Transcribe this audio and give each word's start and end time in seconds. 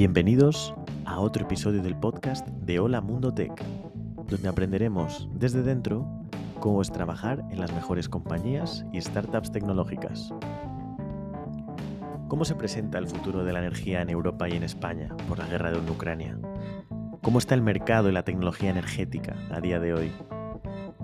Bienvenidos 0.00 0.74
a 1.04 1.20
otro 1.20 1.44
episodio 1.44 1.82
del 1.82 1.94
podcast 1.94 2.48
de 2.48 2.80
Hola 2.80 3.02
Mundo 3.02 3.34
Tech, 3.34 3.52
donde 4.30 4.48
aprenderemos 4.48 5.28
desde 5.34 5.62
dentro 5.62 6.08
cómo 6.58 6.80
es 6.80 6.90
trabajar 6.90 7.44
en 7.50 7.60
las 7.60 7.70
mejores 7.74 8.08
compañías 8.08 8.86
y 8.94 9.00
startups 9.02 9.52
tecnológicas. 9.52 10.32
¿Cómo 12.28 12.46
se 12.46 12.54
presenta 12.54 12.96
el 12.96 13.08
futuro 13.08 13.44
de 13.44 13.52
la 13.52 13.58
energía 13.58 14.00
en 14.00 14.08
Europa 14.08 14.48
y 14.48 14.52
en 14.52 14.62
España 14.62 15.14
por 15.28 15.38
la 15.38 15.46
guerra 15.46 15.70
de 15.70 15.90
Ucrania? 15.90 16.38
¿Cómo 17.20 17.38
está 17.38 17.54
el 17.54 17.60
mercado 17.60 18.08
y 18.08 18.12
la 18.12 18.24
tecnología 18.24 18.70
energética 18.70 19.36
a 19.50 19.60
día 19.60 19.80
de 19.80 19.92
hoy? 19.92 20.12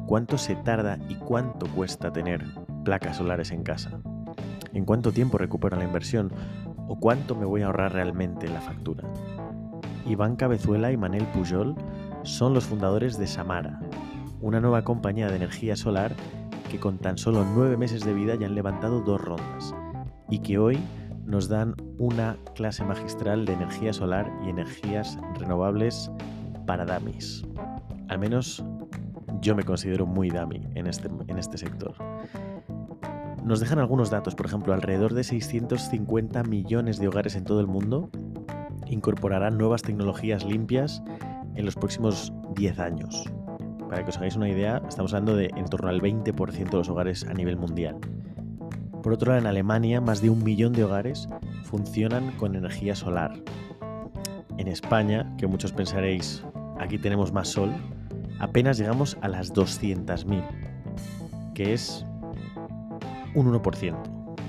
¿Cuánto 0.06 0.38
se 0.38 0.56
tarda 0.56 0.98
y 1.10 1.16
cuánto 1.16 1.66
cuesta 1.66 2.14
tener 2.14 2.46
placas 2.82 3.18
solares 3.18 3.50
en 3.50 3.62
casa? 3.62 4.00
¿En 4.72 4.86
cuánto 4.86 5.12
tiempo 5.12 5.36
recupero 5.36 5.76
la 5.76 5.84
inversión? 5.84 6.32
¿O 6.88 6.96
cuánto 6.98 7.34
me 7.34 7.44
voy 7.44 7.62
a 7.62 7.66
ahorrar 7.66 7.92
realmente 7.92 8.46
en 8.46 8.54
la 8.54 8.60
factura? 8.60 9.04
Iván 10.06 10.36
Cabezuela 10.36 10.92
y 10.92 10.96
Manel 10.96 11.26
Pujol 11.26 11.74
son 12.22 12.54
los 12.54 12.64
fundadores 12.64 13.18
de 13.18 13.26
Samara, 13.26 13.80
una 14.40 14.60
nueva 14.60 14.82
compañía 14.82 15.28
de 15.28 15.36
energía 15.36 15.76
solar 15.76 16.12
que 16.70 16.78
con 16.78 16.98
tan 16.98 17.18
solo 17.18 17.44
nueve 17.54 17.76
meses 17.76 18.04
de 18.04 18.14
vida 18.14 18.34
ya 18.36 18.46
han 18.46 18.54
levantado 18.54 19.00
dos 19.00 19.20
rondas 19.20 19.74
y 20.28 20.40
que 20.40 20.58
hoy 20.58 20.78
nos 21.24 21.48
dan 21.48 21.74
una 21.98 22.36
clase 22.54 22.84
magistral 22.84 23.44
de 23.44 23.54
energía 23.54 23.92
solar 23.92 24.32
y 24.44 24.50
energías 24.50 25.18
renovables 25.38 26.10
para 26.66 26.84
damis. 26.84 27.44
Al 28.08 28.18
menos 28.18 28.64
yo 29.40 29.56
me 29.56 29.64
considero 29.64 30.06
muy 30.06 30.30
dummy 30.30 30.66
en 30.74 30.86
este, 30.86 31.08
en 31.26 31.38
este 31.38 31.58
sector. 31.58 31.94
Nos 33.46 33.60
dejan 33.60 33.78
algunos 33.78 34.10
datos, 34.10 34.34
por 34.34 34.46
ejemplo, 34.46 34.74
alrededor 34.74 35.14
de 35.14 35.22
650 35.22 36.42
millones 36.42 36.98
de 36.98 37.06
hogares 37.06 37.36
en 37.36 37.44
todo 37.44 37.60
el 37.60 37.68
mundo 37.68 38.10
incorporarán 38.88 39.56
nuevas 39.56 39.82
tecnologías 39.82 40.44
limpias 40.44 41.00
en 41.54 41.64
los 41.64 41.76
próximos 41.76 42.32
10 42.56 42.80
años. 42.80 43.24
Para 43.88 44.02
que 44.02 44.10
os 44.10 44.16
hagáis 44.16 44.34
una 44.34 44.48
idea, 44.48 44.82
estamos 44.88 45.14
hablando 45.14 45.36
de 45.36 45.52
en 45.54 45.64
torno 45.66 45.88
al 45.90 46.02
20% 46.02 46.70
de 46.70 46.76
los 46.76 46.88
hogares 46.88 47.24
a 47.24 47.34
nivel 47.34 47.56
mundial. 47.56 47.98
Por 49.00 49.12
otro 49.12 49.28
lado, 49.28 49.42
en 49.42 49.46
Alemania, 49.46 50.00
más 50.00 50.20
de 50.20 50.30
un 50.30 50.42
millón 50.42 50.72
de 50.72 50.82
hogares 50.82 51.28
funcionan 51.62 52.32
con 52.32 52.56
energía 52.56 52.96
solar. 52.96 53.32
En 54.58 54.66
España, 54.66 55.32
que 55.38 55.46
muchos 55.46 55.70
pensaréis, 55.70 56.44
aquí 56.80 56.98
tenemos 56.98 57.32
más 57.32 57.46
sol, 57.46 57.72
apenas 58.40 58.76
llegamos 58.76 59.16
a 59.20 59.28
las 59.28 59.54
200.000, 59.54 60.42
que 61.54 61.74
es 61.74 62.05
un 63.36 63.52
1% 63.52 63.96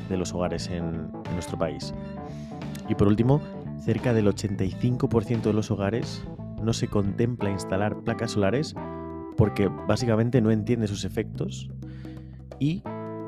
de 0.10 0.18
los 0.18 0.34
hogares 0.34 0.68
en, 0.70 1.12
en 1.26 1.34
nuestro 1.34 1.60
país. 1.60 1.94
Y 2.90 2.96
por 2.96 3.08
último, 3.08 3.42
cerca 3.84 4.14
del 4.14 4.28
85% 4.28 5.42
de 5.42 5.54
los 5.54 5.70
hogares 5.70 6.24
no 6.64 6.74
se 6.74 6.88
contempla 6.88 7.52
instalar 7.52 8.02
placas 8.04 8.32
solares 8.32 8.74
porque 9.38 9.70
básicamente 9.88 10.42
no 10.42 10.52
entiende 10.52 10.88
sus 10.88 11.06
efectos 11.06 11.70
y 12.60 12.82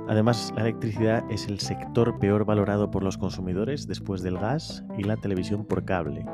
además 0.07 0.51
la 0.55 0.63
electricidad 0.63 1.23
es 1.29 1.47
el 1.47 1.59
sector 1.59 2.17
peor 2.19 2.45
valorado 2.45 2.89
por 2.89 3.03
los 3.03 3.17
consumidores 3.17 3.87
después 3.87 4.23
del 4.23 4.39
gas 4.39 4.83
y 4.97 5.03
la 5.03 5.17
televisión 5.17 5.65
por 5.65 5.85
cable. 5.85 6.25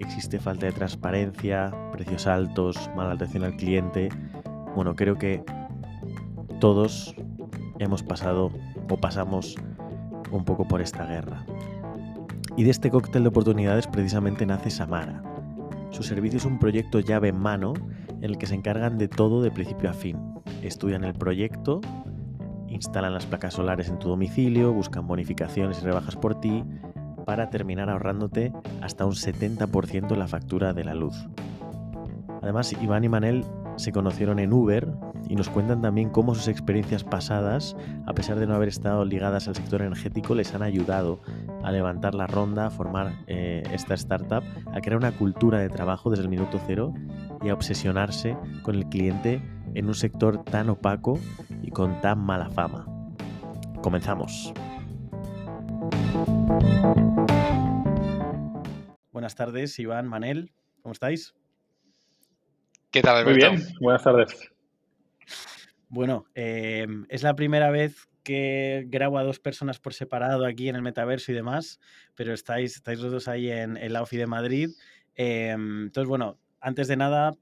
Existe 0.00 0.38
falta 0.38 0.66
de 0.66 0.72
transparencia, 0.72 1.72
precios 1.92 2.26
altos, 2.26 2.90
mala 2.96 3.12
atención 3.12 3.44
al 3.44 3.56
cliente. 3.56 4.08
Bueno, 4.74 4.96
creo 4.96 5.16
que 5.16 5.44
todos 6.60 7.14
hemos 7.78 8.02
pasado 8.02 8.50
o 8.88 8.96
pasamos 8.96 9.56
un 10.30 10.44
poco 10.44 10.66
por 10.66 10.80
esta 10.80 11.06
guerra. 11.06 11.44
Y 12.56 12.64
de 12.64 12.70
este 12.70 12.90
cóctel 12.90 13.22
de 13.22 13.28
oportunidades 13.28 13.86
precisamente 13.86 14.46
nace 14.46 14.70
Samara. 14.70 15.22
Su 15.90 16.02
servicio 16.02 16.38
es 16.38 16.44
un 16.44 16.58
proyecto 16.58 17.00
llave 17.00 17.28
en 17.28 17.38
mano 17.38 17.74
en 18.08 18.24
el 18.24 18.38
que 18.38 18.46
se 18.46 18.54
encargan 18.54 18.98
de 18.98 19.08
todo 19.08 19.42
de 19.42 19.50
principio 19.50 19.90
a 19.90 19.92
fin. 19.92 20.18
Estudian 20.62 21.04
el 21.04 21.14
proyecto, 21.14 21.80
instalan 22.68 23.14
las 23.14 23.26
placas 23.26 23.54
solares 23.54 23.88
en 23.88 23.98
tu 23.98 24.08
domicilio, 24.08 24.72
buscan 24.72 25.06
bonificaciones 25.06 25.80
y 25.80 25.84
rebajas 25.84 26.16
por 26.16 26.40
ti, 26.40 26.64
para 27.24 27.50
terminar 27.50 27.90
ahorrándote 27.90 28.52
hasta 28.82 29.06
un 29.06 29.12
70% 29.12 30.12
en 30.12 30.18
la 30.18 30.28
factura 30.28 30.72
de 30.72 30.84
la 30.84 30.94
luz. 30.94 31.26
Además, 32.42 32.74
Iván 32.80 33.04
y 33.04 33.08
Manel 33.08 33.44
se 33.76 33.92
conocieron 33.92 34.38
en 34.38 34.52
Uber 34.52 34.92
y 35.28 35.36
nos 35.36 35.48
cuentan 35.48 35.82
también 35.82 36.10
cómo 36.10 36.34
sus 36.34 36.48
experiencias 36.48 37.04
pasadas, 37.04 37.76
a 38.06 38.12
pesar 38.12 38.38
de 38.38 38.46
no 38.46 38.54
haber 38.54 38.68
estado 38.68 39.04
ligadas 39.04 39.48
al 39.48 39.56
sector 39.56 39.82
energético, 39.82 40.34
les 40.34 40.54
han 40.54 40.62
ayudado 40.62 41.20
a 41.62 41.72
levantar 41.72 42.14
la 42.14 42.26
ronda, 42.26 42.66
a 42.66 42.70
formar 42.70 43.12
eh, 43.26 43.62
esta 43.72 43.94
startup, 43.94 44.42
a 44.72 44.80
crear 44.80 44.96
una 44.96 45.12
cultura 45.12 45.58
de 45.58 45.68
trabajo 45.68 46.10
desde 46.10 46.24
el 46.24 46.28
minuto 46.28 46.60
cero 46.66 46.94
y 47.42 47.48
a 47.48 47.54
obsesionarse 47.54 48.36
con 48.62 48.74
el 48.76 48.86
cliente 48.86 49.42
en 49.74 49.86
un 49.86 49.94
sector 49.94 50.44
tan 50.44 50.70
opaco 50.70 51.18
y 51.62 51.70
con 51.70 52.00
tan 52.00 52.20
mala 52.20 52.50
fama. 52.50 52.86
Comenzamos. 53.82 54.52
Buenas 59.12 59.34
tardes, 59.34 59.78
Iván, 59.78 60.06
Manel, 60.06 60.52
¿cómo 60.82 60.92
estáis? 60.92 61.34
¿Qué 62.94 63.02
tal, 63.02 63.16
Alberto? 63.16 63.50
Muy 63.50 63.56
bien, 63.56 63.74
buenas 63.80 64.04
tardes. 64.04 64.52
Bueno, 65.88 66.26
eh, 66.36 66.86
es 67.08 67.24
la 67.24 67.34
primera 67.34 67.72
vez 67.72 68.06
que 68.22 68.84
grabo 68.86 69.18
a 69.18 69.24
dos 69.24 69.40
personas 69.40 69.80
por 69.80 69.94
separado 69.94 70.46
aquí 70.46 70.68
en 70.68 70.76
el 70.76 70.82
metaverso 70.82 71.32
y 71.32 71.34
demás, 71.34 71.80
pero 72.14 72.32
estáis, 72.32 72.76
estáis 72.76 73.00
los 73.00 73.10
dos 73.10 73.26
ahí 73.26 73.50
en, 73.50 73.76
el 73.78 73.94
la 73.94 74.02
OFI 74.02 74.18
de 74.18 74.26
Madrid. 74.28 74.70
Em, 75.16 75.86
entonces, 75.86 76.08
bueno, 76.08 76.38
antes 76.60 76.86
de 76.86 76.96
nada, 76.96 77.32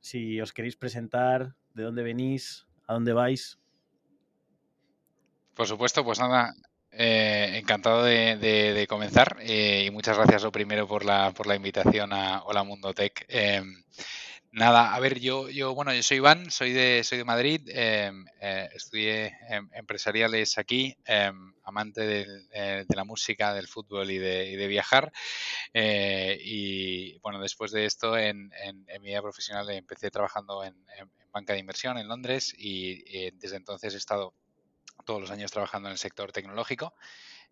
si 0.00 0.40
os 0.40 0.52
queréis 0.52 0.74
presentar, 0.74 1.54
de 1.74 1.84
dónde 1.84 2.02
venís, 2.02 2.66
a 2.88 2.94
dónde 2.94 3.12
vais. 3.12 3.56
Por 5.54 5.68
supuesto, 5.68 6.02
pues 6.02 6.18
nada, 6.18 6.54
eh, 6.90 7.52
encantado 7.54 8.02
de, 8.02 8.84
comenzar 8.88 9.36
eh, 9.42 9.84
y 9.86 9.92
muchas 9.92 10.16
gracias 10.16 10.42
lo 10.42 10.50
primero 10.50 10.88
por 10.88 11.04
la, 11.04 11.30
por 11.30 11.46
la 11.46 11.54
invitación 11.54 12.12
a 12.12 12.42
Hola 12.42 12.64
Mundo 12.64 12.92
Tech. 12.92 13.24
Nada, 14.58 14.92
a 14.92 14.98
ver, 14.98 15.20
yo, 15.20 15.48
yo, 15.48 15.72
bueno, 15.72 15.94
yo 15.94 16.02
soy 16.02 16.16
Iván, 16.16 16.50
soy 16.50 16.72
de, 16.72 17.04
soy 17.04 17.18
de 17.18 17.24
Madrid, 17.24 17.60
em, 17.68 18.26
eh, 18.40 18.68
estudié 18.74 19.38
em, 19.48 19.70
empresariales 19.72 20.58
aquí, 20.58 20.96
em, 21.04 21.54
amante 21.62 22.26
eh, 22.50 22.84
de, 22.88 22.96
la 22.96 23.04
música, 23.04 23.54
del 23.54 23.68
fútbol 23.68 24.10
y 24.10 24.18
de, 24.18 24.66
viajar. 24.66 25.12
Eh, 25.72 26.36
y 26.42 27.18
bueno, 27.20 27.38
después 27.40 27.70
de 27.70 27.84
esto, 27.84 28.18
en, 28.18 28.50
mi 29.00 29.10
vida 29.10 29.22
profesional 29.22 29.70
empecé 29.70 30.10
trabajando 30.10 30.64
en, 30.64 30.74
banca 31.32 31.52
de 31.52 31.60
inversión 31.60 31.96
en 31.96 32.08
Londres 32.08 32.52
y 32.58 33.30
desde 33.38 33.58
entonces 33.58 33.94
he 33.94 33.98
estado 33.98 34.34
todos 35.04 35.20
los 35.20 35.30
años 35.30 35.52
trabajando 35.52 35.88
en 35.88 35.92
el 35.92 35.98
sector 35.98 36.32
tecnológico. 36.32 36.94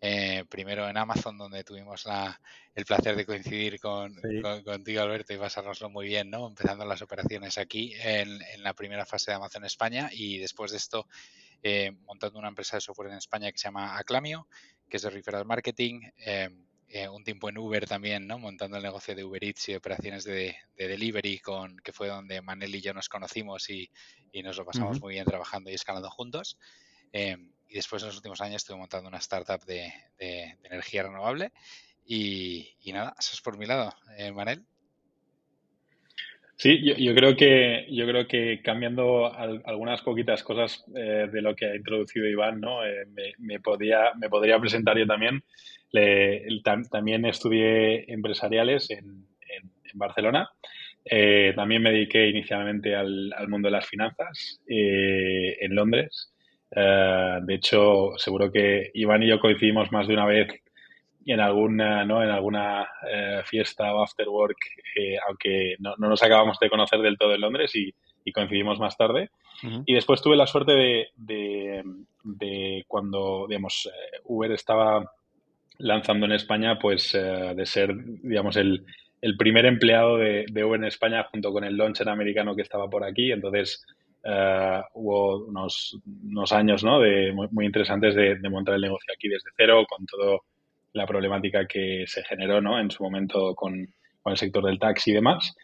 Eh, 0.00 0.44
primero 0.50 0.88
en 0.88 0.96
Amazon, 0.98 1.38
donde 1.38 1.64
tuvimos 1.64 2.04
la, 2.04 2.38
el 2.74 2.84
placer 2.84 3.16
de 3.16 3.24
coincidir 3.24 3.80
con, 3.80 4.14
contigo, 4.62 5.00
Alberto, 5.00 5.32
y 5.32 5.38
pasárnoslo 5.38 5.88
muy 5.88 6.06
bien, 6.06 6.28
¿no? 6.28 6.46
Empezando 6.46 6.84
las 6.84 7.00
operaciones 7.00 7.56
aquí 7.56 7.94
en, 7.98 8.38
la 8.62 8.74
primera 8.74 9.06
fase 9.06 9.30
de 9.30 9.36
Amazon 9.36 9.64
España 9.64 10.10
y 10.12 10.36
después 10.38 10.72
de 10.72 10.76
esto 10.76 11.06
eh, 11.62 11.92
montando 12.04 12.38
una 12.38 12.48
empresa 12.48 12.76
de 12.76 12.82
software 12.82 13.10
en 13.10 13.16
España 13.16 13.50
que 13.50 13.58
se 13.58 13.68
llama 13.68 13.96
Aclamio, 13.96 14.46
que 14.88 14.98
es 14.98 15.02
de 15.02 15.10
referral 15.10 15.46
marketing. 15.46 16.02
Eh, 16.18 17.08
un 17.08 17.24
tiempo 17.24 17.48
en 17.48 17.58
Uber 17.58 17.84
también, 17.86 18.26
¿no? 18.28 18.38
Montando 18.38 18.76
el 18.76 18.82
negocio 18.82 19.14
de 19.14 19.24
Uber 19.24 19.42
Eats 19.42 19.70
y 19.70 19.74
operaciones 19.74 20.24
de, 20.24 20.56
delivery, 20.76 21.40
con 21.40 21.76
que 21.78 21.92
fue 21.92 22.08
donde 22.08 22.40
Manel 22.42 22.74
y 22.74 22.80
yo 22.80 22.94
nos 22.94 23.08
conocimos 23.08 23.68
y, 23.70 23.90
nos 24.44 24.58
lo 24.58 24.66
pasamos 24.66 25.00
muy 25.00 25.14
bien 25.14 25.24
trabajando 25.24 25.70
y 25.70 25.74
escalando 25.74 26.10
juntos 26.10 26.58
y 27.68 27.74
después 27.74 28.02
en 28.02 28.08
los 28.08 28.16
últimos 28.16 28.40
años 28.40 28.56
estuve 28.56 28.78
montando 28.78 29.08
una 29.08 29.18
startup 29.18 29.64
de, 29.64 29.92
energía 30.64 31.02
renovable 31.02 31.52
y, 32.06 32.76
nada, 32.92 33.14
eso 33.18 33.32
es 33.34 33.40
por 33.40 33.58
mi 33.58 33.66
lado. 33.66 33.92
Eh, 34.18 34.32
Manel. 34.32 34.62
Sí, 36.56 36.80
yo, 36.82 37.14
creo 37.14 37.36
que 37.36 37.86
yo 37.90 38.06
creo 38.06 38.26
que 38.26 38.62
cambiando 38.62 39.30
algunas 39.34 40.00
poquitas 40.00 40.42
cosas 40.42 40.82
eh, 40.96 41.28
de 41.30 41.42
lo 41.42 41.54
que 41.54 41.66
ha 41.66 41.76
introducido 41.76 42.26
Iván, 42.26 42.60
¿no? 42.60 42.86
Eh, 42.86 43.04
me, 43.38 43.60
podía, 43.60 44.14
me 44.18 44.30
podría 44.30 44.58
presentar 44.58 44.96
yo 44.96 45.06
también. 45.06 45.42
también 46.90 47.26
estudié 47.26 48.10
empresariales 48.10 48.90
en, 48.90 49.26
Barcelona. 49.98 50.50
también 51.54 51.82
me 51.82 51.90
dediqué 51.90 52.28
inicialmente 52.28 52.94
al, 52.94 53.32
al 53.34 53.48
mundo 53.48 53.68
de 53.68 53.72
las 53.72 53.86
finanzas 53.86 54.60
en 54.66 55.74
Londres. 55.74 56.35
Eh, 56.70 57.38
de 57.42 57.54
hecho, 57.54 58.12
seguro 58.16 58.50
que 58.50 58.90
Iván 58.94 59.22
y 59.22 59.28
yo 59.28 59.38
coincidimos 59.38 59.92
más 59.92 60.08
de 60.08 60.14
una 60.14 60.26
vez 60.26 60.48
en 61.24 61.40
alguna, 61.40 62.04
¿no? 62.04 62.22
en 62.22 62.30
alguna 62.30 62.88
eh, 63.10 63.42
fiesta 63.44 63.92
o 63.94 64.02
after 64.02 64.28
work, 64.28 64.58
eh, 64.96 65.16
aunque 65.26 65.74
no, 65.80 65.94
nos 65.98 66.22
acabamos 66.22 66.58
de 66.60 66.70
conocer 66.70 67.00
del 67.00 67.18
todo 67.18 67.34
en 67.34 67.40
Londres 67.40 67.72
y, 67.74 67.92
coincidimos 68.32 68.80
más 68.80 68.96
tarde. 68.96 69.30
Y 69.86 69.94
después 69.94 70.20
tuve 70.20 70.34
la 70.34 70.48
suerte 70.48 70.72
de, 70.72 71.84
de, 72.24 72.84
cuando, 72.88 73.46
digamos, 73.48 73.88
Uber 74.24 74.50
estaba 74.50 75.12
lanzando 75.78 76.26
en 76.26 76.32
España, 76.32 76.76
pues 76.76 77.12
de 77.12 77.66
ser, 77.66 77.94
digamos, 77.94 78.56
el, 78.56 78.84
el 79.20 79.36
primer 79.36 79.64
empleado 79.64 80.16
de, 80.16 80.44
de 80.50 80.64
Uber 80.64 80.80
en 80.80 80.88
España 80.88 81.28
junto 81.30 81.52
con 81.52 81.62
el 81.62 81.76
launcher 81.76 82.08
americano 82.08 82.56
que 82.56 82.62
estaba 82.62 82.90
por 82.90 83.04
aquí. 83.04 83.30
Entonces, 83.30 83.86
uh, 84.26 84.82
hubo 84.94 85.46
unos, 85.46 85.98
unos, 86.24 86.52
años 86.52 86.84
¿no? 86.84 87.00
de, 87.00 87.32
muy, 87.32 87.48
muy 87.50 87.66
interesantes 87.66 88.14
de, 88.14 88.36
de, 88.36 88.50
montar 88.50 88.74
el 88.74 88.82
negocio 88.82 89.12
aquí 89.14 89.28
desde 89.28 89.50
cero, 89.56 89.86
con 89.88 90.04
toda 90.06 90.38
la 90.92 91.06
problemática 91.06 91.66
que 91.66 92.04
se 92.06 92.24
generó 92.24 92.60
¿no? 92.60 92.78
en 92.78 92.90
su 92.90 93.02
momento 93.02 93.54
con, 93.54 93.86
con 94.22 94.32
el 94.32 94.36
sector 94.36 94.64
del 94.64 94.78
taxi 94.78 95.10
y 95.10 95.14
demás. 95.14 95.54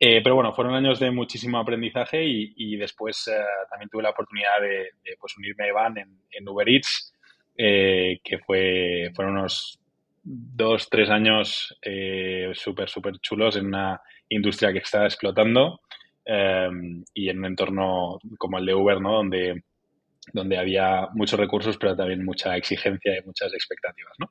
Eh, 0.00 0.20
pero 0.22 0.36
bueno, 0.36 0.54
fueron 0.54 0.74
años 0.74 1.00
de 1.00 1.10
muchísimo 1.10 1.58
aprendizaje 1.58 2.24
y, 2.24 2.52
y 2.56 2.76
después 2.76 3.26
eh, 3.28 3.36
también 3.68 3.88
tuve 3.88 4.04
la 4.04 4.10
oportunidad 4.10 4.60
de, 4.60 4.90
de 5.04 5.16
pues, 5.18 5.36
unirme 5.36 5.64
a 5.64 5.68
Iván 5.68 5.98
en, 5.98 6.20
en 6.30 6.48
Uber 6.48 6.68
Eats, 6.68 7.12
eh, 7.56 8.20
que 8.22 8.38
fue, 8.38 9.10
fueron 9.14 9.38
unos 9.38 9.80
dos, 10.22 10.88
tres 10.88 11.10
años 11.10 11.76
eh, 11.82 12.50
súper, 12.54 12.88
súper 12.88 13.18
chulos 13.18 13.56
en 13.56 13.66
una 13.66 14.00
industria 14.28 14.72
que 14.72 14.78
está 14.78 15.04
explotando 15.04 15.80
eh, 16.28 16.68
y 17.14 17.28
en 17.30 17.38
un 17.38 17.46
entorno 17.46 18.18
como 18.38 18.58
el 18.58 18.66
de 18.66 18.74
Uber, 18.74 19.00
¿no? 19.00 19.14
Donde, 19.14 19.62
donde 20.32 20.58
había 20.58 21.08
muchos 21.14 21.40
recursos, 21.40 21.78
pero 21.78 21.96
también 21.96 22.24
mucha 22.24 22.56
exigencia 22.56 23.18
y 23.18 23.24
muchas 23.24 23.52
expectativas, 23.54 24.12
¿no? 24.18 24.30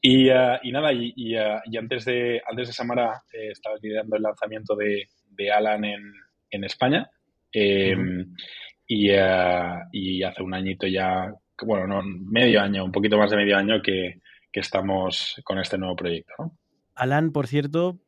Y, 0.00 0.30
uh, 0.30 0.58
y 0.62 0.70
nada, 0.70 0.92
y, 0.92 1.12
y, 1.16 1.36
uh, 1.36 1.60
y, 1.64 1.76
antes, 1.76 2.04
de, 2.04 2.40
antes 2.48 2.68
de 2.68 2.72
Samara 2.72 3.22
eh, 3.32 3.50
estaba 3.50 3.76
liderando 3.82 4.16
el 4.16 4.22
lanzamiento 4.22 4.76
de, 4.76 5.08
de 5.36 5.50
Alan 5.50 5.84
en, 5.84 6.14
en 6.50 6.64
España. 6.64 7.10
Eh, 7.52 7.94
uh 7.96 8.00
-huh. 8.00 8.26
y, 8.86 9.10
y 9.92 10.22
hace 10.22 10.42
un 10.42 10.54
añito 10.54 10.86
ya, 10.86 11.34
bueno, 11.66 11.86
no, 11.86 12.02
medio 12.04 12.60
año, 12.60 12.84
un 12.84 12.92
poquito 12.92 13.18
más 13.18 13.30
de 13.30 13.36
medio 13.36 13.56
año 13.56 13.82
que, 13.82 14.20
que 14.52 14.60
estamos 14.60 15.40
con 15.44 15.58
este 15.58 15.78
nuevo 15.78 15.96
proyecto. 15.96 16.32
¿no? 16.38 16.58
Alan, 16.94 17.32
por 17.32 17.46
cierto, 17.46 17.98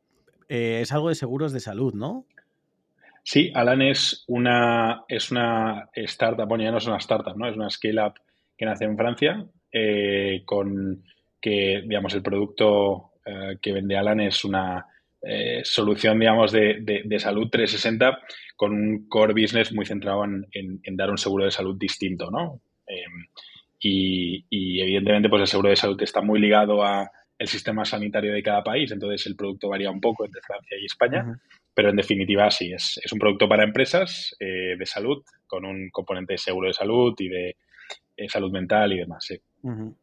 eh, 0.47 0.79
es 0.81 0.91
algo 0.91 1.09
de 1.09 1.15
seguros 1.15 1.51
de 1.53 1.59
salud, 1.59 1.93
¿no? 1.93 2.25
Sí, 3.27 3.51
Alan 3.55 3.81
es 3.81 4.23
una, 4.27 5.03
es 5.07 5.31
una 5.31 5.89
startup, 5.95 6.47
bueno, 6.47 6.63
ya 6.63 6.69
no 6.69 6.77
es 6.77 6.85
una 6.85 6.97
startup, 6.97 7.35
¿no? 7.35 7.47
Es 7.47 7.55
una 7.55 7.71
scale-up 7.71 8.13
que 8.55 8.65
nace 8.65 8.85
en 8.85 8.95
Francia, 8.95 9.43
eh, 9.71 10.43
con 10.45 11.03
que, 11.41 11.81
digamos, 11.87 12.13
el 12.13 12.21
producto 12.21 13.13
eh, 13.25 13.57
que 13.59 13.73
vende 13.73 13.97
Alan 13.97 14.19
es 14.19 14.45
una 14.45 14.85
eh, 15.23 15.61
solución, 15.63 16.19
digamos, 16.19 16.51
de, 16.51 16.81
de, 16.81 17.01
de, 17.03 17.19
salud 17.19 17.49
360 17.49 18.19
con 18.55 18.73
un 18.73 19.09
core 19.09 19.33
business 19.33 19.73
muy 19.73 19.87
centrado 19.87 20.23
en, 20.23 20.45
en, 20.53 20.95
dar 20.95 21.09
un 21.09 21.17
seguro 21.17 21.45
de 21.45 21.51
salud 21.51 21.75
distinto, 21.79 22.29
¿no? 22.29 22.61
Em, 22.85 23.25
y, 23.79 24.45
y, 24.51 24.81
evidentemente 24.81 25.29
pues 25.29 25.41
el 25.41 25.47
seguro 25.47 25.69
de 25.69 25.75
salud 25.75 25.99
está 25.99 26.21
muy 26.21 26.39
ligado 26.39 26.83
a 26.83 27.09
el 27.39 27.47
sistema 27.47 27.85
sanitario 27.85 28.33
de 28.33 28.43
cada 28.43 28.63
país, 28.63 28.91
entonces 28.91 29.25
el 29.25 29.35
producto 29.35 29.69
varía 29.69 29.89
un 29.89 29.99
poco 29.99 30.25
entre 30.25 30.41
Francia 30.41 30.77
y 30.79 30.85
España. 30.85 31.25
Pero 31.75 31.89
en 31.89 31.97
definitiva 31.97 32.49
sí, 32.49 32.71
es, 32.71 32.99
es 33.03 33.11
un 33.11 33.19
producto 33.19 33.47
para 33.47 33.63
empresas 33.63 34.35
eh, 34.39 34.75
de 34.77 34.85
salud 34.85 35.23
con 35.45 35.65
un 35.65 35.89
componente 35.91 36.33
de 36.33 36.37
seguro 36.37 36.69
de 36.69 36.73
salud 36.73 37.13
y 37.19 37.27
de 37.27 37.57
eh, 38.17 38.29
salud 38.29 38.51
mental 38.51 38.93
y 38.93 38.99
demás. 38.99 39.25
Sí. 39.25 39.39
Uh 39.61 39.71
-huh. 39.71 39.95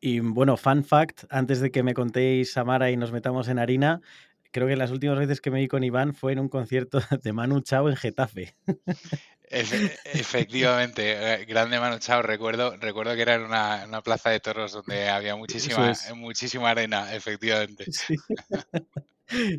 Y 0.00 0.20
bueno, 0.20 0.56
fun 0.56 0.84
fact, 0.84 1.24
antes 1.30 1.60
de 1.60 1.70
que 1.70 1.82
me 1.82 1.94
contéis, 1.94 2.52
Samara, 2.52 2.90
y 2.90 2.96
nos 2.96 3.12
metamos 3.12 3.48
en 3.48 3.58
harina, 3.58 4.00
creo 4.50 4.66
que 4.66 4.76
las 4.76 4.90
últimas 4.90 5.18
veces 5.18 5.40
que 5.40 5.50
me 5.50 5.60
vi 5.60 5.68
con 5.68 5.84
Iván 5.84 6.14
fue 6.14 6.32
en 6.32 6.38
un 6.38 6.48
concierto 6.48 7.00
de 7.22 7.32
Manu 7.32 7.60
Chao 7.60 7.88
en 7.88 7.96
Getafe. 7.96 8.54
Efe, 9.44 9.96
efectivamente, 10.12 11.12
eh, 11.12 11.44
grande 11.44 11.78
Manu 11.78 11.98
Chao. 11.98 12.22
Recuerdo, 12.22 12.76
recuerdo 12.78 13.14
que 13.14 13.22
era 13.22 13.34
en 13.34 13.42
una, 13.42 13.84
una, 13.86 14.00
plaza 14.00 14.30
de 14.30 14.40
toros 14.40 14.72
donde 14.72 15.08
había 15.08 15.36
muchísima, 15.36 15.90
es. 15.90 16.14
muchísima 16.14 16.70
arena, 16.70 17.14
efectivamente. 17.14 17.84
Sí. 17.92 18.16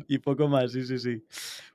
Y 0.08 0.18
poco 0.18 0.48
más, 0.48 0.72
sí, 0.72 0.84
sí, 0.84 0.98
sí. 0.98 1.24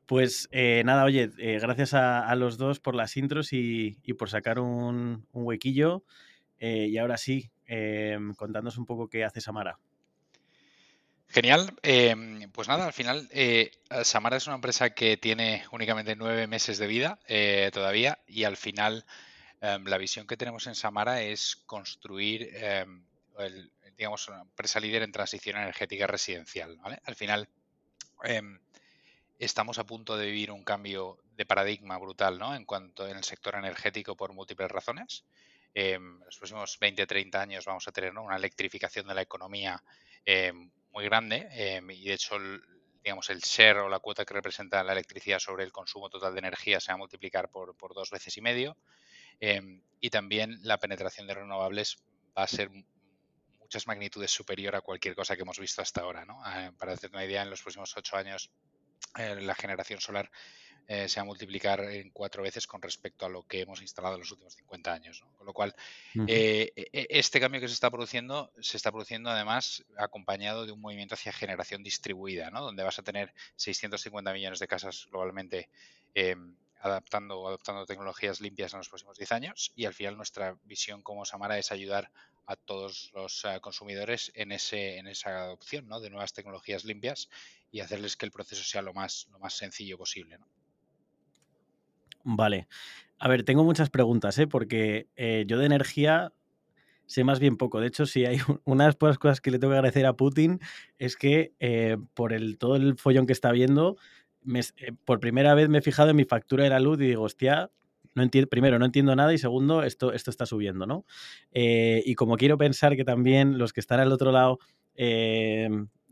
Pues 0.10 0.50
eh, 0.52 0.82
nada, 0.86 1.04
oye, 1.04 1.30
eh, 1.38 1.60
gracias 1.62 1.94
a, 1.94 2.34
los 2.34 2.58
dos 2.58 2.80
por 2.80 2.96
las 2.96 3.16
intros 3.16 3.54
y, 3.54 3.92
por 4.18 4.28
sacar 4.28 4.58
un, 4.58 5.28
huequillo. 5.34 6.04
Eh, 6.58 6.88
y 6.90 6.98
ahora 6.98 7.16
sí, 7.16 7.52
contándonos 8.36 8.80
un 8.80 8.88
poco 8.88 9.08
qué 9.08 9.24
hace 9.24 9.40
Samara. 9.40 9.78
Genial. 11.28 11.78
Eh, 11.84 12.16
pues 12.52 12.68
nada, 12.68 12.88
al 12.88 12.94
final, 12.94 13.30
Samara 14.02 14.38
es 14.38 14.48
una 14.48 14.56
empresa 14.56 14.90
que 14.96 15.16
tiene 15.18 15.64
únicamente 15.72 16.16
nueve 16.16 16.48
meses 16.48 16.80
de 16.80 16.88
vida 16.88 17.20
todavía 17.72 18.18
y 18.26 18.46
al 18.46 18.58
final 18.58 19.06
em, 19.62 19.86
la 19.86 20.00
visión 20.00 20.26
que 20.26 20.38
tenemos 20.38 20.66
en 20.66 20.74
Samara 20.74 21.22
es 21.22 21.56
construir, 21.68 22.50
em, 22.56 23.06
digamos, 23.96 24.28
una 24.28 24.42
empresa 24.42 24.80
líder 24.80 25.04
en 25.04 25.12
transición 25.12 25.58
energética 25.58 26.08
residencial. 26.08 26.78
¿vale? 26.78 27.00
Al 27.06 27.14
final, 27.14 27.48
em, 28.24 28.60
estamos 29.38 29.80
a 29.80 29.86
punto 29.86 30.18
de 30.18 30.26
vivir 30.26 30.52
un 30.52 30.64
cambio 30.64 31.20
de 31.36 31.46
paradigma 31.46 31.98
brutal 31.98 32.38
¿no? 32.38 32.56
en 32.56 32.66
cuanto 32.66 33.08
en 33.08 33.18
el 33.18 33.24
sector 33.24 33.56
energético 33.56 34.16
por 34.16 34.34
múltiples 34.34 34.70
razones. 34.70 35.26
en 35.74 36.20
los 36.20 36.38
próximos 36.38 36.80
20-30 36.80 37.36
años 37.36 37.66
vamos 37.66 37.88
a 37.88 37.92
tener 37.92 38.18
una 38.18 38.36
electrificación 38.36 39.08
de 39.08 39.14
la 39.14 39.22
economía 39.22 39.82
muy 40.92 41.06
grande 41.06 41.48
y 41.90 42.06
de 42.06 42.14
hecho 42.14 42.36
el, 42.36 42.62
digamos 43.04 43.30
el 43.30 43.40
share 43.40 43.78
o 43.78 43.90
la 43.90 44.00
cuota 44.00 44.26
que 44.26 44.34
representa 44.34 44.84
la 44.84 44.94
electricidad 44.94 45.40
sobre 45.40 45.64
el 45.64 45.72
consumo 45.72 46.10
total 46.10 46.34
de 46.34 46.40
energía 46.40 46.80
se 46.80 46.92
va 46.92 46.96
a 46.96 46.98
multiplicar 46.98 47.50
por, 47.50 47.76
dos 47.94 48.10
veces 48.10 48.36
y 48.36 48.42
medio 48.42 48.78
y 50.00 50.10
también 50.10 50.60
la 50.64 50.78
penetración 50.78 51.28
de 51.28 51.36
renovables 51.36 51.98
va 52.38 52.44
a 52.44 52.48
ser 52.48 52.70
muchas 53.70 53.86
magnitudes 53.86 54.32
superior 54.32 54.76
a 54.76 54.82
cualquier 54.82 55.14
cosa 55.14 55.36
que 55.36 55.44
hemos 55.44 55.60
visto 55.60 55.84
hasta 55.84 56.02
ahora. 56.02 56.26
¿no? 56.26 56.42
Eh, 56.44 56.72
para 56.76 56.94
hacer 56.94 57.12
una 57.12 57.24
idea, 57.24 57.44
en 57.44 57.52
los 57.52 57.62
próximos 57.62 57.96
ocho 57.96 58.18
años 58.18 58.50
la 59.16 59.56
generación 59.56 60.02
solar 60.02 60.30
eh, 60.88 61.08
se 61.08 61.20
va 61.20 61.22
a 61.22 61.26
multiplicar 61.26 61.82
en 61.82 62.10
cuatro 62.10 62.42
veces 62.42 62.66
con 62.66 62.82
respecto 62.82 63.28
a 63.28 63.30
lo 63.30 63.44
que 63.44 63.62
hemos 63.62 63.82
instalado 63.82 64.16
en 64.16 64.22
los 64.22 64.32
últimos 64.32 64.56
50 64.56 64.92
años. 64.92 65.22
¿no? 65.24 65.32
Con 65.38 65.46
lo 65.46 65.54
cual, 65.54 65.76
uh 66.16 66.20
-huh. 66.20 66.26
eh, 66.28 66.72
este 67.10 67.40
cambio 67.40 67.62
que 67.62 67.68
se 67.68 67.76
está 67.76 67.92
produciendo, 67.92 68.52
se 68.60 68.76
está 68.76 68.92
produciendo 68.92 69.30
además 69.30 69.84
acompañado 69.98 70.66
de 70.66 70.72
un 70.72 70.82
movimiento 70.82 71.14
hacia 71.14 71.32
generación 71.32 71.84
distribuida, 71.84 72.50
¿no? 72.50 72.62
donde 72.62 72.82
vas 72.82 72.98
a 72.98 73.04
tener 73.04 73.36
650 73.56 74.34
millones 74.34 74.58
de 74.58 74.68
casas 74.68 75.08
globalmente 75.12 75.70
eh, 76.16 76.36
adaptando 76.80 77.40
o 77.40 77.48
adoptando 77.48 77.86
tecnologías 77.86 78.42
limpias 78.42 78.74
en 78.74 78.80
los 78.80 78.90
próximos 78.90 79.18
10 79.18 79.32
años 79.32 79.72
y 79.76 79.86
al 79.86 79.94
final 79.94 80.18
nuestra 80.18 80.58
visión 80.64 81.02
como 81.02 81.26
Samara 81.26 81.58
es 81.58 81.72
ayudar 81.72 82.12
a 82.46 82.56
todos 82.56 83.12
los 83.14 83.46
uh, 83.46 83.60
consumidores 83.62 84.32
en, 84.34 84.52
ese, 84.52 84.98
en 84.98 85.08
esa 85.08 85.44
adopción 85.44 85.88
¿no? 85.88 86.00
de 86.00 86.10
nuevas 86.10 86.34
tecnologías 86.34 86.84
limpias 86.84 87.30
y 87.72 87.82
hacerles 87.82 88.18
que 88.18 88.26
el 88.26 88.32
proceso 88.32 88.64
sea 88.64 88.82
lo 88.82 88.94
más, 88.94 89.28
lo 89.32 89.40
más 89.40 89.54
sencillo 89.54 89.98
posible. 89.98 90.40
Vale. 92.24 92.68
A 93.20 93.28
ver, 93.28 93.44
tengo 93.44 93.64
muchas 93.64 93.90
preguntas, 93.90 94.38
¿eh? 94.40 94.48
porque 94.48 95.10
eh, 95.16 95.44
yo 95.48 95.60
de 95.60 95.66
energía 95.66 96.34
sé 97.10 97.24
más 97.24 97.40
bien 97.40 97.58
poco. 97.58 97.82
De 97.82 97.88
hecho, 97.88 98.06
si 98.06 98.26
hay 98.26 98.40
una 98.66 98.86
de 98.86 98.96
las 99.00 99.18
cosas 99.18 99.42
que 99.42 99.52
le 99.52 99.60
tengo 99.60 99.72
que 99.72 99.78
agradecer 99.78 100.06
a 100.06 100.14
Putin 100.14 100.60
es 101.00 101.18
que 101.18 101.54
eh, 101.60 101.98
por 102.14 102.34
el, 102.34 102.58
todo 102.58 102.76
el 102.76 102.98
follón 102.98 103.26
que 103.26 103.34
está 103.34 103.52
viendo, 103.52 103.98
eh, 104.78 104.92
por 105.06 105.20
primera 105.20 105.54
vez 105.54 105.70
me 105.70 105.80
he 105.80 105.82
fijado 105.82 106.10
en 106.10 106.16
mi 106.16 106.26
factura 106.26 106.64
de 106.64 106.70
la 106.70 106.80
luz 106.80 107.00
y 107.00 107.08
digo, 107.08 107.24
hostia, 107.24 107.72
primero, 108.50 108.80
no 108.80 108.86
entiendo 108.86 109.16
nada 109.16 109.34
y 109.34 109.38
segundo, 109.38 109.84
esto, 109.84 110.12
esto 110.12 110.30
está 110.32 110.46
subiendo, 110.46 110.86
¿no? 110.86 111.06
Eh, 111.52 112.04
y 112.06 112.16
como 112.16 112.38
quiero 112.38 112.58
pensar 112.58 112.96
que 112.96 113.06
también 113.06 113.58
los 113.58 113.72
que 113.72 113.80
están 113.80 114.00
al 114.00 114.12
otro 114.12 114.32
lado 114.32 114.60
eh, 114.96 115.70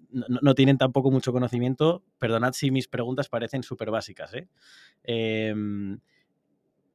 no, 0.09 0.25
no, 0.41 0.55
tienen 0.55 0.77
tampoco 0.77 1.11
mucho 1.11 1.33
conocimiento, 1.33 2.03
perdonad 2.17 2.53
si 2.53 2.71
mis 2.71 2.87
preguntas 2.87 3.27
parecen 3.27 3.63
súper 3.63 3.91
básicas, 3.91 4.31
eh 5.03 5.53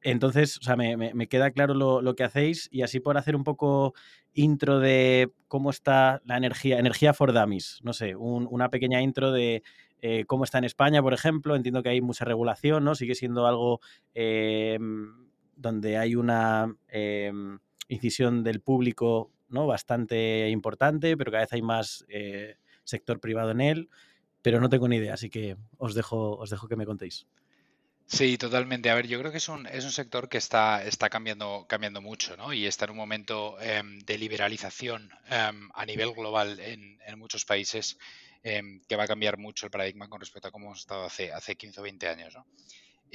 entonces, 0.03 0.57
o 0.57 0.61
sea, 0.61 0.75
me, 0.75 0.97
me, 0.97 1.27
queda 1.27 1.51
claro 1.51 1.73
lo, 1.73 2.01
lo, 2.01 2.15
que 2.15 2.23
hacéis 2.23 2.67
y 2.71 2.81
así 2.81 2.99
por 2.99 3.17
hacer 3.17 3.35
un 3.35 3.43
poco 3.43 3.93
intro 4.33 4.79
de 4.79 5.31
cómo 5.47 5.69
está 5.69 6.21
la 6.25 6.37
energía, 6.37 6.77
energía 6.77 7.13
for 7.13 7.33
dummies, 7.33 7.79
no 7.83 7.93
sé, 7.93 8.15
un, 8.15 8.47
una 8.51 8.69
pequeña 8.69 9.01
intro 9.01 9.31
de 9.31 9.63
eh, 10.05 10.25
cómo 10.25 10.43
está 10.43 10.57
en 10.57 10.65
España, 10.65 11.01
por 11.01 11.13
ejemplo. 11.13 11.55
Entiendo 11.55 11.81
que 11.81 11.87
hay 11.87 12.01
mucha 12.01 12.25
regulación, 12.25 12.83
¿no? 12.83 12.93
Sigue 12.93 13.15
siendo 13.15 13.47
algo 13.47 13.79
eh, 14.13 14.77
donde 15.55 15.97
hay 15.97 16.17
una 16.17 16.75
eh, 16.89 17.31
incisión 17.87 18.43
del 18.43 18.59
público, 18.59 19.31
¿no? 19.47 19.65
Bastante 19.65 20.49
importante, 20.49 21.15
pero 21.15 21.31
cada 21.31 21.45
vez 21.45 21.53
hay 21.53 21.61
más 21.61 22.05
sector 22.83 23.21
privado 23.21 23.51
en 23.51 23.61
él, 23.61 23.89
pero 24.41 24.59
no 24.59 24.67
tengo 24.67 24.89
ni 24.89 24.97
idea, 24.97 25.13
así 25.13 25.29
que 25.29 25.55
os 25.77 25.95
dejo, 25.95 26.35
os 26.35 26.49
dejo 26.49 26.67
que 26.67 26.75
me 26.75 26.85
contéis. 26.85 27.25
Sí, 28.05 28.37
totalmente. 28.37 28.89
A 28.89 28.95
ver, 28.95 29.07
yo 29.07 29.17
creo 29.19 29.31
que 29.31 29.37
es 29.37 29.47
un, 29.47 29.65
es 29.67 29.85
un 29.85 29.93
sector 29.93 30.27
que 30.27 30.37
está, 30.37 30.83
está 30.83 31.09
cambiando, 31.09 31.65
cambiando 31.69 32.01
mucho, 32.01 32.35
¿no? 32.35 32.51
Y 32.51 32.65
está 32.65 32.83
en 32.85 32.91
un 32.91 32.97
momento 32.97 33.55
eh, 33.61 33.81
de 34.05 34.17
liberalización 34.17 35.11
eh, 35.29 35.51
a 35.73 35.85
nivel 35.85 36.11
global 36.11 36.59
en, 36.59 36.99
en 37.07 37.17
muchos 37.17 37.45
países 37.45 37.97
eh, 38.43 38.61
que 38.87 38.95
va 38.95 39.03
a 39.03 39.07
cambiar 39.07 39.37
mucho 39.37 39.65
el 39.65 39.71
paradigma 39.71 40.09
con 40.09 40.19
respecto 40.19 40.47
a 40.47 40.51
cómo 40.51 40.67
hemos 40.67 40.79
estado 40.79 41.05
hace, 41.05 41.31
hace 41.31 41.55
15 41.55 41.79
o 41.79 41.83
20 41.83 42.07
años, 42.07 42.33
¿no? 42.33 42.45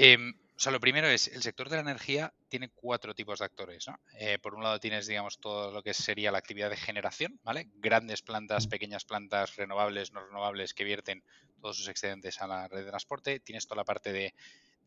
Em, 0.00 0.32
o 0.56 0.60
sea, 0.60 0.70
lo 0.70 0.78
primero 0.78 1.08
es, 1.08 1.26
el 1.26 1.42
sector 1.42 1.68
de 1.68 1.74
la 1.74 1.82
energía 1.82 2.32
tiene 2.48 2.68
cuatro 2.68 3.14
tipos 3.14 3.40
de 3.40 3.44
actores. 3.44 3.88
¿no? 3.88 3.98
Eh, 4.14 4.38
por 4.38 4.54
un 4.54 4.62
lado 4.62 4.78
tienes, 4.78 5.08
digamos, 5.08 5.38
todo 5.38 5.72
lo 5.72 5.82
que 5.82 5.92
sería 5.92 6.30
la 6.30 6.38
actividad 6.38 6.70
de 6.70 6.76
generación, 6.76 7.40
¿vale? 7.42 7.68
Grandes 7.76 8.22
plantas, 8.22 8.68
pequeñas 8.68 9.04
plantas, 9.04 9.56
renovables, 9.56 10.12
no 10.12 10.24
renovables, 10.24 10.72
que 10.72 10.84
vierten 10.84 11.24
todos 11.60 11.76
sus 11.76 11.88
excedentes 11.88 12.40
a 12.40 12.46
la 12.46 12.68
red 12.68 12.84
de 12.84 12.90
transporte. 12.90 13.40
Tienes 13.40 13.66
toda 13.66 13.80
la 13.80 13.84
parte 13.84 14.12
de, 14.12 14.34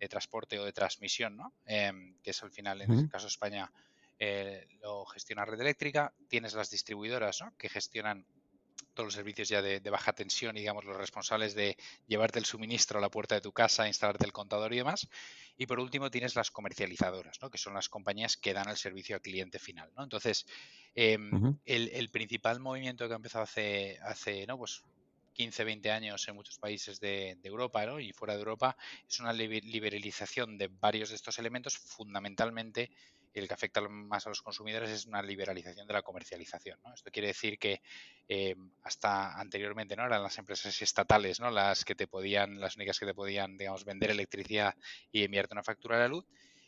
transporte 0.10 0.58
o 0.60 0.66
de 0.66 0.72
transmisión, 0.72 1.36
¿no? 1.36 1.54
Em, 1.66 2.16
que 2.24 2.32
es 2.32 2.42
al 2.42 2.52
final, 2.52 2.82
en 2.82 2.92
el 2.92 2.98
este 3.00 3.12
caso 3.12 3.28
España, 3.28 3.72
eh, 4.18 4.68
lo 4.82 5.06
gestiona 5.06 5.46
red 5.46 5.60
eléctrica. 5.60 6.14
Tienes 6.30 6.54
las 6.54 6.70
distribuidoras, 6.70 7.42
¿no? 7.42 7.54
Que 7.58 7.70
gestionan 7.70 8.26
todos 8.94 9.08
los 9.08 9.14
servicios 9.14 9.50
ya 9.50 9.62
de, 9.62 9.80
baja 9.90 10.14
tensión 10.14 10.56
y 10.58 10.62
digamos 10.62 10.86
los 10.86 10.98
responsables 10.98 11.56
de 11.56 11.78
llevarte 12.08 12.40
el 12.40 12.46
suministro 12.46 13.00
a 13.00 13.02
la 13.02 13.10
puerta 13.10 13.36
de 13.36 13.42
tu 13.42 13.52
casa, 13.52 13.88
instalarte 13.88 14.26
el 14.26 14.34
contador 14.34 14.74
y 14.74 14.78
demás. 14.78 15.08
Y 15.58 15.66
por 15.66 15.80
último 15.80 16.10
tienes 16.10 16.36
las 16.36 16.52
comercializadoras, 16.52 17.42
¿no? 17.42 17.50
que 17.50 17.58
son 17.58 17.74
las 17.74 17.90
compañías 17.90 18.38
que 18.38 18.54
dan 18.54 18.70
el 18.70 18.78
servicio 18.78 19.16
al 19.16 19.22
cliente 19.22 19.60
final. 19.60 19.92
¿no? 19.96 20.04
Entonces, 20.04 20.46
em, 20.96 21.58
el, 21.66 22.10
principal 22.10 22.60
movimiento 22.60 23.08
que 23.08 23.14
ha 23.14 23.18
empezado 23.18 23.44
hace, 23.44 24.00
hace 24.02 24.46
¿no? 24.48 24.58
pues 24.58 24.84
15, 25.34 25.64
20 25.64 25.92
años 25.92 26.28
en 26.28 26.36
muchos 26.36 26.58
países 26.58 27.00
de, 27.00 27.38
Europa 27.44 27.86
¿no? 27.86 28.00
y 28.00 28.12
fuera 28.14 28.34
de 28.34 28.40
Europa 28.40 28.76
es 29.08 29.20
una 29.20 29.34
liberalización 29.34 30.58
de 30.58 30.68
varios 30.68 31.10
de 31.10 31.16
estos 31.16 31.40
elementos, 31.40 31.78
fundamentalmente 31.78 32.92
el 33.34 33.48
que 33.48 33.54
afecta 33.54 33.82
más 33.82 34.26
a 34.26 34.30
los 34.30 34.42
consumidores 34.42 34.90
es 34.90 35.06
una 35.06 35.22
liberalización 35.22 35.88
de 35.88 35.94
la 35.94 36.02
comercialización. 36.02 36.80
Esto 36.94 37.12
quiere 37.12 37.30
decir 37.30 37.58
que 37.58 37.82
eh, 38.28 38.56
hasta 38.84 39.40
anteriormente 39.40 39.96
no 39.96 40.06
eran 40.06 40.22
las 40.22 40.38
empresas 40.38 40.82
estatales 40.82 41.40
¿no? 41.40 41.50
las 41.50 41.86
que 41.86 41.96
te 41.96 42.08
podían, 42.08 42.60
las 42.60 42.76
únicas 42.76 43.00
que 43.00 43.06
te 43.06 43.14
podían, 43.14 43.58
digamos, 43.58 43.86
vender 43.86 44.12
electricidad 44.12 44.76
y 45.12 45.24
enviarte 45.24 45.54
una 45.54 45.64
factura 45.64 45.98
de 45.98 46.02
la 46.04 46.08
luz. 46.10 46.26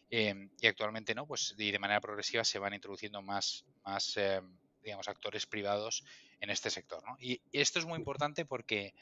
Eh, 0.10 0.50
y 0.62 0.68
actualmente 0.68 1.16
no, 1.16 1.26
pues 1.26 1.56
y 1.58 1.72
de 1.72 1.80
manera 1.80 2.00
progresiva 2.00 2.44
se 2.44 2.60
van 2.60 2.74
introduciendo 2.74 3.22
más, 3.22 3.66
más 3.84 4.16
eh, 4.18 4.42
digamos, 4.84 5.08
actores 5.08 5.46
privados 5.48 6.04
en 6.40 6.50
este 6.50 6.70
sector. 6.70 7.04
Y 7.20 7.42
esto 7.52 7.80
es 7.80 7.86
muy 7.86 7.98
importante 7.98 8.46
porque 8.46 8.94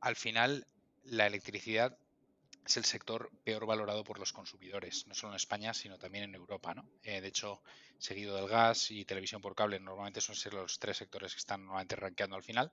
al 0.00 0.16
final 0.16 0.66
la 1.04 1.26
electricidad 1.26 1.96
es 2.66 2.76
el 2.76 2.84
sector 2.84 3.30
peor 3.44 3.64
valorado 3.64 4.02
por 4.02 4.18
los 4.18 4.32
consumidores, 4.32 5.06
no 5.06 5.14
solo 5.14 5.32
en 5.32 5.36
España, 5.36 5.72
sino 5.72 5.98
también 5.98 6.24
en 6.24 6.34
Europa. 6.34 6.74
¿no? 6.74 6.84
Eh, 7.02 7.20
de 7.20 7.28
hecho, 7.28 7.62
seguido 7.98 8.34
del 8.36 8.48
gas 8.48 8.90
y 8.90 9.04
televisión 9.04 9.40
por 9.40 9.54
cable, 9.54 9.78
normalmente 9.78 10.20
son 10.20 10.34
los 10.52 10.78
tres 10.78 10.96
sectores 10.96 11.32
que 11.32 11.38
están 11.38 11.60
normalmente 11.62 11.96
rankeando 11.96 12.36
al 12.36 12.42
final. 12.42 12.72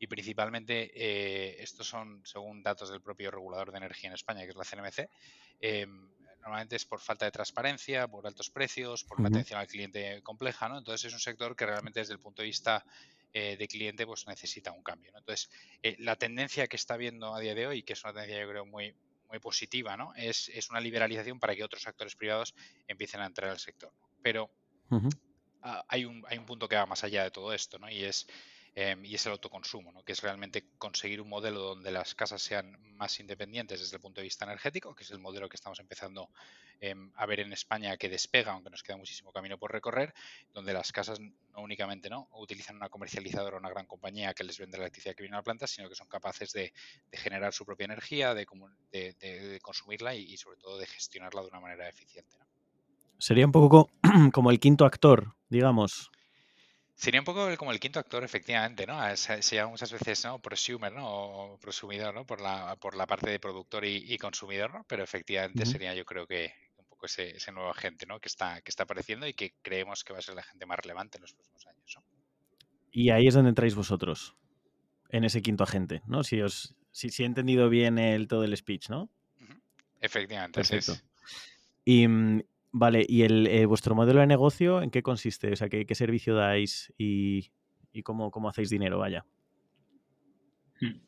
Y 0.00 0.06
principalmente, 0.06 0.90
eh, 0.94 1.62
estos 1.62 1.86
son, 1.86 2.20
según 2.24 2.62
datos 2.62 2.90
del 2.90 3.00
propio 3.00 3.30
regulador 3.30 3.70
de 3.70 3.78
energía 3.78 4.08
en 4.08 4.14
España, 4.14 4.42
que 4.42 4.50
es 4.50 4.56
la 4.56 4.64
CNMC, 4.64 5.08
em, 5.60 6.08
normalmente 6.40 6.76
es 6.76 6.84
por 6.84 7.00
falta 7.00 7.24
de 7.24 7.30
transparencia, 7.30 8.06
por 8.08 8.26
altos 8.26 8.50
precios, 8.50 9.04
por 9.04 9.20
una 9.20 9.28
atención 9.28 9.58
al 9.58 9.66
cliente 9.66 10.22
compleja. 10.22 10.68
¿no? 10.68 10.78
Entonces, 10.78 11.06
es 11.06 11.12
un 11.12 11.20
sector 11.20 11.54
que 11.54 11.66
realmente 11.66 12.00
desde 12.00 12.14
el 12.14 12.20
punto 12.20 12.42
de 12.42 12.46
vista 12.46 12.84
eh, 13.32 13.56
de 13.56 13.68
cliente 13.68 14.06
pues 14.06 14.26
necesita 14.26 14.72
un 14.72 14.82
cambio. 14.82 15.12
Entonces, 15.16 15.50
la 15.98 16.16
tendencia 16.16 16.66
que 16.66 16.76
está 16.76 16.96
viendo 16.96 17.34
a 17.34 17.40
día 17.40 17.54
de 17.54 17.66
hoy, 17.66 17.82
que 17.82 17.92
es 17.92 18.04
una 18.04 18.14
tendencia 18.14 18.40
yo 18.40 18.48
creo 18.48 18.64
muy, 18.64 18.94
muy 19.28 19.38
positiva, 19.38 19.96
¿no? 19.96 20.14
Es, 20.14 20.48
es, 20.48 20.70
una 20.70 20.80
liberalización 20.80 21.38
para 21.38 21.54
que 21.54 21.64
otros 21.64 21.86
actores 21.86 22.16
privados 22.16 22.54
empiecen 22.86 23.20
a 23.20 23.26
entrar 23.26 23.50
al 23.50 23.58
sector. 23.58 23.92
Pero 24.22 24.50
hay, 25.88 26.04
un, 26.04 26.24
hay 26.28 26.38
un 26.38 26.46
punto 26.46 26.68
que 26.68 26.76
va 26.76 26.86
más 26.86 27.04
allá 27.04 27.24
de 27.24 27.30
todo 27.30 27.52
esto, 27.52 27.78
¿no? 27.78 27.90
Y 27.90 28.04
es 28.04 28.26
Em, 28.74 29.04
y 29.04 29.14
es 29.14 29.26
el 29.26 29.32
autoconsumo, 29.32 29.92
¿no? 29.92 30.04
que 30.04 30.12
es 30.12 30.22
realmente 30.22 30.64
conseguir 30.78 31.20
un 31.20 31.28
modelo 31.28 31.60
donde 31.60 31.90
las 31.90 32.14
casas 32.14 32.40
sean 32.42 32.76
más 32.96 33.18
independientes 33.18 33.80
desde 33.80 33.96
el 33.96 34.02
punto 34.02 34.20
de 34.20 34.24
vista 34.24 34.44
energético, 34.44 34.94
que 34.94 35.04
es 35.04 35.10
el 35.10 35.18
modelo 35.18 35.48
que 35.48 35.56
estamos 35.56 35.80
empezando 35.80 36.30
em, 36.80 37.10
a 37.16 37.26
ver 37.26 37.40
en 37.40 37.52
España 37.52 37.96
que 37.96 38.08
despega, 38.08 38.52
aunque 38.52 38.70
nos 38.70 38.82
queda 38.82 38.96
muchísimo 38.96 39.32
camino 39.32 39.58
por 39.58 39.72
recorrer, 39.72 40.14
donde 40.52 40.72
las 40.72 40.92
casas 40.92 41.18
no 41.18 41.60
únicamente 41.60 42.08
no 42.08 42.28
utilizan 42.34 42.76
una 42.76 42.88
comercializadora 42.88 43.56
o 43.56 43.58
una 43.58 43.70
gran 43.70 43.86
compañía 43.86 44.32
que 44.32 44.44
les 44.44 44.58
vende 44.58 44.78
la 44.78 44.84
electricidad 44.84 45.16
que 45.16 45.24
viene 45.24 45.36
a 45.36 45.40
la 45.40 45.44
planta, 45.44 45.66
sino 45.66 45.88
que 45.88 45.96
son 45.96 46.06
capaces 46.06 46.52
de, 46.52 46.72
generar 47.12 47.52
su 47.52 47.64
propia 47.64 47.86
energía, 47.86 48.32
de, 48.34 48.46
de, 48.92 49.58
consumirla 49.60 50.14
y, 50.14 50.36
sobre 50.36 50.58
todo 50.58 50.78
de 50.78 50.86
gestionarla 50.86 51.42
de 51.42 51.48
una 51.48 51.60
manera 51.60 51.88
eficiente. 51.88 52.36
Sería 53.18 53.46
un 53.46 53.52
poco 53.52 53.90
como 54.32 54.52
el 54.52 54.60
quinto 54.60 54.84
actor, 54.84 55.34
digamos. 55.48 56.12
Sería 56.98 57.20
un 57.20 57.24
poco 57.24 57.48
como 57.56 57.70
el 57.70 57.78
quinto 57.78 58.00
actor, 58.00 58.24
efectivamente, 58.24 58.84
¿no? 58.84 58.98
Se, 59.16 59.40
llama 59.40 59.70
muchas 59.70 59.92
veces, 59.92 60.24
¿no? 60.24 60.40
Prosumer, 60.40 60.92
¿no? 60.92 61.06
O 61.06 61.58
prosumidor, 61.58 62.12
¿no? 62.12 62.26
Por 62.26 62.40
la, 62.40 62.74
por 62.74 62.96
la 62.96 63.06
parte 63.06 63.30
de 63.30 63.38
productor 63.38 63.84
y, 63.84 64.18
consumidor, 64.18 64.74
¿no? 64.74 64.84
Pero 64.88 65.04
efectivamente 65.04 65.64
sería 65.64 65.94
yo 65.94 66.04
creo 66.04 66.26
que 66.26 66.52
un 66.76 66.86
poco 66.86 67.06
ese, 67.06 67.36
ese, 67.36 67.52
nuevo 67.52 67.70
agente, 67.70 68.04
¿no? 68.04 68.18
Que 68.18 68.26
está, 68.26 68.60
que 68.62 68.70
está 68.70 68.82
apareciendo 68.82 69.28
y 69.28 69.34
que 69.34 69.54
creemos 69.62 70.02
que 70.02 70.12
va 70.12 70.18
a 70.18 70.22
ser 70.22 70.34
la 70.34 70.42
gente 70.42 70.66
más 70.66 70.76
relevante 70.80 71.18
en 71.18 71.22
los 71.22 71.34
próximos 71.34 71.64
años, 71.68 71.94
¿no? 71.94 72.02
Y 72.90 73.10
ahí 73.10 73.28
es 73.28 73.34
donde 73.34 73.50
entráis 73.50 73.76
vosotros, 73.76 74.34
en 75.10 75.22
ese 75.22 75.40
quinto 75.40 75.62
agente, 75.62 76.02
¿no? 76.04 76.24
Si 76.24 76.42
os 76.42 76.74
si, 76.90 77.10
si 77.10 77.22
he 77.22 77.26
entendido 77.26 77.68
bien 77.68 77.98
el, 78.00 78.26
todo 78.26 78.42
el 78.42 78.56
speech, 78.56 78.88
¿no? 78.90 79.08
Efectivamente, 80.00 80.60
Perfecto. 80.60 80.94
es. 80.94 81.04
Y, 81.84 82.08
mm, 82.08 82.42
Vale, 82.70 83.04
¿y 83.08 83.22
el, 83.22 83.46
eh, 83.46 83.66
vuestro 83.66 83.94
modelo 83.94 84.20
de 84.20 84.26
negocio 84.26 84.82
en 84.82 84.90
qué 84.90 85.02
consiste? 85.02 85.52
O 85.52 85.56
sea, 85.56 85.68
¿qué, 85.68 85.94
servicio 85.94 86.34
dais 86.34 86.92
y, 86.98 87.50
cómo, 88.02 88.30
hacéis 88.48 88.70
dinero? 88.70 88.98
Vaya. 88.98 89.24
Hmm. 90.80 91.00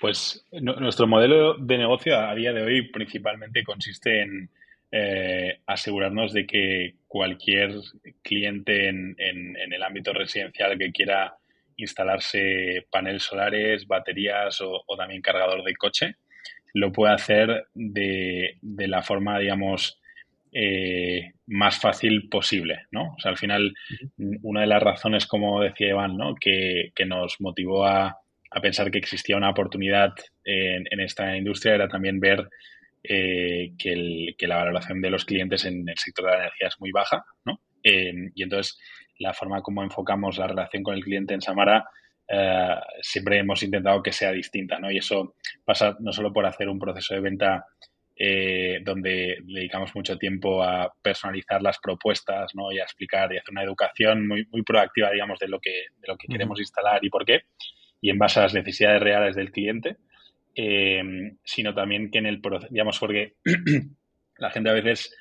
Pues 0.00 0.46
nuestro 0.52 1.06
modelo 1.06 1.54
de 1.54 1.78
negocio 1.78 2.18
a 2.18 2.34
día 2.34 2.52
de 2.52 2.62
hoy 2.62 2.88
principalmente 2.90 3.64
consiste 3.64 4.22
en 4.22 4.50
eh, 4.92 5.60
asegurarnos 5.66 6.32
de 6.32 6.46
que 6.46 6.94
cualquier 7.08 7.74
cliente 8.22 8.88
en, 8.88 9.16
el 9.18 9.82
ámbito 9.82 10.12
residencial 10.12 10.78
que 10.78 10.92
quiera 10.92 11.36
instalarse 11.76 12.86
paneles 12.90 13.24
solares, 13.24 13.86
baterías 13.88 14.60
o, 14.60 14.84
también 14.96 15.20
cargador 15.20 15.64
de 15.64 15.74
coche, 15.74 16.16
lo 16.72 16.92
puede 16.92 17.12
hacer 17.12 17.66
de, 17.74 18.56
de 18.62 18.88
la 18.88 19.02
forma, 19.02 19.38
digamos, 19.40 20.00
eh, 20.56 21.32
más 21.46 21.80
fácil 21.80 22.28
posible, 22.28 22.86
¿no? 22.92 23.14
O 23.16 23.18
sea, 23.18 23.32
al 23.32 23.36
final, 23.36 23.74
una 24.42 24.60
de 24.60 24.68
las 24.68 24.80
razones, 24.80 25.26
como 25.26 25.60
decía 25.60 25.88
Iván, 25.88 26.16
¿no? 26.16 26.36
que, 26.36 26.92
nos 27.06 27.40
motivó 27.40 27.84
a, 27.84 28.20
pensar 28.62 28.92
que 28.92 28.98
existía 28.98 29.36
una 29.36 29.50
oportunidad 29.50 30.12
en, 30.44 31.00
esta 31.00 31.36
industria 31.36 31.74
era 31.74 31.88
también 31.88 32.20
ver 32.20 32.48
eh, 33.02 33.72
que, 33.76 34.46
la 34.46 34.58
valoración 34.58 35.00
de 35.00 35.10
los 35.10 35.24
clientes 35.24 35.64
en 35.64 35.88
el 35.88 35.98
sector 35.98 36.26
de 36.26 36.30
la 36.30 36.38
energía 36.44 36.68
es 36.68 36.76
muy 36.78 36.92
baja, 36.92 37.24
¿no? 37.44 37.60
Em, 37.82 38.30
y 38.36 38.44
entonces, 38.44 38.78
la 39.18 39.34
forma 39.34 39.60
como 39.60 39.82
enfocamos 39.82 40.38
la 40.38 40.46
relación 40.46 40.84
con 40.84 40.94
el 40.94 41.02
cliente 41.02 41.34
en 41.34 41.40
Samara 41.40 41.84
eh, 42.28 42.76
siempre 43.02 43.38
hemos 43.38 43.60
intentado 43.64 44.02
que 44.02 44.12
sea 44.12 44.30
distinta, 44.30 44.78
¿no? 44.78 44.88
Y 44.90 44.98
eso 44.98 45.34
pasa 45.64 45.96
no 45.98 46.12
solo 46.12 46.32
por 46.32 46.46
hacer 46.46 46.68
un 46.68 46.78
proceso 46.78 47.14
de 47.14 47.20
venta 47.20 47.66
eh, 48.16 48.78
donde 48.82 49.38
dedicamos 49.42 49.94
mucho 49.94 50.16
tiempo 50.16 50.62
a 50.62 50.92
personalizar 51.02 51.62
las 51.62 51.78
propuestas 51.78 52.54
¿no? 52.54 52.70
y 52.72 52.78
a 52.78 52.84
explicar 52.84 53.32
y 53.32 53.38
hacer 53.38 53.50
una 53.50 53.64
educación 53.64 54.28
muy, 54.28 54.46
muy 54.50 54.62
proactiva, 54.62 55.10
digamos, 55.10 55.38
de 55.38 55.48
lo 55.48 55.58
que, 55.58 55.86
de 55.98 56.08
lo 56.08 56.16
que 56.16 56.28
queremos 56.28 56.60
instalar 56.60 57.04
y 57.04 57.10
por 57.10 57.24
qué, 57.24 57.42
y 58.00 58.10
en 58.10 58.18
base 58.18 58.38
a 58.38 58.44
las 58.44 58.54
necesidades 58.54 59.02
reales 59.02 59.34
del 59.34 59.50
cliente, 59.50 59.96
eh, 60.54 61.02
sino 61.44 61.74
también 61.74 62.10
que 62.10 62.18
en 62.18 62.26
el 62.26 62.40
proceso, 62.40 62.70
digamos, 62.70 62.98
porque 62.98 63.34
la 64.38 64.50
gente 64.50 64.70
a 64.70 64.74
veces 64.74 65.14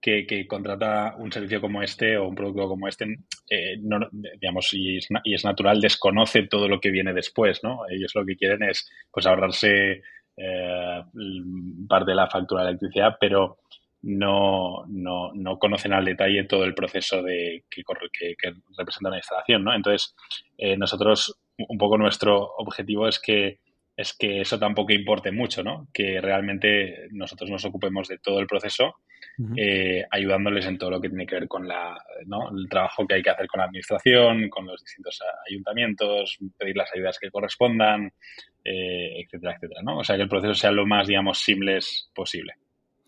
que, 0.00 0.46
contrata 0.46 1.16
un 1.18 1.32
servicio 1.32 1.60
como 1.60 1.82
este 1.82 2.16
o 2.16 2.28
un 2.28 2.34
producto 2.34 2.68
como 2.68 2.88
este, 2.88 3.04
eh, 3.50 3.76
no, 3.80 3.98
digamos, 4.12 4.72
y 4.72 4.98
es, 4.98 5.08
y 5.24 5.34
es, 5.34 5.44
natural, 5.44 5.80
desconoce 5.80 6.46
todo 6.46 6.68
lo 6.68 6.80
que 6.80 6.90
viene 6.90 7.12
después, 7.12 7.62
¿no? 7.62 7.80
Ellos 7.90 8.12
lo 8.14 8.24
que 8.24 8.36
quieren 8.36 8.62
es, 8.62 8.88
pues, 9.10 9.26
ahorrarse 9.26 10.02
eh, 10.38 11.02
parte 11.88 12.10
de 12.12 12.14
la 12.14 12.28
factura 12.28 12.62
de 12.62 12.70
electricidad, 12.70 13.16
pero 13.20 13.58
no, 14.02 14.84
no, 14.86 15.32
no, 15.34 15.58
conocen 15.58 15.92
al 15.92 16.04
detalle 16.04 16.44
todo 16.44 16.64
el 16.64 16.74
proceso 16.74 17.22
de, 17.22 17.64
que, 17.68 17.82
que, 17.82 18.54
representa 18.76 19.08
una 19.08 19.18
instalación. 19.18 19.64
¿no? 19.64 19.74
Entonces, 19.74 20.14
eh, 20.56 20.76
nosotros, 20.76 21.36
un 21.56 21.78
poco 21.78 21.98
nuestro 21.98 22.52
objetivo 22.58 23.08
es 23.08 23.18
que 23.18 23.58
es 23.98 24.14
que 24.16 24.40
eso 24.40 24.60
tampoco 24.60 24.92
importe 24.92 25.32
mucho, 25.32 25.64
¿no? 25.64 25.88
Que 25.92 26.20
realmente 26.20 27.08
nosotros 27.10 27.50
nos 27.50 27.64
ocupemos 27.64 28.06
de 28.06 28.18
todo 28.18 28.38
el 28.38 28.46
proceso, 28.46 28.94
eh, 29.56 30.04
ayudándoles 30.12 30.66
en 30.66 30.78
todo 30.78 30.90
lo 30.90 31.00
que 31.00 31.08
tiene 31.08 31.26
que 31.26 31.34
ver 31.34 31.48
con 31.48 31.66
la, 31.66 32.00
¿no? 32.26 32.48
el 32.56 32.68
trabajo 32.68 33.08
que 33.08 33.16
hay 33.16 33.22
que 33.22 33.30
hacer 33.30 33.48
con 33.48 33.58
la 33.58 33.64
administración, 33.64 34.48
con 34.50 34.66
los 34.66 34.80
distintos 34.84 35.18
ayuntamientos, 35.50 36.38
pedir 36.56 36.76
las 36.76 36.94
ayudas 36.94 37.18
que 37.18 37.28
correspondan, 37.28 38.12
eh, 38.64 39.20
etcétera, 39.20 39.54
etcétera, 39.56 39.82
¿no? 39.82 39.98
O 39.98 40.04
sea, 40.04 40.14
que 40.14 40.22
el 40.22 40.28
proceso 40.28 40.54
sea 40.54 40.70
lo 40.70 40.86
más, 40.86 41.08
digamos, 41.08 41.40
simples 41.40 42.08
posible. 42.14 42.52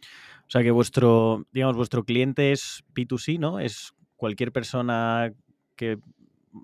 O 0.02 0.50
sea, 0.50 0.64
que 0.64 0.72
vuestro, 0.72 1.46
digamos, 1.52 1.76
vuestro 1.76 2.02
cliente 2.02 2.50
es 2.50 2.82
P2C, 2.94 3.38
¿no? 3.38 3.60
Es 3.60 3.92
cualquier 4.16 4.50
persona 4.50 5.32
que, 5.76 5.98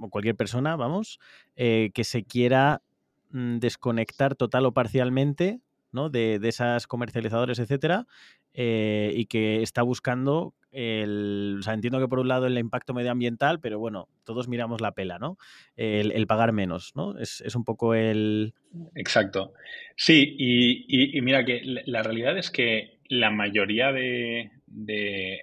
o 0.00 0.10
cualquier 0.10 0.34
persona, 0.34 0.74
vamos, 0.74 1.20
eh, 1.54 1.90
que 1.94 2.02
se 2.02 2.24
quiera 2.24 2.82
desconectar 3.30 4.34
total 4.34 4.66
o 4.66 4.72
parcialmente 4.72 5.60
¿no? 5.92 6.10
de, 6.10 6.38
esas 6.42 6.86
comercializadores, 6.86 7.58
etcétera, 7.58 8.06
eh, 8.52 9.12
y 9.14 9.26
que 9.26 9.62
está 9.62 9.82
buscando 9.82 10.54
el, 10.70 11.56
o 11.58 11.62
sea, 11.62 11.74
entiendo 11.74 11.98
que 11.98 12.08
por 12.08 12.18
un 12.18 12.28
lado 12.28 12.46
el 12.46 12.58
impacto 12.58 12.92
medioambiental, 12.92 13.60
pero 13.60 13.78
bueno, 13.78 14.08
todos 14.24 14.46
miramos 14.46 14.80
la 14.80 14.92
pela, 14.92 15.18
¿no? 15.18 15.38
El, 15.76 16.26
pagar 16.26 16.52
menos, 16.52 16.92
¿no? 16.94 17.18
Es, 17.18 17.40
un 17.54 17.64
poco 17.64 17.94
el... 17.94 18.52
Exacto. 18.94 19.54
Sí, 19.96 20.36
y, 20.38 21.20
mira 21.22 21.44
que 21.44 21.62
la 21.64 22.02
realidad 22.02 22.36
es 22.36 22.50
que 22.50 22.98
la 23.08 23.30
mayoría 23.30 23.92
de, 23.92 24.50
de, 24.66 25.40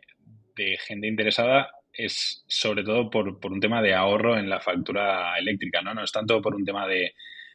gente 0.85 1.07
interesada 1.07 1.71
es 1.93 2.43
sobre 2.47 2.83
todo 2.83 3.09
por, 3.09 3.39
por, 3.39 3.51
un 3.51 3.59
tema 3.59 3.81
de 3.81 3.93
ahorro 3.93 4.37
en 4.37 4.49
la 4.49 4.59
factura 4.59 5.37
eléctrica, 5.37 5.81
¿no? 5.81 5.93
No 5.93 6.03
es 6.03 6.11
tanto 6.11 6.41
por 6.41 6.55
un 6.55 6.65
tema 6.65 6.87
de, 6.87 7.13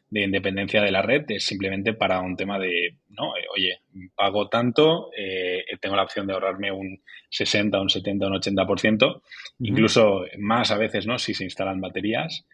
de 0.09 0.23
independencia 0.23 0.81
de 0.81 0.91
la 0.91 1.01
red, 1.01 1.25
es 1.29 1.45
simplemente 1.45 1.93
para 1.93 2.19
un 2.21 2.35
tema 2.35 2.57
de, 2.57 2.95
no, 3.09 3.35
eh, 3.37 3.45
oye, 3.55 3.81
pago 4.15 4.49
tanto, 4.49 5.11
eh, 5.15 5.63
tengo 5.79 5.95
la 5.95 6.03
opción 6.03 6.25
de 6.25 6.33
ahorrarme 6.33 6.71
un 6.71 7.01
60, 7.29 7.79
un 7.79 7.89
70, 7.89 8.27
un 8.27 8.33
80%, 8.33 9.21
incluso 9.59 10.25
más 10.39 10.71
a 10.71 10.77
veces, 10.77 11.05
¿no? 11.05 11.19
Si 11.19 11.33
se 11.33 11.43
instalan 11.43 11.79
baterías, 11.79 12.45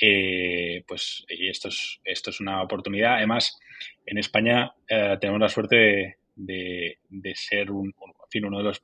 eh, 0.00 0.82
pues 0.88 1.24
esto 1.28 1.68
es, 1.68 2.00
esto 2.04 2.30
es 2.30 2.40
una 2.40 2.62
oportunidad. 2.62 3.16
Además, 3.16 3.60
en 4.06 4.18
España 4.18 4.72
tenemos 4.88 5.40
la 5.40 5.48
suerte 5.48 6.16
de, 6.34 6.98
de, 7.08 7.34
ser 7.36 7.70
un, 7.70 7.86
en 7.86 8.30
fin, 8.30 8.44
uno 8.44 8.58
de 8.58 8.64
los 8.64 8.82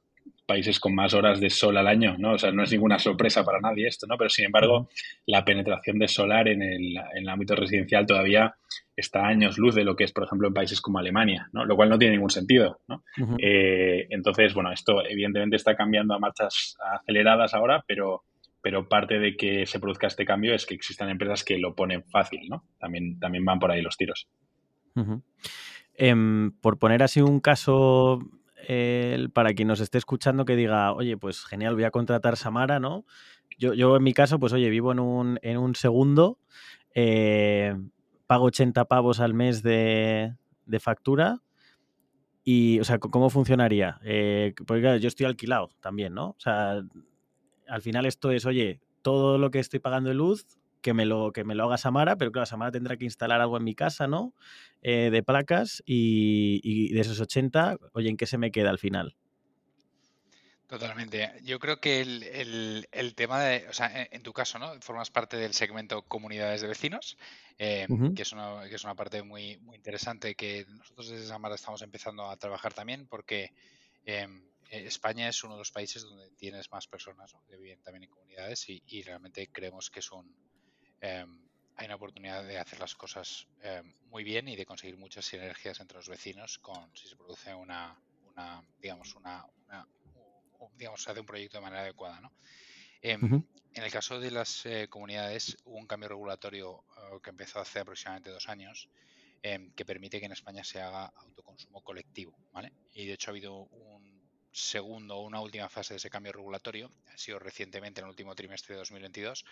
países 0.50 0.80
con 0.80 0.96
más 0.96 1.14
horas 1.14 1.38
de 1.38 1.48
sol 1.48 1.76
al 1.76 1.86
año, 1.86 2.16
¿no? 2.18 2.32
O 2.32 2.38
sea, 2.38 2.50
no 2.50 2.64
es 2.64 2.72
ninguna 2.72 2.98
sorpresa 2.98 3.44
para 3.44 3.60
nadie 3.60 3.86
esto, 3.86 4.08
¿no? 4.08 4.16
Pero 4.18 4.30
sin 4.30 4.46
embargo, 4.46 4.88
la 5.24 5.44
penetración 5.44 5.96
de 6.00 6.08
solar 6.08 6.48
en 6.48 6.60
el, 6.60 6.96
en 6.96 7.22
el 7.22 7.28
ámbito 7.28 7.54
residencial 7.54 8.04
todavía 8.04 8.56
está 8.96 9.20
a 9.20 9.28
años 9.28 9.58
luz 9.58 9.76
de 9.76 9.84
lo 9.84 9.94
que 9.94 10.02
es, 10.02 10.12
por 10.12 10.24
ejemplo, 10.24 10.48
en 10.48 10.54
países 10.54 10.80
como 10.80 10.98
Alemania, 10.98 11.48
¿no? 11.52 11.64
Lo 11.64 11.76
cual 11.76 11.88
no 11.88 11.98
tiene 11.98 12.14
ningún 12.14 12.30
sentido, 12.30 12.80
¿no? 12.88 13.04
Eh, 13.38 14.08
entonces, 14.10 14.52
bueno, 14.52 14.72
esto 14.72 15.06
evidentemente 15.08 15.54
está 15.54 15.76
cambiando 15.76 16.14
a 16.14 16.18
marchas 16.18 16.76
aceleradas 17.00 17.54
ahora, 17.54 17.84
pero, 17.86 18.24
pero 18.60 18.88
parte 18.88 19.20
de 19.20 19.36
que 19.36 19.66
se 19.66 19.78
produzca 19.78 20.08
este 20.08 20.24
cambio 20.24 20.52
es 20.52 20.66
que 20.66 20.74
existan 20.74 21.10
empresas 21.10 21.44
que 21.44 21.58
lo 21.58 21.76
ponen 21.76 22.02
fácil, 22.10 22.40
¿no? 22.48 22.64
También, 22.80 23.20
también 23.20 23.44
van 23.44 23.60
por 23.60 23.70
ahí 23.70 23.82
los 23.82 23.96
tiros. 23.96 24.26
Em, 25.94 26.50
por 26.60 26.80
poner 26.80 27.04
así 27.04 27.20
un 27.20 27.38
caso 27.38 28.18
para 29.32 29.54
quien 29.54 29.68
nos 29.68 29.80
esté 29.80 29.98
escuchando 29.98 30.44
que 30.44 30.56
diga, 30.56 30.92
oye, 30.92 31.16
pues 31.16 31.44
genial, 31.44 31.74
voy 31.74 31.84
a 31.84 31.90
contratar 31.90 32.36
Samara, 32.36 32.80
¿no? 32.80 33.04
Yo, 33.58 33.74
yo 33.74 33.96
en 33.96 34.02
mi 34.02 34.14
caso, 34.14 34.38
pues 34.38 34.52
oye, 34.52 34.70
vivo 34.70 34.92
en 34.92 35.00
un, 35.00 35.38
en 35.42 35.58
un 35.58 35.74
segundo, 35.74 36.38
eh, 36.94 37.76
pago 38.26 38.46
80 38.46 38.84
pavos 38.86 39.20
al 39.20 39.34
mes 39.34 39.62
de, 39.62 40.34
factura. 40.78 41.42
Y, 42.44 42.80
o 42.80 42.84
sea, 42.84 42.98
¿cómo 42.98 43.28
funcionaría? 43.28 44.00
Eh, 44.02 44.54
porque 44.66 44.98
yo 45.00 45.08
estoy 45.08 45.26
alquilado 45.26 45.70
también, 45.80 46.14
¿no? 46.14 46.30
O 46.30 46.38
sea, 46.38 46.80
al 47.68 47.82
final 47.82 48.06
esto 48.06 48.30
es, 48.30 48.46
oye, 48.46 48.80
todo 49.02 49.38
lo 49.38 49.50
que 49.50 49.58
estoy 49.58 49.80
pagando 49.80 50.08
de 50.08 50.14
luz, 50.14 50.46
que 50.80 50.94
me 50.94 51.04
lo, 51.04 51.32
que 51.32 51.44
me 51.44 51.54
lo 51.54 51.64
haga 51.64 51.78
Samara, 51.78 52.16
pero 52.16 52.32
claro, 52.32 52.46
Samara 52.46 52.72
tendrá 52.72 52.96
que 52.96 53.04
instalar 53.04 53.40
algo 53.40 53.56
en 53.56 53.64
mi 53.64 53.74
casa, 53.74 54.06
¿no? 54.06 54.34
Eh, 54.82 55.10
de 55.10 55.22
placas 55.22 55.82
y, 55.84 56.92
de 56.92 57.00
esos 57.00 57.20
80, 57.20 57.76
oye, 57.92 58.08
¿en 58.08 58.16
qué 58.16 58.26
se 58.26 58.38
me 58.38 58.50
queda 58.50 58.70
al 58.70 58.78
final? 58.78 59.16
Totalmente. 60.66 61.32
Yo 61.42 61.58
creo 61.58 61.80
que 61.80 62.00
el, 62.00 63.14
tema 63.16 63.42
de, 63.42 63.68
o 63.68 63.72
sea, 63.72 64.08
en, 64.10 64.22
tu 64.22 64.32
caso, 64.32 64.58
¿no? 64.58 64.80
Formas 64.80 65.10
parte 65.10 65.36
del 65.36 65.52
segmento 65.52 66.02
comunidades 66.02 66.60
de 66.60 66.68
vecinos, 66.68 67.18
eh, 67.58 67.86
que, 68.14 68.22
es 68.22 68.32
una, 68.32 68.68
que 68.68 68.76
es 68.76 68.84
una 68.84 68.94
parte 68.94 69.22
muy, 69.22 69.58
muy 69.58 69.76
interesante 69.76 70.36
que 70.36 70.66
nosotros 70.68 71.08
desde 71.08 71.26
Samara 71.26 71.56
estamos 71.56 71.82
empezando 71.82 72.30
a 72.30 72.36
trabajar 72.36 72.72
también 72.72 73.06
porque 73.08 73.52
em, 74.04 74.44
España 74.70 75.28
es 75.28 75.42
uno 75.42 75.54
de 75.54 75.58
los 75.58 75.72
países 75.72 76.02
donde 76.02 76.30
tienes 76.36 76.70
más 76.70 76.86
personas 76.86 77.34
que 77.48 77.56
viven 77.56 77.82
también 77.82 78.04
en 78.04 78.10
comunidades 78.10 78.66
y 78.68 79.02
realmente 79.02 79.48
creemos 79.52 79.90
que 79.90 79.98
es 79.98 80.12
un, 80.12 80.32
Em, 81.00 81.48
hay 81.76 81.86
una 81.86 81.94
oportunidad 81.94 82.44
de 82.44 82.58
hacer 82.58 82.78
las 82.78 82.94
cosas 82.94 83.46
em, 83.62 83.94
muy 84.10 84.22
bien 84.22 84.48
y 84.48 84.56
de 84.56 84.66
conseguir 84.66 84.98
muchas 84.98 85.24
sinergias 85.24 85.80
entre 85.80 85.96
los 85.96 86.08
vecinos 86.08 86.58
con 86.58 86.94
si 86.94 87.08
se 87.08 87.16
produce 87.16 87.54
una, 87.54 87.98
digamos, 88.80 89.14
una, 89.14 89.46
digamos, 90.76 91.02
se 91.02 91.10
hace 91.10 91.20
un 91.20 91.26
proyecto 91.26 91.58
de 91.58 91.62
manera 91.62 91.82
adecuada, 91.82 92.20
¿no? 92.20 92.32
Em, 93.02 93.42
en 93.72 93.82
el 93.82 93.90
caso 93.90 94.20
de 94.20 94.30
las 94.30 94.66
eh, 94.66 94.88
comunidades 94.88 95.56
hubo 95.64 95.76
un 95.76 95.86
cambio 95.86 96.10
regulatorio 96.10 96.84
eh, 96.98 97.18
que 97.22 97.30
empezó 97.30 97.60
hace 97.60 97.80
aproximadamente 97.80 98.30
dos 98.30 98.48
años 98.48 98.88
que 99.74 99.86
permite 99.86 100.20
que 100.20 100.26
en 100.26 100.32
España 100.32 100.62
se 100.62 100.82
haga 100.82 101.06
autoconsumo 101.16 101.80
colectivo, 101.80 102.36
¿vale? 102.52 102.74
Y 102.92 103.06
de 103.06 103.14
hecho 103.14 103.30
ha 103.30 103.32
habido 103.32 103.54
un 103.54 104.19
segundo 104.52 105.16
o 105.16 105.22
una 105.22 105.40
última 105.40 105.68
fase 105.68 105.94
de 105.94 105.98
ese 105.98 106.10
cambio 106.10 106.32
regulatorio, 106.32 106.90
ha 107.12 107.18
sido 107.18 107.38
recientemente 107.38 108.00
en 108.00 108.06
el 108.06 108.10
último 108.10 108.34
trimestre 108.34 108.74
de 108.74 108.78
2022, 108.80 109.44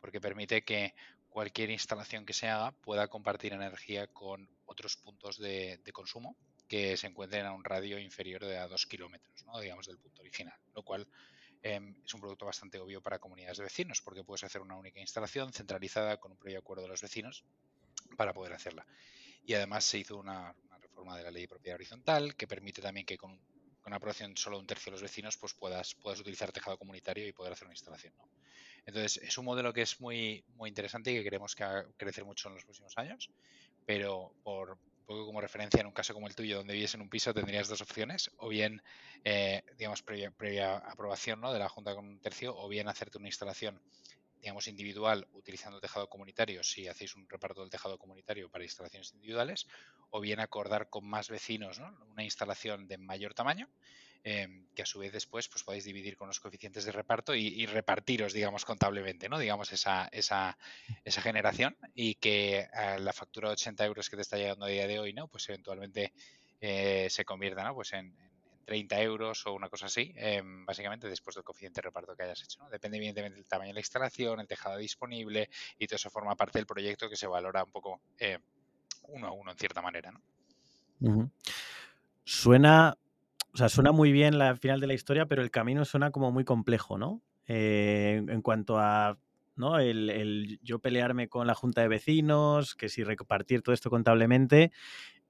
porque 0.00 0.20
permite 0.20 0.64
que 0.64 0.94
cualquier 1.28 1.70
instalación 1.70 2.24
que 2.24 2.32
se 2.32 2.48
haga 2.48 2.70
pueda 2.70 3.08
compartir 3.08 3.52
energía 3.52 4.06
con 4.06 4.48
otros 4.66 4.96
puntos 4.96 5.38
de, 5.38 5.80
consumo 5.92 6.36
que 6.68 6.96
se 6.96 7.08
encuentren 7.08 7.44
a 7.46 7.52
un 7.52 7.64
radio 7.64 7.98
inferior 7.98 8.44
de 8.44 8.56
a 8.56 8.68
dos 8.68 8.86
kilómetros, 8.86 9.44
¿no? 9.44 9.58
digamos, 9.60 9.86
del 9.86 9.98
punto 9.98 10.22
original, 10.22 10.58
lo 10.74 10.82
cual 10.82 11.06
em, 11.62 11.94
es 12.04 12.14
un 12.14 12.20
producto 12.20 12.46
bastante 12.46 12.78
obvio 12.78 13.02
para 13.02 13.18
comunidades 13.18 13.58
de 13.58 13.64
vecinos, 13.64 14.00
porque 14.00 14.24
puedes 14.24 14.44
hacer 14.44 14.62
una 14.62 14.76
única 14.76 15.00
instalación 15.00 15.52
centralizada 15.52 16.18
con 16.18 16.32
un 16.32 16.38
previo 16.38 16.60
acuerdo 16.60 16.84
de 16.84 16.88
los 16.88 17.02
vecinos 17.02 17.44
para 18.16 18.32
poder 18.32 18.52
hacerla. 18.52 18.86
Y 19.44 19.54
además 19.54 19.84
se 19.84 19.98
hizo 19.98 20.16
una, 20.16 20.54
reforma 20.80 21.16
de 21.16 21.24
la 21.24 21.30
ley 21.30 21.42
de 21.42 21.48
propiedad 21.48 21.74
horizontal 21.74 22.36
que 22.36 22.46
permite 22.46 22.80
también 22.80 23.04
que 23.04 23.18
con, 23.18 23.40
una 23.84 23.96
aprobación 23.96 24.36
solo 24.36 24.58
un 24.58 24.66
tercio 24.66 24.90
de 24.90 24.92
los 24.92 25.02
vecinos 25.02 25.36
pues 25.36 25.54
puedas, 25.54 25.94
puedas 25.94 26.20
utilizar 26.20 26.52
tejado 26.52 26.78
comunitario 26.78 27.26
y 27.26 27.32
poder 27.32 27.52
hacer 27.52 27.66
una 27.66 27.74
instalación. 27.74 28.14
¿no? 28.16 28.28
Entonces, 28.86 29.22
es 29.22 29.38
un 29.38 29.44
modelo 29.44 29.72
que 29.72 29.82
es 29.82 30.00
muy, 30.00 30.44
muy 30.56 30.68
interesante 30.68 31.12
y 31.12 31.16
que 31.16 31.24
queremos 31.24 31.54
que 31.54 31.64
crecer 31.96 32.24
mucho 32.24 32.48
en 32.48 32.54
los 32.54 32.64
próximos 32.64 32.92
años, 32.96 33.30
pero 33.86 34.34
por 34.42 34.78
poco 35.04 35.26
como 35.26 35.40
referencia, 35.40 35.80
en 35.80 35.86
un 35.86 35.92
caso 35.92 36.14
como 36.14 36.26
el 36.26 36.34
tuyo, 36.34 36.56
donde 36.58 36.74
vives 36.74 36.94
en 36.94 37.02
un 37.02 37.08
piso, 37.08 37.34
tendrías 37.34 37.68
dos 37.68 37.80
opciones, 37.82 38.30
o 38.38 38.48
bien, 38.48 38.82
eh, 39.22 39.62
digamos, 39.76 40.02
previa, 40.02 40.30
previa 40.30 40.76
aprobación 40.76 41.40
¿no? 41.40 41.52
de 41.52 41.58
la 41.58 41.68
Junta 41.68 41.94
con 41.94 42.06
un 42.06 42.20
tercio, 42.20 42.56
o 42.56 42.68
bien 42.68 42.88
hacerte 42.88 43.18
una 43.18 43.28
instalación 43.28 43.80
digamos, 44.44 44.68
individual 44.68 45.26
utilizando 45.32 45.80
tejado 45.80 46.08
comunitario 46.08 46.62
si 46.62 46.86
hacéis 46.86 47.16
un 47.16 47.28
reparto 47.28 47.62
del 47.62 47.70
tejado 47.70 47.98
comunitario 47.98 48.50
para 48.50 48.62
instalaciones 48.62 49.12
individuales, 49.14 49.66
o 50.10 50.20
bien 50.20 50.38
acordar 50.38 50.90
con 50.90 51.04
más 51.04 51.28
vecinos 51.28 51.80
¿no? 51.80 51.96
una 52.10 52.22
instalación 52.22 52.86
de 52.86 52.98
mayor 52.98 53.34
tamaño 53.34 53.68
Em, 54.26 54.64
que 54.74 54.80
a 54.80 54.86
su 54.86 55.00
vez 55.00 55.12
después 55.12 55.48
pues 55.48 55.62
podéis 55.64 55.84
dividir 55.84 56.16
con 56.16 56.28
los 56.28 56.40
coeficientes 56.40 56.86
de 56.86 56.92
reparto 56.92 57.34
y, 57.34 57.66
repartiros, 57.66 58.32
digamos, 58.32 58.64
contablemente, 58.64 59.28
¿no? 59.28 59.38
Digamos, 59.38 59.70
esa, 59.70 60.08
esa, 60.12 60.56
esa 61.04 61.20
generación 61.20 61.76
y 61.94 62.14
que 62.14 62.66
la 63.00 63.12
factura 63.12 63.48
de 63.48 63.52
80 63.52 63.84
euros 63.84 64.08
que 64.08 64.16
te 64.16 64.22
está 64.22 64.38
llegando 64.38 64.64
a 64.64 64.68
día 64.68 64.86
de 64.86 64.98
hoy, 64.98 65.12
¿no? 65.12 65.28
Pues 65.28 65.46
eventualmente 65.50 66.14
eh, 66.58 67.08
se 67.10 67.26
convierta, 67.26 67.64
¿no? 67.64 67.74
Pues 67.74 67.92
en, 67.92 68.16
30 68.64 69.00
euros 69.02 69.46
o 69.46 69.52
una 69.52 69.68
cosa 69.68 69.86
así, 69.86 70.12
em, 70.16 70.64
básicamente 70.64 71.08
después 71.08 71.34
del 71.34 71.44
coeficiente 71.44 71.78
de 71.78 71.82
reparto 71.82 72.16
que 72.16 72.22
hayas 72.24 72.42
hecho. 72.42 72.62
¿no? 72.62 72.70
Depende 72.70 72.96
evidentemente 72.96 73.36
del 73.36 73.46
tamaño 73.46 73.68
de 73.68 73.74
la 73.74 73.80
instalación, 73.80 74.40
el 74.40 74.46
tejado 74.46 74.78
disponible 74.78 75.50
y 75.78 75.86
todo 75.86 75.96
eso 75.96 76.10
forma 76.10 76.34
parte 76.36 76.58
del 76.58 76.66
proyecto 76.66 77.08
que 77.08 77.16
se 77.16 77.26
valora 77.26 77.64
un 77.64 77.70
poco 77.70 78.00
eh, 78.18 78.38
uno 79.08 79.28
a 79.28 79.32
uno 79.32 79.52
en 79.52 79.58
cierta 79.58 79.82
manera. 79.82 80.12
¿no? 80.12 81.30
Suena 82.24 82.96
o 83.54 83.56
sea, 83.56 83.68
suena 83.68 83.92
muy 83.92 84.10
bien 84.10 84.36
la 84.36 84.56
final 84.56 84.80
de 84.80 84.88
la 84.88 84.94
historia, 84.94 85.26
pero 85.26 85.40
el 85.40 85.52
camino 85.52 85.84
suena 85.84 86.10
como 86.10 86.32
muy 86.32 86.44
complejo, 86.44 86.98
¿no? 86.98 87.22
Eh, 87.46 88.20
en 88.26 88.42
cuanto 88.42 88.80
a 88.80 89.16
¿no? 89.56 89.78
El, 89.78 90.58
yo 90.62 90.80
pelearme 90.80 91.28
con 91.28 91.46
la 91.46 91.54
junta 91.54 91.82
de 91.82 91.88
vecinos, 91.88 92.74
que 92.74 92.88
si 92.88 93.04
repartir 93.04 93.62
todo 93.62 93.72
esto 93.72 93.90
contablemente. 93.90 94.72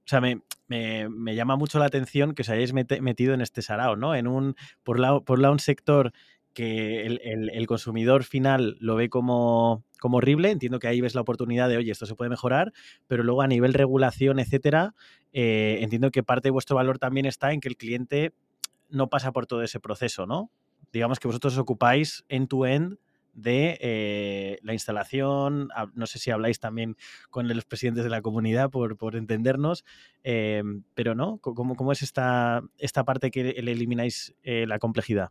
O 0.04 0.08
sea, 0.08 0.20
me, 0.20 0.42
me, 0.68 1.34
llama 1.34 1.56
mucho 1.56 1.78
la 1.78 1.86
atención 1.86 2.34
que 2.34 2.42
os 2.42 2.48
hayáis 2.48 2.72
metido 2.72 3.34
en 3.34 3.40
este 3.40 3.62
sarao, 3.62 3.96
¿no? 3.96 4.14
En 4.14 4.26
un, 4.26 4.54
por 4.82 5.00
lado, 5.00 5.24
por 5.24 5.38
lado 5.38 5.52
un 5.52 5.60
sector 5.60 6.12
que 6.54 7.04
el, 7.06 7.66
consumidor 7.66 8.22
final 8.22 8.76
lo 8.78 8.94
ve 8.94 9.10
como, 9.10 9.84
como, 9.98 10.18
horrible, 10.18 10.50
entiendo 10.50 10.78
que 10.78 10.86
ahí 10.86 11.00
ves 11.00 11.14
la 11.14 11.20
oportunidad 11.20 11.68
de, 11.68 11.76
oye, 11.76 11.90
esto 11.90 12.06
se 12.06 12.14
puede 12.14 12.30
mejorar, 12.30 12.72
pero 13.08 13.24
luego 13.24 13.42
a 13.42 13.48
nivel 13.48 13.74
regulación, 13.74 14.38
etcétera, 14.38 14.94
eh, 15.32 15.78
entiendo 15.80 16.10
que 16.12 16.22
parte 16.22 16.48
de 16.48 16.52
vuestro 16.52 16.76
valor 16.76 16.98
también 16.98 17.26
está 17.26 17.52
en 17.52 17.60
que 17.60 17.68
el 17.68 17.76
cliente 17.76 18.32
no 18.88 19.08
pasa 19.08 19.32
por 19.32 19.46
todo 19.46 19.62
ese 19.62 19.80
proceso, 19.80 20.26
¿no? 20.26 20.50
Digamos 20.92 21.18
que 21.18 21.26
vosotros 21.26 21.54
os 21.54 21.58
ocupáis 21.58 22.24
end-to-end 22.28 22.98
de 23.34 23.78
eh, 23.80 24.58
la 24.62 24.72
instalación, 24.72 25.68
no 25.94 26.06
sé 26.06 26.18
si 26.18 26.30
habláis 26.30 26.60
también 26.60 26.96
con 27.30 27.48
los 27.48 27.64
presidentes 27.64 28.04
de 28.04 28.10
la 28.10 28.22
comunidad 28.22 28.70
por, 28.70 29.16
entendernos, 29.16 29.84
eh, 30.22 30.62
pero 30.94 31.14
¿no? 31.14 31.38
¿Cómo, 31.38 31.74
¿Cómo, 31.74 31.92
es 31.92 32.02
esta, 32.02 32.62
esta 32.78 33.04
parte 33.04 33.30
que 33.30 33.60
le 33.62 33.72
elimináis 33.72 34.34
la 34.42 34.78
complejidad? 34.78 35.30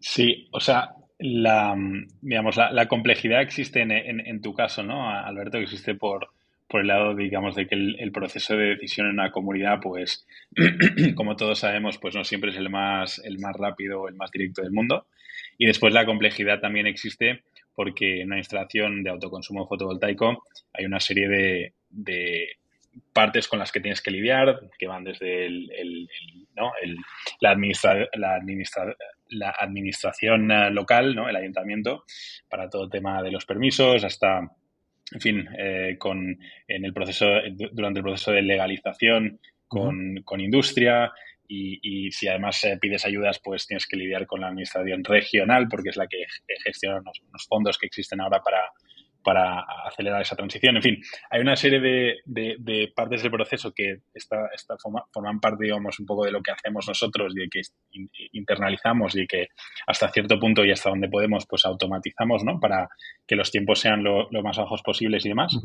Sí, 0.00 0.48
o 0.52 0.60
sea, 0.60 0.94
la, 1.18 1.76
digamos, 2.22 2.56
la, 2.56 2.88
complejidad 2.88 3.42
existe 3.42 3.82
en, 3.82 4.40
tu 4.40 4.54
caso, 4.54 4.82
¿no, 4.82 5.10
Alberto? 5.10 5.58
Existe 5.58 5.94
por, 5.94 6.28
por 6.66 6.80
el 6.80 6.86
lado, 6.86 7.14
digamos, 7.14 7.54
de 7.54 7.66
que 7.66 7.74
el, 7.74 8.10
proceso 8.12 8.56
de 8.56 8.70
decisión 8.70 9.06
en 9.08 9.14
una 9.14 9.30
comunidad, 9.30 9.78
pues, 9.82 10.26
como 11.14 11.36
todos 11.36 11.58
sabemos, 11.58 11.98
pues 11.98 12.14
no 12.14 12.24
siempre 12.24 12.50
es 12.50 12.56
el 12.56 12.70
más, 12.70 13.20
el 13.22 13.38
más 13.38 13.54
rápido 13.56 14.00
o 14.00 14.08
el 14.08 14.14
más 14.14 14.30
directo 14.30 14.62
del 14.62 14.72
mundo. 14.72 15.06
Y 15.60 15.66
después 15.66 15.92
la 15.92 16.06
complejidad 16.06 16.58
también 16.58 16.86
existe 16.86 17.44
porque 17.74 18.22
en 18.22 18.28
una 18.28 18.38
instalación 18.38 19.02
de 19.02 19.10
autoconsumo 19.10 19.68
fotovoltaico 19.68 20.42
hay 20.72 20.86
una 20.86 21.00
serie 21.00 21.28
de, 21.28 21.74
de 21.90 22.48
partes 23.12 23.46
con 23.46 23.58
las 23.58 23.70
que 23.70 23.80
tienes 23.80 24.00
que 24.00 24.10
lidiar, 24.10 24.58
que 24.78 24.86
van 24.86 25.04
desde 25.04 25.44
el, 25.44 26.08
¿no? 26.56 26.72
la, 27.40 27.50
administra, 27.50 28.08
la, 28.14 28.36
administra, 28.36 28.96
la, 29.28 29.50
administración 29.50 30.50
eh, 30.50 30.70
local, 30.70 31.14
¿no? 31.14 31.28
el 31.28 31.36
ayuntamiento, 31.36 32.04
para 32.48 32.70
todo 32.70 32.84
el 32.84 32.90
tema 32.90 33.22
de 33.22 33.30
los 33.30 33.44
permisos, 33.44 34.02
hasta, 34.02 34.38
en 35.12 35.20
fin, 35.20 35.46
eh, 35.58 35.96
con, 35.98 36.38
en 36.68 36.84
el 36.86 36.94
proceso, 36.94 37.26
durante 37.72 37.98
el 37.98 38.04
proceso 38.04 38.32
de 38.32 38.40
legalización 38.40 39.38
con, 39.68 40.22
con 40.24 40.40
industria, 40.40 41.12
y, 41.52 41.80
y, 41.82 42.12
si 42.12 42.28
además 42.28 42.62
eh, 42.64 42.78
pides 42.80 43.04
ayudas, 43.04 43.40
pues 43.42 43.66
tienes 43.66 43.86
que 43.86 43.96
lidiar 43.96 44.24
con 44.26 44.40
la 44.40 44.48
administración 44.48 45.02
regional, 45.02 45.66
porque 45.68 45.88
es 45.88 45.96
la 45.96 46.06
que 46.06 46.24
gestiona 46.64 47.02
los 47.04 47.46
fondos 47.48 47.76
que 47.76 47.86
existen 47.86 48.20
ahora 48.20 48.40
para, 48.40 48.70
para 49.22 49.60
acelerar 49.86 50.22
esa 50.22 50.36
transición. 50.36 50.76
En 50.76 50.82
fin, 50.82 51.02
hay 51.30 51.40
una 51.40 51.56
serie 51.56 51.80
de, 51.80 52.92
partes 52.94 53.22
del 53.22 53.30
proceso 53.30 53.72
que 53.72 54.00
está, 54.14 54.48
forman 55.12 55.40
parte, 55.40 55.64
digamos, 55.64 55.98
un 55.98 56.06
poco 56.06 56.24
de 56.24 56.32
lo 56.32 56.42
que 56.42 56.52
hacemos 56.52 56.86
nosotros 56.88 57.34
y 57.36 57.40
de 57.40 57.48
que 57.48 57.60
internalizamos 58.32 59.16
y 59.16 59.26
que 59.26 59.48
hasta 59.86 60.10
cierto 60.10 60.38
punto 60.38 60.64
y 60.64 60.72
hasta 60.72 60.90
donde 60.90 61.08
podemos, 61.08 61.46
pues 61.46 61.64
automatizamos, 61.64 62.44
¿no? 62.44 62.58
Para 62.60 62.88
que 63.26 63.36
los 63.36 63.50
tiempos 63.50 63.80
sean 63.80 64.02
lo, 64.02 64.28
más 64.42 64.58
bajos 64.58 64.82
posibles 64.82 65.24
y 65.24 65.28
demás. 65.28 65.58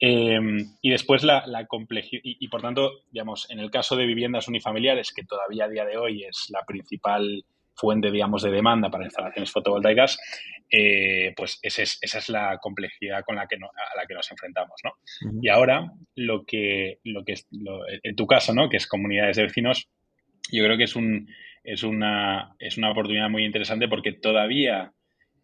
Eh, 0.00 0.38
y 0.82 0.90
después 0.90 1.22
la, 1.24 1.42
complejidad, 1.66 2.20
y, 2.24 2.36
y, 2.44 2.48
por 2.48 2.62
tanto, 2.62 3.00
digamos, 3.10 3.50
en 3.50 3.60
el 3.60 3.70
caso 3.70 3.96
de 3.96 4.06
viviendas 4.06 4.48
unifamiliares, 4.48 5.12
que 5.12 5.24
todavía 5.24 5.64
a 5.64 5.68
día 5.68 5.84
de 5.84 5.96
hoy 5.96 6.24
es 6.24 6.46
la 6.50 6.64
principal 6.66 7.44
fuente, 7.76 8.10
digamos, 8.10 8.42
de 8.42 8.50
demanda 8.50 8.90
para 8.90 9.04
instalaciones 9.04 9.50
fotovoltaicas, 9.50 10.18
eh, 10.70 11.32
pues 11.36 11.58
esa 11.62 11.82
es, 11.82 11.98
esa 12.00 12.18
es, 12.18 12.28
la 12.28 12.58
complejidad 12.58 13.22
con 13.24 13.36
la 13.36 13.46
que 13.46 13.56
a 13.56 13.96
la 13.96 14.06
que 14.06 14.14
nos 14.14 14.30
enfrentamos, 14.30 14.80
¿no? 14.84 14.92
Y 15.40 15.48
ahora, 15.48 15.92
lo 16.14 16.44
que, 16.44 16.98
lo 17.04 17.24
que 17.24 17.32
es, 17.32 17.46
en 18.02 18.16
tu 18.16 18.26
caso, 18.26 18.54
¿no? 18.54 18.68
Que 18.68 18.78
es 18.78 18.86
comunidades 18.86 19.36
de 19.36 19.44
vecinos, 19.44 19.88
yo 20.50 20.64
creo 20.64 20.76
que 20.76 20.84
es, 20.84 20.96
un, 20.96 21.28
es, 21.62 21.82
una, 21.82 22.54
es 22.58 22.78
una 22.78 22.90
oportunidad 22.90 23.28
muy 23.28 23.44
interesante 23.44 23.88
porque 23.88 24.12
todavía 24.12 24.92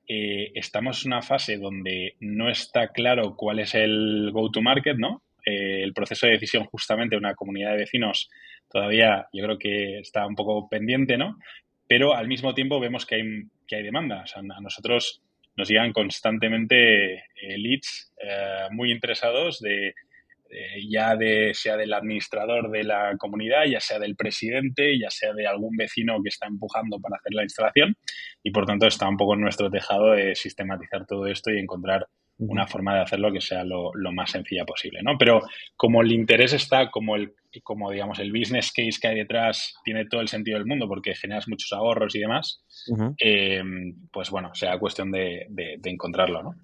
eh, 0.09 0.51
estamos 0.55 1.05
en 1.05 1.13
una 1.13 1.23
fase 1.23 1.59
donde 1.59 2.17
no 2.21 2.51
está 2.51 2.89
claro 2.89 3.37
cuál 3.37 3.61
es 3.61 3.75
el 3.75 4.31
go-to-market, 4.33 4.97
¿no? 4.97 5.23
Eh, 5.45 5.83
el 5.83 5.93
proceso 5.93 6.27
de 6.27 6.33
decisión 6.33 6.65
justamente 6.67 7.17
de 7.17 7.19
una 7.19 7.35
comunidad 7.35 7.73
de 7.73 7.79
vecinos 7.79 8.29
todavía 8.73 9.29
yo 9.33 9.45
creo 9.45 9.59
que 9.59 9.99
está 9.99 10.27
un 10.27 10.35
poco 10.35 10.69
pendiente, 10.69 11.17
¿no? 11.17 11.37
Pero 11.93 12.15
al 12.17 12.27
mismo 12.27 12.55
tiempo 12.55 12.81
vemos 12.81 13.05
que 13.05 13.17
hay, 13.17 13.23
que 13.69 13.77
hay 13.77 13.83
demanda. 13.83 14.25
a 14.35 14.61
nosotros 14.63 15.21
nos 15.59 15.69
llegan 15.69 15.93
constantemente 15.93 17.17
eh, 17.17 17.59
leads 17.59 18.15
eh, 18.17 18.69
muy 18.71 18.91
interesados 18.91 19.61
de, 19.61 19.93
ya 20.89 21.17
de 21.17 21.53
sea 21.53 21.77
del 21.77 21.93
administrador 21.93 22.71
de 22.71 22.85
la 22.85 23.15
comunidad, 23.19 23.67
ya 23.67 23.79
sea 23.79 23.99
del 23.99 24.17
presidente, 24.17 24.99
ya 24.99 25.11
sea 25.11 25.35
de 25.35 25.47
algún 25.47 25.77
vecino 25.77 26.23
que 26.23 26.31
está 26.31 26.47
empujando 26.47 26.99
para 26.99 27.17
hacer 27.17 27.35
la 27.35 27.43
instalación 27.43 27.95
y 28.43 28.53
por 28.53 28.65
tanto 28.65 28.87
está 28.87 29.07
un 29.07 29.19
poco 29.19 29.35
en 29.35 29.43
nuestro 29.43 29.71
tejado 29.71 30.13
de 30.13 30.35
sistematizar 30.35 31.05
todo 31.05 31.27
esto 31.27 31.51
y 31.51 31.59
encontrar 31.59 32.07
una 32.49 32.67
forma 32.67 32.95
de 32.95 33.01
hacerlo 33.03 33.33
que 33.33 33.41
sea 33.41 33.65
lo, 33.65 33.93
más 34.13 34.31
sencilla 34.31 34.65
posible, 34.65 35.01
¿no? 35.03 35.17
Pero 35.19 35.41
como 35.77 36.03
el 36.03 36.13
interés 36.13 36.53
está, 36.53 36.91
como 36.91 37.17
el, 37.17 37.35
como 37.63 37.91
digamos 37.91 38.19
el 38.19 38.33
business 38.33 38.73
case 38.73 38.99
que 39.01 39.09
hay 39.09 39.17
detrás 39.17 39.75
tiene 39.85 40.07
todo 40.07 40.21
el 40.21 40.29
sentido 40.29 40.59
del 40.59 40.67
mundo 40.67 40.89
porque 40.89 41.15
generas 41.15 41.49
muchos 41.49 41.73
ahorros 41.73 42.15
y 42.15 42.21
demás, 42.21 42.65
eh, 43.19 43.63
pues 44.13 44.31
bueno, 44.31 44.55
sea 44.55 44.79
cuestión 44.79 45.11
de, 45.11 45.47
de, 45.49 45.77
de 45.79 45.91
encontrarlo, 45.91 46.43
¿no? 46.43 46.55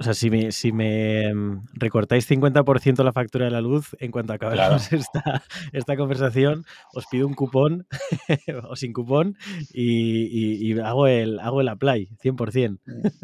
O 0.00 0.02
sea, 0.02 0.14
si 0.14 0.30
me, 0.30 0.50
si 0.50 0.72
me 0.72 1.34
mm, 1.34 1.66
recortáis 1.74 2.28
50% 2.28 3.04
la 3.04 3.12
factura 3.12 3.44
de 3.44 3.50
la 3.50 3.60
luz, 3.60 3.94
en 4.00 4.10
cuanto 4.10 4.32
acabemos 4.32 4.90
esta, 4.94 5.44
esta, 5.74 5.94
conversación, 5.94 6.64
os 6.94 7.06
pido 7.06 7.26
un 7.26 7.34
cupón 7.34 7.86
o 8.70 8.76
sin 8.76 8.94
cupón 8.94 9.36
y, 9.74 10.78
hago, 10.80 11.06
el, 11.06 11.38
hago 11.38 11.60
el 11.60 11.68
apply, 11.68 12.08
100%. 12.24 12.78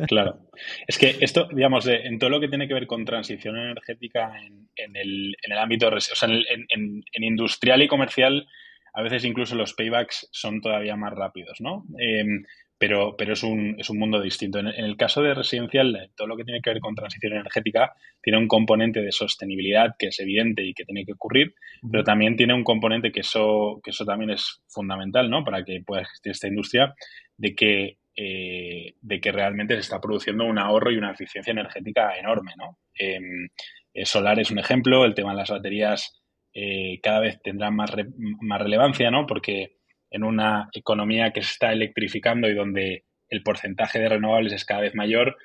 Claro. 0.07 0.39
Es 0.87 0.99
que 0.99 1.17
esto, 1.21 1.49
digamos, 1.51 1.87
en 1.87 2.19
todo 2.19 2.29
lo 2.29 2.41
que 2.41 2.49
tiene 2.49 2.69
que 2.69 2.75
ver 2.75 2.87
con 2.87 3.07
transición 3.07 3.57
energética 3.57 4.39
en, 4.39 4.69
en, 4.77 4.97
el, 4.97 5.35
en 5.43 5.53
el, 5.53 5.59
ámbito, 5.59 5.89
o 5.89 6.01
sea, 6.01 6.29
en, 6.29 6.67
en, 6.69 7.25
industrial 7.25 7.81
y 7.81 7.89
comercial, 7.89 8.47
a 8.93 9.01
veces 9.01 9.25
incluso 9.25 9.55
los 9.55 9.73
paybacks 9.73 10.29
son 10.31 10.61
todavía 10.61 10.95
más 10.95 11.15
rápidos, 11.15 11.59
¿no? 11.63 11.87
Em, 11.99 12.45
pero, 12.79 13.17
pero 13.17 13.33
es, 13.33 13.43
un, 13.43 13.77
es 13.79 13.89
un 13.89 13.99
mundo 13.99 14.21
distinto. 14.21 14.59
En, 14.59 14.67
el 14.69 14.97
caso 14.97 15.23
de 15.23 15.35
residencial, 15.35 16.11
todo 16.15 16.29
lo 16.29 16.37
que 16.37 16.45
tiene 16.45 16.61
que 16.61 16.71
ver 16.71 16.81
con 16.81 16.95
transición 16.95 17.33
energética 17.33 17.95
tiene 18.23 18.39
un 18.39 18.49
componente 18.49 19.01
de 19.01 19.13
sostenibilidad 19.13 19.95
que 19.99 20.09
es 20.09 20.21
evidente 20.21 20.63
y 20.63 20.75
que 20.75 20.85
tiene 20.85 21.05
que 21.05 21.13
ocurrir, 21.13 21.55
pero 21.91 22.05
también 22.05 22.37
tiene 22.37 22.55
un 22.55 22.65
componente 22.65 23.13
que 23.13 23.21
eso, 23.21 23.81
que 23.83 23.91
eso 23.91 24.05
también 24.05 24.31
es 24.31 24.63
fundamental 24.69 25.31
¿no? 25.31 25.43
para 25.43 25.65
que 25.65 25.83
pueda 25.87 26.03
existir 26.03 26.33
esta 26.33 26.49
industria, 26.49 26.95
de 27.39 27.55
que, 27.55 27.99
eh, 28.15 28.95
de 29.01 29.21
que 29.21 29.33
realmente 29.33 29.75
se 29.75 29.81
está 29.81 30.01
produciendo 30.01 30.45
un 30.45 30.59
ahorro 30.59 30.91
y 30.91 30.99
una 30.99 31.13
eficiencia 31.13 31.53
energética 31.53 32.17
enorme. 32.19 32.53
¿no? 32.59 32.79
Em, 32.95 33.49
eh, 33.95 34.05
solar 34.05 34.39
es 34.39 34.51
un 34.51 34.59
ejemplo, 34.59 35.07
el 35.07 35.15
tema 35.15 35.31
de 35.31 35.39
las 35.39 35.51
baterías 35.51 36.23
eh, 36.53 37.01
cada 37.03 37.21
vez 37.21 37.41
tendrá 37.43 37.71
más, 37.71 37.91
más 38.41 38.61
relevancia, 38.61 39.11
¿no? 39.11 39.27
porque 39.27 39.76
en 40.11 40.25
una 40.25 40.69
economía 40.73 41.33
que 41.33 41.43
se 41.43 41.53
está 41.53 41.73
electrificando 41.73 42.49
y 42.49 42.55
donde 42.55 43.05
el 43.29 43.43
porcentaje 43.43 43.99
de 43.99 44.09
renovables 44.09 44.53
es 44.53 44.65
cada 44.65 44.83
vez 44.83 44.95
mayor, 44.95 45.37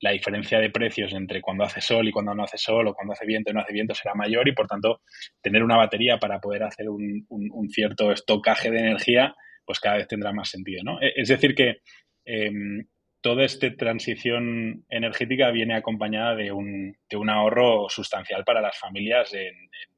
la 0.00 0.10
diferencia 0.10 0.58
de 0.58 0.70
precios 0.70 1.12
entre 1.12 1.40
cuando 1.40 1.64
hace 1.64 1.80
sol 1.80 2.08
y 2.08 2.10
cuando 2.10 2.34
no 2.34 2.44
hace 2.44 2.58
sol 2.58 2.88
o 2.88 2.94
cuando 2.94 3.12
hace 3.12 3.24
viento 3.24 3.50
y 3.50 3.54
no 3.54 3.60
hace 3.60 3.72
viento 3.72 3.94
será 3.94 4.14
mayor 4.14 4.48
y 4.48 4.52
por 4.52 4.66
tanto 4.66 5.00
tener 5.40 5.62
una 5.62 5.76
batería 5.76 6.18
para 6.18 6.40
poder 6.40 6.64
hacer 6.64 6.88
un, 6.88 7.26
cierto 7.70 8.10
estocaje 8.10 8.70
de 8.70 8.80
energía 8.80 9.34
pues 9.64 9.80
cada 9.80 9.98
vez 9.98 10.08
tendrá 10.08 10.32
más 10.32 10.48
sentido. 10.48 10.82
¿no? 10.82 11.00
E, 11.00 11.12
es 11.16 11.28
decir 11.28 11.54
que 11.54 11.82
em, 12.24 12.86
toda 13.20 13.44
esta 13.44 13.72
transición 13.76 14.84
energética 14.88 15.50
viene 15.50 15.76
acompañada 15.76 16.34
de 16.34 16.50
un, 16.50 16.96
de 17.08 17.16
un 17.16 17.30
ahorro 17.30 17.88
sustancial 17.88 18.44
para 18.44 18.60
las 18.60 18.78
familias 18.78 19.32
en, 19.34 19.54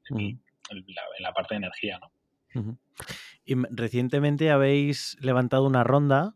en, 0.09 0.39
la, 1.19 1.31
parte 1.33 1.55
de 1.55 1.59
energía. 1.59 1.97
¿no? 1.99 2.10
Y 3.45 3.55
recientemente 3.71 4.51
habéis 4.51 5.17
levantado 5.19 5.65
una 5.65 5.83
ronda 5.83 6.35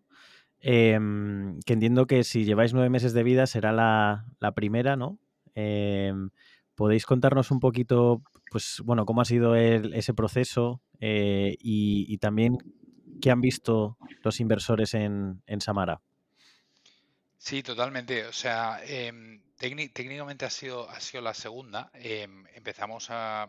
em, 0.60 1.60
que 1.66 1.74
entiendo 1.74 2.08
que 2.08 2.24
si 2.24 2.44
lleváis 2.44 2.74
nueve 2.74 2.90
meses 2.90 3.14
de 3.14 3.24
vida 3.24 3.46
será 3.46 3.72
la, 3.72 4.52
primera, 4.56 4.96
¿no? 4.96 5.20
Em, 5.54 6.30
¿Podéis 6.76 7.06
contarnos 7.06 7.52
un 7.52 7.60
poquito, 7.60 8.22
pues, 8.52 8.82
bueno, 8.84 9.06
cómo 9.06 9.22
ha 9.22 9.26
sido 9.26 9.56
ese 9.56 10.14
proceso 10.14 10.82
eh, 11.00 11.56
y, 11.60 12.18
también 12.18 12.58
qué 13.22 13.32
han 13.32 13.40
visto 13.40 13.98
los 14.24 14.40
inversores 14.42 14.94
en, 14.94 15.42
Samara? 15.60 16.02
Sí, 17.38 17.62
totalmente. 17.64 18.26
O 18.26 18.34
sea, 18.34 18.82
em, 18.84 19.42
técnicamente 19.58 20.46
ha 20.46 20.50
sido, 20.50 20.90
ha 20.90 21.00
sido 21.00 21.22
la 21.22 21.34
segunda. 21.34 21.92
Em, 21.94 22.46
empezamos 22.54 23.08
a, 23.10 23.48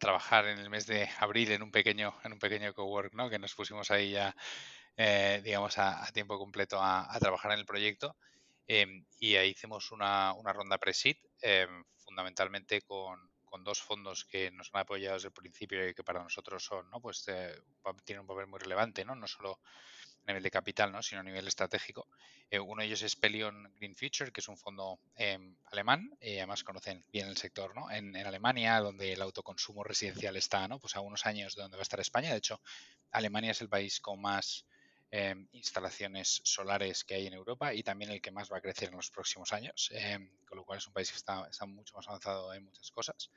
trabajar 0.00 0.46
en 0.46 0.58
el 0.58 0.70
mes 0.70 0.86
de 0.86 1.08
abril 1.18 1.52
en 1.52 1.62
un 1.62 1.70
pequeño, 1.70 2.14
en 2.24 2.32
un 2.32 2.38
pequeño 2.38 2.72
cowork, 2.74 3.12
¿no? 3.14 3.28
Que 3.30 3.38
nos 3.38 3.54
pusimos 3.54 3.90
ahí 3.90 4.12
ya, 4.12 4.34
eh, 4.96 5.40
digamos, 5.44 5.78
a, 5.78 6.06
tiempo 6.12 6.38
completo 6.38 6.78
a, 6.80 7.16
trabajar 7.20 7.52
en 7.52 7.58
el 7.60 7.66
proyecto. 7.66 8.16
Em, 8.66 9.04
y 9.18 9.36
ahí 9.36 9.50
hicimos 9.50 9.92
una, 9.92 10.32
una 10.34 10.52
ronda 10.52 10.78
pre-seed, 10.78 11.16
fundamentalmente 12.04 12.82
con, 12.82 13.30
con, 13.44 13.64
dos 13.64 13.82
fondos 13.82 14.24
que 14.24 14.50
nos 14.50 14.70
han 14.72 14.82
apoyado 14.82 15.14
desde 15.14 15.28
el 15.28 15.34
principio 15.34 15.88
y 15.88 15.94
que 15.94 16.04
para 16.04 16.22
nosotros 16.22 16.64
son, 16.64 16.88
¿no? 16.90 17.00
Pues 17.00 17.24
eh, 17.28 17.54
tienen 18.04 18.22
un 18.22 18.26
papel 18.26 18.46
muy 18.46 18.58
relevante, 18.60 19.04
¿no? 19.04 19.14
No 19.14 19.26
solo 19.26 19.60
a 20.26 20.32
nivel 20.32 20.42
de 20.42 20.50
capital, 20.50 20.92
¿no? 20.92 21.02
sino 21.02 21.20
a 21.20 21.24
nivel 21.24 21.46
estratégico. 21.46 22.08
Eh, 22.50 22.58
uno 22.58 22.80
de 22.80 22.86
ellos 22.86 23.02
es 23.02 23.16
Pelion 23.16 23.72
Green 23.76 23.94
Future, 23.94 24.32
que 24.32 24.40
es 24.40 24.48
un 24.48 24.56
fondo 24.56 24.98
em, 25.16 25.56
alemán, 25.66 26.16
y 26.20 26.38
además 26.38 26.64
conocen 26.64 27.04
bien 27.12 27.28
el 27.28 27.36
sector 27.36 27.74
¿no? 27.74 27.90
en, 27.90 28.16
Alemania, 28.16 28.80
donde 28.80 29.12
el 29.12 29.22
autoconsumo 29.22 29.84
residencial 29.84 30.36
está 30.36 30.66
¿no? 30.68 30.78
pues 30.78 30.96
a 30.96 31.00
unos 31.00 31.26
años 31.26 31.54
de 31.54 31.62
donde 31.62 31.76
va 31.76 31.82
a 31.82 31.82
estar 31.82 32.00
España. 32.00 32.30
De 32.30 32.38
hecho, 32.38 32.60
Alemania 33.10 33.52
es 33.52 33.60
el 33.60 33.68
país 33.68 34.00
con 34.00 34.20
más 34.20 34.66
em, 35.10 35.46
instalaciones 35.52 36.40
solares 36.44 37.04
que 37.04 37.14
hay 37.14 37.26
en 37.26 37.34
Europa 37.34 37.74
y 37.74 37.82
también 37.82 38.10
el 38.10 38.20
que 38.20 38.30
más 38.30 38.50
va 38.50 38.58
a 38.58 38.60
crecer 38.60 38.88
en 38.88 38.96
los 38.96 39.10
próximos 39.10 39.52
años, 39.52 39.90
em, 39.92 40.30
con 40.46 40.56
lo 40.58 40.64
cual 40.64 40.78
es 40.78 40.86
un 40.86 40.92
país 40.92 41.10
que 41.10 41.18
está, 41.18 41.46
está 41.50 41.66
mucho 41.66 41.94
más 41.96 42.08
avanzado 42.08 42.52
en 42.54 42.64
muchas 42.64 42.90
cosas. 42.90 43.30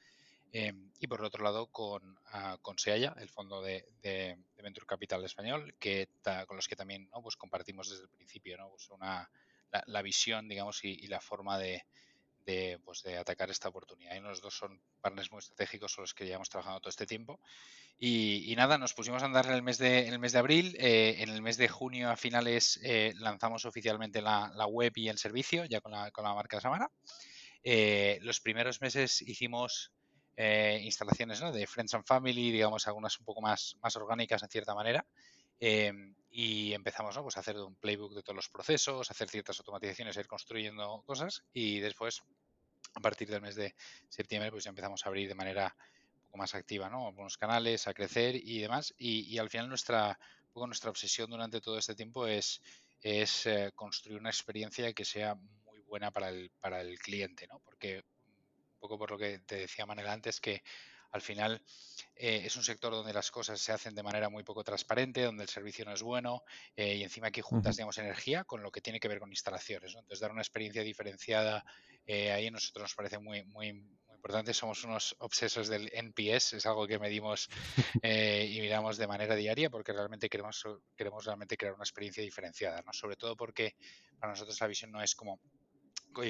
Em, 0.52 0.92
y 1.00 1.08
por 1.08 1.24
otro 1.24 1.44
lado, 1.44 1.68
con, 1.68 2.18
uh, 2.34 2.58
con 2.62 2.78
Seaya, 2.78 3.14
el 3.20 3.30
fondo 3.30 3.62
de, 3.62 3.86
de, 4.02 4.38
Venture 4.64 4.86
Capital 4.86 5.24
español, 5.24 5.76
que 5.80 6.10
con 6.48 6.56
los 6.56 6.68
que 6.68 6.76
también 6.76 7.10
pues 7.22 7.38
compartimos 7.38 7.90
desde 7.90 8.04
el 8.04 8.10
principio 8.10 8.58
¿no? 8.58 8.70
pues 8.70 8.90
una, 8.90 9.30
la, 9.86 10.02
visión 10.02 10.48
digamos, 10.48 10.84
y, 10.84 11.08
la 11.08 11.22
forma 11.22 11.58
de, 11.58 11.86
de, 12.46 12.80
pues, 12.84 13.04
de 13.04 13.18
atacar 13.18 13.50
esta 13.50 13.70
oportunidad. 13.70 14.16
Y 14.16 14.20
los 14.20 14.42
dos 14.42 14.58
son 14.58 14.82
partners 15.02 15.32
muy 15.32 15.40
estratégicos 15.40 15.96
con 15.96 16.04
los 16.04 16.14
que 16.14 16.26
llevamos 16.26 16.50
trabajando 16.50 16.80
todo 16.80 16.90
este 16.90 17.06
tiempo. 17.06 17.40
Y, 18.00 18.54
nada, 18.56 18.78
nos 18.78 18.94
pusimos 18.94 19.24
a 19.24 19.26
andar 19.26 19.46
en 19.48 19.54
el 19.54 19.64
mes 19.64 19.78
de, 19.78 20.08
en 20.08 20.14
el 20.14 20.20
mes 20.20 20.32
de 20.32 20.40
abril. 20.40 20.76
Eh, 20.80 21.16
en 21.20 21.30
el 21.30 21.42
mes 21.42 21.58
de 21.58 21.68
junio 21.68 22.10
a 22.10 22.18
finales 22.18 22.80
eh, 22.84 23.14
lanzamos 23.18 23.66
oficialmente 23.66 24.22
la, 24.22 24.52
web 24.68 24.94
y 24.96 25.10
el 25.10 25.18
servicio, 25.18 25.66
ya 25.66 25.82
con 25.82 25.92
la, 25.92 26.12
con 26.12 26.24
la 26.24 26.34
marca 26.34 26.62
Samara. 26.62 26.90
Eh, 27.64 28.20
los 28.22 28.40
primeros 28.40 28.82
meses 28.82 29.22
hicimos 29.22 29.92
instalaciones 30.38 31.40
de 31.40 31.68
Friends 31.68 31.94
and 31.96 32.06
Family, 32.06 32.52
digamos, 32.52 32.88
algunas 32.88 33.18
un 33.20 33.26
poco 33.26 33.42
más, 33.42 33.76
más 33.82 33.96
orgánicas 33.96 34.44
en 34.44 34.50
cierta 34.50 34.76
manera. 34.76 35.06
y 36.30 36.74
empezamos 36.74 37.18
pues, 37.18 37.38
a 37.38 37.40
hacer 37.40 37.58
un 37.58 37.76
playbook 37.76 38.14
de 38.14 38.22
todos 38.22 38.36
los 38.36 38.50
procesos, 38.50 39.10
hacer 39.10 39.30
ciertas 39.30 39.60
automatizaciones, 39.60 40.16
ir 40.18 40.28
construyendo 40.28 41.04
cosas 41.06 41.44
y 41.54 41.80
después, 41.80 42.22
a 42.94 43.00
partir 43.00 43.30
del 43.30 43.42
mes 43.42 43.56
de 43.56 43.74
septiembre, 44.10 44.52
pues 44.52 44.64
ya 44.64 44.70
empezamos 44.70 45.06
a 45.06 45.10
abrir 45.10 45.28
de 45.28 45.36
manera 45.36 45.76
más 46.38 46.56
activa, 46.56 46.90
¿no? 46.90 47.08
Algunos 47.08 47.38
canales, 47.38 47.88
a 47.88 47.94
crecer 47.94 48.36
y 48.36 48.60
demás. 48.60 48.94
Y, 48.98 49.38
al 49.40 49.50
final 49.50 49.68
nuestra, 49.68 50.18
nuestra 50.56 50.90
obsesión 50.90 51.30
durante 51.30 51.60
todo 51.60 51.78
este 51.78 51.96
tiempo 51.96 52.26
es, 52.26 52.62
es 53.02 53.46
eh, 53.46 53.72
construir 53.76 54.20
una 54.20 54.30
experiencia 54.30 54.94
que 54.94 55.04
sea 55.04 55.36
muy 55.36 55.80
buena 55.82 56.12
para 56.12 56.30
el, 56.30 56.52
para 56.62 56.82
el 56.82 56.98
cliente, 57.00 57.48
¿no? 57.48 57.60
Porque 57.60 58.04
un 58.78 58.80
poco 58.80 58.98
por 58.98 59.12
lo 59.12 59.18
que 59.18 59.40
te 59.40 59.56
decía 59.56 59.86
Manel 59.86 60.08
antes, 60.08 60.40
que 60.40 60.64
al 61.12 61.22
final 61.22 61.62
eh, 62.16 62.44
es 62.46 62.56
un 62.56 62.64
sector 62.64 62.92
donde 62.92 63.14
las 63.14 63.32
cosas 63.32 63.60
se 63.60 63.72
hacen 63.72 63.96
de 63.96 64.04
manera 64.04 64.30
muy 64.30 64.44
poco 64.44 64.64
transparente, 64.64 65.24
donde 65.24 65.44
el 65.44 65.50
servicio 65.50 65.84
no 65.86 65.94
es 65.94 66.04
bueno 66.04 66.44
eh, 66.76 66.96
y 66.96 67.04
encima 67.04 67.28
aquí 67.28 67.42
juntas, 67.42 67.78
digamos, 67.78 67.98
energía 67.98 68.44
con 68.44 68.62
lo 68.62 68.72
que 68.72 68.82
tiene 68.82 69.00
que 69.00 69.08
ver 69.08 69.20
con 69.20 69.30
instalaciones. 69.30 69.96
Entonces, 69.96 70.20
dar 70.20 70.32
una 70.32 70.42
experiencia 70.42 70.84
diferenciada 70.84 71.66
ahí 72.08 72.48
a 72.48 72.52
nosotros 72.52 72.84
nos 72.84 72.96
parece 72.96 73.20
muy, 73.20 73.44
muy, 73.44 73.84
importante, 74.18 74.54
somos 74.54 74.84
unos 74.84 75.16
obsesos 75.20 75.68
del 75.70 75.90
NPS, 75.94 76.54
es 76.54 76.66
algo 76.66 76.86
que 76.86 77.00
medimos 77.00 77.48
eh, 78.04 78.46
y 78.52 78.60
miramos 78.60 78.98
de 78.98 79.08
manera 79.08 79.36
diaria 79.36 79.70
porque 79.70 79.94
realmente 79.94 80.28
queremos, 80.28 80.66
queremos 80.96 81.24
realmente 81.24 81.56
crear 81.56 81.74
una 81.74 81.84
experiencia 81.84 82.24
diferenciada, 82.24 82.82
¿no? 82.82 82.92
Sobre 82.92 83.16
todo 83.16 83.38
porque 83.38 83.76
para 84.20 84.34
nosotros 84.34 84.60
la 84.60 84.68
visión 84.68 84.92
no 84.92 85.02
es 85.02 85.16
como 85.16 85.40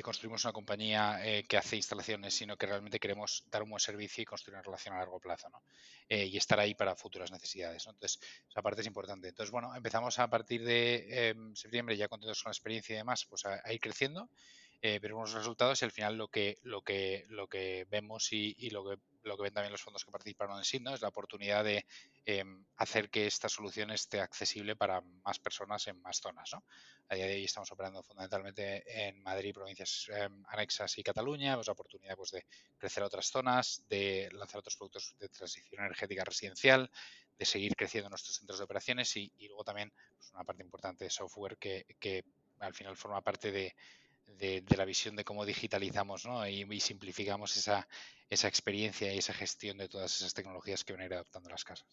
construimos 0.04 0.44
una 0.46 0.54
compañía 0.54 1.20
eh, 1.26 1.44
que 1.44 1.58
hace 1.58 1.76
instalaciones, 1.76 2.34
sino 2.34 2.58
que 2.58 2.66
realmente 2.66 3.00
queremos 3.00 3.44
dar 3.50 3.64
un 3.64 3.70
buen 3.70 3.80
servicio 3.80 4.22
y 4.22 4.26
construir 4.26 4.56
una 4.56 4.64
relación 4.64 4.96
a 4.96 5.00
largo 5.00 5.20
plazo, 5.20 5.50
¿no? 5.50 5.64
Eh, 6.10 6.26
y 6.26 6.38
estar 6.38 6.60
ahí 6.60 6.76
para 6.76 6.96
futuras 6.96 7.32
necesidades, 7.32 7.86
¿no? 7.86 7.94
Entonces, 7.94 8.20
esa 8.50 8.62
parte 8.62 8.82
es 8.82 8.88
importante. 8.88 9.28
Entonces, 9.30 9.52
bueno, 9.52 9.76
empezamos 9.76 10.20
a 10.20 10.30
partir 10.30 10.64
de 10.64 11.30
em, 11.30 11.56
septiembre, 11.56 11.98
ya 11.98 12.08
contentos 12.08 12.44
con 12.44 12.50
la 12.50 12.54
experiencia 12.54 12.94
y 12.94 12.98
demás, 12.98 13.26
pues 13.26 13.46
a 13.46 13.74
ir 13.74 13.80
creciendo 13.80 14.30
eh, 14.82 15.00
veremos 15.00 15.32
los 15.32 15.40
resultados 15.40 15.82
y 15.82 15.86
al 15.86 15.92
final 15.92 16.18
lo 16.18 16.28
que, 16.28 16.60
lo 16.62 16.84
que, 16.84 17.26
lo 17.30 17.48
que 17.48 17.88
vemos 17.90 18.32
y, 18.32 18.70
lo, 18.70 18.88
que, 18.88 19.00
lo 19.28 19.38
que 19.38 19.44
ven 19.44 19.54
también 19.54 19.72
los 19.72 19.82
fondos 19.82 20.04
que 20.04 20.12
participaron 20.12 20.58
en 20.58 20.64
SID 20.64 20.88
es 20.94 21.02
la 21.02 21.10
oportunidad 21.10 21.64
de 21.64 21.86
em, 22.26 22.66
hacer 22.78 23.10
que 23.10 23.28
esta 23.28 23.50
solución 23.50 23.92
esté 23.92 24.20
accesible 24.22 24.76
para 24.76 25.02
más 25.02 25.40
personas 25.40 25.88
en 25.88 26.02
más 26.02 26.18
zonas. 26.18 26.50
¿no? 26.54 26.64
A 27.10 27.16
día 27.16 27.26
de 27.28 27.36
hoy 27.36 27.44
estamos 27.44 27.72
operando 27.72 28.02
fundamentalmente 28.04 29.08
en 29.08 29.22
Madrid, 29.22 29.54
provincias 29.54 30.10
em, 30.10 30.44
anexas 30.48 30.98
y 30.98 31.04
Cataluña. 31.04 31.56
Pues 31.56 31.68
la 31.68 31.74
oportunidad 31.74 32.16
pues, 32.16 32.32
de 32.32 32.46
crecer 32.78 33.04
a 33.04 33.08
otras 33.08 33.28
zonas, 33.28 33.84
de 33.88 34.30
lanzar 34.32 34.60
otros 34.60 34.76
productos 34.76 35.16
de 35.20 35.30
transición 35.30 35.84
energética 35.84 36.24
residencial, 36.24 36.90
de 37.38 37.46
seguir 37.46 37.76
creciendo 37.76 38.10
nuestros 38.10 38.36
centros 38.36 38.60
de 38.60 38.66
operaciones 38.66 39.16
y, 39.16 39.32
luego 39.48 39.64
también 39.64 39.94
pues, 40.18 40.32
una 40.34 40.44
parte 40.44 40.64
importante 40.64 41.04
de 41.06 41.10
software 41.10 41.58
que, 41.58 41.86
que 42.00 42.26
al 42.60 42.74
final 42.74 42.98
forma 42.98 43.22
parte 43.22 43.52
de, 43.52 43.76
de, 44.40 44.64
la 44.76 44.86
visión 44.86 45.16
de 45.16 45.24
cómo 45.24 45.46
digitalizamos 45.46 46.26
¿no? 46.26 46.48
y, 46.48 46.80
simplificamos 46.80 47.56
esa, 47.58 47.88
esa, 48.30 48.48
experiencia 48.48 49.14
y 49.14 49.18
esa 49.18 49.34
gestión 49.34 49.78
de 49.78 49.88
todas 49.88 50.16
esas 50.16 50.34
tecnologías 50.34 50.84
que 50.84 50.94
van 50.94 51.02
a 51.02 51.06
ir 51.06 51.14
adoptando 51.14 51.50
las 51.50 51.64
casas. 51.64 51.88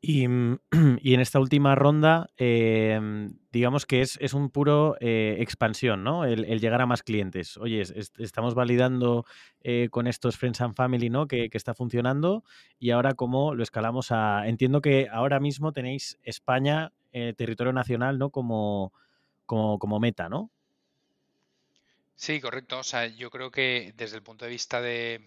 y, 0.00 0.24
y, 1.02 1.14
en 1.14 1.20
esta 1.20 1.40
última 1.40 1.74
ronda, 1.74 2.30
em, 2.36 3.36
digamos 3.50 3.86
que 3.86 4.00
es, 4.02 4.16
es 4.20 4.34
un 4.34 4.50
puro 4.50 4.96
eh, 5.00 5.36
expansión, 5.40 6.04
¿no? 6.04 6.24
El, 6.24 6.60
llegar 6.60 6.80
a 6.80 6.86
más 6.86 7.02
clientes. 7.02 7.56
Oye, 7.56 7.82
estamos 8.18 8.54
validando 8.54 9.24
eh, 9.62 9.88
con 9.90 10.06
estos 10.06 10.36
Friends 10.36 10.60
and 10.60 10.74
Family, 10.74 11.10
¿no? 11.10 11.26
Que, 11.26 11.50
que, 11.50 11.58
está 11.58 11.74
funcionando 11.74 12.44
y 12.78 12.90
ahora 12.90 13.14
cómo 13.14 13.54
lo 13.54 13.62
escalamos 13.62 14.12
a... 14.12 14.46
Entiendo 14.46 14.80
que 14.80 15.08
ahora 15.10 15.40
mismo 15.40 15.72
tenéis 15.72 16.18
España, 16.22 16.92
eh, 17.12 17.34
territorio 17.36 17.72
nacional, 17.72 18.18
¿no? 18.18 18.30
Como, 18.30 18.92
como, 19.48 19.98
meta, 19.98 20.28
¿no? 20.28 20.50
Sí, 22.14 22.40
correcto. 22.40 22.78
O 22.78 22.84
sea, 22.84 23.06
yo 23.06 23.30
creo 23.30 23.50
que 23.50 23.94
desde 23.96 24.16
el 24.16 24.22
punto 24.22 24.44
de 24.44 24.50
vista 24.50 24.80
de, 24.80 25.20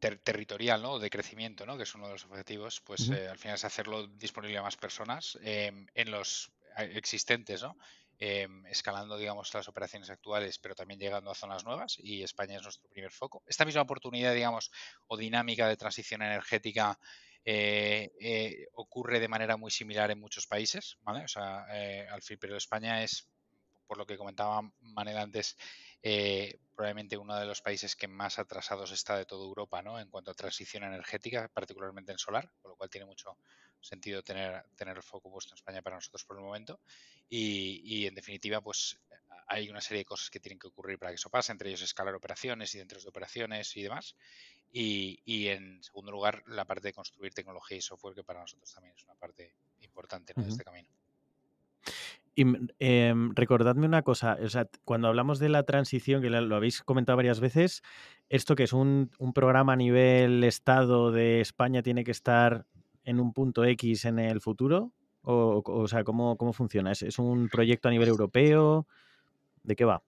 territorial, 0.00 0.82
¿no? 0.82 0.98
De 0.98 1.10
crecimiento, 1.10 1.66
¿no? 1.66 1.76
Que 1.76 1.82
es 1.82 1.94
uno 1.94 2.06
de 2.06 2.14
los 2.14 2.24
objetivos, 2.24 2.80
pues 2.80 3.10
eh, 3.10 3.28
al 3.28 3.38
final 3.38 3.56
es 3.56 3.64
hacerlo 3.64 4.06
disponible 4.06 4.58
a 4.58 4.62
más 4.62 4.76
personas 4.76 5.38
em, 5.42 5.86
en 5.94 6.10
los 6.10 6.50
eh, 6.78 6.92
existentes, 6.94 7.62
¿no? 7.62 7.76
Em, 8.18 8.64
escalando, 8.66 9.18
digamos, 9.18 9.52
las 9.52 9.68
operaciones 9.68 10.08
actuales, 10.08 10.58
pero 10.58 10.74
también 10.74 10.98
llegando 10.98 11.30
a 11.30 11.34
zonas 11.34 11.64
nuevas 11.64 11.98
y 11.98 12.22
España 12.22 12.56
es 12.56 12.62
nuestro 12.62 12.88
primer 12.88 13.10
foco. 13.10 13.42
Esta 13.46 13.66
misma 13.66 13.82
oportunidad, 13.82 14.32
digamos, 14.32 14.70
o 15.06 15.18
dinámica 15.18 15.68
de 15.68 15.76
transición 15.76 16.22
energética 16.22 16.98
eh, 17.48 18.10
eh, 18.20 18.66
ocurre 18.72 19.20
de 19.20 19.28
manera 19.28 19.56
muy 19.56 19.70
similar 19.70 20.10
en 20.10 20.18
muchos 20.18 20.48
países, 20.48 20.98
¿vale? 21.02 21.22
O 21.22 21.28
sea, 21.28 21.64
eh, 21.70 22.04
al 22.10 22.20
fin, 22.20 22.38
pero 22.40 22.56
España 22.56 23.04
es, 23.04 23.28
por 23.86 23.98
lo 23.98 24.04
que 24.04 24.16
comentaba 24.18 24.68
Manel 24.80 25.16
antes, 25.16 25.56
probablemente 26.74 27.16
uno 27.16 27.36
de 27.36 27.46
los 27.46 27.62
países 27.62 27.94
que 27.94 28.08
más 28.08 28.40
atrasados 28.40 28.90
está 28.90 29.16
de 29.16 29.26
toda 29.26 29.44
Europa, 29.44 29.80
¿no? 29.80 30.00
En 30.00 30.10
cuanto 30.10 30.32
a 30.32 30.34
transición 30.34 30.82
energética, 30.82 31.48
particularmente 31.54 32.10
en 32.10 32.18
solar, 32.18 32.50
con 32.60 32.72
lo 32.72 32.76
cual 32.76 32.90
tiene 32.90 33.06
mucho 33.06 33.38
sentido 33.80 34.24
tener, 34.24 34.64
tener 34.74 34.96
el 34.96 35.02
foco 35.04 35.30
puesto 35.30 35.54
en 35.54 35.58
España 35.58 35.82
para 35.82 35.96
nosotros 35.96 36.24
por 36.24 36.36
el 36.38 36.42
momento. 36.42 36.80
Y, 37.28 37.80
y, 37.84 38.06
en 38.08 38.14
definitiva, 38.16 38.60
pues 38.60 38.98
hay 39.46 39.70
una 39.70 39.80
serie 39.80 40.00
de 40.00 40.04
cosas 40.04 40.30
que 40.30 40.40
tienen 40.40 40.58
que 40.58 40.66
ocurrir 40.66 40.98
para 40.98 41.12
que 41.12 41.16
eso 41.16 41.30
pase, 41.30 41.52
entre 41.52 41.68
ellos 41.68 41.82
escalar 41.82 42.14
operaciones 42.14 42.74
y 42.74 42.78
dentro 42.78 43.00
de 43.00 43.08
operaciones 43.08 43.76
y 43.76 43.82
demás. 43.82 44.16
Y, 44.72 45.48
en 45.48 45.82
segundo 45.82 46.12
lugar, 46.12 46.42
la 46.46 46.66
parte 46.66 46.88
de 46.88 46.92
construir 46.92 47.32
tecnología 47.32 47.78
y 47.78 47.80
software, 47.80 48.14
que 48.14 48.24
para 48.24 48.40
nosotros 48.40 48.72
también 48.74 48.94
es 48.94 49.04
una 49.04 49.14
parte 49.14 49.54
importante 49.80 50.34
de 50.36 50.48
este 50.48 50.64
camino. 50.64 50.88
Y 52.34 52.44
em, 52.80 53.34
recordadme 53.34 53.86
una 53.86 54.02
cosa, 54.02 54.36
o 54.42 54.48
sea, 54.50 54.68
cuando 54.84 55.08
hablamos 55.08 55.38
de 55.38 55.48
la 55.48 55.62
transición, 55.62 56.20
que 56.20 56.28
lo 56.28 56.54
habéis 56.54 56.82
comentado 56.82 57.16
varias 57.16 57.40
veces, 57.40 57.82
esto 58.28 58.54
que 58.54 58.64
es 58.64 58.74
un, 58.74 59.10
programa 59.34 59.72
a 59.72 59.76
nivel 59.76 60.44
Estado 60.44 61.10
de 61.10 61.40
España 61.40 61.82
tiene 61.82 62.04
que 62.04 62.10
estar 62.10 62.66
en 63.04 63.20
un 63.20 63.32
punto 63.32 63.64
X 63.64 64.04
en 64.04 64.18
el 64.18 64.42
futuro, 64.42 64.92
o, 65.22 65.62
o 65.64 65.88
sea, 65.88 66.04
¿cómo, 66.04 66.36
cómo 66.36 66.52
funciona? 66.52 66.92
¿Es, 66.92 67.00
¿Es, 67.00 67.18
un 67.18 67.48
proyecto 67.48 67.88
a 67.88 67.90
nivel 67.90 68.08
europeo? 68.08 68.86
¿De 69.62 69.74
qué 69.74 69.86
va? 69.86 70.02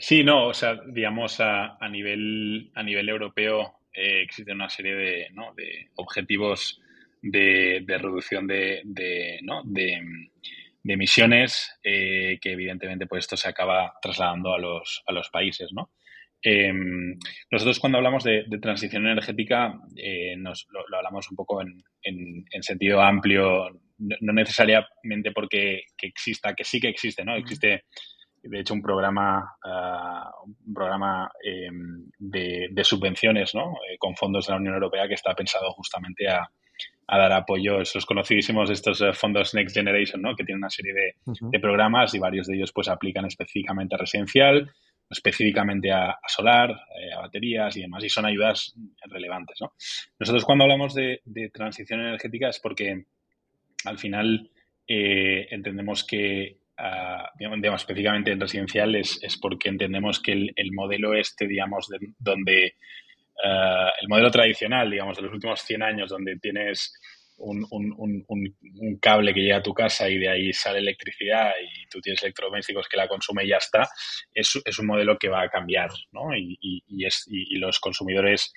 Sí, 0.00 0.22
no, 0.22 0.46
o 0.46 0.54
sea, 0.54 0.78
digamos 0.86 1.40
a, 1.40 1.76
a 1.76 1.88
nivel, 1.88 2.70
a 2.74 2.84
nivel 2.84 3.08
europeo 3.08 3.80
eh, 3.92 4.22
existe 4.22 4.52
una 4.52 4.68
serie 4.68 4.94
de, 4.94 5.26
¿no? 5.32 5.52
de 5.54 5.88
objetivos 5.96 6.80
de, 7.20 7.82
de 7.84 7.98
reducción 7.98 8.46
de, 8.46 8.80
de, 8.84 9.40
¿no? 9.42 9.62
de, 9.64 10.00
emisiones 10.84 11.78
eh, 11.82 12.38
que 12.40 12.52
evidentemente 12.52 13.06
pues 13.06 13.24
esto 13.24 13.36
se 13.36 13.48
acaba 13.48 13.92
trasladando 14.00 14.54
a 14.54 14.58
los, 14.58 15.02
a 15.06 15.12
los 15.12 15.28
países, 15.28 15.70
¿no? 15.72 15.90
Em, 16.40 17.18
nosotros 17.50 17.78
cuando 17.80 17.98
hablamos 17.98 18.24
de, 18.24 18.44
transición 18.62 19.04
energética 19.04 19.74
eh, 19.96 20.34
nos, 20.36 20.66
lo, 20.70 20.96
hablamos 20.96 21.28
un 21.30 21.36
poco 21.36 21.60
en, 21.60 21.82
en, 22.02 22.62
sentido 22.62 23.02
amplio, 23.02 23.68
no, 23.98 24.32
necesariamente 24.32 25.32
porque 25.34 25.82
que 25.96 26.06
exista, 26.06 26.54
que 26.54 26.64
sí 26.64 26.80
que 26.80 26.88
existe, 26.88 27.24
¿no? 27.24 27.36
Existe 27.36 27.84
de 28.42 28.60
hecho, 28.60 28.74
un 28.74 28.82
programa, 28.82 29.56
ah, 29.64 30.30
un 30.44 30.74
programa 30.74 31.30
em, 31.42 32.10
de, 32.18 32.84
subvenciones 32.84 33.54
¿no? 33.54 33.74
Eh, 33.90 33.98
con 33.98 34.14
fondos 34.16 34.46
de 34.46 34.52
la 34.52 34.58
Unión 34.58 34.74
Europea 34.74 35.08
que 35.08 35.14
está 35.14 35.34
pensado 35.34 35.72
justamente 35.72 36.28
a, 36.28 36.48
dar 37.06 37.32
apoyo 37.32 37.78
a 37.78 37.82
esos 37.82 38.04
conocidísimos 38.04 38.70
estos 38.70 39.00
eh, 39.00 39.12
fondos 39.12 39.54
Next 39.54 39.74
Generation, 39.74 40.20
¿no? 40.20 40.36
que 40.36 40.44
tienen 40.44 40.62
una 40.62 40.70
serie 40.70 40.92
de, 40.92 41.58
programas 41.58 42.14
y 42.14 42.18
varios 42.18 42.46
de 42.46 42.56
ellos 42.56 42.70
pues 42.72 42.88
aplican 42.88 43.24
específicamente 43.24 43.94
a 43.94 43.98
residencial, 43.98 44.70
específicamente 45.08 45.90
a, 45.90 46.18
solar, 46.26 46.70
eh, 46.70 47.12
a 47.14 47.20
baterías 47.20 47.76
y 47.76 47.80
demás, 47.80 48.04
y 48.04 48.10
son 48.10 48.26
ayudas 48.26 48.74
relevantes. 49.06 49.56
¿no? 49.60 49.72
Nosotros 50.18 50.44
cuando 50.44 50.64
hablamos 50.64 50.94
de, 50.94 51.22
transición 51.52 52.00
energética 52.00 52.50
es 52.50 52.60
porque 52.60 53.06
al 53.84 53.98
final 53.98 54.50
entendemos 54.86 56.04
que 56.04 56.58
digamos, 57.38 57.80
específicamente 57.80 58.32
en 58.32 58.40
residencial, 58.40 58.94
es, 58.94 59.38
porque 59.40 59.68
entendemos 59.68 60.20
que 60.20 60.32
el, 60.32 60.72
modelo 60.72 61.14
este, 61.14 61.46
digamos, 61.46 61.88
donde 62.18 62.74
ah, 63.44 63.90
el 64.00 64.08
modelo 64.08 64.30
tradicional, 64.30 64.90
digamos, 64.90 65.16
de 65.16 65.22
los 65.22 65.32
últimos 65.32 65.60
100 65.60 65.82
años, 65.82 66.10
donde 66.10 66.36
tienes 66.40 66.92
un, 67.38 68.98
cable 69.00 69.32
que 69.32 69.40
llega 69.40 69.58
a 69.58 69.62
tu 69.62 69.72
casa 69.72 70.08
y 70.08 70.18
de 70.18 70.28
ahí 70.28 70.52
sale 70.52 70.78
electricidad 70.78 71.52
y 71.62 71.86
tú 71.88 72.00
tienes 72.00 72.22
electrodomésticos 72.22 72.88
que 72.88 72.96
la 72.96 73.08
consume 73.08 73.44
y 73.44 73.48
ya 73.48 73.56
está, 73.56 73.88
es, 74.32 74.60
es 74.64 74.78
un 74.78 74.86
modelo 74.86 75.18
que 75.18 75.28
va 75.28 75.42
a 75.42 75.48
cambiar, 75.48 75.90
y, 76.36 77.04
es, 77.04 77.24
y, 77.28 77.56
los 77.58 77.78
consumidores 77.80 78.52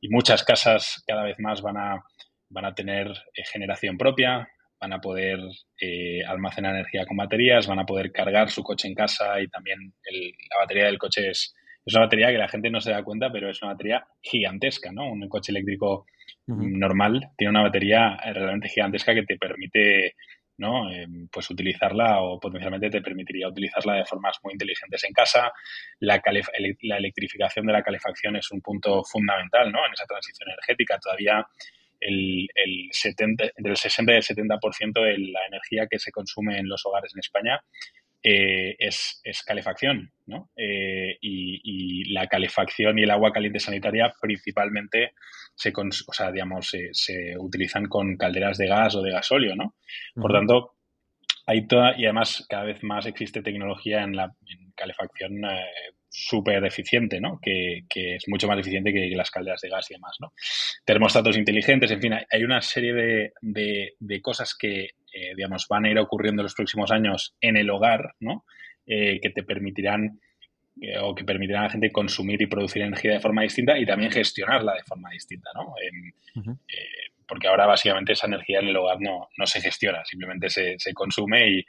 y 0.00 0.08
muchas 0.08 0.44
casas 0.44 1.02
cada 1.06 1.24
vez 1.24 1.36
más 1.38 1.62
van 1.62 1.76
a, 1.76 2.02
van 2.50 2.64
a 2.64 2.74
tener 2.74 3.08
eh, 3.34 3.42
generación 3.50 3.96
propia, 3.96 4.48
van 4.80 4.92
a 4.92 5.00
poder 5.00 5.40
eh, 5.80 6.24
almacenar 6.26 6.74
energía 6.74 7.06
con 7.06 7.16
baterías, 7.16 7.66
van 7.66 7.78
a 7.78 7.86
poder 7.86 8.12
cargar 8.12 8.50
su 8.50 8.62
coche 8.62 8.88
en 8.88 8.94
casa 8.94 9.40
y 9.40 9.48
también 9.48 9.94
la 10.50 10.58
batería 10.60 10.86
del 10.86 10.98
coche 10.98 11.30
es, 11.30 11.54
es 11.84 11.94
una 11.94 12.04
batería 12.04 12.28
que 12.28 12.38
la 12.38 12.48
gente 12.48 12.70
no 12.70 12.80
se 12.80 12.90
da 12.90 13.02
cuenta, 13.02 13.30
pero 13.30 13.50
es 13.50 13.62
una 13.62 13.72
batería 13.72 14.06
gigantesca, 14.20 14.92
¿no? 14.92 15.10
Un 15.10 15.28
coche 15.28 15.52
eléctrico 15.52 16.06
normal 16.46 17.30
tiene 17.36 17.50
una 17.50 17.62
batería 17.62 18.16
realmente 18.24 18.68
gigantesca 18.68 19.14
que 19.14 19.24
te 19.24 19.36
permite 19.36 20.14
¿no? 20.58 20.90
Em, 20.90 21.28
pues 21.28 21.50
utilizarla 21.50 22.20
o 22.22 22.40
potencialmente 22.40 22.90
te 22.90 23.02
permitiría 23.02 23.48
utilizarla 23.48 23.94
de 23.94 24.04
formas 24.04 24.38
muy 24.42 24.52
inteligentes 24.54 25.04
en 25.04 25.12
casa. 25.12 25.52
La, 26.00 26.20
la 26.82 26.96
electrificación 26.96 27.66
de 27.66 27.72
la 27.72 27.82
calefacción 27.82 28.36
es 28.36 28.50
un 28.50 28.60
punto 28.60 29.04
fundamental 29.04 29.70
¿no? 29.70 29.86
en 29.86 29.92
esa 29.92 30.06
transición 30.06 30.48
energética. 30.48 30.98
Todavía 30.98 31.46
el, 32.00 32.48
el 32.54 32.88
70, 32.90 33.44
entre 33.56 33.72
el 33.72 33.76
60 33.76 34.12
y 34.12 34.16
el 34.16 34.22
70% 34.22 35.04
de 35.04 35.18
la 35.18 35.46
energía 35.46 35.86
que 35.90 35.98
se 35.98 36.10
consume 36.10 36.58
en 36.58 36.68
los 36.68 36.84
hogares 36.86 37.12
en 37.14 37.20
España 37.20 37.60
eh, 38.28 38.74
es, 38.80 39.22
calefacción, 39.46 40.10
¿no? 40.26 40.50
Eh, 40.56 41.16
y, 41.20 42.12
la 42.12 42.26
calefacción 42.26 42.98
y 42.98 43.04
el 43.04 43.10
agua 43.10 43.32
caliente 43.32 43.60
sanitaria 43.60 44.12
principalmente 44.20 45.12
se, 45.54 45.72
o 45.76 46.12
sea, 46.12 46.32
digamos, 46.32 46.74
se, 46.92 47.38
utilizan 47.38 47.86
con 47.86 48.16
calderas 48.16 48.58
de 48.58 48.66
gas 48.66 48.96
o 48.96 49.02
de 49.02 49.12
gasóleo, 49.12 49.54
¿no? 49.54 49.74
Por 50.14 50.32
tanto, 50.32 50.74
hay 51.46 51.68
toda, 51.68 51.96
y 51.96 52.04
además 52.04 52.44
cada 52.48 52.64
vez 52.64 52.82
más 52.82 53.06
existe 53.06 53.42
tecnología 53.42 54.02
en 54.02 54.16
la 54.16 54.34
calefacción 54.74 55.44
eh, 55.44 55.66
súper 56.16 56.64
eficiente, 56.64 57.20
¿no? 57.20 57.38
Que, 57.42 57.84
es 57.94 58.24
mucho 58.28 58.48
más 58.48 58.58
eficiente 58.58 58.92
que 58.92 59.08
las 59.10 59.30
calderas 59.30 59.60
de 59.60 59.68
gas 59.68 59.90
y 59.90 59.94
demás, 59.94 60.16
¿no? 60.18 60.32
Termostatos 60.84 61.36
inteligentes, 61.36 61.90
en 61.90 62.00
fin, 62.00 62.14
hay 62.14 62.44
una 62.44 62.62
serie 62.62 62.94
de, 63.42 64.20
cosas 64.22 64.56
que, 64.58 64.84
eh, 65.12 65.34
digamos, 65.36 65.66
van 65.68 65.84
a 65.84 65.90
ir 65.90 65.98
ocurriendo 65.98 66.40
en 66.40 66.44
los 66.44 66.54
próximos 66.54 66.90
años 66.90 67.36
en 67.40 67.56
el 67.56 67.68
hogar, 67.68 68.14
¿no? 68.20 68.44
Eh, 68.86 69.20
que 69.20 69.30
te 69.30 69.42
permitirán 69.42 70.20
eh, 70.80 70.98
o 70.98 71.14
que 71.14 71.24
permitirán 71.24 71.62
a 71.62 71.66
la 71.66 71.72
gente 71.72 71.92
consumir 71.92 72.40
y 72.40 72.46
producir 72.46 72.82
energía 72.82 73.12
de 73.12 73.20
forma 73.20 73.42
distinta 73.42 73.78
y 73.78 73.84
también 73.84 74.10
gestionarla 74.10 74.74
de 74.74 74.84
forma 74.84 75.10
distinta, 75.10 75.50
¿no? 75.54 75.74
porque 77.28 77.48
ahora 77.48 77.66
básicamente 77.66 78.12
esa 78.12 78.28
energía 78.28 78.60
en 78.60 78.68
el 78.68 78.76
hogar 78.76 79.00
no, 79.00 79.28
no 79.36 79.46
se 79.46 79.60
gestiona, 79.60 80.04
simplemente 80.04 80.48
se, 80.48 80.94
consume 80.94 81.50
y, 81.50 81.64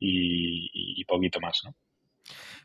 y 0.00 1.04
poquito 1.04 1.38
más, 1.38 1.60
¿no? 1.66 1.74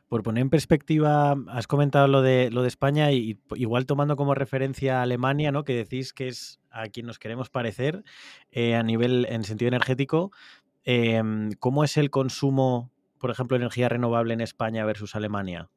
Por 0.08 0.24
poner 0.24 0.42
en 0.42 0.50
perspectiva, 0.50 1.36
has 1.50 1.68
comentado 1.68 2.08
lo 2.08 2.22
de, 2.22 2.50
lo 2.50 2.62
de 2.62 2.70
España 2.70 3.12
y 3.12 3.40
igual 3.56 3.86
tomando 3.86 4.16
como 4.16 4.36
referencia 4.36 5.00
a 5.00 5.02
Alemania, 5.02 5.52
¿no? 5.52 5.66
que 5.66 5.74
decís 5.74 6.14
que 6.14 6.30
es 6.30 6.62
a 6.72 6.88
quien 6.88 7.06
nos 7.06 7.20
queremos 7.20 7.50
parecer 7.50 8.04
eh, 8.52 8.76
a 8.76 8.84
nivel, 8.84 9.26
en 9.30 9.44
sentido 9.44 9.68
energético. 9.68 10.32
Em, 10.84 11.52
¿Cómo 11.60 11.84
es 11.84 11.98
el 11.98 12.10
consumo, 12.10 12.92
por 13.20 13.32
ejemplo, 13.32 13.58
de 13.58 13.64
energía 13.64 13.90
renovable 13.90 14.34
en 14.34 14.42
España 14.42 14.86
versus 14.86 15.16
Alemania? 15.16 15.70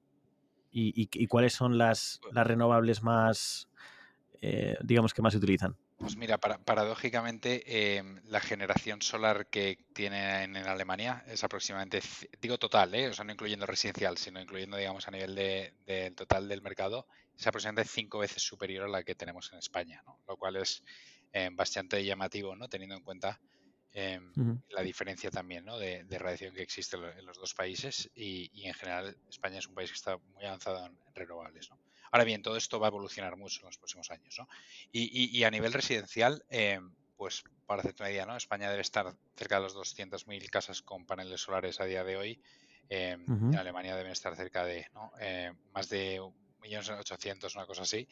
¿Y, 0.73 1.27
cuáles 1.27 1.53
son 1.53 1.79
las, 1.79 2.21
las 2.31 2.47
renovables 2.47 3.03
más, 3.03 3.70
eh, 4.43 4.77
digamos, 4.83 5.13
que 5.13 5.21
más 5.21 5.35
se 5.35 5.39
utilizan? 5.39 5.77
Pues 5.99 6.17
mira, 6.17 6.39
paradójicamente 6.39 7.99
em, 7.99 8.21
la 8.25 8.41
generación 8.41 9.03
solar 9.03 9.49
que 9.49 9.85
tiene 9.93 10.45
en, 10.45 10.57
Alemania 10.57 11.23
es 11.27 11.45
aproximadamente, 11.45 12.01
digo 12.41 12.57
total, 12.57 12.95
¿eh? 12.95 13.09
o 13.09 13.13
sea, 13.13 13.27
no 13.27 13.33
incluyendo 13.33 13.67
residencial, 13.67 14.17
sino 14.17 14.41
incluyendo, 14.41 14.79
digamos, 14.79 15.07
a 15.09 15.11
nivel 15.11 15.35
del 15.35 15.75
de, 15.85 16.11
total 16.13 16.49
del 16.49 16.63
mercado, 16.63 17.07
es 17.37 17.47
aproximadamente 17.47 17.91
cinco 17.91 18.21
veces 18.21 18.43
superior 18.43 18.87
a 18.87 18.89
la 18.89 19.03
que 19.03 19.15
tenemos 19.15 19.53
en 19.53 19.59
España, 19.59 20.03
¿no? 20.07 20.19
lo 20.27 20.39
cual 20.39 20.57
es 20.57 20.83
em, 21.33 21.55
bastante 21.55 22.03
llamativo, 22.03 22.57
¿no? 22.57 22.67
teniendo 22.67 22.97
en 22.97 23.03
cuenta 23.03 23.39
em, 23.93 24.33
la 24.71 24.81
diferencia 24.81 25.31
también 25.31 25.67
¿no? 25.67 25.79
de, 25.79 26.07
radiación 26.19 26.55
que 26.55 26.63
existe 26.63 26.97
en 26.97 27.27
los 27.27 27.37
dos 27.37 27.53
países 27.53 28.11
y, 28.15 28.51
y, 28.55 28.69
en 28.69 28.75
general 28.75 29.19
España 29.29 29.59
es 29.59 29.67
un 29.67 29.75
país 29.75 29.91
que 29.91 29.97
está 29.97 30.17
muy 30.17 30.47
avanzado 30.47 30.87
en 30.87 30.97
renovables. 31.15 31.69
¿no? 31.71 31.79
Ahora 32.11 32.25
bien, 32.25 32.43
todo 32.43 32.57
esto 32.57 32.81
va 32.81 32.89
a 32.89 32.91
evolucionar 32.91 33.37
mucho 33.37 33.61
en 33.61 33.67
los 33.67 33.79
próximos 33.79 34.11
años. 34.11 34.37
¿no? 34.39 34.49
Y, 34.93 35.43
a 35.45 35.51
nivel 35.51 35.73
residencial, 35.73 36.45
eh, 36.51 36.81
pues 37.17 37.45
para 37.67 37.81
hacerte 37.81 38.03
una 38.03 38.11
idea, 38.11 38.27
¿no? 38.27 38.37
España 38.37 38.69
debe 38.69 38.83
estar 38.83 39.15
cerca 39.37 39.57
de 39.57 39.63
los 39.63 39.77
200.000 39.77 40.51
casas 40.51 40.83
con 40.83 41.07
paneles 41.07 41.41
solares 41.41 41.81
a 41.81 41.85
día 41.85 42.03
de 42.03 42.17
hoy. 42.17 42.43
Eh, 42.89 43.17
en 43.29 43.57
Alemania 43.57 43.95
deben 43.95 44.11
estar 44.11 44.35
cerca 44.35 44.65
de 44.65 44.89
eh, 45.21 45.53
más 45.73 45.89
de 45.89 46.21
1.800.000, 46.21 47.55
una 47.55 47.67
cosa 47.67 47.83
así. 47.83 48.09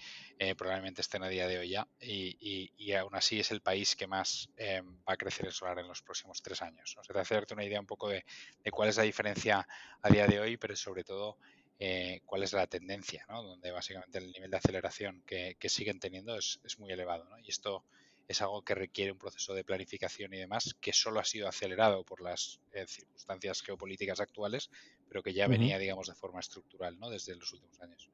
probablemente 0.56 1.00
estén 1.00 1.24
a 1.24 1.28
día 1.28 1.48
de 1.48 1.58
hoy 1.58 1.70
ya. 1.70 1.88
Y, 2.00 2.92
aún 2.92 3.16
así 3.16 3.40
es 3.40 3.50
el 3.50 3.60
país 3.60 3.96
que 3.96 4.06
más 4.06 4.48
va 4.60 5.14
a 5.14 5.16
crecer 5.16 5.46
el 5.46 5.52
solar 5.52 5.80
en 5.80 5.88
los 5.88 6.02
próximos 6.02 6.40
tres 6.40 6.62
años. 6.62 6.96
O 6.96 7.02
sea, 7.02 7.12
te 7.12 7.20
hacerte 7.20 7.54
una 7.54 7.64
idea 7.64 7.80
un 7.80 7.86
poco 7.86 8.08
de, 8.08 8.24
de, 8.62 8.70
cuál 8.70 8.90
es 8.90 8.96
la 8.96 9.02
diferencia 9.02 9.66
a 10.00 10.08
día 10.08 10.26
de 10.28 10.38
hoy, 10.38 10.56
pero 10.56 10.76
sobre 10.76 11.02
todo 11.02 11.38
eh, 11.80 12.22
cuál 12.24 12.42
es 12.42 12.52
la 12.52 12.66
tendencia, 12.66 13.24
¿no? 13.28 13.42
donde 13.42 13.70
básicamente 13.70 14.18
el 14.18 14.32
nivel 14.32 14.50
de 14.50 14.56
aceleración 14.56 15.22
que, 15.24 15.56
siguen 15.68 16.00
teniendo 16.00 16.36
es, 16.36 16.60
muy 16.78 16.90
elevado. 16.90 17.24
¿no? 17.30 17.38
Y 17.38 17.48
esto 17.48 17.84
es 18.26 18.42
algo 18.42 18.62
que 18.62 18.74
requiere 18.74 19.12
un 19.12 19.18
proceso 19.18 19.54
de 19.54 19.64
planificación 19.64 20.34
y 20.34 20.38
demás 20.38 20.76
que 20.80 20.92
solo 20.92 21.20
ha 21.20 21.24
sido 21.24 21.48
acelerado 21.48 22.04
por 22.04 22.20
las 22.20 22.60
eh, 22.72 22.84
circunstancias 22.86 23.62
geopolíticas 23.62 24.20
actuales, 24.20 24.70
pero 25.08 25.22
que 25.22 25.32
ya 25.32 25.46
venía, 25.46 25.78
digamos, 25.78 26.08
de 26.08 26.14
forma 26.14 26.40
estructural 26.40 26.98
¿no? 26.98 27.10
desde 27.10 27.36
los 27.36 27.52
últimos 27.52 27.80
años. 27.80 28.10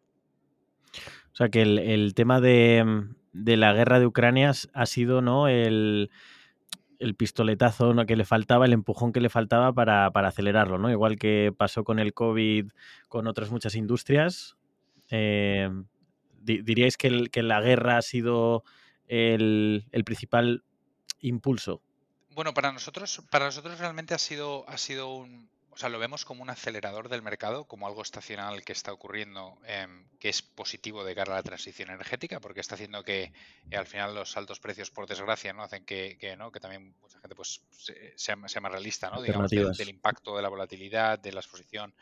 O 1.33 1.37
sea 1.37 1.48
que 1.48 1.62
el, 1.62 2.14
tema 2.14 2.40
de, 2.40 3.09
de, 3.33 3.57
la 3.57 3.72
guerra 3.72 3.98
de 3.98 4.07
Ucrania 4.07 4.53
ha 4.72 4.87
sido 4.87 5.22
¿no? 5.22 5.48
el, 5.48 6.11
el 6.98 7.14
pistoletazo 7.14 7.94
que 8.07 8.16
le 8.16 8.24
faltaba, 8.24 8.66
el 8.66 8.72
empujón 8.72 9.12
que 9.12 9.20
le 9.20 9.28
faltaba 9.28 9.72
para, 9.72 10.07
acelerarlo, 10.07 10.78
¿no? 10.78 10.90
Igual 10.90 11.18
que 11.18 11.52
pasó 11.57 11.85
con 11.85 11.98
el 11.98 12.14
COVID, 12.14 12.70
con 13.09 13.26
otras 13.26 13.50
muchas 13.50 13.74
industrias. 13.74 14.57
Eh, 15.11 15.70
¿Diríais 16.40 16.96
que, 16.96 17.28
que, 17.30 17.42
la 17.42 17.61
guerra 17.61 17.96
ha 17.96 18.02
sido 18.02 18.64
el, 19.07 19.85
principal 20.04 20.64
impulso? 21.20 21.83
Bueno, 22.30 22.52
para 22.52 22.72
nosotros, 22.72 23.22
para 23.30 23.46
nosotros 23.46 23.78
realmente 23.78 24.14
ha 24.14 24.18
sido, 24.18 24.68
ha 24.68 24.76
sido 24.76 25.14
un, 25.14 25.48
o 25.74 25.76
sea, 25.76 25.88
lo 25.88 25.98
vemos 25.98 26.24
como 26.24 26.42
un 26.42 26.50
acelerador 26.50 27.08
del 27.08 27.22
mercado, 27.22 27.64
como 27.64 27.88
algo 27.88 28.02
estacional 28.02 28.64
que 28.64 28.72
está 28.72 28.92
ocurriendo, 28.92 29.58
em, 29.66 30.06
que 30.20 30.28
es 30.28 30.40
positivo 30.40 31.04
de 31.04 31.14
cara 31.16 31.32
a 31.32 31.37
la 31.37 31.42
transición 31.42 31.90
energética, 31.90 32.38
porque 32.38 32.60
está 32.60 32.76
haciendo 32.76 33.02
que 33.02 33.32
eh, 33.70 33.76
al 33.76 33.87
final 33.87 34.14
los 34.14 34.37
altos 34.37 34.60
precios, 34.60 34.90
por 34.90 35.08
desgracia, 35.08 35.52
no 35.52 35.64
hacen 35.64 35.84
que, 35.84 36.34
¿no? 36.38 36.52
que 36.52 36.60
también 36.60 36.94
mucha 37.00 37.18
gente 37.20 37.34
pues 37.34 37.60
sea, 38.16 38.37
más 38.37 38.54
realista, 38.54 39.10
¿no? 39.10 39.20
Digamos, 39.20 39.50
del, 39.50 39.88
impacto 39.88 40.37
de 40.37 40.42
la 40.42 40.48
volatilidad, 40.48 41.18
de 41.18 41.32
la 41.32 41.40
exposición 41.40 41.92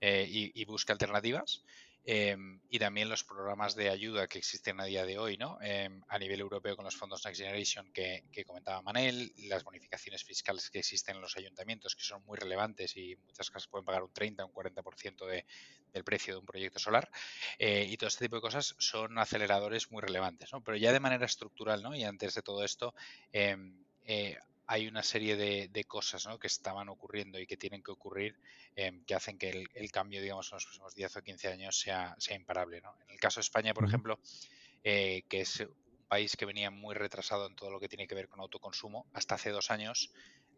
eh, 0.00 0.26
y, 0.28 0.60
y 0.60 0.64
busque 0.64 0.90
alternativas. 0.90 1.62
Em, 2.04 2.60
y 2.68 2.80
también 2.80 3.08
los 3.08 3.22
programas 3.22 3.76
de 3.76 3.88
ayuda 3.88 4.26
que 4.26 4.38
existen 4.38 4.80
a 4.80 4.84
día 4.84 5.06
de 5.06 5.18
hoy, 5.18 5.36
¿no? 5.36 5.58
Em, 5.62 6.02
a 6.08 6.18
nivel 6.18 6.40
europeo 6.40 6.74
con 6.74 6.84
los 6.84 6.96
fondos 6.96 7.24
Next 7.24 7.40
Generation 7.40 7.92
que, 7.92 8.24
comentaba 8.44 8.82
Manel, 8.82 9.32
las 9.48 9.62
bonificaciones 9.62 10.24
fiscales 10.24 10.68
que 10.68 10.80
existen 10.80 11.16
en 11.16 11.22
los 11.22 11.36
ayuntamientos 11.36 11.94
que 11.94 12.02
son 12.02 12.24
muy 12.24 12.36
relevantes 12.38 12.96
y 12.96 13.14
muchas 13.24 13.50
casas 13.50 13.68
pueden 13.68 13.84
pagar 13.84 14.02
un 14.02 14.12
30 14.12 14.44
o 14.44 14.48
un 14.48 14.52
40% 14.52 15.26
de, 15.26 15.46
del 15.92 16.02
precio 16.02 16.34
de 16.34 16.40
un 16.40 16.46
proyecto 16.46 16.80
solar 16.80 17.08
eh, 17.58 17.86
y 17.88 17.96
todo 17.96 18.08
este 18.08 18.24
tipo 18.24 18.36
de 18.36 18.42
cosas 18.42 18.74
son 18.78 19.16
aceleradores 19.18 19.92
muy 19.92 20.02
relevantes, 20.02 20.52
¿no? 20.52 20.60
Pero 20.64 20.76
ya 20.76 20.92
de 20.92 21.00
manera 21.00 21.26
estructural, 21.26 21.82
¿no? 21.82 21.94
Y 21.94 22.02
antes 22.02 22.34
de 22.34 22.42
todo 22.42 22.64
esto, 22.64 22.94
em, 23.32 23.84
eh, 24.04 24.38
hay 24.72 24.88
una 24.88 25.02
serie 25.02 25.36
de, 25.36 25.84
cosas 25.84 26.26
que 26.40 26.46
estaban 26.46 26.88
ocurriendo 26.88 27.38
y 27.38 27.46
que 27.46 27.58
tienen 27.58 27.82
que 27.82 27.90
ocurrir 27.90 28.38
em, 28.74 29.04
que 29.04 29.14
hacen 29.14 29.36
que 29.36 29.68
el, 29.74 29.90
cambio, 29.90 30.22
digamos, 30.22 30.50
en 30.50 30.56
los 30.56 30.64
próximos 30.64 30.94
10 30.94 31.16
o 31.16 31.22
15 31.22 31.48
años 31.48 31.78
sea, 31.78 32.16
sea 32.18 32.36
imparable. 32.36 32.78
En 32.78 33.10
el 33.10 33.20
caso 33.20 33.40
de 33.40 33.42
España, 33.42 33.74
por 33.74 33.84
ejemplo, 33.84 34.18
eh, 34.82 35.24
que 35.28 35.42
es 35.42 35.60
un 35.60 36.06
país 36.08 36.38
que 36.38 36.46
venía 36.46 36.70
muy 36.70 36.94
retrasado 36.94 37.48
en 37.48 37.54
todo 37.54 37.70
lo 37.70 37.80
que 37.80 37.88
tiene 37.88 38.06
que 38.06 38.14
ver 38.14 38.28
con 38.28 38.40
autoconsumo, 38.40 39.04
hasta 39.12 39.34
hace 39.34 39.50
dos 39.50 39.70
años 39.70 40.10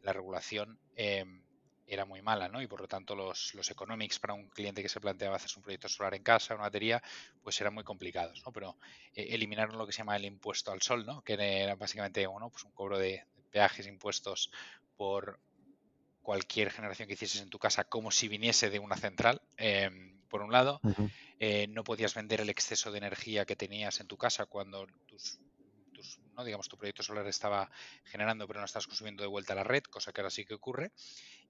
la 0.02 0.12
regulación 0.12 0.78
em, 0.94 1.42
era 1.88 2.04
muy 2.04 2.22
mala, 2.22 2.48
¿no? 2.48 2.62
Y 2.62 2.68
por 2.68 2.82
lo 2.82 2.86
tanto 2.86 3.16
los, 3.16 3.52
los 3.54 3.68
economics 3.68 4.20
para 4.20 4.34
un 4.34 4.48
cliente 4.48 4.80
que 4.80 4.88
se 4.88 5.00
planteaba 5.00 5.36
hacer 5.36 5.50
un 5.56 5.64
proyecto 5.64 5.88
solar 5.88 6.14
en 6.14 6.22
casa, 6.22 6.54
una 6.54 6.62
batería, 6.62 7.02
pues 7.42 7.60
eran 7.60 7.74
muy 7.74 7.82
complicados, 7.82 8.42
¿no? 8.46 8.52
Pero 8.52 8.76
eh, 9.12 9.26
eliminaron 9.30 9.76
lo 9.76 9.84
que 9.86 9.92
se 9.92 9.98
llama 9.98 10.14
el 10.14 10.24
impuesto 10.24 10.70
al 10.70 10.82
sol, 10.82 11.04
¿no? 11.04 11.22
Que 11.22 11.32
era 11.34 11.74
básicamente 11.74 12.24
bueno, 12.28 12.48
pues 12.48 12.62
un 12.62 12.70
cobro 12.70 12.96
de, 12.96 13.24
peajes 13.54 13.86
impuestos 13.86 14.50
por 14.96 15.38
cualquier 16.22 16.72
generación 16.72 17.06
que 17.06 17.14
hicieses 17.14 17.40
en 17.40 17.50
tu 17.50 17.60
casa 17.60 17.84
como 17.84 18.10
si 18.10 18.26
viniese 18.26 18.68
de 18.68 18.80
una 18.80 18.96
central, 18.96 19.40
em, 19.56 20.20
por 20.28 20.42
un 20.42 20.50
lado. 20.50 20.80
Eh, 21.38 21.68
no 21.68 21.84
podías 21.84 22.14
vender 22.14 22.40
el 22.40 22.50
exceso 22.50 22.90
de 22.90 22.98
energía 22.98 23.44
que 23.44 23.54
tenías 23.54 24.00
en 24.00 24.08
tu 24.08 24.16
casa 24.16 24.46
cuando 24.46 24.88
tus, 25.06 25.38
no 26.36 26.42
digamos 26.42 26.68
tu 26.68 26.76
proyecto 26.76 27.04
solar 27.04 27.26
estaba 27.28 27.70
generando 28.04 28.48
pero 28.48 28.58
no 28.58 28.66
estás 28.66 28.88
consumiendo 28.88 29.22
de 29.22 29.28
vuelta 29.28 29.54
la 29.54 29.62
red, 29.62 29.84
cosa 29.84 30.12
que 30.12 30.20
ahora 30.20 30.30
sí 30.30 30.44
que 30.44 30.54
ocurre. 30.54 30.90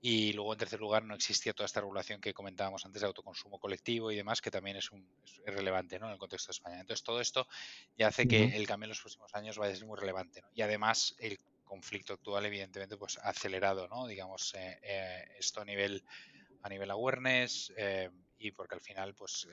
Y 0.02 0.34
luego, 0.34 0.52
en 0.52 0.58
tercer 0.58 0.80
lugar, 0.80 1.02
no 1.04 1.14
existía 1.14 1.54
toda 1.54 1.64
esta 1.64 1.80
regulación 1.80 2.20
que 2.20 2.34
comentábamos 2.34 2.84
antes 2.84 3.00
de 3.00 3.06
autoconsumo 3.06 3.58
colectivo 3.58 4.12
y 4.12 4.16
demás, 4.16 4.42
que 4.42 4.50
también 4.50 4.76
es, 4.76 4.90
un, 4.92 5.08
relevante 5.46 5.98
¿no? 5.98 6.08
en 6.08 6.12
el 6.12 6.18
contexto 6.18 6.48
de 6.48 6.56
España. 6.56 6.80
Entonces, 6.80 7.02
todo 7.02 7.22
esto 7.22 7.48
ya 7.96 8.08
hace 8.08 8.28
que 8.28 8.54
el 8.54 8.66
cambio 8.66 8.84
en 8.84 8.90
los 8.90 9.00
próximos 9.00 9.34
años 9.34 9.56
vaya 9.56 9.72
a 9.72 9.76
ser 9.76 9.86
muy 9.86 9.98
relevante. 9.98 10.42
Y 10.52 10.60
además, 10.60 11.16
el 11.18 11.38
conflicto 11.64 12.14
actual, 12.14 12.46
evidentemente, 12.46 12.96
pues 12.96 13.18
ha 13.18 13.30
acelerado, 13.30 13.88
¿no? 13.88 14.06
digamos, 14.06 14.54
eh, 14.54 14.78
eh, 14.82 15.24
esto 15.38 15.60
a 15.60 15.64
nivel, 15.64 16.04
a 16.62 16.68
nivel 16.68 16.90
awareness. 16.90 17.72
Eh, 17.76 18.10
y 18.36 18.50
porque 18.50 18.74
al 18.74 18.80
final 18.80 19.14
pues 19.14 19.48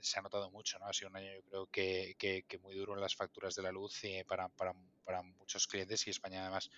se 0.00 0.18
ha 0.18 0.22
notado 0.22 0.50
mucho, 0.50 0.78
¿no? 0.78 0.86
Ha 0.86 0.92
sido 0.92 1.08
un 1.08 1.16
año 1.16 1.32
yo 1.32 1.42
creo 1.44 1.66
que, 1.68 2.14
que, 2.18 2.58
muy 2.58 2.74
duro 2.74 2.92
en 2.92 3.00
las 3.00 3.14
facturas 3.14 3.54
de 3.54 3.62
la 3.62 3.72
luz 3.72 4.04
y 4.04 4.22
para, 4.24 4.48
para, 4.48 4.74
para 5.04 5.22
muchos 5.22 5.66
clientes 5.66 6.06
y 6.06 6.10
España 6.10 6.42
además 6.42 6.68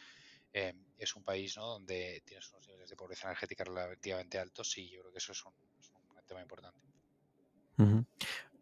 eh, 0.58 0.72
es 0.96 1.14
un 1.14 1.22
país 1.22 1.54
¿no? 1.58 1.66
donde 1.66 2.22
tienes 2.24 2.50
unos 2.50 2.66
niveles 2.66 2.88
de 2.88 2.96
pobreza 2.96 3.28
energética 3.28 3.62
relativamente 3.64 4.38
altos 4.38 4.78
y 4.78 4.88
yo 4.88 5.00
creo 5.00 5.12
que 5.12 5.18
eso 5.18 5.32
es 5.32 5.44
un, 5.44 5.52
tema 6.26 6.40
importante. 6.40 6.80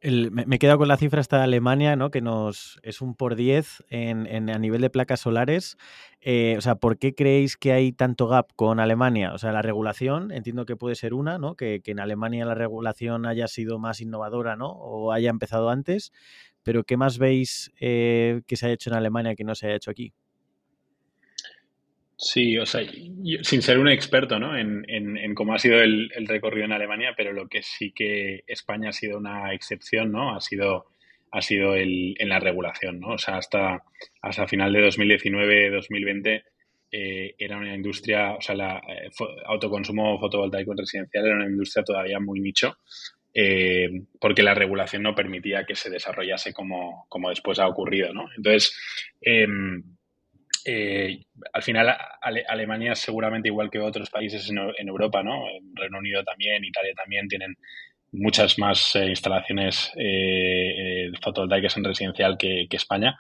Me, 0.05 0.45
he 0.57 0.59
quedado 0.59 0.79
con 0.79 0.89
la 0.89 0.97
cifra 0.97 1.21
hasta 1.21 1.43
Alemania, 1.43 1.97
¿no? 1.97 2.11
que 2.11 2.21
nos 2.21 2.79
es 2.83 3.01
un 3.01 3.15
por 3.15 3.37
10 3.37 3.85
en, 3.89 4.51
a 4.51 4.59
nivel 4.59 4.83
de 4.83 4.91
placas 4.91 5.21
solares. 5.21 5.77
Eh, 6.21 6.55
o 6.59 6.61
sea, 6.61 6.75
¿por 6.77 6.99
qué 6.99 7.15
creéis 7.15 7.57
que 7.57 7.73
hay 7.73 7.93
tanto 7.93 8.29
gap 8.29 8.51
con 8.55 8.81
Alemania? 8.81 9.33
O 9.33 9.39
sea, 9.39 9.53
la 9.53 9.63
regulación, 9.63 10.31
entiendo 10.31 10.67
que 10.67 10.77
puede 10.77 10.95
ser 10.95 11.15
una, 11.15 11.39
¿no? 11.39 11.55
que, 11.55 11.81
en 11.85 12.01
Alemania 12.01 12.45
la 12.45 12.55
regulación 12.55 13.27
haya 13.27 13.49
sido 13.49 13.79
más 13.79 14.01
innovadora 14.01 14.57
¿no? 14.57 14.71
o 14.71 15.13
haya 15.13 15.31
empezado 15.31 15.71
antes, 15.71 16.13
pero 16.63 16.85
¿qué 16.85 16.97
más 16.97 17.19
veis 17.19 17.73
eh, 17.81 18.43
que 18.47 18.57
se 18.57 18.67
ha 18.67 18.73
hecho 18.73 18.91
en 18.91 18.97
Alemania 18.97 19.35
que 19.35 19.45
no 19.45 19.55
se 19.55 19.67
haya 19.67 19.77
hecho 19.77 19.91
aquí? 19.91 20.13
Sí, 22.17 22.57
o 22.59 22.67
sea, 22.67 22.83
sin 23.43 23.63
ser 23.63 23.79
un 23.79 23.89
experto 23.89 24.39
¿no? 24.39 24.57
en, 24.57 25.35
cómo 25.35 25.55
ha 25.55 25.59
sido 25.59 25.81
el, 25.81 26.11
recorrido 26.27 26.65
en 26.65 26.73
Alemania, 26.73 27.15
pero 27.17 27.33
lo 27.33 27.49
que 27.49 27.63
sí 27.63 27.93
que 27.93 28.45
España 28.47 28.91
ha 28.91 28.93
sido 28.93 29.19
una 29.19 29.53
excepción, 29.53 30.13
¿no? 30.13 30.35
Ha 30.35 30.41
sido, 30.41 30.87
ha 31.33 31.43
sido 31.43 31.75
el, 31.75 32.15
en 32.19 32.29
la 32.29 32.39
regulación, 32.39 33.01
¿no? 33.01 33.15
O 33.15 33.19
sea, 33.19 33.37
hasta, 33.39 33.83
hasta 34.23 34.47
final 34.47 34.73
de 34.73 34.89
2019-2020 34.89 36.45
eh, 36.93 37.35
era 37.37 37.57
una 37.57 37.75
industria, 37.75 38.35
o 38.35 38.41
sea, 38.41 38.55
el 38.55 38.61
eh, 38.61 39.11
autoconsumo 39.47 40.21
fotovoltaico 40.21 40.75
residencial 40.75 41.27
era 41.27 41.35
una 41.35 41.47
industria 41.47 41.83
todavía 41.83 42.21
muy 42.21 42.39
nicho, 42.39 42.77
eh, 43.35 43.91
porque 44.21 44.45
la 44.45 44.55
regulación 44.55 45.03
no 45.03 45.17
permitía 45.17 45.65
que 45.65 45.75
se 45.75 45.91
desarrollase 45.91 46.53
como, 46.53 47.07
como 47.09 47.31
después 47.31 47.59
ha 47.59 47.67
ocurrido, 47.67 48.15
¿no? 48.15 48.29
Entonces, 48.37 48.79
em, 49.21 49.83
eh, 50.65 51.25
al 51.53 51.63
final 51.63 51.95
Alemania 52.49 52.95
seguramente 52.95 53.49
igual 53.49 53.71
que 53.71 53.81
otros 53.81 54.11
países 54.11 54.49
en, 54.51 54.89
Europa, 54.89 55.23
¿no? 55.23 55.45
Reino 55.75 55.99
Unido 55.99 56.25
también, 56.25 56.65
Italia 56.65 56.93
también 56.97 57.29
tienen 57.29 57.55
muchas 58.13 58.59
más 58.59 58.95
eh, 58.97 59.07
instalaciones 59.07 59.93
eh, 59.97 61.11
fotovoltaicas 61.21 61.77
en 61.77 61.85
residencial 61.85 62.39
que, 62.39 62.67
España. 62.71 63.19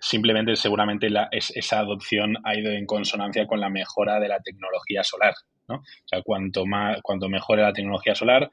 simplemente 0.00 0.54
seguramente 0.54 1.08
esa 1.32 1.80
adopción 1.80 2.36
ha 2.44 2.54
ido 2.54 2.70
en 2.70 2.86
consonancia 2.86 3.46
con 3.46 3.60
la 3.60 3.70
mejora 3.70 4.20
de 4.20 4.28
la 4.28 4.40
tecnología 4.40 5.02
solar. 5.02 5.34
¿no? 5.68 5.76
O 5.76 6.08
sea, 6.08 6.22
cuanto, 6.22 6.66
más, 6.66 7.00
cuanto 7.02 7.28
mejore 7.28 7.62
la 7.62 7.72
tecnología 7.72 8.14
solar, 8.14 8.50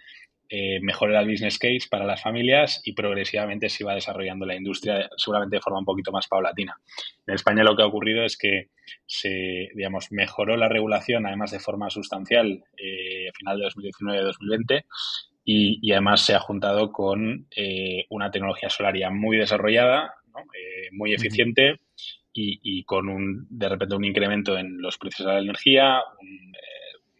eh, 0.49 0.79
mejore 0.81 1.17
el 1.17 1.29
business 1.29 1.57
case 1.59 1.87
para 1.89 2.05
las 2.05 2.21
familias 2.21 2.81
y 2.85 2.93
progresivamente 2.93 3.69
se 3.69 3.83
iba 3.83 3.93
desarrollando 3.93 4.45
la 4.45 4.55
industria, 4.55 5.09
seguramente 5.17 5.57
de 5.57 5.61
forma 5.61 5.79
un 5.79 5.85
poquito 5.85 6.11
más 6.11 6.27
paulatina. 6.27 6.79
En 7.25 7.33
España 7.35 7.63
lo 7.63 7.75
que 7.75 7.83
ha 7.83 7.87
ocurrido 7.87 8.23
es 8.23 8.37
que 8.37 8.69
se, 9.05 9.69
digamos, 9.75 10.11
mejoró 10.11 10.57
la 10.57 10.69
regulación, 10.69 11.25
además 11.25 11.51
de 11.51 11.59
forma 11.59 11.89
sustancial, 11.89 12.63
eh, 12.77 13.29
a 13.29 13.33
final 13.33 13.59
de 13.59 13.65
2019-2020, 13.65 14.85
y, 15.43 15.91
además 15.91 16.25
se 16.25 16.35
ha 16.35 16.39
juntado 16.39 16.91
con 16.91 17.47
eh, 17.55 18.05
una 18.09 18.31
tecnología 18.31 18.69
solaria 18.69 19.09
muy 19.09 19.37
desarrollada, 19.37 20.15
eh, 20.53 20.89
muy 20.91 21.13
eficiente 21.13 21.79
y, 22.33 22.83
con 22.83 23.09
un, 23.09 23.47
de 23.49 23.67
repente 23.67 23.95
un 23.95 24.05
incremento 24.05 24.57
en 24.57 24.79
los 24.79 24.97
precios 24.97 25.27
de 25.27 25.33
la 25.33 25.39
energía, 25.39 26.03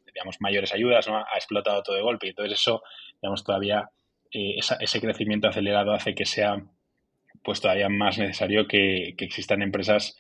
digamos, 0.06 0.38
mayores 0.42 0.74
ayudas, 0.74 1.08
¿no? 1.08 1.18
ha 1.18 1.36
explotado 1.36 1.82
todo 1.82 1.96
de 1.96 2.04
golpe. 2.04 2.28
Y 2.28 2.30
entonces 2.30 2.60
eso 2.60 2.84
digamos, 3.22 3.44
todavía 3.44 3.90
eh, 4.32 4.56
ese 4.80 5.02
crecimiento 5.02 5.48
acelerado 5.48 5.94
hace 5.94 6.14
que 6.14 6.26
sea 6.26 6.62
pues 7.44 7.62
todavía 7.62 7.88
más 7.88 8.18
necesario 8.18 8.68
que, 8.68 9.16
existan 9.18 9.62
empresas 9.62 10.18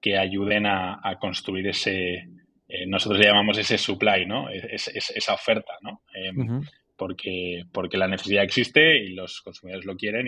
que 0.00 0.16
ayuden 0.16 0.64
a, 0.66 1.18
construir 1.20 1.66
ese, 1.68 2.26
eh, 2.68 2.86
nosotros 2.86 3.20
le 3.20 3.26
llamamos 3.26 3.58
ese 3.58 3.76
supply, 3.76 4.24
¿no? 4.24 4.48
esa 4.48 5.34
oferta, 5.34 5.74
¿no? 5.82 6.02
Em, 6.14 6.62
porque, 6.96 7.64
porque 7.70 7.98
la 7.98 8.08
necesidad 8.08 8.44
existe 8.44 8.96
y 8.96 9.10
los 9.10 9.42
consumidores 9.42 9.84
lo 9.84 9.96
quieren 9.96 10.26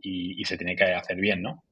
y, 0.00 0.44
se 0.44 0.56
tiene 0.56 0.76
que 0.76 0.84
hacer 0.84 1.16
bien, 1.16 1.42
¿no? 1.42 1.64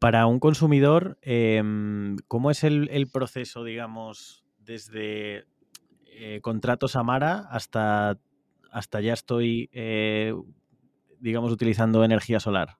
Para 0.00 0.26
un 0.26 0.40
consumidor, 0.40 1.16
em, 1.22 2.16
¿cómo 2.26 2.50
es 2.50 2.64
el, 2.64 2.88
el, 2.90 3.06
proceso, 3.06 3.62
digamos, 3.62 4.44
desde 4.58 5.44
eh, 6.06 6.40
contratos 6.42 6.96
Amara 6.96 7.46
hasta 7.50 8.18
hasta 8.74 9.00
ya 9.00 9.12
estoy, 9.12 9.70
eh, 9.72 10.34
digamos, 11.20 11.52
utilizando 11.52 12.02
energía 12.02 12.40
solar? 12.40 12.76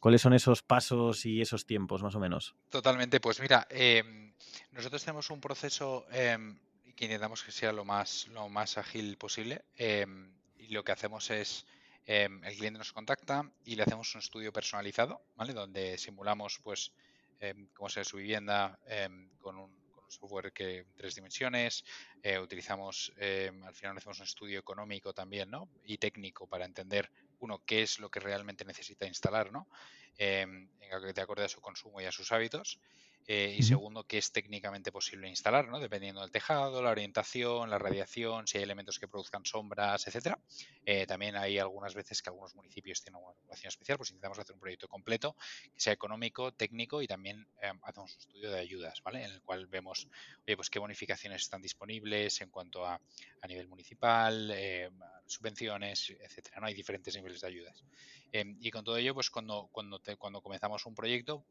¿Cuáles 0.00 0.22
son 0.22 0.32
esos 0.32 0.62
pasos 0.62 1.26
y 1.26 1.42
esos 1.42 1.66
tiempos, 1.66 2.02
más 2.02 2.14
o 2.14 2.20
menos? 2.20 2.56
Totalmente, 2.70 3.20
pues 3.20 3.38
mira, 3.38 3.66
em, 3.68 4.32
nosotros 4.72 5.04
tenemos 5.04 5.28
un 5.28 5.42
proceso 5.42 6.06
em, 6.10 6.58
que 6.96 7.04
intentamos 7.04 7.44
que 7.44 7.52
sea 7.52 7.70
lo 7.70 7.84
más, 7.84 8.28
lo 8.28 8.48
más 8.48 8.78
ágil 8.78 9.18
posible. 9.18 9.62
Em, 9.76 10.32
y 10.56 10.68
lo 10.68 10.82
que 10.84 10.92
hacemos 10.92 11.30
es, 11.30 11.66
el 12.06 12.40
cliente 12.56 12.78
nos 12.78 12.94
contacta 12.94 13.52
y 13.66 13.76
le 13.76 13.82
hacemos 13.82 14.14
un 14.14 14.20
estudio 14.20 14.54
personalizado, 14.54 15.20
¿vale? 15.36 15.52
Donde 15.52 15.98
simulamos, 15.98 16.58
pues, 16.62 16.92
cómo 17.74 17.88
sea 17.90 18.04
su 18.04 18.16
vivienda 18.16 18.80
con 19.38 19.58
un 19.58 19.70
software 20.10 20.52
que 20.52 20.86
tres 20.96 21.14
dimensiones, 21.14 21.84
eh, 22.22 22.38
utilizamos, 22.38 23.12
eh, 23.16 23.50
al 23.64 23.74
final 23.74 23.96
hacemos 23.96 24.18
un 24.18 24.24
estudio 24.24 24.58
económico 24.58 25.12
también, 25.12 25.50
¿no? 25.50 25.68
Y 25.84 25.98
técnico 25.98 26.46
para 26.46 26.64
entender, 26.64 27.10
uno, 27.38 27.62
qué 27.64 27.82
es 27.82 27.98
lo 27.98 28.10
que 28.10 28.20
realmente 28.20 28.64
necesita 28.64 29.06
instalar, 29.06 29.52
¿no? 29.52 29.68
Eh, 30.18 30.46
de 31.14 31.22
acuerdo 31.22 31.44
a 31.44 31.48
su 31.48 31.60
consumo 31.60 32.00
y 32.00 32.04
a 32.04 32.12
sus 32.12 32.32
hábitos. 32.32 32.78
Eh, 33.26 33.54
y 33.56 33.62
segundo, 33.62 34.04
que 34.04 34.18
es 34.18 34.32
técnicamente 34.32 34.90
posible 34.90 35.28
instalar, 35.28 35.68
¿no? 35.68 35.78
dependiendo 35.78 36.20
del 36.20 36.32
tejado, 36.32 36.82
la 36.82 36.90
orientación, 36.90 37.70
la 37.70 37.78
radiación, 37.78 38.46
si 38.46 38.58
hay 38.58 38.64
elementos 38.64 38.98
que 38.98 39.06
produzcan 39.06 39.44
sombras, 39.44 40.06
etcétera. 40.08 40.38
Eh, 40.84 41.06
también 41.06 41.36
hay 41.36 41.58
algunas 41.58 41.94
veces 41.94 42.22
que 42.22 42.30
algunos 42.30 42.54
municipios 42.56 43.00
tienen 43.02 43.22
una 43.22 43.32
regulación 43.32 43.68
especial, 43.68 43.98
pues 43.98 44.10
intentamos 44.10 44.38
hacer 44.38 44.54
un 44.54 44.60
proyecto 44.60 44.88
completo 44.88 45.36
que 45.72 45.80
sea 45.80 45.92
económico, 45.92 46.52
técnico 46.52 47.02
y 47.02 47.06
también 47.06 47.46
eh, 47.62 47.72
hacemos 47.82 48.14
un 48.14 48.20
estudio 48.20 48.50
de 48.50 48.58
ayudas, 48.58 49.00
¿vale? 49.02 49.24
En 49.24 49.30
el 49.30 49.42
cual 49.42 49.66
vemos, 49.68 50.08
oye, 50.46 50.56
pues 50.56 50.68
qué 50.68 50.80
bonificaciones 50.80 51.42
están 51.42 51.62
disponibles 51.62 52.40
en 52.40 52.50
cuanto 52.50 52.84
a, 52.84 53.00
a 53.42 53.46
nivel 53.46 53.68
municipal, 53.68 54.52
subvenciones, 55.26 56.10
etcétera. 56.20 56.60
¿no? 56.60 56.66
Hay 56.66 56.74
diferentes 56.74 57.14
niveles 57.14 57.40
de 57.40 57.46
ayudas. 57.46 57.84
y 58.32 58.70
con 58.70 58.84
todo 58.84 58.96
ello, 58.96 59.14
pues 59.14 59.30
cuando, 59.30 59.68
cuando, 59.70 60.00
cuando 60.18 60.40
comenzamos 60.40 60.84
un 60.86 60.94
proyecto, 60.94 61.44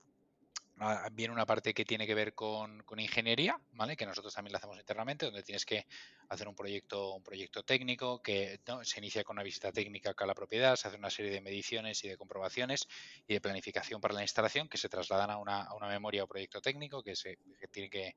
viene 1.11 1.33
una 1.33 1.45
parte 1.45 1.73
que 1.73 1.85
tiene 1.85 2.07
que 2.07 2.15
ver 2.15 2.33
con, 2.33 2.83
ingeniería, 2.97 3.59
¿vale? 3.73 3.95
Que 3.95 4.05
nosotros 4.05 4.33
también 4.33 4.53
la 4.53 4.59
hacemos 4.59 4.77
internamente, 4.77 5.25
donde 5.25 5.43
tienes 5.43 5.65
que 5.65 5.85
hacer 6.29 6.47
un 6.47 6.55
proyecto, 6.55 7.13
un 7.13 7.23
proyecto 7.23 7.63
técnico 7.63 8.21
que 8.21 8.59
se 8.83 8.99
inicia 8.99 9.23
con 9.23 9.35
una 9.35 9.43
visita 9.43 9.71
técnica 9.71 10.11
acá 10.11 10.23
a 10.23 10.27
la 10.27 10.35
propiedad, 10.35 10.75
se 10.75 10.87
hace 10.87 10.97
una 10.97 11.09
serie 11.09 11.31
de 11.31 11.41
mediciones 11.41 12.03
y 12.03 12.09
de 12.09 12.17
comprobaciones 12.17 12.87
y 13.27 13.33
de 13.33 13.41
planificación 13.41 13.99
para 13.99 14.13
la 14.13 14.21
instalación 14.21 14.69
que 14.69 14.77
se 14.77 14.89
trasladan 14.89 15.31
a 15.31 15.37
una, 15.37 15.67
memoria 15.89 16.23
o 16.23 16.27
proyecto 16.27 16.61
técnico 16.61 17.03
que 17.03 17.15
se 17.15 17.37
tiene 17.71 17.89
que 17.89 18.15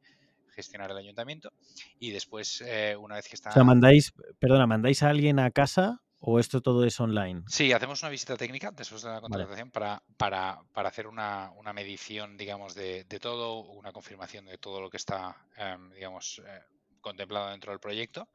gestionar 0.53 0.91
el 0.91 0.97
ayuntamiento 0.99 1.53
y 1.99 2.11
después 2.11 2.63
eh, 2.67 2.97
una 2.97 3.17
vez 3.17 3.29
que 3.29 3.35
está... 3.37 3.51
O 3.51 3.53
sea, 3.55 3.65
mandáis, 3.65 4.13
perdona, 4.39 4.67
mandáis 4.67 5.03
a 5.03 5.09
alguien 5.09 5.39
a 5.39 5.51
casa 5.51 6.03
¿O 6.25 6.39
esto 6.39 6.61
todo 6.61 6.85
es 6.85 7.01
online? 7.01 7.43
Sí, 7.49 7.73
hacemos 7.73 8.01
una 8.03 8.11
visita 8.11 8.37
técnica 8.37 8.71
después 8.71 9.03
de 9.03 9.11
la 9.11 9.21
contratación 9.21 9.73
para, 9.73 10.01
para, 10.17 10.63
para, 10.73 10.89
hacer 10.89 11.09
una, 11.09 11.51
una 11.57 11.73
medición, 11.73 12.37
digamos, 12.37 12.77
de, 12.77 13.03
de, 13.05 13.19
todo, 13.19 13.59
una 13.59 13.91
confirmación 13.91 14.45
de 14.45 14.57
todo 14.57 14.81
lo 14.81 14.89
que 14.89 14.99
está, 14.99 15.37
em, 15.57 15.91
digamos, 15.91 16.41
eh, 16.47 16.61
contemplado 17.01 17.51
dentro 17.51 17.73
del 17.73 17.81
proyecto. 17.81 18.29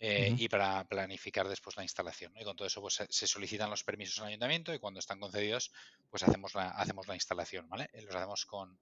Eh, 0.00 0.32
y 0.36 0.48
para 0.48 0.84
planificar 0.84 1.48
después 1.48 1.76
la 1.76 1.82
instalación. 1.84 2.32
Y 2.36 2.44
con 2.44 2.54
todo 2.56 2.66
eso 2.66 2.80
pues, 2.80 3.04
se 3.08 3.26
solicitan 3.26 3.70
los 3.70 3.82
permisos 3.82 4.20
al 4.20 4.28
ayuntamiento 4.28 4.72
y 4.72 4.78
cuando 4.78 5.00
están 5.00 5.18
concedidos 5.18 5.72
pues 6.08 6.22
hacemos 6.22 6.54
la, 6.54 6.70
hacemos 6.70 7.08
la 7.08 7.14
instalación. 7.14 7.68
¿vale? 7.68 7.90
Los 8.04 8.14
hacemos 8.14 8.46
con, 8.46 8.78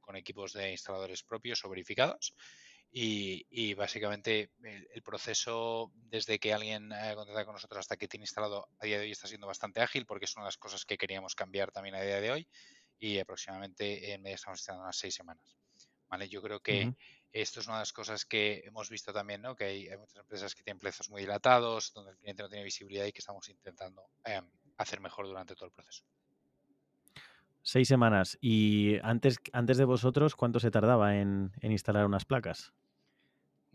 con 0.00 0.16
equipos 0.16 0.52
de 0.52 0.72
instaladores 0.72 1.22
propios 1.22 1.64
o 1.64 1.70
verificados 1.70 2.34
y, 2.90 3.74
básicamente 3.74 4.50
el, 4.62 5.02
proceso 5.02 5.92
desde 5.94 6.38
que 6.38 6.52
alguien 6.52 6.90
eh, 6.92 7.12
contacta 7.14 7.44
con 7.44 7.54
nosotros 7.54 7.80
hasta 7.80 7.96
que 7.96 8.08
tiene 8.08 8.24
instalado 8.24 8.68
a 8.78 8.86
día 8.86 8.98
de 8.98 9.04
hoy 9.04 9.12
está 9.12 9.26
siendo 9.26 9.46
bastante 9.46 9.80
ágil 9.80 10.06
porque 10.06 10.24
es 10.24 10.34
una 10.36 10.44
de 10.44 10.48
las 10.48 10.56
cosas 10.56 10.84
que 10.84 10.98
queríamos 10.98 11.34
cambiar 11.34 11.70
también 11.70 11.94
a 11.94 12.00
día 12.00 12.20
de 12.20 12.30
hoy 12.30 12.48
y 12.98 13.18
aproximadamente 13.18 14.12
en 14.12 14.22
medio 14.22 14.36
estamos 14.36 14.60
instalando 14.60 14.84
unas 14.84 14.96
seis 14.96 15.14
semanas. 15.14 15.56
¿vale? 16.08 16.28
Yo 16.28 16.42
creo 16.42 16.60
que 16.60 16.92
esto 17.32 17.60
es 17.60 17.66
una 17.66 17.76
de 17.76 17.82
las 17.82 17.92
cosas 17.92 18.24
que 18.24 18.62
hemos 18.64 18.88
visto 18.88 19.12
también, 19.12 19.42
¿no? 19.42 19.54
Que 19.54 19.64
hay, 19.64 19.96
muchas 19.98 20.16
empresas 20.16 20.54
que 20.54 20.62
tienen 20.62 20.80
plazos 20.80 21.10
muy 21.10 21.20
dilatados, 21.20 21.92
donde 21.92 22.12
el 22.12 22.18
cliente 22.18 22.42
no 22.42 22.48
tiene 22.48 22.64
visibilidad 22.64 23.04
y 23.04 23.12
que 23.12 23.20
estamos 23.20 23.48
intentando 23.48 24.10
em, 24.24 24.48
hacer 24.78 25.00
mejor 25.00 25.26
durante 25.26 25.54
todo 25.54 25.66
el 25.66 25.72
proceso. 25.72 26.04
Seis 27.68 27.86
semanas. 27.86 28.38
¿Y 28.40 28.96
antes, 29.02 29.36
antes 29.52 29.76
de 29.76 29.84
vosotros, 29.84 30.34
cuánto 30.34 30.58
se 30.58 30.70
tardaba 30.70 31.16
en 31.16 31.52
instalar 31.60 32.06
unas 32.06 32.24
placas? 32.24 32.72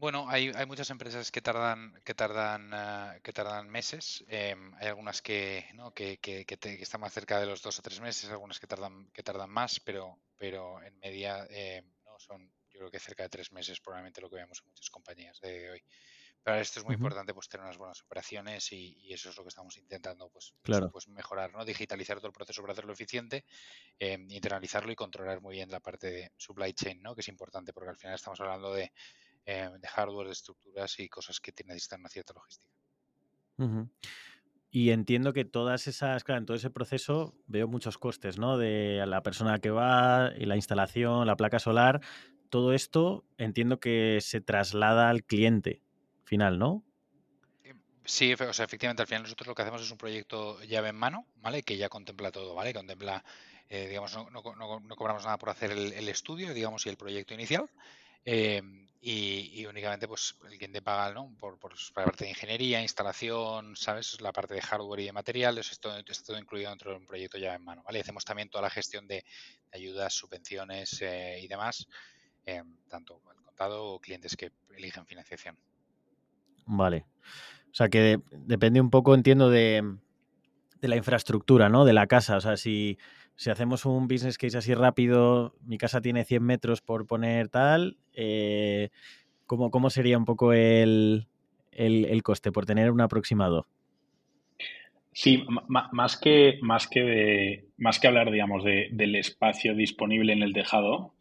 Bueno, 0.03 0.25
hay, 0.27 0.51
hay 0.53 0.65
muchas 0.65 0.89
empresas 0.89 1.31
que 1.31 1.41
tardan, 1.41 1.93
que 2.03 2.13
tardan, 2.13 2.71
eh, 2.73 3.21
que 3.23 3.31
tardan 3.31 3.69
meses. 3.69 4.25
Em, 4.27 4.73
hay 4.75 4.87
algunas 4.87 5.21
que, 5.21 5.65
¿no? 5.75 5.93
que, 5.93 6.17
que, 6.17 6.43
que, 6.45 6.57
están 6.81 6.99
más 6.99 7.13
cerca 7.13 7.39
de 7.39 7.45
los 7.45 7.61
dos 7.61 7.79
o 7.79 7.81
tres 7.81 8.01
meses, 8.01 8.29
algunas 8.29 8.59
que 8.59 8.67
tardan, 8.67 9.09
que 9.13 9.23
tardan 9.23 9.49
más, 9.49 9.79
pero, 9.79 10.19
pero 10.37 10.83
en 10.83 10.97
media 10.99 11.47
eh, 11.49 11.83
no 12.03 12.19
son, 12.19 12.51
yo 12.69 12.79
creo 12.79 12.91
que 12.91 12.99
cerca 12.99 13.23
de 13.23 13.29
tres 13.29 13.53
meses, 13.53 13.79
probablemente 13.79 14.19
lo 14.19 14.29
que 14.29 14.35
vemos 14.35 14.59
en 14.59 14.67
muchas 14.67 14.89
compañías 14.89 15.39
de 15.39 15.71
hoy. 15.71 15.83
Pero 16.43 16.57
esto 16.57 16.79
es 16.81 16.85
muy 16.85 16.95
importante, 16.95 17.33
pues 17.33 17.47
tener 17.47 17.63
unas 17.63 17.77
buenas 17.77 18.01
operaciones 18.01 18.71
y, 18.73 19.13
eso 19.13 19.29
es 19.29 19.37
lo 19.37 19.43
que 19.43 19.49
estamos 19.49 19.77
intentando, 19.77 20.29
pues, 20.29 20.53
pues, 20.61 20.81
pues, 20.91 21.07
mejorar, 21.07 21.53
¿no? 21.53 21.63
Digitalizar 21.63 22.17
todo 22.17 22.27
el 22.27 22.33
proceso 22.33 22.61
para 22.61 22.73
hacerlo 22.73 22.91
eficiente, 22.91 23.45
eh, 23.97 24.17
internalizarlo 24.29 24.91
y 24.91 24.95
controlar 24.95 25.39
muy 25.39 25.55
bien 25.55 25.71
la 25.71 25.79
parte 25.79 26.11
de 26.11 26.31
supply 26.35 26.73
chain, 26.73 27.01
¿no? 27.01 27.15
Que 27.15 27.21
es 27.21 27.27
importante 27.29 27.71
porque 27.71 27.91
al 27.91 27.97
final 27.97 28.15
estamos 28.15 28.41
hablando 28.41 28.73
de 28.73 28.91
eh, 29.45 29.69
de 29.77 29.87
hardware, 29.89 30.27
de 30.27 30.33
estructuras 30.33 30.97
y 30.99 31.09
cosas 31.09 31.41
que 31.41 31.51
necesitan 31.65 31.99
una 31.99 32.07
cierta 32.07 32.33
logística. 32.33 32.73
Y 34.71 34.91
entiendo 34.91 35.33
que 35.33 35.43
todas 35.43 35.87
esas, 35.87 36.23
claro, 36.23 36.39
en 36.39 36.45
todo 36.45 36.55
ese 36.55 36.69
proceso 36.69 37.35
veo 37.45 37.67
muchos 37.67 37.97
costes, 37.97 38.39
¿no? 38.39 38.57
De 38.57 39.03
la 39.05 39.21
persona 39.21 39.59
que 39.59 39.69
va 39.69 40.31
y 40.37 40.45
la 40.45 40.55
instalación, 40.55 41.27
la 41.27 41.35
placa 41.35 41.59
solar, 41.59 41.99
todo 42.49 42.71
esto 42.71 43.25
entiendo 43.37 43.81
que 43.81 44.19
se 44.21 44.39
traslada 44.39 45.09
al 45.09 45.25
cliente 45.25 45.81
final, 46.23 46.59
¿no? 46.59 46.83
Sí, 48.05 48.33
o 48.33 48.53
sea, 48.53 48.65
efectivamente, 48.65 49.01
al 49.01 49.07
final 49.07 49.23
nosotros 49.23 49.47
lo 49.47 49.55
que 49.55 49.61
hacemos 49.61 49.81
es 49.81 49.89
un 49.89 49.97
proyecto 49.97 50.61
llave 50.63 50.89
en 50.89 50.95
mano, 50.95 51.25
¿vale? 51.37 51.63
Que 51.63 51.77
ya 51.77 51.87
contempla 51.87 52.31
todo, 52.31 52.53
¿vale? 52.53 52.73
Contempla, 52.73 53.23
eh, 53.69 53.87
digamos, 53.87 54.13
no, 54.31 54.43
cobramos 54.43 55.23
nada 55.23 55.37
por 55.37 55.49
hacer 55.49 55.71
el, 55.71 56.09
estudio, 56.09 56.53
digamos, 56.53 56.85
y 56.85 56.89
el 56.89 56.97
proyecto 56.97 57.33
inicial, 57.33 57.69
Em, 58.25 58.87
y, 59.01 59.65
únicamente 59.65 60.07
pues 60.07 60.35
el 60.49 60.57
cliente 60.57 60.81
paga 60.81 61.13
¿no? 61.13 61.35
por, 61.37 61.59
por, 61.59 61.73
la 61.73 62.05
parte 62.05 62.23
de 62.23 62.29
ingeniería, 62.29 62.81
instalación, 62.81 63.75
¿sabes? 63.75 64.21
La 64.21 64.31
parte 64.31 64.53
de 64.53 64.61
hardware 64.61 65.01
y 65.01 65.05
de 65.05 65.11
materiales, 65.11 65.71
esto 65.71 65.95
está 65.97 66.27
todo 66.27 66.39
incluido 66.39 66.69
dentro 66.69 66.91
de 66.91 66.97
un 66.97 67.05
proyecto 67.05 67.37
ya 67.37 67.53
en 67.53 67.63
mano, 67.63 67.83
¿vale? 67.83 67.99
hacemos 67.99 68.23
también 68.23 68.49
toda 68.49 68.61
la 68.61 68.69
gestión 68.69 69.05
de, 69.07 69.25
ayudas, 69.73 70.13
subvenciones 70.13 71.01
eh, 71.01 71.39
y 71.41 71.47
demás, 71.47 71.85
em, 72.45 72.77
tanto 72.87 73.21
al 73.29 73.41
contado 73.43 73.85
o 73.87 73.99
clientes 73.99 74.37
que 74.37 74.53
eligen 74.73 75.05
financiación. 75.05 75.57
Vale. 76.65 77.05
O 77.71 77.75
sea 77.75 77.89
que 77.89 78.19
depende 78.31 78.81
un 78.81 78.89
poco, 78.89 79.15
entiendo, 79.15 79.49
de, 79.49 79.97
de 80.81 80.87
la 80.87 80.95
infraestructura, 80.95 81.69
¿no? 81.69 81.85
De 81.85 81.93
la 81.93 82.07
casa. 82.07 82.37
O 82.37 82.41
sea, 82.41 82.57
si 82.57 82.97
si 83.35 83.49
hacemos 83.49 83.85
un 83.85 84.07
business 84.07 84.37
case 84.37 84.57
así 84.57 84.73
rápido, 84.73 85.55
mi 85.65 85.77
casa 85.77 86.01
tiene 86.01 86.23
100 86.23 86.43
metros 86.43 86.81
por 86.81 87.07
poner 87.07 87.49
tal, 87.49 87.97
eh, 88.13 88.89
¿cómo, 89.45 89.89
sería 89.89 90.17
un 90.17 90.25
poco 90.25 90.53
el, 90.53 91.27
coste 92.23 92.51
por 92.51 92.65
tener 92.65 92.91
un 92.91 93.01
aproximado? 93.01 93.67
Sí, 95.11 95.45
más 95.67 96.17
que, 96.17 96.57
más 96.61 96.87
que, 96.87 97.65
más 97.77 97.99
que 97.99 98.07
hablar, 98.07 98.31
digamos, 98.31 98.63
del 98.63 99.15
espacio 99.15 99.75
disponible 99.75 100.33
en 100.33 100.41
el 100.41 100.53
tejado, 100.53 101.13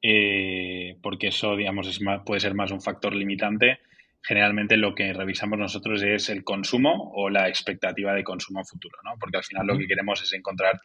eh, 0.00 0.96
porque 1.02 1.28
eso, 1.28 1.56
digamos, 1.56 1.88
es 1.88 2.00
puede 2.24 2.40
ser 2.40 2.54
más 2.54 2.70
un 2.70 2.80
factor 2.80 3.14
limitante, 3.14 3.78
generalmente 4.22 4.76
lo 4.76 4.94
que 4.94 5.12
revisamos 5.12 5.58
nosotros 5.58 6.02
es 6.02 6.28
el 6.28 6.44
consumo 6.44 7.12
o 7.14 7.28
la 7.28 7.48
expectativa 7.48 8.14
de 8.14 8.22
consumo 8.24 8.64
futuro, 8.64 8.98
¿no? 9.04 9.14
Porque 9.18 9.38
al 9.38 9.44
final 9.44 9.66
lo 9.66 9.78
que 9.78 9.86
queremos 9.86 10.22
es 10.22 10.32
encontrar, 10.32 10.80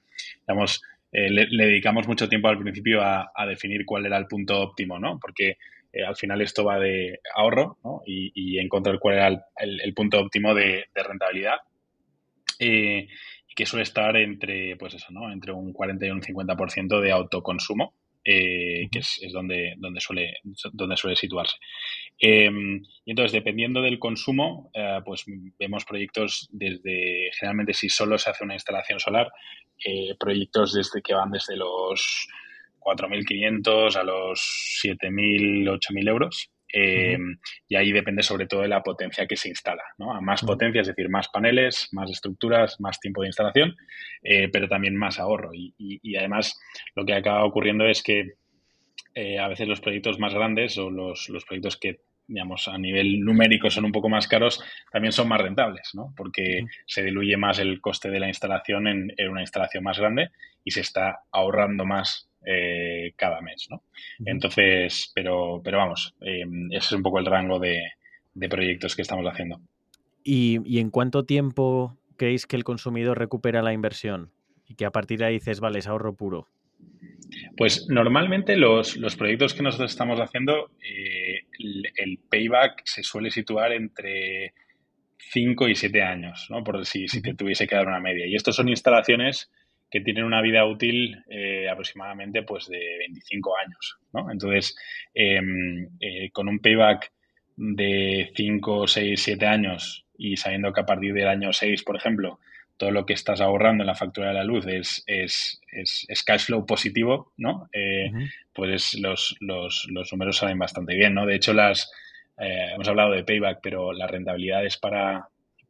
digamos, 0.47 0.81
eh, 1.11 1.29
le, 1.29 1.47
dedicamos 1.47 2.07
mucho 2.07 2.27
tiempo 2.27 2.47
al 2.47 2.59
principio 2.59 3.01
a, 3.01 3.31
definir 3.47 3.85
cuál 3.85 4.05
era 4.05 4.17
el 4.17 4.27
punto 4.27 4.59
óptimo, 4.59 4.99
¿no? 4.99 5.19
Porque 5.19 5.57
eh, 5.93 6.03
al 6.05 6.15
final 6.15 6.41
esto 6.41 6.65
va 6.65 6.79
de 6.79 7.19
ahorro, 7.35 7.77
¿no? 7.83 8.01
Y, 8.05 8.57
encontrar 8.59 8.99
cuál 8.99 9.15
era 9.15 9.27
el, 9.59 9.93
punto 9.93 10.19
óptimo 10.19 10.53
de, 10.53 10.85
rentabilidad. 10.95 11.57
Eh, 12.59 13.07
y 13.47 13.53
que 13.55 13.65
suele 13.67 13.83
estar 13.83 14.17
entre, 14.17 14.75
pues 14.77 14.95
eso, 14.95 15.11
¿no? 15.11 15.31
Entre 15.31 15.51
un 15.51 15.73
40 15.73 16.07
y 16.07 16.09
un 16.09 16.21
50% 16.21 16.99
de 16.99 17.11
autoconsumo 17.11 17.93
eh, 18.29 18.89
que 18.91 18.99
es, 18.99 19.21
donde, 19.31 19.75
donde, 19.77 20.01
suele, 20.01 20.39
donde 20.73 20.97
suele 20.97 21.15
situarse. 21.15 21.55
Em, 22.19 22.83
y 23.05 23.11
entonces, 23.11 23.31
dependiendo 23.31 23.81
del 23.81 23.99
consumo, 23.99 24.69
eh, 24.73 24.99
pues 25.05 25.23
vemos 25.57 25.85
proyectos 25.85 26.49
desde, 26.51 27.31
generalmente 27.39 27.73
si 27.73 27.87
solo 27.87 28.17
se 28.17 28.29
hace 28.29 28.43
una 28.43 28.55
instalación 28.55 28.99
solar, 28.99 29.31
eh, 29.85 30.13
proyectos 30.19 30.73
desde 30.73 31.01
que 31.01 31.13
van 31.13 31.31
desde 31.31 31.55
los 31.55 32.27
4.500 32.79 33.95
a 33.95 34.03
los 34.03 34.81
7.000, 34.83 35.69
8.000 35.69 36.09
euros. 36.09 36.51
Eh, 36.79 37.17
y 37.67 37.75
ahí 37.75 37.91
depende 37.91 38.21
sobre 38.21 38.45
todo 38.45 38.61
de 38.61 38.67
la 38.67 38.83
potencia 38.83 39.25
que 39.25 39.35
se 39.35 39.49
instala. 39.49 39.81
¿no? 39.97 40.13
A 40.13 40.21
más 40.21 40.43
potencia, 40.43 40.81
es 40.81 40.87
decir, 40.87 41.09
más 41.09 41.27
paneles, 41.29 41.89
más 41.91 42.11
estructuras, 42.11 42.79
más 42.79 42.99
tiempo 42.99 43.21
de 43.21 43.29
instalación, 43.29 43.75
eh, 44.21 44.47
pero 44.49 44.67
también 44.67 44.95
más 44.95 45.19
ahorro. 45.19 45.49
Y, 45.53 46.15
además 46.15 46.59
lo 46.95 47.03
que 47.03 47.15
acaba 47.15 47.45
ocurriendo 47.45 47.87
es 47.87 48.03
que 48.03 48.33
eh, 49.15 49.39
a 49.39 49.47
veces 49.47 49.67
los 49.67 49.81
proyectos 49.81 50.19
más 50.19 50.35
grandes 50.35 50.77
o 50.77 50.91
los, 50.91 51.27
proyectos 51.47 51.77
que 51.77 52.01
digamos, 52.27 52.67
a 52.67 52.77
nivel 52.77 53.21
numérico 53.21 53.71
son 53.71 53.85
un 53.85 53.91
poco 53.91 54.09
más 54.09 54.27
caros, 54.27 54.61
también 54.91 55.13
son 55.13 55.29
más 55.29 55.39
rentables, 55.39 55.91
¿no? 55.93 56.13
Porque 56.15 56.65
se 56.85 57.01
diluye 57.01 57.37
más 57.37 57.57
el 57.57 57.79
coste 57.79 58.09
de 58.09 58.19
la 58.19 58.27
instalación 58.27 58.85
en, 58.87 59.13
en, 59.15 59.29
una 59.29 59.41
instalación 59.41 59.83
más 59.83 59.97
grande 59.97 60.29
y 60.65 60.71
se 60.71 60.81
está 60.81 61.21
ahorrando 61.31 61.85
más 61.85 62.26
eh, 62.45 63.13
cada 63.15 63.41
mes, 63.41 63.67
¿no? 63.69 63.83
Entonces, 64.25 65.11
pero, 65.13 65.61
pero 65.63 65.79
vamos, 65.79 66.15
em, 66.21 66.67
ese 66.71 66.85
es 66.85 66.91
un 66.93 67.03
poco 67.03 67.19
el 67.19 67.25
rango 67.25 67.59
de, 67.59 67.81
proyectos 68.49 68.95
que 68.95 69.01
estamos 69.01 69.25
haciendo. 69.25 69.59
¿Y, 70.23 70.79
en 70.79 70.91
cuánto 70.91 71.25
tiempo 71.25 71.97
creéis 72.15 72.45
que 72.45 72.55
el 72.55 72.63
consumidor 72.63 73.17
recupera 73.17 73.61
la 73.61 73.73
inversión? 73.73 74.31
Y 74.67 74.75
que 74.75 74.85
a 74.85 74.91
partir 74.91 75.19
de 75.19 75.25
ahí 75.25 75.33
dices, 75.33 75.59
vale, 75.59 75.79
es 75.79 75.87
ahorro 75.87 76.15
puro. 76.15 76.47
Pues 77.57 77.87
normalmente 77.89 78.55
los, 78.55 78.97
proyectos 79.17 79.53
que 79.53 79.63
nosotros 79.63 79.91
estamos 79.91 80.19
haciendo, 80.19 80.69
eh, 80.81 81.41
el, 81.57 82.19
payback 82.29 82.81
se 82.85 83.01
suele 83.03 83.31
situar 83.31 83.71
entre 83.71 84.53
5 85.17 85.67
y 85.67 85.75
7 85.75 86.01
años, 86.03 86.47
¿no? 86.49 86.63
Por 86.63 86.85
si, 86.85 87.07
si 87.07 87.21
te 87.21 87.33
tuviese 87.33 87.67
que 87.67 87.75
dar 87.75 87.87
una 87.87 87.99
media. 87.99 88.27
Y 88.27 88.35
estos 88.35 88.55
son 88.55 88.69
instalaciones 88.69 89.49
que 89.89 90.01
tienen 90.01 90.25
una 90.25 90.41
vida 90.41 90.65
útil 90.65 91.23
eh, 91.29 91.69
aproximadamente 91.69 92.43
pues 92.43 92.67
de 92.67 92.97
25 92.99 93.57
años. 93.57 93.97
¿no? 94.13 94.31
Entonces, 94.31 94.75
em, 95.13 95.89
eh, 95.99 96.29
con 96.31 96.47
un 96.47 96.59
payback 96.59 97.11
de 97.55 98.31
5, 98.35 98.87
6, 98.87 99.21
7 99.21 99.45
años 99.45 100.05
y 100.17 100.35
sabiendo 100.37 100.73
que 100.73 100.81
a 100.81 100.85
partir 100.85 101.13
del 101.13 101.27
año 101.27 101.53
6, 101.53 101.83
por 101.83 101.95
ejemplo, 101.95 102.39
todo 102.75 102.91
lo 102.91 103.05
que 103.05 103.13
estás 103.13 103.41
ahorrando 103.41 103.83
en 103.83 103.87
la 103.87 103.95
factura 103.95 104.27
de 104.27 104.33
la 104.35 104.43
luz 104.43 104.67
es, 104.67 105.03
es, 105.07 105.61
es, 105.71 106.23
cash 106.23 106.45
flow 106.45 106.65
positivo, 106.65 107.33
¿no? 107.37 107.67
Eh, 107.73 108.11
pues 108.53 108.93
los, 108.99 109.35
los, 109.39 109.87
los, 109.89 110.11
números 110.11 110.37
salen 110.37 110.59
bastante 110.59 110.93
bien, 110.95 111.15
¿no? 111.15 111.25
De 111.25 111.35
hecho, 111.35 111.53
las 111.53 111.91
hemos 112.37 112.87
hablado 112.87 113.13
de 113.13 113.23
payback, 113.23 113.61
pero 113.63 113.93
las 113.93 114.11
rentabilidades 114.11 114.77
para, 114.77 115.27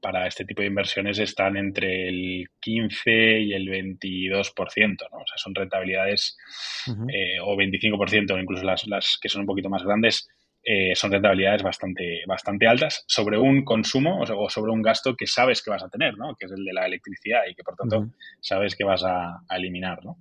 para 0.08 0.26
este 0.26 0.46
tipo 0.46 0.62
de 0.62 0.70
inversiones 0.70 1.20
están 1.20 1.58
entre 1.58 2.08
el 2.08 2.48
15 2.62 3.42
y 3.42 3.52
el 3.52 3.68
22%, 3.68 4.46
¿no? 5.12 5.18
O 5.18 5.28
sea, 5.28 5.36
son 5.36 5.54
rentabilidades 5.54 6.38
eh, 7.14 7.42
o 7.44 7.58
25%, 7.58 8.32
o 8.32 8.40
incluso 8.40 8.64
las, 8.64 8.88
las, 8.88 9.18
que 9.22 9.28
son 9.28 9.42
un 9.42 9.48
poquito 9.48 9.70
más 9.70 9.84
grandes, 9.84 10.30
eh, 10.64 10.96
son 10.96 11.12
rentabilidades 11.12 11.62
bastante, 11.62 12.22
bastante 12.26 12.68
altas 12.68 13.04
sobre 13.06 13.38
un 13.38 13.66
consumo 13.66 14.22
o 14.22 14.50
sobre 14.50 14.72
un 14.72 14.82
gasto 14.82 15.14
que 15.14 15.28
sabes 15.28 15.62
que 15.62 15.72
vas 15.72 15.84
a 15.84 15.90
tener, 15.90 16.18
¿no? 16.18 16.36
Que 16.40 16.46
es 16.46 16.54
el 16.54 16.64
de 16.64 16.72
la 16.72 16.86
electricidad 16.86 17.42
y 17.52 17.54
que 17.54 17.64
por 17.64 17.76
tanto 17.76 18.08
sabes 18.40 18.78
que 18.78 18.86
vas 18.86 19.04
a, 19.04 19.42
eliminar, 19.50 20.06
¿no? 20.06 20.16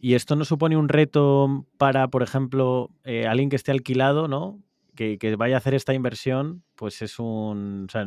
Y 0.00 0.14
esto 0.14 0.34
no 0.34 0.44
supone 0.44 0.76
un 0.76 0.88
reto 0.88 1.66
para, 1.76 2.08
por 2.08 2.24
ejemplo, 2.24 2.90
eh, 3.04 3.28
alguien 3.28 3.48
que 3.48 3.56
esté 3.56 3.70
alquilado, 3.70 4.26
¿no? 4.26 4.60
Que, 4.96 5.18
que, 5.18 5.36
vaya 5.36 5.54
a 5.54 5.58
hacer 5.58 5.74
esta 5.74 5.94
inversión, 5.94 6.64
pues 6.74 7.00
es 7.00 7.20
un. 7.20 7.86
O 7.88 7.92
sea, 7.92 8.04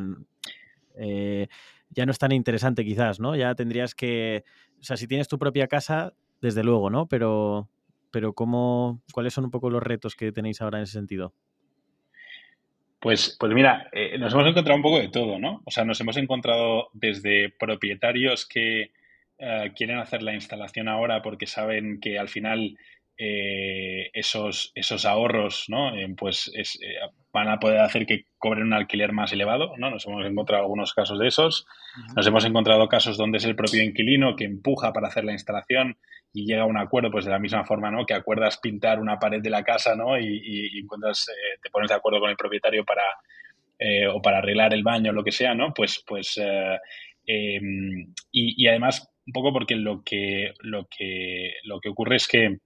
eh, 0.98 1.48
ya 1.90 2.06
no 2.06 2.12
es 2.12 2.20
tan 2.20 2.32
interesante 2.32 2.84
quizás, 2.84 3.20
¿no? 3.20 3.36
Ya 3.36 3.54
tendrías 3.56 3.96
que, 3.96 4.44
o 4.80 4.84
sea, 4.84 4.98
si 4.98 5.08
tienes 5.08 5.28
tu 5.28 5.38
propia 5.38 5.68
casa, 5.68 6.14
desde 6.42 6.64
luego, 6.64 6.90
¿no? 6.90 7.08
Pero, 7.08 7.70
pero 8.12 8.34
¿cómo, 8.34 9.02
¿cuáles 9.14 9.34
son 9.34 9.46
un 9.46 9.52
poco 9.52 9.70
los 9.70 9.84
retos 9.84 10.16
que 10.16 10.32
tenéis 10.32 10.62
ahora 10.62 10.80
en 10.80 10.84
ese 10.84 10.94
sentido? 10.94 11.34
Pues, 13.00 13.36
pues 13.40 13.54
mira, 13.54 13.90
eh, 13.94 14.18
nos 14.20 14.34
hemos 14.34 14.48
encontrado 14.48 14.76
un 14.76 14.84
poco 14.84 15.00
de 15.00 15.10
todo, 15.10 15.40
¿no? 15.40 15.62
O 15.66 15.72
sea, 15.72 15.86
nos 15.86 16.00
hemos 16.02 16.18
encontrado 16.18 16.90
desde 16.94 17.50
propietarios 17.50 18.48
que 18.48 18.92
eh, 19.40 19.72
quieren 19.76 19.98
hacer 19.98 20.22
la 20.22 20.36
instalación 20.36 20.88
ahora 20.88 21.22
porque 21.24 21.48
saben 21.48 22.00
que 22.00 22.20
al 22.20 22.30
final 22.30 22.78
eh, 23.18 24.10
esos, 24.14 24.72
esos 24.76 25.06
ahorros, 25.06 25.66
¿no? 25.68 25.96
Eh, 25.96 26.08
pues 26.18 26.52
van 27.32 27.50
a 27.50 27.60
poder 27.60 27.80
hacer 27.80 28.06
que 28.06 28.26
cobren 28.38 28.64
un 28.64 28.74
alquiler 28.74 29.12
más 29.12 29.32
elevado, 29.32 29.74
¿no? 29.78 29.90
Nos 29.90 30.06
hemos 30.08 30.26
encontrado 30.26 30.64
algunos 30.64 30.94
casos 30.94 31.20
de 31.20 31.28
esos. 31.28 31.66
Nos 32.16 32.26
hemos 32.28 32.46
encontrado 32.46 32.88
casos 32.88 33.18
donde 33.18 33.38
es 33.38 33.46
el 33.46 33.56
propio 33.56 33.84
inquilino 33.84 34.36
que 34.36 34.46
empuja 34.46 34.92
para 34.92 35.08
hacer 35.08 35.24
la 35.24 35.34
instalación 35.34 35.98
y 36.34 36.46
llega 36.46 36.64
a 36.64 36.66
un 36.66 36.78
acuerdo, 36.78 37.12
pues 37.12 37.26
de 37.26 37.32
la 37.32 37.40
misma 37.40 37.66
forma, 37.66 37.92
¿no? 37.92 38.06
Que 38.06 38.14
acuerdas 38.14 38.58
pintar 38.58 39.00
una 39.00 39.20
pared 39.20 39.42
de 39.42 39.50
la 39.50 39.64
casa, 39.64 39.96
¿no? 39.96 40.20
Y, 40.20 40.80
encuentras, 40.80 41.28
te 41.62 41.70
pones 41.70 41.90
de 41.90 41.96
acuerdo 41.96 42.20
con 42.20 42.30
el 42.30 42.38
propietario 42.38 42.86
para 42.86 43.04
o 44.14 44.22
para 44.22 44.38
arreglar 44.38 44.76
el 44.76 44.84
baño, 44.84 45.12
lo 45.12 45.24
que 45.24 45.32
sea, 45.32 45.56
¿no? 45.56 45.74
Pues, 45.74 46.04
pues 46.06 46.40
Em, 47.26 48.14
y, 48.32 48.68
además, 48.68 49.10
un 49.26 49.34
poco 49.34 49.54
porque 49.54 49.76
lo 49.76 50.04
que, 50.04 50.54
lo 50.60 50.88
que, 50.88 51.54
lo 51.64 51.80
que 51.80 51.90
ocurre 51.90 52.16
es 52.16 52.28
que 52.28 52.58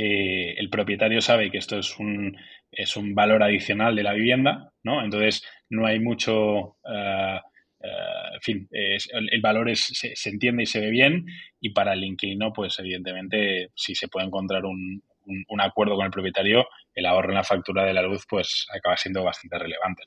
eh, 0.00 0.54
el 0.56 0.70
propietario 0.70 1.20
sabe 1.20 1.50
que 1.50 1.58
esto 1.58 1.76
es 1.76 1.98
un, 1.98 2.36
es 2.70 2.96
un 2.96 3.16
valor 3.16 3.42
adicional 3.42 3.96
de 3.96 4.04
la 4.04 4.12
vivienda, 4.12 4.72
¿no? 4.84 5.04
Entonces, 5.04 5.42
no 5.68 5.86
hay 5.86 5.98
mucho... 5.98 6.76
Eh, 6.88 7.40
eh, 7.80 8.34
en 8.34 8.40
fin, 8.40 8.68
el, 8.70 9.40
valor 9.40 9.68
es, 9.68 9.84
se, 9.92 10.30
entiende 10.30 10.64
y 10.64 10.66
se 10.66 10.80
ve 10.80 10.90
bien 10.90 11.26
y 11.60 11.70
para 11.70 11.94
el 11.94 12.04
inquilino, 12.04 12.52
pues 12.52 12.78
evidentemente, 12.78 13.70
si 13.74 13.94
se 13.96 14.08
puede 14.08 14.26
encontrar 14.26 14.64
un, 14.64 15.02
un 15.26 15.60
acuerdo 15.60 15.96
con 15.96 16.06
el 16.06 16.12
propietario, 16.12 16.68
el 16.94 17.06
ahorro 17.06 17.30
en 17.30 17.36
la 17.36 17.44
factura 17.44 17.84
de 17.84 17.94
la 17.94 18.02
luz, 18.02 18.24
pues 18.28 18.66
acaba 18.72 18.96
siendo 18.96 19.24
bastante 19.24 19.58
relevante. 19.58 20.04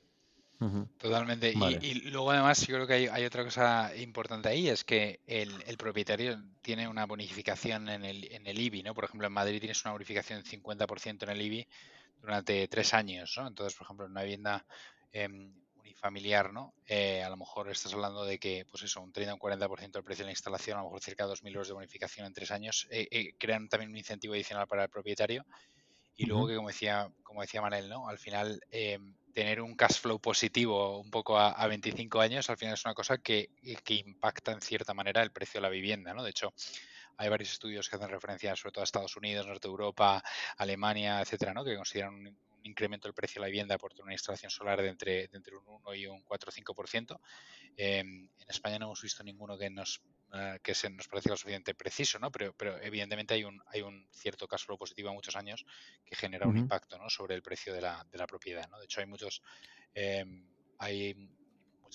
Totalmente. 0.97 1.53
Y, 1.81 2.01
luego 2.11 2.31
además 2.31 2.67
yo 2.67 2.75
creo 2.75 2.85
que 2.85 3.09
hay, 3.09 3.25
otra 3.25 3.43
cosa 3.43 3.95
importante 3.95 4.49
ahí, 4.49 4.69
es 4.69 4.83
que 4.83 5.19
el, 5.25 5.51
propietario 5.77 6.39
tiene 6.61 6.87
una 6.87 7.05
bonificación 7.05 7.89
en 7.89 8.05
el, 8.05 8.31
en 8.31 8.45
el 8.45 8.59
IBI, 8.59 8.83
¿no? 8.83 8.93
Por 8.93 9.05
ejemplo, 9.05 9.25
en 9.25 9.33
Madrid 9.33 9.59
tienes 9.59 9.83
una 9.83 9.93
bonificación 9.93 10.41
del 10.41 10.61
50% 10.61 11.23
en 11.23 11.29
el 11.29 11.41
IBI 11.41 11.67
durante 12.21 12.67
tres 12.67 12.93
años, 12.93 13.33
¿no? 13.37 13.47
Entonces, 13.47 13.75
por 13.75 13.85
ejemplo, 13.85 14.05
en 14.05 14.11
una 14.11 14.21
vivienda 14.21 14.63
em, 15.11 15.51
unifamiliar, 15.79 16.53
¿no? 16.53 16.75
Eh, 16.85 17.23
a 17.23 17.29
lo 17.29 17.37
mejor 17.37 17.69
estás 17.71 17.93
hablando 17.95 18.23
de 18.23 18.37
que, 18.37 18.65
pues 18.69 18.83
eso, 18.83 19.01
un 19.01 19.11
30 19.11 19.33
o 19.33 19.35
un 19.37 19.41
40% 19.41 19.91
del 19.91 20.03
precio 20.03 20.23
de 20.23 20.27
la 20.27 20.33
instalación, 20.33 20.77
a 20.77 20.81
lo 20.81 20.89
mejor 20.89 21.01
cerca 21.01 21.25
de 21.25 21.33
2.000 21.33 21.47
euros 21.47 21.67
de 21.69 21.73
bonificación 21.73 22.27
en 22.27 22.33
tres 22.33 22.51
años, 22.51 22.87
eh, 22.91 23.07
eh, 23.09 23.33
crean 23.39 23.67
también 23.67 23.89
un 23.89 23.97
incentivo 23.97 24.35
adicional 24.35 24.67
para 24.67 24.83
el 24.83 24.89
propietario. 24.89 25.43
Y 26.15 26.27
luego 26.27 26.47
que, 26.47 26.55
como 26.55 26.67
decía, 26.67 27.11
como 27.23 27.41
decía 27.41 27.61
Manel, 27.61 27.89
¿no? 27.89 28.07
Al 28.07 28.19
final 28.19 28.61
em, 28.69 29.15
tener 29.33 29.61
un 29.61 29.75
cash 29.75 29.99
flow 29.99 30.19
positivo 30.19 30.99
un 30.99 31.09
poco 31.09 31.37
a, 31.37 31.67
25 31.67 32.21
años, 32.21 32.49
al 32.49 32.57
final 32.57 32.75
es 32.75 32.85
una 32.85 32.93
cosa 32.93 33.17
que, 33.17 33.49
que, 33.83 33.95
impacta 33.95 34.51
en 34.51 34.61
cierta 34.61 34.93
manera 34.93 35.21
el 35.21 35.31
precio 35.31 35.59
de 35.59 35.63
la 35.63 35.69
vivienda, 35.69 36.13
¿no? 36.13 36.23
De 36.23 36.31
hecho, 36.31 36.53
hay 37.17 37.29
varios 37.29 37.51
estudios 37.51 37.89
que 37.89 37.95
hacen 37.95 38.09
referencia 38.09 38.55
sobre 38.55 38.71
todo 38.71 38.81
a 38.81 38.85
Estados 38.85 39.15
Unidos, 39.15 39.47
Norte 39.47 39.67
de 39.67 39.71
Europa, 39.71 40.23
Alemania, 40.57 41.21
etcétera, 41.21 41.53
¿no? 41.53 41.63
Que 41.63 41.75
consideran 41.75 42.15
un, 42.15 42.37
incremento 42.63 43.07
del 43.07 43.13
precio 43.13 43.39
de 43.39 43.47
la 43.47 43.51
vivienda 43.51 43.77
por 43.77 43.91
tener 43.91 44.05
una 44.05 44.13
instalación 44.13 44.51
solar 44.51 44.81
de 44.81 44.89
entre, 44.89 45.29
entre 45.33 45.55
un 45.55 45.63
1 45.65 45.95
y 45.95 46.07
un 46.07 46.21
4 46.23 46.49
o 46.49 46.75
5%. 46.75 47.19
Eh, 47.77 47.99
en 47.99 48.29
España 48.47 48.79
no 48.79 48.85
hemos 48.85 49.01
visto 49.01 49.23
ninguno 49.23 49.57
que 49.57 49.69
nos 49.69 50.01
eh, 50.33 50.59
que 50.63 50.73
se 50.73 50.89
nos 50.89 51.09
parece 51.09 51.27
lo 51.27 51.35
suficiente 51.35 51.75
preciso, 51.75 52.17
¿no? 52.17 52.31
Pero, 52.31 52.53
pero 52.55 52.81
evidentemente 52.81 53.33
hay 53.33 53.43
un, 53.43 53.61
hay 53.67 53.81
un 53.81 54.07
cierto 54.11 54.47
caso 54.47 54.65
flow 54.65 54.77
positivo 54.77 55.09
a 55.09 55.13
muchos 55.13 55.35
años 55.35 55.65
que 56.05 56.15
genera 56.15 56.47
un 56.47 56.57
impacto 56.57 56.97
¿no? 56.97 57.09
sobre 57.09 57.35
el 57.35 57.41
precio 57.41 57.73
de 57.73 57.81
la, 57.81 58.07
de 58.09 58.17
la 58.17 58.27
propiedad. 58.27 58.69
¿no? 58.69 58.79
De 58.79 58.85
hecho, 58.85 59.01
hay 59.01 59.07
muchos, 59.07 59.41
eh, 59.93 60.25
hay 60.77 61.29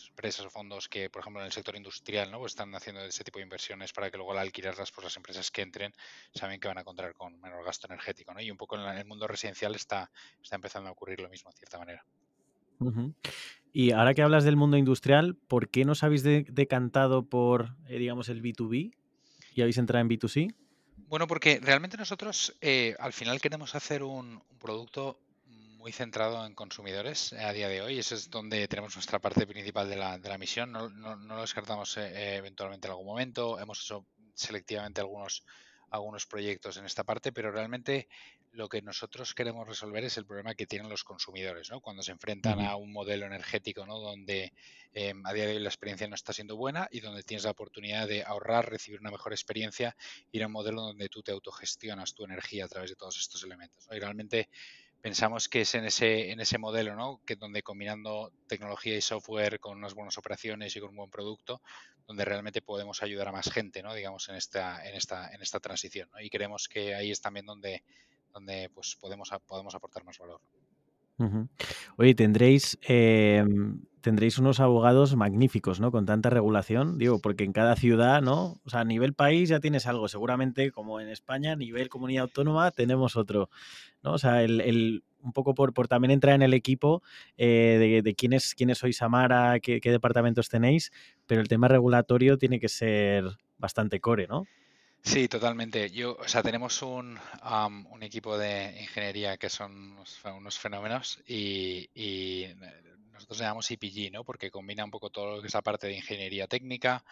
empresas 0.09 0.47
o 0.47 0.51
fondos 0.51 0.89
que, 0.89 1.11
por 1.11 1.21
ejemplo, 1.21 1.41
en 1.41 1.47
el 1.47 1.53
sector 1.53 1.77
industrial, 1.77 2.31
¿no? 2.31 2.39
Pues 2.39 2.53
están 2.53 2.75
haciendo 2.75 3.03
ese 3.05 3.25
tipo 3.25 3.39
de 3.39 3.45
inversiones 3.45 3.93
para 3.93 4.11
que 4.11 4.17
luego 4.17 4.33
al 4.33 4.39
alquilarlas, 4.39 4.93
pues 4.93 5.05
las 5.05 5.17
empresas 5.17 5.51
que 5.51 5.63
entren 5.63 5.93
saben 6.35 6.61
que 6.61 6.69
van 6.69 6.79
a 6.79 6.85
contar 6.85 7.15
con 7.15 7.41
menor 7.41 7.65
gasto 7.65 7.87
energético. 7.87 8.33
¿no? 8.35 8.41
Y 8.41 8.51
un 8.51 8.57
poco 8.57 8.77
en 8.77 8.97
el 8.97 9.05
mundo 9.05 9.27
residencial 9.27 9.75
está, 9.75 10.11
está 10.43 10.57
empezando 10.57 10.89
a 10.89 10.93
ocurrir 10.93 11.21
lo 11.21 11.29
mismo, 11.29 11.51
de 11.51 11.57
cierta 11.57 11.79
manera. 11.79 12.05
Y 13.73 13.93
ahora 13.93 14.15
que 14.15 14.23
hablas 14.23 14.45
del 14.45 14.57
mundo 14.57 14.77
industrial, 14.77 15.37
¿por 15.49 15.71
qué 15.71 15.85
nos 15.85 16.03
habéis 16.03 16.23
decantado 16.23 17.25
por, 17.27 17.77
eh, 17.89 17.99
digamos, 17.99 18.29
el 18.29 18.43
B2B 18.43 18.95
y 19.55 19.61
habéis 19.61 19.79
entrado 19.79 20.03
en 20.03 20.11
B2C? 20.11 20.55
Bueno, 21.09 21.27
porque 21.27 21.61
realmente 21.63 21.97
nosotros 21.97 22.55
eh, 22.61 22.97
al 22.99 23.13
final 23.13 23.41
queremos 23.41 23.75
hacer 23.75 24.03
un, 24.03 24.43
producto 24.67 25.21
muy 25.87 25.93
centrado 25.93 26.45
en 26.45 26.53
consumidores 26.57 27.33
a 27.33 27.53
día 27.53 27.69
de 27.69 27.81
hoy. 27.81 28.01
Ese 28.01 28.17
es 28.17 28.29
donde 28.29 28.67
tenemos 28.67 28.97
nuestra 28.97 29.21
parte 29.21 29.47
principal 29.47 29.89
de 29.89 29.95
la, 29.95 30.19
de 30.19 30.29
la 30.29 30.37
misión. 30.37 30.73
No, 30.73 30.89
lo 30.89 31.41
descartamos 31.41 31.97
eh, 31.97 32.39
eventualmente 32.39 32.89
en 32.89 32.91
algún 32.91 33.07
momento. 33.07 33.61
Hemos 33.61 33.85
hecho 33.85 34.05
selectivamente 34.35 35.01
algunos 35.01 35.45
algunos 35.91 36.27
proyectos 36.27 36.77
en 36.77 36.87
esta 36.87 37.05
parte, 37.05 37.31
pero 37.31 37.53
realmente 37.53 38.09
lo 38.51 38.69
que 38.69 38.83
nosotros 38.83 39.33
queremos 39.33 39.69
resolver 39.69 40.03
es 40.03 40.17
el 40.17 40.27
problema 40.27 40.57
que 40.57 40.67
tienen 40.67 40.89
los 40.89 41.05
consumidores, 41.05 41.71
¿no? 41.71 41.81
Cuando 41.81 42.03
se 42.03 42.11
enfrentan 42.11 42.61
a 42.61 42.75
un 42.75 42.93
modelo 42.93 43.25
energético, 43.25 43.87
¿no? 43.87 44.01
Donde 44.01 44.53
em, 44.93 45.25
a 45.25 45.33
día 45.33 45.47
de 45.47 45.53
hoy 45.55 45.63
la 45.63 45.69
experiencia 45.69 46.09
no 46.09 46.17
está 46.17 46.33
siendo 46.33 46.57
buena 46.57 46.89
y 46.91 46.99
donde 46.99 47.23
tienes 47.23 47.45
la 47.45 47.53
oportunidad 47.53 48.09
de 48.09 48.25
ahorrar, 48.25 48.69
recibir 48.69 48.99
una 48.99 49.13
mejor 49.13 49.33
experiencia, 49.33 49.95
ir 50.33 50.43
a 50.43 50.47
un 50.47 50.53
modelo 50.53 50.83
donde 50.83 51.09
tú 51.09 51.23
te 51.23 51.31
autogestionas 51.31 52.13
tu 52.13 52.25
energía 52.25 52.65
a 52.65 52.69
través 52.69 52.91
de 52.91 52.97
todos 52.97 53.19
estos 53.19 53.45
elementos. 53.45 53.87
Y 53.93 54.01
realmente 54.01 54.49
pensamos 55.01 55.49
que 55.49 55.63
es 55.63 55.75
en 55.75 55.85
ese, 55.85 56.31
en 56.31 56.41
ese 56.41 56.59
modelo, 56.59 56.97
¿no? 56.97 57.21
Que 57.25 57.37
donde 57.37 57.63
combinando 57.63 58.33
tecnología 58.47 58.97
y 58.97 59.01
software 59.01 59.61
con 59.61 59.79
unas 59.79 59.95
buenas 59.95 60.19
operaciones 60.19 60.75
y 60.75 60.81
con 60.81 60.91
un 60.91 60.97
buen 60.97 61.11
producto, 61.11 61.63
donde 62.07 62.25
realmente 62.25 62.63
podemos 62.63 63.03
ayudar 63.03 63.29
a 63.29 63.33
más 63.33 63.51
gente, 63.51 63.83
¿no? 63.83 63.95
Digamos, 63.95 64.29
en 64.29 64.37
esta, 64.37 64.87
en 64.89 64.95
esta, 64.97 65.31
en 65.33 65.43
esta 65.43 65.61
transición. 65.61 66.09
Y 66.21 66.31
creemos 66.31 66.69
que 66.69 66.95
ahí 66.95 67.11
es 67.11 67.21
también 67.21 67.47
donde, 67.47 67.83
donde 68.33 68.71
pues 68.75 68.97
podemos, 68.97 69.31
podemos 69.47 69.75
aportar 69.75 70.05
más 70.05 70.19
valor. 70.19 70.41
Oye, 71.97 72.15
tendréis, 72.15 72.79
em, 72.83 73.81
tendréis 74.01 74.39
unos 74.39 74.61
abogados 74.61 75.17
magníficos, 75.17 75.81
¿no? 75.81 75.91
Con 75.91 76.07
tanta 76.07 76.31
regulación, 76.31 76.99
digo, 76.99 77.21
porque 77.21 77.45
en 77.45 77.53
cada 77.53 77.75
ciudad, 77.77 78.23
¿no? 78.23 78.61
O 78.65 78.71
sea, 78.71 78.81
a 78.81 78.85
nivel 78.85 79.15
país 79.15 79.49
ya 79.49 79.61
tienes 79.61 79.87
algo, 79.87 80.09
seguramente 80.09 80.71
como 80.71 81.01
en 81.01 81.09
España, 81.09 81.53
a 81.53 81.57
nivel 81.57 81.89
comunidad 81.89 82.25
autónoma 82.25 82.71
tenemos 82.71 83.17
otro, 83.17 83.49
¿no? 84.03 84.13
O 84.13 84.19
sea, 84.19 84.43
el, 84.43 85.03
un 85.23 85.33
poco 85.33 85.55
por, 85.55 85.73
por, 85.75 85.89
también 85.89 86.11
entrar 86.11 86.35
en 86.35 86.43
el 86.43 86.55
equipo 86.55 87.03
eh, 87.37 87.77
de, 87.81 88.03
de 88.03 88.15
quiénes, 88.15 88.55
quiénes 88.55 88.79
sois 88.79 89.01
Amara, 89.03 89.59
qué, 89.61 89.81
qué 89.81 89.91
departamentos 89.91 90.49
tenéis, 90.49 90.93
pero 91.27 91.41
el 91.41 91.49
tema 91.49 91.69
regulatorio 91.69 92.39
tiene 92.39 92.61
que 92.61 92.69
ser 92.69 93.25
bastante 93.59 94.01
core, 94.01 94.27
¿no? 94.29 94.45
Sí, 95.07 95.29
totalmente. 95.29 95.89
Yo, 95.91 96.17
o 96.17 96.27
sea, 96.27 96.43
tenemos 96.43 96.83
un, 96.83 97.17
un 97.91 98.03
equipo 98.03 98.37
de 98.37 98.77
ingeniería 98.81 99.37
que 99.37 99.49
son 99.49 99.97
unos, 100.25 100.59
fenómenos 100.59 101.21
y, 101.29 101.89
y, 101.95 102.47
nosotros 103.13 103.39
llamamos 103.39 103.71
IPG, 103.71 104.13
¿no? 104.13 104.25
Porque 104.25 104.51
combina 104.51 104.85
un 104.85 104.91
poco 104.91 105.11
todo 105.11 105.37
lo 105.37 105.41
que 105.41 105.47
es 105.47 105.55
la 105.55 105.63
parte 105.63 105.87
de 105.87 105.95
ingeniería 105.95 106.49
técnica, 106.49 107.05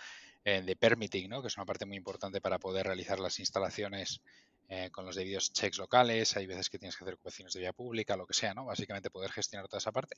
eh, 0.45 0.61
de 0.63 0.75
permitting, 0.77 1.31
¿no? 1.31 1.41
Que 1.41 1.47
es 1.47 1.57
una 1.57 1.67
parte 1.67 1.87
muy 1.87 1.97
importante 1.97 2.41
para 2.41 2.59
poder 2.59 2.85
realizar 2.85 3.21
las 3.21 3.39
instalaciones 3.39 4.21
eh, 4.69 4.91
con 4.91 5.05
los 5.05 5.17
debidos 5.17 5.53
checks 5.53 5.79
locales. 5.79 6.37
Hay 6.37 6.47
veces 6.47 6.71
que 6.71 6.79
tienes 6.79 6.97
que 6.97 7.05
hacer 7.05 7.15
ocupaciones 7.15 7.53
de 7.53 7.61
vía 7.61 7.73
pública, 7.73 8.17
lo 8.17 8.27
que 8.27 8.35
sea, 8.35 8.55
¿no? 8.55 8.65
Básicamente 8.65 9.11
poder 9.11 9.31
gestionar 9.31 9.69
toda 9.69 9.79
esa 9.79 9.93
parte. 9.93 10.17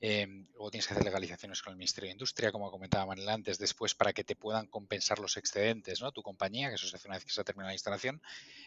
Em, 0.00 0.46
luego 0.52 0.70
tienes 0.70 0.86
que 0.86 0.94
hacer 0.94 1.04
legalizaciones 1.04 1.60
con 1.60 1.72
el 1.72 1.76
Ministerio 1.76 2.08
de 2.08 2.12
Industria, 2.12 2.52
como 2.52 2.70
comentaba 2.70 3.06
Manel 3.06 3.28
antes, 3.28 3.58
después 3.58 3.94
para 3.94 4.12
que 4.12 4.22
te 4.22 4.36
puedan 4.36 4.66
compensar 4.66 5.18
los 5.18 5.36
excedentes, 5.36 6.00
¿no? 6.00 6.12
Tu 6.12 6.22
compañía, 6.22 6.68
que 6.68 6.76
eso 6.76 6.86
se 6.86 6.96
hace 6.96 7.08
una 7.08 7.16
vez 7.16 7.24
que 7.24 7.32
se 7.32 7.42
termina 7.42 7.66
la 7.66 7.72
instalación 7.72 8.22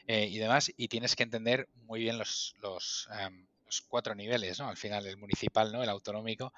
eh, 0.08 0.28
y 0.28 0.38
demás. 0.40 0.74
Y 0.76 0.90
tienes 0.90 1.16
que 1.16 1.24
entender 1.24 1.70
muy 1.86 2.02
bien 2.02 2.18
los, 2.18 2.56
los, 2.62 3.08
em, 3.18 3.46
los, 3.66 3.82
cuatro 3.82 4.14
niveles, 4.14 4.60
¿no? 4.60 4.68
Al 4.68 4.78
final, 4.78 5.06
el 5.06 5.18
municipal, 5.18 5.72
¿no? 5.72 5.82
El 5.84 5.90
autonómico, 5.90 6.54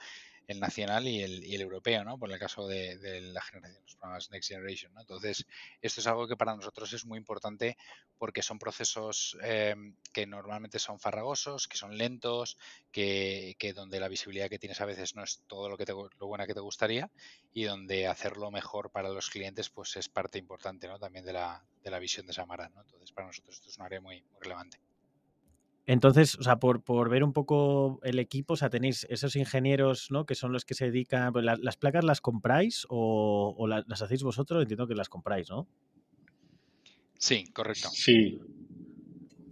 el 0.48 0.60
nacional 0.60 1.08
y 1.08 1.22
el, 1.22 1.44
y 1.44 1.56
el 1.56 1.62
europeo, 1.62 2.04
¿no? 2.04 2.18
Por 2.18 2.32
el 2.32 2.39
caso 2.39 2.68
de, 2.68 2.98
la 3.22 3.41
generación, 3.41 3.84
los 3.84 3.96
programas 3.96 4.32
Next 4.32 4.50
Generation, 4.50 4.94
¿no? 4.94 5.02
Entonces, 5.02 5.46
esto 5.82 6.02
es 6.02 6.08
algo 6.08 6.28
que 6.28 6.36
para 6.36 6.56
nosotros 6.56 6.91
es 6.94 7.06
muy 7.06 7.18
importante 7.18 7.78
porque 8.18 8.41
son 8.41 8.60
procesos 8.60 9.38
eh, 9.44 9.76
que 10.12 10.26
normalmente 10.26 10.80
son 10.80 11.00
farragosos, 11.00 11.68
que 11.68 11.78
son 11.78 11.98
lentos, 11.98 12.58
que, 12.91 13.56
que, 13.58 13.74
donde 13.74 14.00
la 14.00 14.08
visibilidad 14.08 14.50
que 14.50 14.60
tienes 14.60 14.82
a 14.82 14.86
veces 14.86 15.16
no 15.16 15.24
es 15.24 15.41
todo 15.48 15.70
lo 15.70 15.78
que 15.78 15.86
te, 15.86 15.94
lo 15.94 16.28
buena 16.28 16.48
que 16.48 16.54
te 16.54 16.60
gustaría 16.60 17.10
y 17.54 17.64
donde 17.64 18.08
hacerlo 18.08 18.52
mejor 18.52 18.91
para 18.91 19.10
los 19.10 19.30
clientes 19.30 19.70
pues 19.70 19.96
es 19.96 20.10
parte 20.10 20.39
importante, 20.39 20.88
¿no? 20.88 21.00
También 21.00 21.26
de 21.26 21.34
la, 21.34 21.64
de 21.84 21.91
la 21.91 22.00
visión 22.00 22.26
de 22.26 22.34
Samara, 22.34 22.70
¿no? 22.70 22.82
Entonces, 22.82 23.12
para 23.12 23.28
nosotros 23.28 23.56
esto 23.56 23.70
es 23.70 23.78
un 23.78 23.86
área 23.86 24.02
muy, 24.02 24.22
muy 24.22 24.41
relevante. 24.41 24.80
Entonces, 25.86 26.36
o 26.36 26.43
sea, 26.43 26.57
por, 26.57 26.81
por, 26.81 27.09
ver 27.09 27.23
un 27.23 27.34
poco 27.34 27.99
el 28.03 28.19
equipo, 28.19 28.53
o 28.53 28.57
sea, 28.57 28.69
tenéis 28.69 29.05
esos 29.09 29.36
ingenieros, 29.36 30.11
¿no? 30.11 30.25
Que 30.25 30.36
son 30.36 30.53
los 30.53 30.63
que 30.63 30.75
se 30.75 30.86
dedican. 30.86 31.34
Pues, 31.34 31.43
¿Las 31.43 31.77
placas 31.77 32.05
las 32.05 32.21
compráis 32.21 32.86
o, 32.89 33.67
las 33.67 34.01
hacéis 34.01 34.23
vosotros? 34.23 34.61
Entiendo 34.61 34.88
que 34.88 34.95
las 34.95 35.09
compráis, 35.09 35.49
¿no? 35.49 35.67
Sí, 37.19 37.45
correcto. 37.53 37.89
Sí. 37.91 38.39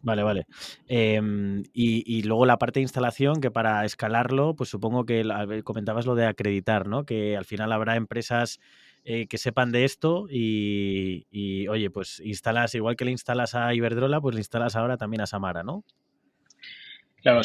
Vale, 0.04 0.24
vale. 0.24 0.48
Em, 0.88 1.64
y, 1.74 2.24
luego 2.24 2.46
la 2.46 2.58
parte 2.58 2.80
de 2.80 2.84
instalación, 2.84 3.42
que 3.42 3.52
para 3.52 3.86
escalarlo, 3.86 4.56
pues 4.56 4.70
supongo 4.70 5.06
que 5.06 5.24
comentabas 5.64 6.06
lo 6.06 6.16
de 6.16 6.26
acreditar, 6.26 6.88
¿no? 6.88 7.06
Que 7.06 7.38
al 7.38 7.46
final 7.46 7.72
habrá 7.72 7.98
empresas 7.98 8.60
eh, 9.04 9.28
que 9.28 9.38
sepan 9.38 9.72
de 9.72 9.84
esto 9.84 10.28
y, 10.30 11.68
oye, 11.68 11.90
pues 11.90 12.22
instalas, 12.22 12.74
igual 12.74 12.96
que 12.96 13.06
le 13.06 13.12
instalas 13.12 13.54
a 13.54 13.74
Iberdrola, 13.74 14.22
pues 14.22 14.34
le 14.34 14.40
instalas 14.40 14.76
ahora 14.76 14.98
también 14.98 15.22
a 15.22 15.28
Samara, 15.28 15.64
¿no? 15.64 15.84
Claro, 17.22 17.42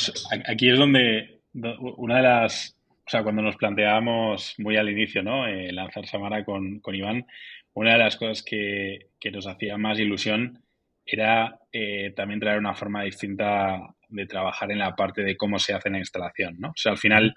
aquí 0.48 0.70
es 0.70 0.78
donde 0.78 1.40
una 1.52 2.16
de 2.16 2.22
las, 2.22 2.76
o 3.06 3.10
sea, 3.10 3.22
cuando 3.22 3.42
nos 3.42 3.56
planteábamos 3.56 4.54
muy 4.58 4.76
al 4.76 4.90
inicio, 4.90 5.22
¿no? 5.22 5.46
Eh, 5.46 5.72
lanzar 5.72 6.06
Samara 6.06 6.44
con, 6.44 6.80
con, 6.80 6.94
Iván, 6.94 7.26
una 7.74 7.92
de 7.92 7.98
las 7.98 8.16
cosas 8.16 8.42
que, 8.42 9.08
que 9.20 9.30
nos 9.30 9.46
hacía 9.46 9.76
más 9.76 9.98
ilusión 9.98 10.62
era 11.04 11.60
eh, 11.72 12.12
también 12.16 12.40
traer 12.40 12.58
una 12.58 12.74
forma 12.74 13.02
distinta 13.02 13.80
de 14.08 14.26
trabajar 14.26 14.70
en 14.72 14.78
la 14.78 14.94
parte 14.96 15.22
de 15.22 15.36
cómo 15.36 15.58
se 15.58 15.74
hace 15.74 15.90
la 15.90 15.98
instalación, 15.98 16.56
¿no? 16.58 16.68
O 16.70 16.76
sea, 16.76 16.92
al 16.92 16.98
final, 16.98 17.34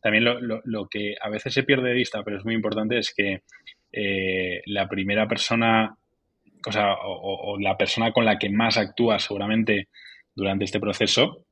también 0.00 0.24
lo, 0.24 0.60
lo, 0.64 0.88
que 0.88 1.14
a 1.20 1.28
veces 1.28 1.54
se 1.54 1.62
pierde 1.62 1.90
de 1.90 1.94
vista, 1.94 2.22
pero 2.24 2.38
es 2.38 2.44
muy 2.44 2.54
importante, 2.54 2.98
es 2.98 3.14
que 3.14 3.42
eh, 3.92 4.62
la 4.66 4.88
primera 4.88 5.28
persona, 5.28 5.96
o, 6.66 6.72
sea, 6.72 6.94
o, 7.04 7.58
la 7.60 7.76
persona 7.76 8.12
con 8.12 8.24
la 8.24 8.38
que 8.38 8.50
más 8.50 8.78
actúa 8.78 9.18
seguramente 9.18 9.88
durante 10.34 10.64
este 10.64 10.80
proceso, 10.80 11.44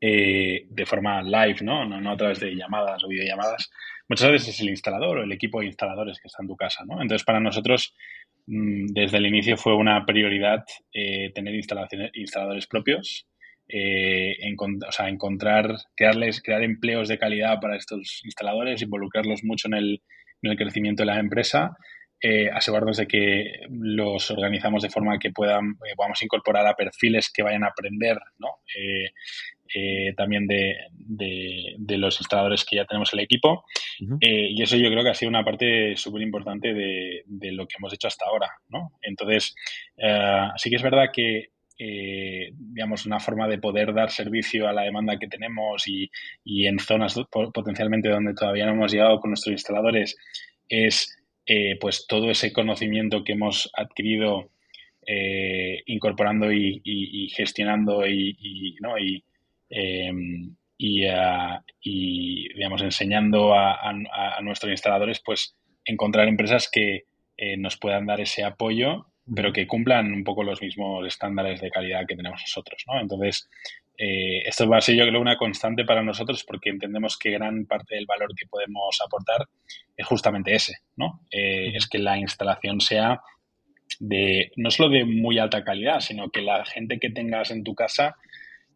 eh, 0.00 0.66
de 0.68 0.86
forma 0.86 1.22
live, 1.22 1.58
¿no? 1.62 1.84
¿no? 1.84 2.00
¿no? 2.00 2.12
a 2.12 2.16
través 2.16 2.40
de 2.40 2.54
llamadas 2.54 3.02
o 3.04 3.08
videollamadas, 3.08 3.70
muchas 4.08 4.30
veces 4.30 4.48
es 4.48 4.60
el 4.60 4.70
instalador 4.70 5.18
o 5.18 5.22
el 5.22 5.32
equipo 5.32 5.60
de 5.60 5.66
instaladores 5.66 6.18
que 6.20 6.28
está 6.28 6.42
en 6.42 6.48
tu 6.48 6.56
casa, 6.56 6.84
¿no? 6.86 7.02
Entonces, 7.02 7.24
para 7.24 7.40
nosotros, 7.40 7.94
mm, 8.46 8.86
desde 8.92 9.18
el 9.18 9.26
inicio 9.26 9.56
fue 9.56 9.74
una 9.74 10.04
prioridad 10.06 10.64
eh, 10.92 11.30
tener 11.34 11.54
instalaciones, 11.54 12.10
instaladores 12.14 12.66
propios, 12.66 13.26
eh, 13.68 14.36
o 14.86 14.92
sea, 14.92 15.08
encontrar, 15.08 15.74
crearles, 15.94 16.42
crear 16.42 16.62
empleos 16.62 17.08
de 17.08 17.18
calidad 17.18 17.60
para 17.60 17.76
estos 17.76 18.22
instaladores, 18.24 18.80
involucrarlos 18.80 19.44
mucho 19.44 19.68
en 19.68 19.74
el, 19.74 20.02
en 20.42 20.50
el 20.50 20.56
crecimiento 20.56 21.02
de 21.02 21.06
la 21.06 21.18
empresa, 21.18 21.76
eh, 22.20 22.50
asegurarnos 22.50 22.96
de 22.96 23.06
que 23.06 23.60
los 23.68 24.30
organizamos 24.30 24.82
de 24.82 24.90
forma 24.90 25.18
que 25.18 25.30
puedan, 25.30 25.76
podamos 25.96 26.20
incorporar 26.22 26.66
a 26.66 26.74
perfiles 26.74 27.30
que 27.30 27.42
vayan 27.42 27.62
a 27.62 27.68
aprender, 27.68 28.18
¿no? 28.38 28.48
Eh, 29.74 30.08
eh, 30.08 30.14
también 30.16 30.46
de, 30.46 30.76
de, 30.96 31.98
los 31.98 32.20
instaladores 32.20 32.64
que 32.64 32.76
ya 32.76 32.84
tenemos 32.84 33.12
en 33.12 33.18
el 33.18 33.24
equipo. 33.24 33.64
y 34.20 34.62
eso 34.62 34.76
yo 34.76 34.90
creo 34.90 35.02
que 35.02 35.10
ha 35.10 35.14
sido 35.14 35.30
una 35.30 35.44
parte 35.44 35.96
súper 35.96 36.22
importante 36.22 36.72
de, 36.72 37.22
de, 37.26 37.52
lo 37.52 37.66
que 37.66 37.76
hemos 37.78 37.92
hecho 37.92 38.08
hasta 38.08 38.26
ahora, 38.26 38.48
¿no? 38.68 38.92
Entonces, 39.02 39.54
sí 40.56 40.70
que 40.70 40.76
es 40.76 40.82
verdad 40.82 41.10
que 41.12 41.50
eh, 41.80 42.50
digamos, 42.52 43.06
una 43.06 43.20
forma 43.20 43.46
de 43.46 43.58
poder 43.58 43.94
dar 43.94 44.10
servicio 44.10 44.66
a 44.66 44.72
la 44.72 44.82
demanda 44.82 45.16
que 45.16 45.28
tenemos 45.28 45.86
y, 45.86 46.10
y 46.42 46.66
en 46.66 46.80
zonas 46.80 47.14
potencialmente 47.30 48.08
donde 48.08 48.34
todavía 48.34 48.66
no 48.66 48.72
hemos 48.72 48.90
llegado 48.90 49.20
con 49.20 49.30
nuestros 49.30 49.52
instaladores 49.52 50.16
es 50.68 51.16
eh, 51.46 51.78
pues 51.80 52.06
todo 52.08 52.30
ese 52.30 52.52
conocimiento 52.52 53.22
que 53.22 53.34
hemos 53.34 53.70
adquirido 53.74 54.50
eh, 55.06 55.82
incorporando 55.86 56.52
y, 56.52 57.30
gestionando 57.34 58.04
y, 58.06 58.76
¿no? 58.80 58.98
y, 58.98 59.22
em, 59.70 60.54
y, 60.76 61.02
digamos 62.54 62.82
enseñando 62.82 63.54
a, 63.54 63.90
a, 63.90 64.40
nuestros 64.42 64.70
instaladores 64.70 65.20
pues 65.24 65.56
encontrar 65.84 66.28
empresas 66.28 66.68
que 66.70 67.04
nos 67.56 67.76
puedan 67.76 68.06
dar 68.06 68.20
ese 68.20 68.44
apoyo 68.44 69.06
pero 69.34 69.52
que 69.52 69.66
cumplan 69.66 70.12
un 70.12 70.24
poco 70.24 70.42
los 70.42 70.60
mismos 70.62 71.06
estándares 71.06 71.60
de 71.60 71.70
calidad 71.70 72.06
que 72.06 72.16
tenemos 72.16 72.40
nosotros, 72.40 72.82
¿no? 72.86 73.00
Entonces, 73.00 73.48
eh, 73.96 74.42
esto 74.46 74.68
va 74.68 74.78
a 74.78 74.80
ser 74.80 74.96
yo 74.96 75.06
creo 75.06 75.20
una 75.20 75.36
constante 75.36 75.84
para 75.84 76.02
nosotros 76.02 76.44
porque 76.44 76.70
entendemos 76.70 77.18
que 77.18 77.30
gran 77.32 77.66
parte 77.66 77.96
del 77.96 78.06
valor 78.06 78.34
que 78.34 78.46
podemos 78.46 78.98
aportar 79.04 79.48
es 79.96 80.06
justamente 80.06 80.54
ese, 80.54 80.76
¿no? 80.96 81.20
Eh, 81.30 81.72
es 81.74 81.88
que 81.88 81.98
la 81.98 82.16
instalación 82.16 82.80
sea 82.80 83.20
de, 83.98 84.52
no 84.56 84.70
solo 84.70 84.90
de 84.90 85.04
muy 85.04 85.38
alta 85.38 85.64
calidad, 85.64 86.00
sino 86.00 86.30
que 86.30 86.42
la 86.42 86.64
gente 86.64 86.98
que 86.98 87.10
tengas 87.10 87.50
en 87.50 87.64
tu 87.64 87.74
casa, 87.74 88.16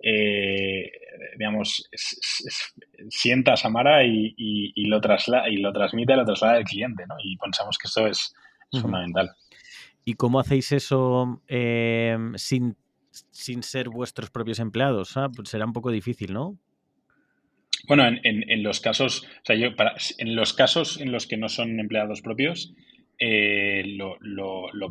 eh, 0.02 0.90
digamos, 1.38 1.88
sienta 3.08 3.56
Samara 3.56 4.04
y, 4.04 4.34
y, 4.36 4.86
lo 4.86 5.00
trasla, 5.00 5.48
y 5.48 5.56
lo 5.56 5.72
transmite 5.72 6.16
lo 6.16 6.24
traslada 6.24 6.56
al 6.56 6.64
cliente, 6.64 7.04
¿no? 7.06 7.14
Y 7.22 7.36
pensamos 7.36 7.78
que 7.78 7.88
esto 7.88 8.06
es, 8.06 8.34
fundamental. 8.80 9.30
¿Y 10.04 10.14
cómo 10.14 10.40
hacéis 10.40 10.72
eso 10.72 11.42
em, 11.46 12.34
sin, 12.36 12.76
ser 13.30 13.88
vuestros 13.88 14.30
propios 14.30 14.58
empleados? 14.58 15.16
Ah, 15.16 15.28
pues 15.34 15.50
será 15.50 15.66
un 15.66 15.72
poco 15.72 15.90
difícil, 15.90 16.32
¿no? 16.32 16.58
Bueno, 17.86 18.04
en, 18.06 18.62
los 18.62 18.80
casos, 18.80 19.24
o 19.24 19.44
sea, 19.44 19.56
yo 19.56 19.74
para, 19.74 19.94
en 20.18 20.36
los 20.36 20.52
casos 20.54 21.00
en 21.00 21.10
los 21.10 21.26
que 21.26 21.36
no 21.36 21.48
son 21.48 21.80
empleados 21.80 22.22
propios, 22.22 22.74
eh, 23.18 23.82
lo, 23.86 24.18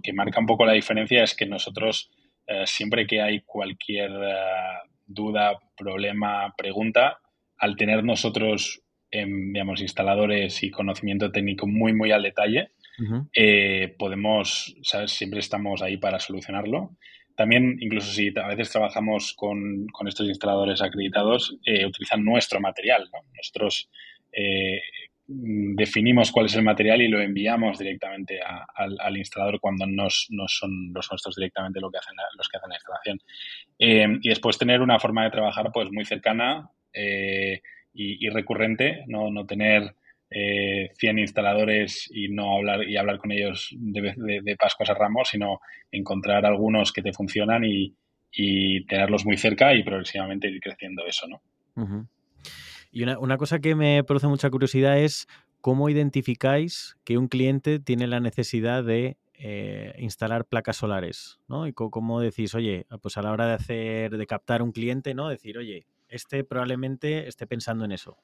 que 0.03 0.14
marca 0.14 0.39
un 0.39 0.45
poco 0.45 0.66
la 0.66 0.74
diferencia 0.74 1.24
es 1.24 1.34
que 1.36 1.45
nosotros, 1.45 2.12
eh, 2.47 2.64
siempre 2.66 3.07
que 3.07 3.22
hay 3.22 3.41
cualquier 3.41 4.12
eh, 4.12 4.91
duda, 5.14 5.59
problema, 5.78 6.53
pregunta, 6.57 7.20
al 7.57 7.76
tener 7.76 8.03
nosotros, 8.03 8.82
em, 9.12 9.53
digamos, 9.53 9.82
instaladores 9.82 10.64
y 10.64 10.72
conocimiento 10.72 11.32
técnico 11.32 11.68
muy, 11.68 11.93
muy 11.93 12.12
al 12.12 12.24
detalle, 12.24 12.72
eh, 13.34 13.95
podemos, 13.97 14.76
¿sabes? 14.84 15.12
Siempre 15.12 15.39
estamos 15.39 15.82
ahí 15.82 15.97
para 15.97 16.20
solucionarlo. 16.20 16.97
También, 17.36 17.78
incluso 17.80 18.12
si 18.12 18.32
a 18.38 18.47
veces 18.47 18.70
trabajamos 18.70 19.34
con, 19.34 19.88
estos 20.07 20.28
instaladores 20.28 20.82
acreditados, 20.82 21.57
eh, 21.66 21.86
utilizan 21.86 22.24
nuestro 22.24 22.59
material. 22.59 23.09
Nosotros 23.36 23.89
eh, 24.32 24.82
definimos 25.34 26.32
cuál 26.32 26.48
es 26.48 26.56
el 26.56 26.64
material 26.64 27.02
y 27.02 27.08
lo 27.08 27.22
enviamos 27.22 27.80
directamente 27.80 28.40
al, 28.42 29.18
instalador 29.18 29.60
cuando 29.60 29.86
no, 29.86 30.10
son 30.10 30.92
los 30.94 31.08
nuestros 31.12 31.36
directamente 31.36 31.80
lo 31.80 31.90
que 31.90 31.98
hacen 31.98 32.16
los 32.38 32.48
que 32.50 32.58
hacen 32.58 32.70
la 32.70 32.76
instalación. 32.76 33.20
y 33.78 34.30
después 34.30 34.58
tener 34.58 34.82
una 34.82 35.00
forma 35.00 35.24
de 35.24 35.32
trabajar 35.32 35.72
pues 35.74 35.92
muy 35.92 36.06
cercana 36.06 36.70
y, 36.94 38.26
y, 38.26 38.30
recurrente, 38.30 39.04
no, 39.08 39.32
no 39.32 39.46
tener 39.46 39.96
eh, 40.30 40.92
100 40.98 41.20
instaladores 41.20 42.10
y 42.14 42.30
no 42.30 42.56
hablar 42.56 42.88
y 42.88 42.96
hablar 42.96 43.18
con 43.18 43.32
ellos 43.32 43.70
de, 43.78 44.14
de, 44.16 44.42
de 44.42 44.56
Pascuas 44.56 44.90
a 44.90 44.94
Ramos, 44.94 45.30
sino 45.30 45.60
encontrar 45.92 46.46
algunos 46.46 46.94
que 46.94 47.02
te 47.02 47.14
funcionan 47.14 47.64
y, 47.66 47.94
tenerlos 48.88 49.26
muy 49.26 49.36
cerca 49.36 49.76
y 49.76 49.84
progresivamente 49.84 50.48
ir 50.48 50.62
creciendo 50.62 51.06
eso, 51.06 51.28
¿no? 51.28 52.08
Y 52.92 53.04
una, 53.04 53.18
una, 53.20 53.38
cosa 53.38 53.60
que 53.60 53.76
me 53.76 54.04
produce 54.04 54.28
mucha 54.28 54.50
curiosidad 54.50 55.00
es 55.00 55.28
cómo 55.62 55.89
identificáis 55.89 56.98
que 57.04 57.18
un 57.18 57.28
cliente 57.28 57.80
tiene 57.80 58.08
la 58.08 58.20
necesidad 58.20 58.84
de 58.84 59.18
eh, 59.44 59.96
instalar 59.98 60.46
placas 60.46 60.78
solares, 60.78 61.39
¿no? 61.48 61.66
Y 61.66 61.74
cómo 61.74 62.20
decís, 62.20 62.54
oye, 62.54 62.86
pues 63.02 63.18
a 63.18 63.24
la 63.24 63.32
hora 63.32 63.48
de 63.48 63.54
hacer, 63.54 64.16
de 64.16 64.28
captar 64.28 64.62
un 64.62 64.72
cliente, 64.72 65.16
¿no? 65.16 65.30
Decir, 65.30 65.58
oye, 65.58 65.88
este 66.10 66.44
probablemente 66.44 67.28
esté 67.28 67.48
pensando 67.48 67.84
en 67.84 67.92
eso. 67.92 68.18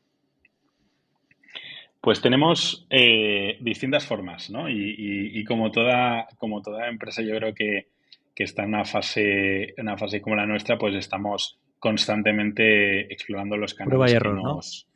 Pues 2.01 2.21
tenemos 2.21 2.85
eh, 2.91 3.57
distintas 3.61 4.05
formas, 4.05 4.51
¿no? 4.51 4.69
Y, 4.69 5.43
como, 5.45 5.71
toda, 5.71 6.27
como 6.37 6.61
toda 6.61 6.87
empresa, 6.87 7.23
yo 7.23 7.35
creo 7.35 7.55
que, 7.55 7.87
está 8.35 8.61
en 8.63 8.69
una 8.69 8.85
fase, 8.85 9.69
en 9.69 9.87
una 9.87 9.97
fase 9.97 10.21
como 10.21 10.35
la 10.35 10.45
nuestra, 10.45 10.77
pues 10.77 10.93
estamos 10.93 11.57
constantemente 11.79 13.11
explorando 13.11 13.57
los 13.57 13.73
canales 13.73 14.13
que 14.13 14.29
nos, 14.29 14.87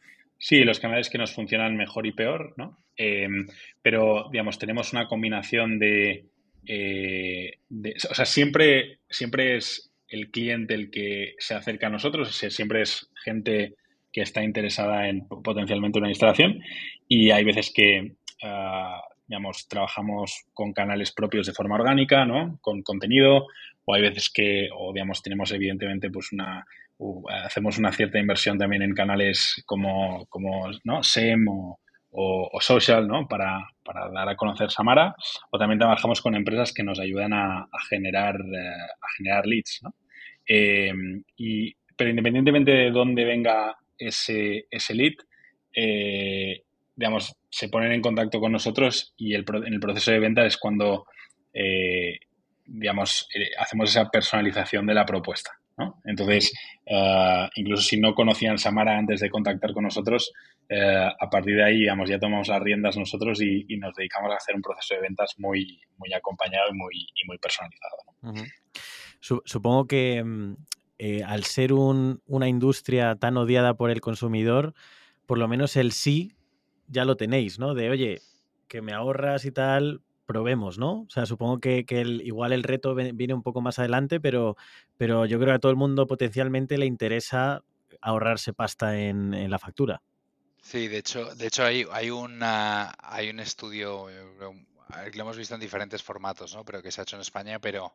Sí, 0.44 0.64
los 0.64 0.80
canales 0.80 1.10
que 1.12 1.20
nos 1.20 1.36
funcionan 1.36 1.78
mejor 1.78 2.08
y 2.08 2.14
peor, 2.14 2.56
¿no? 2.58 2.80
Em, 2.98 3.46
pero, 3.82 4.28
digamos, 4.32 4.58
tenemos 4.58 4.92
una 4.92 5.08
combinación 5.08 5.78
de, 5.78 6.26
eh, 6.66 7.60
O 8.10 8.16
sea, 8.16 8.26
siempre, 8.26 9.00
siempre 9.08 9.58
es 9.58 9.92
el 10.08 10.32
cliente 10.32 10.74
el 10.74 10.90
que 10.90 11.36
se 11.38 11.54
acerca 11.54 11.88
a 11.88 11.92
nosotros, 11.92 12.36
siempre 12.36 12.82
es 12.82 13.12
gente 13.24 13.76
que 14.12 14.22
está 14.22 14.44
interesada 14.44 15.08
en 15.08 15.28
potencialmente 15.28 16.00
una 16.00 16.10
instalación 16.10 16.60
y 17.08 17.30
hay 17.30 17.44
veces 17.44 17.72
que, 17.74 18.14
ah, 18.44 19.00
digamos, 19.32 19.66
trabajamos 19.70 20.44
con 20.54 20.74
canales 20.74 21.14
propios 21.14 21.48
de 21.48 21.54
forma 21.54 21.76
orgánica, 21.76 22.26
¿no? 22.26 22.58
Con 22.60 22.84
contenido 22.84 23.48
o 23.86 23.94
hay 23.94 24.02
veces 24.02 24.30
que, 24.30 24.68
o 24.76 24.92
digamos, 24.92 25.22
tenemos 25.22 25.54
evidentemente 25.54 26.10
pues 26.10 26.34
una, 26.34 26.66
hacemos 27.46 27.78
una 27.78 27.94
cierta 27.94 28.20
inversión 28.20 28.58
también 28.58 28.82
en 28.82 28.94
canales 28.94 29.64
como, 29.66 30.26
como 30.26 30.70
¿no? 30.84 31.02
SEM 31.02 31.48
o, 31.48 31.80
o, 32.12 32.60
social, 32.60 33.08
¿no? 33.08 33.26
Para, 33.26 33.70
para, 33.86 34.10
dar 34.12 34.28
a 34.28 34.36
conocer 34.36 34.70
Samara. 34.70 35.16
O 35.50 35.58
también 35.58 35.80
trabajamos 35.80 36.22
con 36.22 36.36
empresas 36.36 36.74
que 36.74 36.84
nos 36.84 37.00
ayudan 37.00 37.32
a, 37.32 37.70
generar, 37.90 38.36
eh, 38.36 38.84
a 39.02 39.08
generar 39.16 39.48
leads, 39.48 39.80
¿no? 39.82 39.96
Eh, 40.46 40.92
y, 41.38 41.74
pero 41.96 42.10
independientemente 42.10 42.72
de 42.72 42.92
dónde 42.92 43.24
venga 43.24 43.78
ese, 43.98 44.66
ese 44.70 44.94
lead, 44.94 45.14
eh, 45.74 46.64
digamos, 46.98 47.38
se 47.52 47.68
ponen 47.68 47.92
en 47.92 48.02
contacto 48.02 48.40
con 48.40 48.54
nosotros 48.54 49.14
y 49.18 49.36
el, 49.36 49.44
en 49.66 49.74
el 49.74 49.80
proceso 49.80 50.12
de 50.12 50.20
venta 50.20 50.46
es 50.46 50.58
cuando, 50.58 51.06
eh, 51.54 52.18
digamos, 52.66 53.28
eh, 53.36 53.50
hacemos 53.60 53.90
esa 53.90 54.10
personalización 54.10 54.86
de 54.88 54.94
la 54.94 55.06
propuesta. 55.06 55.52
Entonces, 56.06 56.54
incluso 57.56 57.82
si 57.82 58.00
no 58.00 58.14
conocían 58.14 58.60
Samara 58.60 59.00
antes 59.00 59.20
de 59.20 59.32
contactar 59.32 59.74
con 59.74 59.84
nosotros, 59.84 60.32
a 60.70 61.28
partir 61.28 61.56
de 61.56 61.64
ahí, 61.64 61.80
digamos, 61.80 62.08
ya 62.08 62.20
tomamos 62.20 62.50
las 62.50 62.62
riendas 62.62 62.98
nosotros 62.98 63.42
y, 63.42 63.66
nos 63.78 63.96
dedicamos 63.96 64.32
a 64.32 64.36
hacer 64.36 64.54
un 64.54 64.62
proceso 64.62 64.94
de 64.94 65.02
ventas 65.02 65.34
muy, 65.40 65.82
muy 65.98 66.14
acompañado 66.14 66.70
y 66.70 66.78
muy, 66.78 66.94
y 67.16 67.26
muy 67.26 67.40
personalizado. 67.40 67.98
Supongo 69.44 69.88
que 69.88 70.24
mm, 70.24 70.56
al 71.26 71.46
ser 71.46 71.74
una 71.74 72.48
industria 72.48 73.16
tan 73.16 73.36
odiada 73.38 73.74
por 73.74 73.90
el 73.90 74.02
consumidor, 74.02 74.76
por 75.26 75.40
lo 75.40 75.48
menos 75.48 75.78
el 75.78 75.94
sí 75.94 76.36
ya 76.92 77.06
lo 77.06 77.18
tenéis, 77.18 77.58
¿no? 77.58 77.74
De, 77.74 77.90
oye, 77.90 78.22
que 78.68 78.82
me 78.82 78.94
ahorras 78.94 79.46
y 79.46 79.52
tal, 79.52 80.02
probemos, 80.26 80.78
¿no? 80.78 81.02
O 81.02 81.10
sea, 81.10 81.26
supongo 81.26 81.60
que, 81.60 81.86
igual 82.24 82.54
el 82.54 82.64
reto 82.64 82.96
viene 82.96 83.34
un 83.34 83.44
poco 83.44 83.62
más 83.62 83.80
adelante, 83.80 84.20
pero, 84.20 84.56
pero 84.98 85.26
yo 85.26 85.40
creo 85.40 85.54
que 85.54 85.56
a 85.56 85.60
todo 85.60 85.72
el 85.72 85.78
mundo 85.78 86.08
potencialmente 86.08 86.78
le 86.78 86.86
interesa 86.86 87.64
ahorrarse 88.02 88.54
pasta 88.54 88.98
en, 88.98 89.50
la 89.50 89.60
factura. 89.60 90.02
Sí, 90.62 90.88
de 90.88 91.00
hecho, 91.00 91.34
de 91.36 91.48
hecho 91.48 91.64
hay, 91.64 91.86
hay, 91.92 92.10
hay 92.12 93.30
un 93.30 93.40
estudio 93.40 94.08
lo 95.14 95.22
hemos 95.22 95.38
visto 95.38 95.56
en 95.56 95.62
diferentes 95.62 96.04
formatos, 96.04 96.56
¿no? 96.56 96.66
Pero 96.66 96.82
que 96.82 96.92
se 96.92 97.02
ha 97.02 97.04
hecho 97.04 97.16
en 97.16 97.22
España, 97.22 97.60
pero 97.60 97.94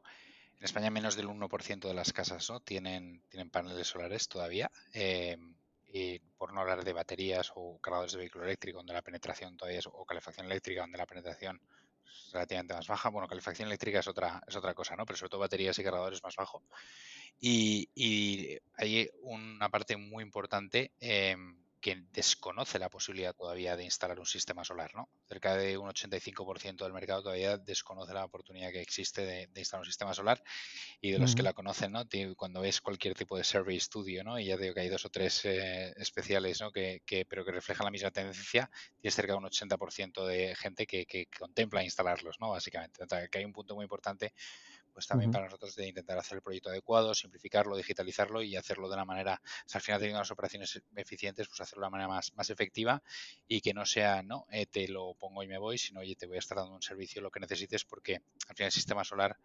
en 0.58 0.64
España 0.64 0.90
menos 0.90 1.16
del 1.16 1.28
1% 1.28 1.88
de 1.88 1.94
las 1.94 2.12
casas 2.12 2.48
¿no? 2.50 2.60
tienen, 2.60 3.22
tienen 3.28 3.50
paneles 3.50 3.86
solares 3.88 4.28
todavía. 4.28 4.70
Eh, 4.92 5.36
y 5.96 6.18
por 6.36 6.52
no 6.52 6.60
hablar 6.60 6.84
de 6.84 6.92
baterías 6.92 7.50
o 7.54 7.78
cargadores 7.80 8.12
de 8.12 8.18
vehículo 8.18 8.44
eléctrico, 8.44 8.78
donde 8.78 8.92
la 8.92 9.02
penetración 9.02 9.56
todavía 9.56 9.78
es, 9.78 9.86
o 9.86 10.04
calefacción 10.04 10.46
eléctrica, 10.46 10.82
donde 10.82 10.98
la 10.98 11.06
penetración 11.06 11.60
es 12.04 12.32
relativamente 12.32 12.74
más 12.74 12.86
baja. 12.86 13.08
Bueno, 13.08 13.26
calefacción 13.26 13.68
eléctrica 13.68 14.00
es 14.00 14.08
otra, 14.08 14.42
es 14.46 14.54
otra 14.56 14.74
cosa, 14.74 14.94
¿no? 14.94 15.06
Pero 15.06 15.16
sobre 15.16 15.30
todo 15.30 15.40
baterías 15.40 15.78
y 15.78 15.84
cargadores 15.84 16.22
más 16.22 16.36
bajo. 16.36 16.62
Y, 17.40 17.88
y 17.94 18.58
hay 18.74 19.08
una 19.22 19.70
parte 19.70 19.96
muy 19.96 20.22
importante 20.22 20.92
eh, 21.00 21.36
que 21.86 22.02
desconoce 22.12 22.80
la 22.80 22.90
posibilidad 22.90 23.32
todavía 23.32 23.76
de 23.76 23.84
instalar 23.84 24.18
un 24.18 24.26
sistema 24.26 24.64
solar, 24.64 24.92
¿no? 24.96 25.08
Cerca 25.28 25.56
de 25.56 25.78
un 25.78 25.88
85% 25.88 26.82
del 26.82 26.92
mercado 26.92 27.22
todavía 27.22 27.58
desconoce 27.58 28.12
la 28.12 28.24
oportunidad 28.24 28.72
que 28.72 28.80
existe 28.80 29.24
de, 29.24 29.48
instalar 29.54 29.82
un 29.82 29.86
sistema 29.86 30.12
solar 30.12 30.42
y 31.00 31.12
de 31.12 31.20
los 31.20 31.36
que 31.36 31.44
la 31.44 31.52
conocen, 31.52 31.92
¿no? 31.92 32.02
Cuando 32.36 32.60
ves 32.60 32.80
cualquier 32.80 33.14
tipo 33.14 33.36
de 33.38 33.44
survey 33.44 33.76
estudio, 33.76 34.24
¿no? 34.24 34.36
Y 34.36 34.46
ya 34.46 34.56
digo 34.56 34.74
que 34.74 34.80
hay 34.80 34.88
dos 34.88 35.04
o 35.04 35.10
tres 35.10 35.44
eh, 35.44 35.94
especiales, 35.96 36.60
¿no? 36.60 36.72
Que, 36.72 37.02
pero 37.28 37.44
que 37.44 37.52
reflejan 37.52 37.84
la 37.84 37.92
misma 37.92 38.10
tendencia, 38.10 38.68
tienes 39.00 39.14
cerca 39.14 39.34
de 39.34 39.38
un 39.38 39.44
80% 39.44 40.26
de 40.26 40.56
gente 40.56 40.88
que, 40.88 41.06
que, 41.06 41.28
contempla 41.38 41.84
instalarlos, 41.84 42.40
¿no? 42.40 42.50
Básicamente. 42.50 43.06
que 43.30 43.38
hay 43.38 43.44
un 43.44 43.52
punto 43.52 43.76
muy 43.76 43.84
importante 43.84 44.34
pues 44.96 45.06
también 45.06 45.30
para 45.30 45.44
nosotros 45.44 45.76
de 45.76 45.88
intentar 45.88 46.16
hacer 46.16 46.36
el 46.36 46.42
proyecto 46.42 46.70
adecuado, 46.70 47.12
simplificarlo, 47.12 47.76
digitalizarlo 47.76 48.40
y 48.40 48.56
hacerlo 48.56 48.88
de 48.88 48.94
una 48.94 49.04
manera, 49.04 49.42
al 49.74 49.80
final 49.82 50.00
teniendo 50.00 50.20
las 50.20 50.30
operaciones 50.30 50.80
eficientes, 50.94 51.48
pues 51.48 51.60
hacerlo 51.60 51.82
de 51.82 51.88
una 51.88 51.90
manera 51.90 52.08
más, 52.08 52.32
más 52.34 52.48
efectiva 52.48 53.02
y 53.46 53.60
que 53.60 53.74
no 53.74 53.84
sea, 53.84 54.22
no, 54.22 54.46
eh, 54.50 54.64
te 54.64 54.88
lo 54.88 55.12
pongo 55.12 55.42
y 55.42 55.48
me 55.48 55.58
voy, 55.58 55.76
sino, 55.76 56.00
oye, 56.00 56.16
te 56.16 56.26
voy 56.26 56.36
a 56.36 56.38
estar 56.38 56.56
dando 56.56 56.74
un 56.74 56.80
servicio, 56.80 57.20
lo 57.20 57.30
que 57.30 57.40
necesites, 57.40 57.84
porque 57.84 58.22
al 58.48 58.56
final 58.56 58.68
el 58.68 58.72
sistema 58.72 59.04
solar 59.04 59.36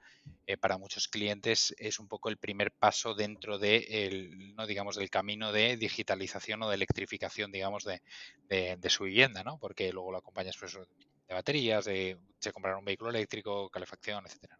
eh, 0.48 0.56
para 0.56 0.78
muchos 0.78 1.10
clientes 1.10 1.76
es 1.78 2.00
un 2.00 2.08
poco 2.08 2.30
el 2.30 2.38
primer 2.38 2.72
paso 2.72 3.14
dentro 3.14 3.60
de 3.60 4.08
el, 4.08 4.56
no 4.56 4.66
digamos, 4.66 4.96
del 4.96 5.10
camino 5.10 5.52
de 5.52 5.76
digitalización 5.76 6.64
o 6.64 6.70
de 6.70 6.76
electrificación, 6.76 7.52
digamos, 7.52 7.84
de, 7.84 8.02
de, 8.48 8.90
su 8.90 9.04
vivienda, 9.04 9.44
¿no? 9.44 9.58
Porque 9.58 9.92
luego 9.92 10.14
lo 10.14 10.20
acompañas 10.20 10.56
pues, 10.58 10.76
de 10.76 11.34
baterías, 11.34 11.84
de, 11.84 12.18
de 12.42 12.54
comprar 12.54 12.78
un 12.78 12.86
vehículo 12.86 13.10
eléctrico, 13.10 13.70
calefacción, 13.70 14.26
etcétera. 14.26 14.58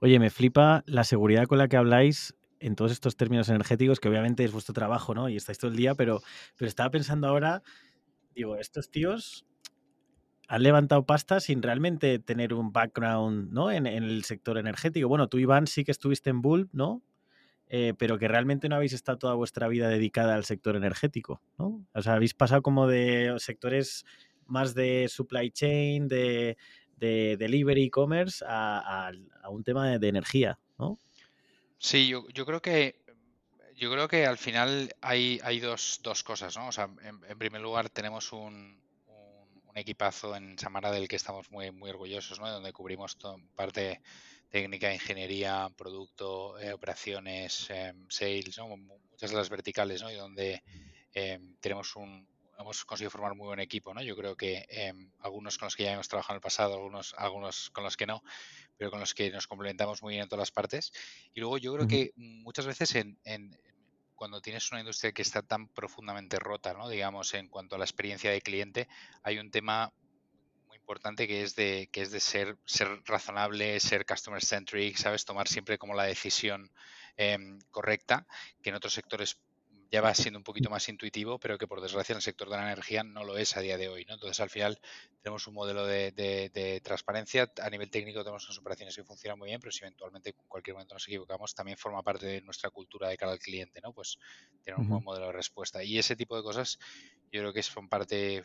Oye, 0.00 0.18
me 0.18 0.30
flipa 0.30 0.82
la 0.86 1.04
seguridad 1.04 1.46
con 1.46 1.58
la 1.58 1.68
que 1.68 1.76
habláis 1.76 2.34
en 2.60 2.76
todos 2.76 2.92
estos 2.92 3.16
términos 3.16 3.48
energéticos, 3.48 4.00
que 4.00 4.08
obviamente 4.08 4.44
es 4.44 4.52
vuestro 4.52 4.72
trabajo, 4.72 5.14
¿no? 5.14 5.28
Y 5.28 5.36
estáis 5.36 5.58
todo 5.58 5.70
el 5.70 5.76
día, 5.76 5.94
pero, 5.94 6.20
pero 6.56 6.68
estaba 6.68 6.90
pensando 6.90 7.26
ahora, 7.26 7.62
digo, 8.34 8.56
estos 8.56 8.90
tíos 8.90 9.46
han 10.48 10.62
levantado 10.62 11.04
pasta 11.06 11.40
sin 11.40 11.62
realmente 11.62 12.18
tener 12.18 12.54
un 12.54 12.72
background, 12.72 13.52
¿no? 13.52 13.70
En, 13.70 13.86
el 13.86 14.22
sector 14.24 14.58
energético. 14.58 15.08
Bueno, 15.08 15.28
tú, 15.28 15.38
Iván, 15.38 15.66
sí 15.66 15.84
que 15.84 15.90
estuviste 15.92 16.30
en 16.30 16.42
Bulb, 16.42 16.68
¿no? 16.72 17.02
Eh, 17.68 17.94
pero 17.96 18.18
que 18.18 18.28
realmente 18.28 18.68
no 18.68 18.76
habéis 18.76 18.92
estado 18.92 19.18
toda 19.18 19.34
vuestra 19.34 19.66
vida 19.68 19.88
dedicada 19.88 20.34
al 20.34 20.44
sector 20.44 20.76
energético, 20.76 21.40
¿no? 21.58 21.86
O 21.94 22.02
sea, 22.02 22.14
habéis 22.14 22.34
pasado 22.34 22.62
como 22.62 22.86
de 22.86 23.34
sectores 23.38 24.04
más 24.46 24.74
de 24.74 25.06
supply 25.08 25.50
chain, 25.50 26.06
de, 26.06 26.58
de 27.02 27.36
delivery 27.36 27.86
e-commerce 27.86 28.44
a, 28.46 29.10
un 29.50 29.64
tema 29.64 29.98
de, 29.98 30.08
energía, 30.08 30.58
¿no? 30.78 30.98
Sí, 31.78 32.06
yo, 32.06 32.46
creo 32.46 32.62
que 32.62 33.02
yo 33.74 33.90
creo 33.90 34.06
que 34.06 34.24
al 34.24 34.38
final 34.38 34.94
hay, 35.00 35.40
hay 35.42 35.58
dos, 35.58 35.98
dos 36.02 36.22
cosas, 36.22 36.56
¿no? 36.56 36.68
O 36.68 36.72
sea, 36.72 36.88
en, 37.02 37.38
primer 37.38 37.60
lugar 37.60 37.90
tenemos 37.90 38.32
un, 38.32 38.80
un, 39.08 39.76
equipazo 39.76 40.36
en 40.36 40.56
Samara 40.56 40.92
del 40.92 41.08
que 41.08 41.16
estamos 41.16 41.50
muy, 41.50 41.72
muy 41.72 41.90
orgullosos, 41.90 42.38
¿no? 42.38 42.48
Donde 42.48 42.72
cubrimos 42.72 43.18
parte 43.56 44.00
técnica, 44.48 44.94
ingeniería, 44.94 45.68
producto, 45.76 46.56
eh, 46.60 46.72
operaciones, 46.72 47.68
em, 47.70 48.06
sales, 48.08 48.58
¿no? 48.58 48.76
muchas 48.76 49.30
de 49.30 49.36
las 49.36 49.50
verticales, 49.50 50.02
¿no? 50.02 50.10
Y 50.12 50.14
donde 50.14 50.62
em, 51.14 51.56
tenemos 51.58 51.96
un, 51.96 52.28
hemos 52.58 52.84
conseguido 52.84 53.10
formar 53.10 53.34
muy 53.34 53.46
buen 53.46 53.60
equipo, 53.60 53.94
¿no? 53.94 54.02
Yo 54.02 54.16
creo 54.16 54.36
que 54.36 54.66
em, 54.68 55.10
algunos 55.20 55.58
con 55.58 55.66
los 55.66 55.76
que 55.76 55.84
ya 55.84 55.92
hemos 55.92 56.08
trabajado 56.08 56.34
en 56.34 56.36
el 56.36 56.42
pasado, 56.42 56.74
algunos, 56.74 57.14
algunos 57.16 57.70
con 57.70 57.84
los 57.84 57.96
que 57.96 58.06
no, 58.06 58.22
pero 58.76 58.90
con 58.90 59.00
los 59.00 59.14
que 59.14 59.30
nos 59.30 59.46
complementamos 59.46 60.02
muy 60.02 60.14
bien 60.14 60.24
en 60.24 60.28
todas 60.28 60.42
las 60.42 60.50
partes. 60.50 60.92
Y 61.34 61.40
luego 61.40 61.58
yo 61.58 61.74
creo 61.74 61.88
que 61.88 62.12
muchas 62.16 62.66
veces 62.66 62.94
en, 62.94 63.18
cuando 64.14 64.40
tienes 64.40 64.70
una 64.70 64.80
industria 64.80 65.12
que 65.12 65.22
está 65.22 65.42
tan 65.42 65.68
profundamente 65.68 66.38
rota, 66.38 66.74
¿no? 66.74 66.88
Digamos, 66.88 67.34
en 67.34 67.48
cuanto 67.48 67.76
a 67.76 67.78
la 67.78 67.84
experiencia 67.84 68.30
de 68.30 68.40
cliente, 68.40 68.88
hay 69.22 69.38
un 69.38 69.50
tema 69.50 69.92
muy 70.68 70.76
importante 70.76 71.26
que 71.26 71.42
es 71.42 71.56
de, 71.56 71.88
que 71.90 72.02
es 72.02 72.10
de 72.12 72.20
ser, 72.20 72.56
ser 72.64 73.02
razonable, 73.04 73.80
ser 73.80 74.06
customer 74.06 74.44
centric, 74.44 74.96
¿sabes? 74.96 75.24
Tomar 75.24 75.48
siempre 75.48 75.78
como 75.78 75.94
la 75.94 76.04
decisión 76.04 76.70
em, 77.16 77.58
correcta, 77.70 78.26
que 78.62 78.70
en 78.70 78.76
otros 78.76 78.94
sectores 78.94 79.38
ya 79.92 80.00
va 80.00 80.14
siendo 80.14 80.38
un 80.38 80.42
poquito 80.42 80.70
más 80.70 80.88
intuitivo, 80.88 81.38
pero 81.38 81.58
que 81.58 81.68
por 81.68 81.82
desgracia 81.82 82.14
en 82.14 82.16
el 82.16 82.22
sector 82.22 82.48
de 82.48 82.56
la 82.56 82.62
energía 82.62 83.04
no 83.04 83.24
lo 83.24 83.36
es 83.36 83.58
a 83.58 83.60
día 83.60 83.76
de 83.76 83.90
hoy. 83.90 84.06
¿no? 84.06 84.14
Entonces, 84.14 84.40
al 84.40 84.48
final 84.48 84.80
tenemos 85.20 85.46
un 85.46 85.52
modelo 85.52 85.86
de, 85.86 86.80
transparencia. 86.82 87.52
A 87.62 87.68
nivel 87.68 87.90
técnico 87.90 88.24
tenemos 88.24 88.42
unas 88.46 88.58
operaciones 88.58 88.96
que 88.96 89.04
funcionan 89.04 89.38
muy 89.38 89.50
bien, 89.50 89.60
pero 89.60 89.70
si 89.70 89.84
eventualmente 89.84 90.30
en 90.30 90.36
cualquier 90.48 90.76
momento 90.76 90.94
nos 90.94 91.06
equivocamos, 91.06 91.54
también 91.54 91.76
forma 91.76 92.02
parte 92.02 92.24
de 92.24 92.40
nuestra 92.40 92.70
cultura 92.70 93.10
de 93.10 93.18
cara 93.18 93.32
al 93.32 93.38
cliente, 93.38 93.82
¿no? 93.82 93.92
Pues 93.92 94.18
tener 94.64 94.80
un 94.80 94.88
buen 94.88 95.04
modelo 95.04 95.26
de 95.26 95.32
respuesta. 95.32 95.84
Y 95.84 95.98
ese 95.98 96.16
tipo 96.16 96.38
de 96.38 96.42
cosas 96.42 96.78
yo 97.30 97.40
creo 97.40 97.52
que 97.52 97.62
son 97.62 97.90
parte 97.90 98.44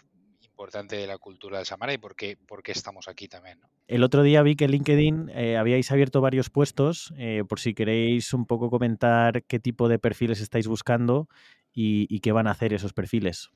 importante 0.58 0.96
de 0.96 1.06
la 1.06 1.20
cultura 1.20 1.60
de 1.60 1.66
Samara 1.66 1.94
y 1.94 2.00
por 2.00 2.16
qué, 2.16 2.36
por 2.48 2.64
qué 2.64 2.72
estamos 2.72 3.08
aquí 3.08 3.28
también. 3.28 3.60
El 3.88 4.04
otro 4.04 4.24
día 4.24 4.42
vi 4.42 4.56
que 4.56 4.66
en 4.66 4.72
LinkedIn 4.72 5.30
eh, 5.30 5.56
habíais 5.56 5.92
abierto 5.92 6.20
varios 6.20 6.50
puestos, 6.50 7.14
eh, 7.16 7.44
por 7.48 7.60
si 7.60 7.76
queréis 7.76 8.34
un 8.34 8.48
poco 8.48 8.72
comentar 8.72 9.44
qué 9.44 9.60
tipo 9.60 9.88
de 9.88 10.00
perfiles 10.00 10.42
estáis 10.42 10.66
buscando 10.66 11.30
y, 11.72 12.22
qué 12.22 12.32
van 12.32 12.48
a 12.48 12.52
hacer 12.52 12.74
esos 12.74 12.92
perfiles. 12.92 13.52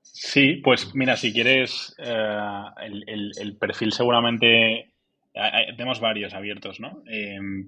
Sí, 0.00 0.60
pues 0.62 0.94
mira, 0.94 1.16
si 1.16 1.32
quieres, 1.32 1.92
eh, 1.98 2.62
el, 2.78 3.56
perfil 3.58 3.90
seguramente, 3.90 4.92
tenemos 5.76 5.98
varios 5.98 6.34
abiertos, 6.34 6.78
¿no? 6.78 7.02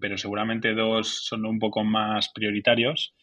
Pero 0.00 0.16
seguramente 0.16 0.74
dos 0.74 1.26
son 1.26 1.44
un 1.44 1.58
poco 1.58 1.82
más 1.82 2.28
prioritarios. 2.28 3.16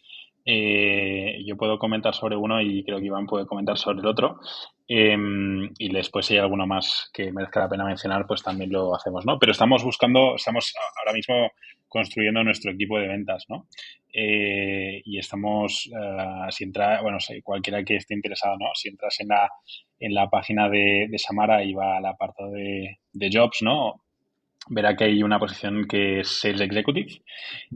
Eh, 0.45 1.43
yo 1.45 1.57
puedo 1.57 1.77
comentar 1.77 2.13
sobre 2.15 2.35
uno 2.35 2.61
y 2.61 2.83
creo 2.83 2.99
que 2.99 3.05
Iván 3.05 3.27
puede 3.27 3.45
comentar 3.45 3.77
sobre 3.77 3.99
el 3.99 4.07
otro. 4.07 4.39
Em, 4.87 5.69
y 5.77 5.93
después 5.93 6.25
si 6.25 6.33
hay 6.33 6.39
alguno 6.39 6.65
más 6.65 7.09
que 7.13 7.31
merezca 7.31 7.59
la 7.59 7.69
pena 7.69 7.85
mencionar, 7.85 8.25
pues 8.25 8.41
también 8.41 8.71
lo 8.71 8.95
hacemos, 8.95 9.25
¿no? 9.25 9.37
Pero 9.37 9.51
estamos 9.51 9.83
buscando, 9.83 10.35
estamos 10.35 10.73
ahora 10.97 11.13
mismo 11.13 11.51
construyendo 11.87 12.43
nuestro 12.43 12.71
equipo 12.71 12.97
de 12.97 13.07
ventas, 13.07 13.45
¿no? 13.49 13.67
Eh, 14.11 15.01
y 15.05 15.19
estamos, 15.19 15.89
eh, 15.95 16.51
si 16.51 16.63
entra, 16.63 17.01
bueno, 17.01 17.19
cualquiera 17.43 17.83
que 17.83 17.97
esté 17.97 18.15
interesado, 18.15 18.57
¿no? 18.57 18.67
Si 18.73 18.89
entras 18.89 19.19
en 19.19 19.27
la, 19.27 19.49
en 19.99 20.13
la 20.13 20.29
página 20.29 20.69
de, 20.69 21.09
Samara 21.17 21.63
y 21.63 21.73
va 21.73 21.97
al 21.97 22.05
apartado 22.05 22.51
de 22.51 23.29
jobs, 23.31 23.61
¿no? 23.61 24.01
Verá 24.69 24.95
que 24.95 25.05
hay 25.05 25.23
una 25.23 25.39
posición 25.39 25.85
que 25.87 26.21
es 26.21 26.39
Sales 26.39 26.61
Executive, 26.61 27.21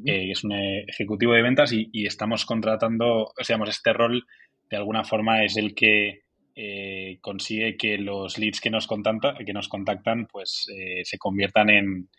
que 0.06 0.32
es 0.32 0.44
un 0.44 0.54
ejecutivo 0.54 1.34
de 1.34 1.42
ventas 1.42 1.74
y, 1.74 2.06
estamos 2.06 2.46
contratando, 2.46 3.34
o 3.38 3.44
sea, 3.44 3.58
este 3.68 3.94
rol 3.94 4.26
de 4.70 4.78
alguna 4.78 5.04
forma 5.04 5.44
es 5.44 5.58
el 5.58 5.76
que 5.76 6.22
eh, 6.56 7.18
consigue 7.22 7.78
que 7.78 7.98
los 7.98 8.38
leads 8.38 8.62
que 8.62 8.70
nos, 8.70 8.86
contacta, 8.86 9.36
que 9.44 9.54
nos 9.54 9.68
contactan 9.68 10.28
pues 10.28 10.68
eh, 10.76 11.02
se 11.04 11.18
conviertan 11.18 11.70
en, 11.70 12.10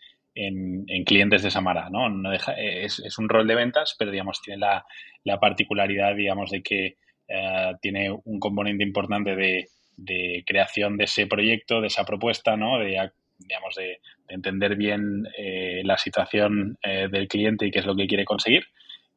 clientes 1.05 1.43
de 1.43 1.51
Samara, 1.51 1.89
¿no? 1.89 2.09
no 2.09 2.29
deja, 2.29 2.53
es, 2.59 2.99
un 3.17 3.29
rol 3.29 3.47
de 3.47 3.55
ventas, 3.55 3.95
pero 3.97 4.11
digamos 4.11 4.41
tiene 4.41 4.59
la, 4.59 5.39
particularidad, 5.39 6.13
digamos, 6.13 6.51
de 6.51 6.61
que 6.61 6.97
eh, 7.29 7.71
tiene 7.81 8.11
un 8.11 8.39
componente 8.39 8.83
importante 8.83 9.35
de, 9.35 9.69
de 9.95 10.43
creación 10.45 10.97
de 10.97 11.05
ese 11.05 11.27
proyecto, 11.27 11.79
de 11.79 11.87
esa 11.87 12.03
propuesta, 12.03 12.57
¿no? 12.57 12.79
De 12.79 12.99
digamos, 13.37 13.75
de, 13.75 13.99
entender 14.27 14.75
bien 14.75 15.27
eh, 15.37 15.81
la 15.83 15.97
situación 15.97 16.77
eh, 16.81 17.07
del 17.11 17.27
cliente 17.27 17.67
y 17.67 17.71
qué 17.71 17.79
es 17.79 17.85
lo 17.85 17.95
que 17.95 18.07
quiere 18.07 18.25
conseguir. 18.25 18.65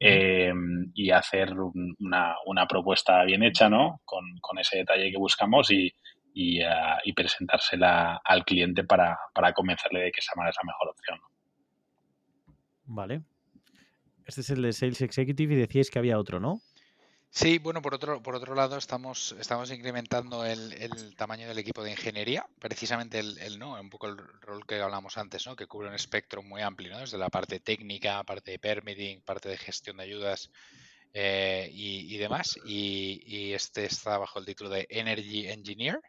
em, 0.01 0.93
y 0.95 1.11
hacer 1.11 1.55
una, 1.99 2.37
una, 2.47 2.67
propuesta 2.69 3.25
bien 3.25 3.43
hecha, 3.43 3.69
¿no? 3.69 4.01
Con, 4.05 4.39
con 4.41 4.59
ese 4.61 4.79
detalle 4.79 5.11
que 5.11 5.19
buscamos 5.19 5.73
y, 5.73 5.93
y, 6.35 6.63
uh, 6.63 6.99
y 7.05 7.13
presentársela 7.15 8.21
al 8.25 8.45
cliente 8.45 8.85
para, 8.85 9.19
para, 9.35 9.53
convencerle 9.53 10.03
de 10.03 10.13
que 10.13 10.23
Samara 10.23 10.51
es 10.51 10.57
la 10.57 10.67
mejor 10.67 10.89
opción. 10.91 11.19
Vale. 12.85 13.23
Este 14.25 14.43
es 14.43 14.51
el 14.51 14.63
de 14.63 14.73
Sales 14.73 15.01
Executive 15.01 15.55
y 15.55 15.57
decíais 15.57 15.91
que 15.91 15.99
había 15.99 16.19
otro, 16.19 16.39
¿no? 16.39 16.61
Sí, 17.31 17.59
bueno, 17.59 17.83
por 17.83 17.95
otro, 17.95 18.23
por 18.23 18.35
otro 18.35 18.55
lado 18.55 18.79
estamos, 18.79 19.37
estamos 19.39 19.71
incrementando 19.71 20.45
el, 20.47 20.73
el 20.73 21.15
tamaño 21.15 21.47
del 21.47 21.59
equipo 21.59 21.85
de 21.85 21.91
ingeniería, 21.91 22.47
precisamente 22.59 23.19
el, 23.19 23.39
el, 23.39 23.59
¿no? 23.59 23.79
un 23.79 23.91
poco 23.91 24.09
el 24.09 24.17
rol 24.17 24.67
que 24.67 24.81
hablamos 24.81 25.19
antes, 25.19 25.47
¿no? 25.47 25.55
que 25.55 25.67
cubre 25.67 25.89
un 25.89 25.95
espectro 25.95 26.43
muy 26.43 26.63
amplio, 26.63 26.91
¿no? 26.91 27.01
desde 27.01 27.19
la 27.19 27.29
parte 27.29 27.61
técnica, 27.61 28.25
parte 28.25 28.53
de 28.53 28.59
permitting, 28.59 29.21
parte 29.21 29.51
de 29.51 29.59
gestión 29.59 29.99
de 29.99 30.05
ayudas 30.05 30.51
eh, 31.13 31.69
y, 31.71 32.15
y, 32.15 32.19
demás. 32.19 32.59
Y, 32.65 33.23
y, 33.27 33.53
este 33.53 33.85
está 33.85 34.19
bajo 34.19 34.39
el 34.39 34.47
título 34.47 34.71
de 34.71 34.87
Energy 34.89 35.49
Engineer, 35.49 36.01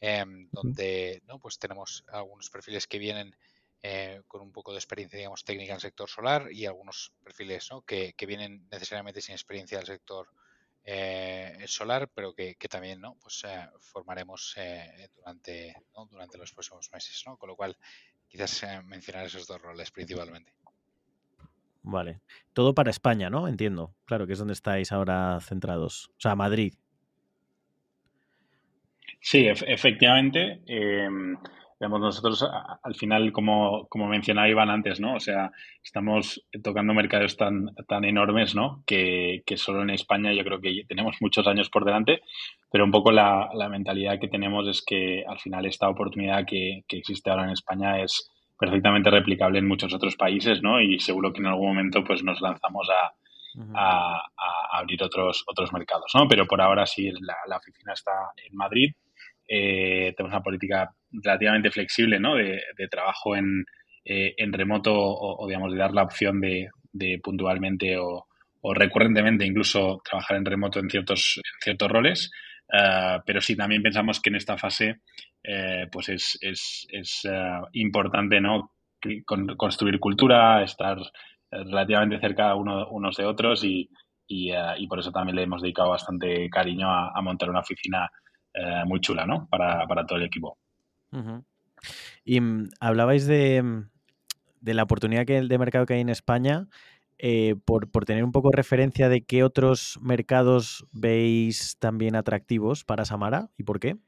eh, 0.00 0.24
donde 0.52 1.20
¿no? 1.26 1.38
pues 1.40 1.58
tenemos 1.58 2.04
algunos 2.08 2.48
perfiles 2.48 2.86
que 2.86 2.98
vienen 2.98 3.36
eh, 3.82 4.22
con 4.28 4.40
un 4.40 4.52
poco 4.52 4.72
de 4.72 4.78
experiencia, 4.78 5.18
digamos, 5.18 5.44
técnica 5.44 5.72
en 5.72 5.76
el 5.76 5.82
sector 5.82 6.08
solar 6.08 6.48
y 6.52 6.64
algunos 6.66 7.12
perfiles 7.24 7.68
¿no? 7.70 7.82
que, 7.82 8.12
que 8.12 8.26
vienen 8.26 8.68
necesariamente 8.70 9.20
sin 9.20 9.34
experiencia 9.34 9.78
del 9.78 9.86
sector 9.86 10.28
eh, 10.84 11.64
solar, 11.66 12.08
pero 12.14 12.34
que, 12.34 12.56
que, 12.56 12.68
también 12.68 13.00
¿no? 13.00 13.16
pues, 13.20 13.44
eh, 13.46 13.68
formaremos 13.80 14.54
eh, 14.56 15.08
durante, 15.14 15.74
¿no? 15.94 16.06
durante 16.06 16.38
los 16.38 16.52
próximos 16.52 16.90
meses. 16.92 17.22
¿no? 17.26 17.36
Con 17.36 17.48
lo 17.48 17.56
cual, 17.56 17.76
quizás 18.28 18.62
eh, 18.62 18.82
mencionar 18.84 19.26
esos 19.26 19.46
dos 19.46 19.60
roles 19.60 19.90
principalmente. 19.90 20.52
Vale. 21.82 22.20
Todo 22.52 22.74
para 22.74 22.90
España, 22.90 23.30
¿no? 23.30 23.48
Entiendo. 23.48 23.94
Claro, 24.04 24.26
que 24.26 24.34
es 24.34 24.38
donde 24.38 24.52
estáis 24.52 24.92
ahora 24.92 25.38
centrados. 25.40 26.08
O 26.18 26.20
sea, 26.20 26.34
Madrid. 26.34 26.74
Sí, 29.20 29.46
efectivamente. 29.46 30.60
Digamos, 31.80 32.00
nosotros 32.02 32.46
al 32.82 32.94
final, 32.94 33.32
como, 33.32 33.86
como 33.88 34.06
mencionaba 34.06 34.50
Iván 34.50 34.68
antes, 34.68 35.00
¿no? 35.00 35.14
O 35.14 35.20
sea, 35.20 35.50
estamos 35.82 36.44
tocando 36.62 36.92
mercados 36.92 37.38
tan, 37.38 37.74
tan 37.88 38.04
enormes, 38.04 38.54
¿no? 38.54 38.82
Que, 38.86 39.42
que 39.46 39.56
solo 39.56 39.80
en 39.80 39.88
España 39.88 40.34
yo 40.34 40.44
creo 40.44 40.60
que 40.60 40.84
tenemos 40.86 41.16
muchos 41.22 41.46
años 41.46 41.70
por 41.70 41.86
delante, 41.86 42.20
pero 42.70 42.84
un 42.84 42.90
poco 42.90 43.12
la, 43.12 43.48
la 43.54 43.70
mentalidad 43.70 44.20
que 44.20 44.28
tenemos 44.28 44.68
es 44.68 44.84
que 44.84 45.24
al 45.26 45.38
final 45.38 45.64
esta 45.64 45.88
oportunidad 45.88 46.44
que, 46.44 46.84
que 46.86 46.98
existe 46.98 47.30
ahora 47.30 47.44
en 47.44 47.52
España 47.52 48.02
es 48.02 48.30
perfectamente 48.58 49.08
replicable 49.08 49.58
en 49.58 49.66
muchos 49.66 49.94
otros 49.94 50.16
países, 50.16 50.60
¿no? 50.62 50.82
Y 50.82 51.00
seguro 51.00 51.32
que 51.32 51.40
en 51.40 51.46
algún 51.46 51.68
momento 51.68 52.04
pues 52.04 52.22
nos 52.22 52.42
lanzamos 52.42 52.88
a, 52.90 53.14
a, 53.74 54.16
a 54.36 54.78
abrir 54.78 55.02
otros, 55.02 55.44
otros 55.46 55.72
mercados, 55.72 56.12
¿no? 56.14 56.28
Pero 56.28 56.46
por 56.46 56.60
ahora 56.60 56.84
sí, 56.84 57.10
la, 57.20 57.36
la 57.46 57.56
oficina 57.56 57.94
está 57.94 58.12
en 58.36 58.54
Madrid. 58.54 58.92
Eh, 59.52 60.14
tenemos 60.16 60.32
una 60.32 60.44
política 60.44 60.94
relativamente 61.10 61.72
flexible 61.72 62.20
¿no? 62.20 62.36
de, 62.36 62.62
trabajo 62.88 63.34
en, 63.34 63.64
eh, 64.04 64.32
remoto 64.52 64.94
o, 64.94 65.44
digamos, 65.48 65.72
de 65.72 65.78
dar 65.78 65.92
la 65.92 66.04
opción 66.04 66.40
de, 66.40 66.68
puntualmente 67.20 67.96
o, 67.98 68.26
recurrentemente 68.74 69.44
incluso 69.44 70.00
trabajar 70.04 70.36
en 70.36 70.44
remoto 70.44 70.78
en 70.78 70.88
ciertos, 70.88 71.40
roles. 71.88 72.30
Uh, 72.72 73.20
pero 73.26 73.40
sí, 73.40 73.56
también 73.56 73.82
pensamos 73.82 74.20
que 74.20 74.30
en 74.30 74.36
esta 74.36 74.56
fase 74.56 75.00
eh, 75.42 75.88
pues 75.90 76.08
es, 76.08 77.24
uh, 77.24 77.66
importante 77.72 78.40
¿no? 78.40 78.74
Con, 79.26 79.56
construir 79.56 79.98
cultura, 79.98 80.62
estar 80.62 80.98
relativamente 81.50 82.20
cerca 82.20 82.54
uno, 82.54 82.86
unos 82.90 83.16
de 83.16 83.24
otros 83.24 83.64
y, 83.64 83.88
uh, 84.28 84.76
y, 84.78 84.86
por 84.86 85.00
eso 85.00 85.10
también 85.10 85.34
le 85.34 85.42
hemos 85.42 85.62
dedicado 85.62 85.88
bastante 85.88 86.48
cariño 86.48 86.88
a 86.88 87.20
montar 87.22 87.50
una 87.50 87.60
oficina 87.60 88.08
eh, 88.54 88.82
muy 88.86 89.00
chula 89.00 89.26
¿no? 89.26 89.46
para, 89.48 89.86
para 89.86 90.06
todo 90.06 90.18
el 90.18 90.24
equipo. 90.24 90.58
Y 92.24 92.40
um, 92.40 92.68
hablabais 92.80 93.26
de, 93.26 93.62
mm, 93.62 93.90
de, 94.60 94.74
la 94.74 94.82
oportunidad 94.82 95.26
que, 95.26 95.42
de 95.42 95.58
mercado 95.58 95.86
que 95.86 95.94
hay 95.94 96.00
en 96.00 96.08
España. 96.08 96.68
Eh, 97.22 97.54
por, 97.66 97.90
por, 97.90 98.06
tener 98.06 98.24
un 98.24 98.32
poco 98.32 98.50
referencia 98.50 99.10
de 99.10 99.22
qué 99.22 99.44
otros 99.44 99.98
mercados 100.00 100.86
veis 100.90 101.76
también 101.78 102.16
atractivos 102.16 102.82
para 102.82 103.04
Samara 103.04 103.50
y 103.58 103.64
por 103.64 103.78
qué. 103.78 103.98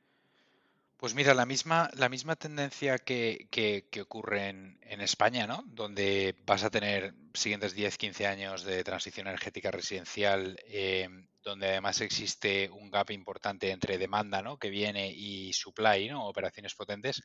Pues 1.03 1.17
mira, 1.17 1.35
la 1.35 1.47
misma, 1.47 1.91
la 1.95 2.09
misma 2.09 2.37
tendencia 2.37 2.97
que, 2.97 3.49
que, 3.51 3.89
que 3.91 4.03
ocurre 4.03 4.51
en, 4.51 4.79
en, 4.83 5.01
España, 5.01 5.49
¿no? 5.49 5.65
Donde 5.67 6.37
vas 6.47 6.63
a 6.63 6.71
tener 6.71 7.13
siguientes 7.35 7.75
10, 7.75 7.99
15 7.99 8.29
años 8.29 8.63
de 8.63 8.85
transición 8.85 9.27
energética 9.27 9.73
residencial, 9.73 10.57
eh, 10.69 11.09
donde 11.43 11.71
además 11.71 12.01
existe 12.03 12.71
un 12.71 12.89
gap 12.89 13.11
importante 13.11 13.73
entre 13.73 13.99
demanda, 13.99 14.43
¿no? 14.43 14.59
Que 14.59 14.71
viene 14.71 15.11
y 15.11 15.53
supply, 15.53 16.09
¿no? 16.09 16.29
Operaciones 16.29 16.77
potentes, 16.77 17.21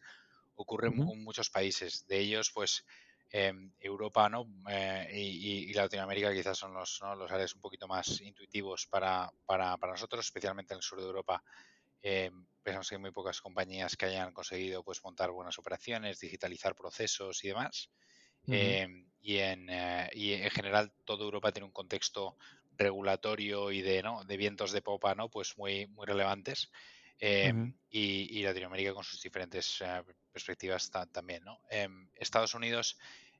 ocurre 0.55 0.89
uh 0.89 0.93
-huh. 0.93 1.13
en 1.13 1.23
muchos 1.23 1.51
países. 1.51 2.07
De 2.07 2.17
ellos, 2.17 2.49
pues, 2.51 2.83
eh, 3.31 3.53
Europa 3.79 4.27
¿no? 4.27 4.47
Eh, 4.71 5.07
y, 5.13 5.69
y, 5.69 5.73
Latinoamérica 5.73 6.33
quizás 6.33 6.57
son 6.57 6.73
los, 6.73 6.99
¿no? 7.03 7.13
los 7.13 7.31
áreas 7.31 7.53
un 7.53 7.61
poquito 7.61 7.87
más 7.87 8.21
intuitivos 8.21 8.87
para, 8.87 9.29
para, 9.45 9.77
para, 9.77 9.91
nosotros, 9.91 10.25
especialmente 10.25 10.73
en 10.73 10.77
el 10.77 10.83
sur 10.83 10.99
de 10.99 11.05
Europa. 11.05 11.43
Eh, 12.09 12.31
pensamos 12.63 12.87
que 12.87 12.95
hay 12.95 13.01
muy 13.01 13.11
pocas 13.11 13.41
compañías 13.41 13.97
que 13.97 14.05
hayan 14.05 14.31
conseguido 14.31 14.81
pues, 14.81 15.03
montar 15.03 15.29
buenas 15.31 15.59
operaciones, 15.59 16.21
digitalizar 16.21 16.73
procesos 16.73 17.43
y 17.43 17.49
demás. 17.49 17.89
Uh 18.45 18.51
-huh. 18.53 19.05
y, 19.19 19.37
en, 19.39 19.69
eh, 19.69 20.09
y 20.13 20.31
en 20.31 20.49
general 20.51 20.93
toda 21.03 21.25
Europa 21.25 21.51
tiene 21.51 21.65
un 21.65 21.73
contexto 21.73 22.37
regulatorio 22.77 23.71
y 23.71 23.81
de, 23.81 24.01
¿no? 24.01 24.23
de 24.23 24.37
vientos 24.37 24.71
de 24.71 24.81
popa 24.81 25.15
¿no? 25.15 25.29
pues 25.29 25.57
muy, 25.57 25.87
muy 25.87 26.05
relevantes. 26.05 26.71
Eh, 27.19 27.51
uh 27.51 27.57
-huh. 27.57 27.73
y, 27.89 28.39
y, 28.39 28.43
Latinoamérica 28.43 28.93
con 28.93 29.03
sus 29.03 29.21
diferentes 29.21 29.81
uh, 29.81 30.05
perspectivas 30.31 30.89
también. 31.11 31.43
¿no? 31.43 31.59
Eh, 31.69 31.89
Estados 32.15 32.53
Unidos 32.53 32.97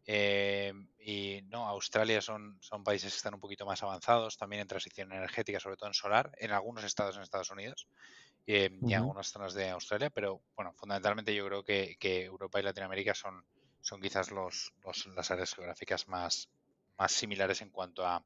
eh, 0.10 0.74
y 1.00 1.42
no 1.44 1.68
Australia 1.68 2.22
son, 2.22 2.58
son 2.62 2.84
países 2.84 3.12
que 3.12 3.18
están 3.18 3.34
un 3.34 3.42
poquito 3.42 3.66
más 3.66 3.84
avanzados 3.84 4.38
también 4.38 4.62
en 4.62 4.68
transición 4.68 5.12
energética, 5.12 5.60
sobre 5.60 5.76
todo 5.76 5.90
en 5.90 5.94
solar, 5.94 6.32
en 6.40 6.52
algunos 6.52 6.84
estados 6.86 7.16
en 7.18 7.24
Estados 7.24 7.52
Unidos 7.52 7.88
eh, 8.48 8.70
uh 8.72 8.76
-huh. 8.76 8.90
y 8.90 8.94
en 8.94 9.00
algunas 9.00 9.28
zonas 9.28 9.54
de 9.54 9.70
Australia, 9.70 10.10
pero 10.10 10.42
bueno, 10.56 10.74
fundamentalmente 10.74 11.36
yo 11.36 11.46
creo 11.46 11.64
que, 11.64 11.98
que 12.00 12.24
Europa 12.24 12.60
y 12.60 12.64
Latinoamérica 12.64 13.14
son, 13.14 13.44
son 13.82 14.02
quizás 14.02 14.32
los, 14.32 14.74
los, 14.84 15.06
las 15.08 15.30
áreas 15.32 15.54
geográficas 15.54 16.08
más, 16.08 16.50
más 16.98 17.12
similares 17.12 17.62
en 17.62 17.70
cuanto 17.70 18.06
a, 18.06 18.26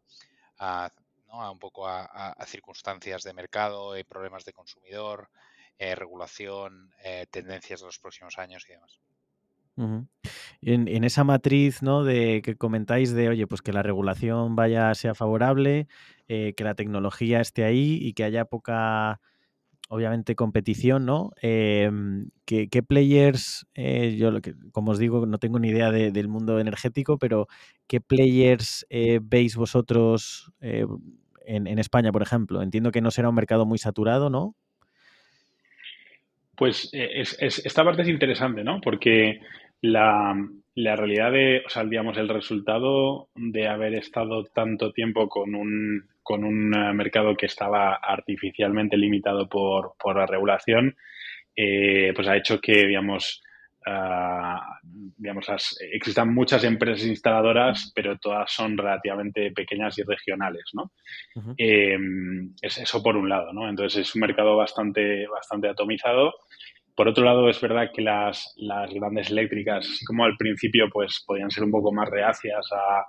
a 0.60 0.92
¿no? 1.28 1.42
a 1.42 1.52
un 1.52 1.60
poco 1.60 1.88
a, 1.88 2.06
a, 2.06 2.32
a, 2.34 2.46
circunstancias 2.46 3.24
de 3.24 3.34
mercado 3.34 3.98
y 3.98 4.04
problemas 4.04 4.46
de 4.46 4.54
consumidor, 4.54 5.30
eh, 5.80 5.96
regulación, 5.96 6.92
eh, 7.04 7.26
tendencias 7.32 7.80
de 7.80 7.88
los 7.88 7.98
próximos 7.98 8.38
años 8.38 8.66
y 8.70 8.74
demás. 8.74 9.00
Uh 9.78 9.84
-huh. 9.84 10.08
en, 10.62 10.88
en, 10.88 11.04
esa 11.04 11.24
matriz 11.24 11.82
¿no? 11.82 12.04
de 12.04 12.42
que 12.44 12.56
comentáis 12.58 13.14
de 13.14 13.30
oye, 13.30 13.48
pues 13.48 13.62
que 13.62 13.74
la 13.74 13.82
regulación 13.82 14.56
vaya, 14.56 14.94
sea 14.94 15.16
favorable, 15.16 15.88
eh, 16.28 16.54
que 16.56 16.64
la 16.64 16.76
tecnología 16.76 17.40
esté 17.42 17.64
ahí 17.64 17.98
y 18.00 18.14
que 18.14 18.26
haya 18.26 18.46
poca 18.46 19.22
obviamente 19.92 20.36
competición, 20.36 21.06
¿no? 21.06 21.32
Eh, 21.42 21.92
¿qué, 22.46 22.70
¿qué, 22.70 22.82
players, 22.82 23.68
eh, 23.76 24.16
yo 24.18 24.32
como 24.72 24.92
os 24.92 25.00
digo, 25.00 25.26
no 25.26 25.38
tengo 25.38 25.60
ni 25.60 25.68
idea 25.68 25.92
de, 25.92 26.12
del 26.12 26.30
mundo 26.30 26.62
energético, 26.62 27.18
pero 27.18 27.48
¿qué 27.88 28.00
players 28.00 28.88
eh, 28.90 29.20
veis 29.22 29.58
vosotros 29.58 30.54
eh, 30.62 30.86
en, 31.46 31.78
España, 31.78 32.14
por 32.14 32.22
ejemplo? 32.22 32.62
Entiendo 32.62 32.94
que 32.94 33.02
no 33.02 33.12
será 33.12 33.28
un 33.28 33.36
mercado 33.36 33.66
muy 33.66 33.80
saturado, 33.80 34.30
¿no? 34.30 34.56
Pues 36.56 36.90
es, 36.94 37.36
es, 37.42 37.66
esta 37.66 37.84
parte 37.84 38.04
es 38.04 38.08
interesante, 38.08 38.64
¿no? 38.64 38.80
Porque 38.80 39.42
la, 39.82 40.34
la, 40.74 40.96
realidad 40.96 41.34
de, 41.34 41.64
o 41.66 41.70
sea, 41.70 41.84
digamos, 41.84 42.18
el 42.18 42.30
resultado 42.30 43.28
de 43.36 43.68
haber 43.68 43.96
estado 43.96 44.46
tanto 44.46 44.94
tiempo 44.94 45.28
con 45.28 45.54
un, 45.54 46.11
con 46.24 46.44
un 46.44 46.74
eh, 46.74 46.94
mercado 46.94 47.36
que 47.36 47.46
estaba 47.48 47.96
artificialmente 47.96 48.98
limitado 48.98 49.48
por, 49.48 49.94
por 49.98 50.18
la 50.18 50.26
regulación, 50.26 50.96
eh, 51.56 52.12
pues 52.16 52.28
ha 52.28 52.38
hecho 52.38 52.60
que, 52.60 52.88
digamos, 52.88 53.42
Uh, 53.84 54.60
digamos, 55.18 55.48
las, 55.48 55.76
existan 55.92 56.32
muchas 56.32 56.64
empresas 56.64 57.04
instaladoras, 57.04 57.92
pero 57.96 58.16
todas 58.20 58.52
son 58.52 58.78
relativamente 58.78 59.52
pequeñas 59.52 59.98
y 59.98 60.04
regionales, 60.04 60.66
¿no? 60.74 60.92
Uh 61.36 61.42
-huh. 61.42 61.56
eh, 61.58 61.98
es 62.62 62.78
eso 62.78 63.02
por 63.02 63.18
un 63.18 63.28
lado, 63.28 63.52
¿no? 63.54 63.68
Entonces 63.68 64.08
es 64.08 64.14
un 64.14 64.22
mercado 64.22 64.56
bastante, 64.56 65.26
bastante 65.28 65.68
atomizado. 65.68 66.32
Por 66.96 67.08
otro 67.08 67.26
lado, 67.26 67.50
es 67.50 67.60
verdad 67.60 67.90
que 67.92 68.04
las, 68.04 68.54
las 68.58 68.94
grandes 68.94 69.32
eléctricas, 69.32 69.80
así 69.80 70.06
como 70.06 70.26
al 70.26 70.38
principio, 70.38 70.88
pues 70.94 71.24
podían 71.26 71.50
ser 71.50 71.64
un 71.64 71.72
poco 71.72 71.92
más 71.92 72.08
reacias 72.08 72.64
a, 72.72 73.04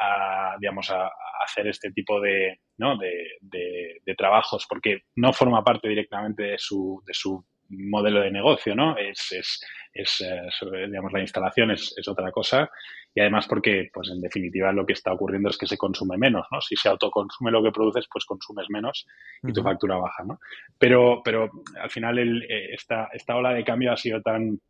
a 0.00 0.56
digamos, 0.58 0.90
a, 0.90 1.10
hacer 1.44 1.66
este 1.68 1.90
tipo 1.92 2.20
de, 2.20 2.60
¿no? 2.78 2.98
de, 2.98 3.38
de, 3.40 4.00
de, 4.04 4.14
trabajos, 4.14 4.66
porque 4.68 5.02
no 5.16 5.32
forma 5.32 5.62
parte 5.64 5.88
directamente 5.88 6.42
de 6.42 6.58
su, 6.58 7.02
de 7.06 7.14
su 7.14 7.44
modelo 7.68 8.20
de 8.20 8.30
negocio, 8.30 8.74
¿no? 8.74 8.96
Es, 8.96 9.32
es, 9.32 9.60
es 9.92 10.22
eh, 10.22 10.86
digamos, 10.86 11.12
la 11.12 11.20
instalación 11.20 11.70
es, 11.70 11.94
es, 11.96 12.08
otra 12.08 12.30
cosa 12.32 12.70
y 13.14 13.20
además 13.20 13.46
porque, 13.46 13.90
pues 13.92 14.10
en 14.10 14.20
definitiva, 14.20 14.72
lo 14.72 14.86
que 14.86 14.92
está 14.94 15.12
ocurriendo 15.12 15.50
es 15.50 15.58
que 15.58 15.66
se 15.66 15.76
consume 15.76 16.16
menos, 16.16 16.46
¿no? 16.50 16.60
Si 16.60 16.76
se 16.76 16.88
autoconsume 16.88 17.50
lo 17.50 17.62
que 17.62 17.72
produces, 17.72 18.06
pues 18.10 18.24
consumes 18.24 18.66
menos 18.70 19.06
y 19.42 19.52
tu 19.52 19.62
factura 19.62 19.96
baja, 19.96 20.24
¿no? 20.24 20.38
Pero, 20.78 21.20
pero 21.24 21.50
al 21.80 21.90
final 21.90 22.18
el, 22.18 22.42
eh, 22.44 22.74
esta, 22.74 23.08
esta 23.12 23.36
ola 23.36 23.52
de 23.52 23.64
cambio 23.64 23.92
ha 23.92 23.96
sido 23.96 24.22
tan, 24.22 24.60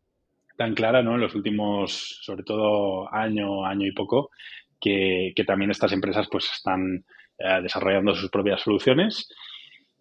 tan 0.57 0.73
clara, 0.73 1.01
¿no? 1.01 1.15
En 1.15 1.21
los 1.21 1.35
últimos, 1.35 2.19
sobre 2.21 2.43
todo 2.43 3.13
año, 3.13 3.65
año 3.65 3.87
y 3.87 3.93
poco, 3.93 4.31
que, 4.79 5.33
también 5.45 5.71
estas 5.71 5.91
empresas 5.91 6.27
pues 6.31 6.49
están 6.51 7.05
eh, 7.37 7.61
desarrollando 7.61 8.15
sus 8.15 8.29
propias 8.29 8.61
soluciones 8.61 9.29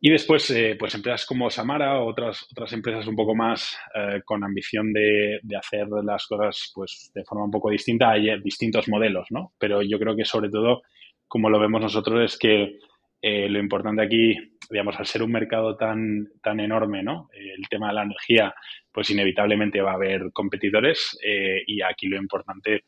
y 0.00 0.10
después, 0.10 0.48
eh, 0.50 0.76
pues 0.78 0.94
empresas 0.94 1.26
como 1.26 1.50
Samara 1.50 2.00
o 2.00 2.06
otras, 2.06 2.46
otras 2.52 2.72
empresas 2.72 3.08
un 3.08 3.16
poco 3.16 3.34
más 3.34 3.76
eh, 3.94 4.22
con 4.24 4.44
ambición 4.44 4.92
de, 4.92 5.40
hacer 5.58 5.88
las 6.04 6.24
cosas 6.26 6.70
pues 6.72 7.10
de 7.14 7.24
forma 7.24 7.44
un 7.44 7.50
poco 7.50 7.70
distinta. 7.70 8.10
Hay 8.10 8.40
distintos 8.40 8.88
modelos, 8.88 9.26
¿no? 9.30 9.52
Pero 9.58 9.82
yo 9.82 9.98
creo 9.98 10.14
que 10.14 10.24
sobre 10.24 10.50
todo, 10.50 10.82
como 11.26 11.50
lo 11.50 11.58
vemos 11.58 11.80
nosotros, 11.80 12.32
es 12.32 12.38
que 12.38 12.78
lo 13.20 13.58
importante 13.58 14.00
aquí, 14.00 14.36
digamos, 14.70 14.96
al 14.96 15.06
ser 15.06 15.24
un 15.24 15.32
mercado 15.32 15.76
tan, 15.76 16.28
tan 16.40 16.60
enorme, 16.60 17.02
¿no? 17.02 17.28
el 17.32 17.68
tema 17.68 17.88
de 17.88 17.94
la 17.94 18.04
energía, 18.04 18.54
pues 18.92 19.10
inevitablemente 19.10 19.80
va 19.80 19.90
a 19.90 19.94
haber 19.94 20.30
competidores 20.32 21.18
y 21.66 21.82
aquí 21.82 22.06
lo 22.06 22.16
importante 22.16 22.84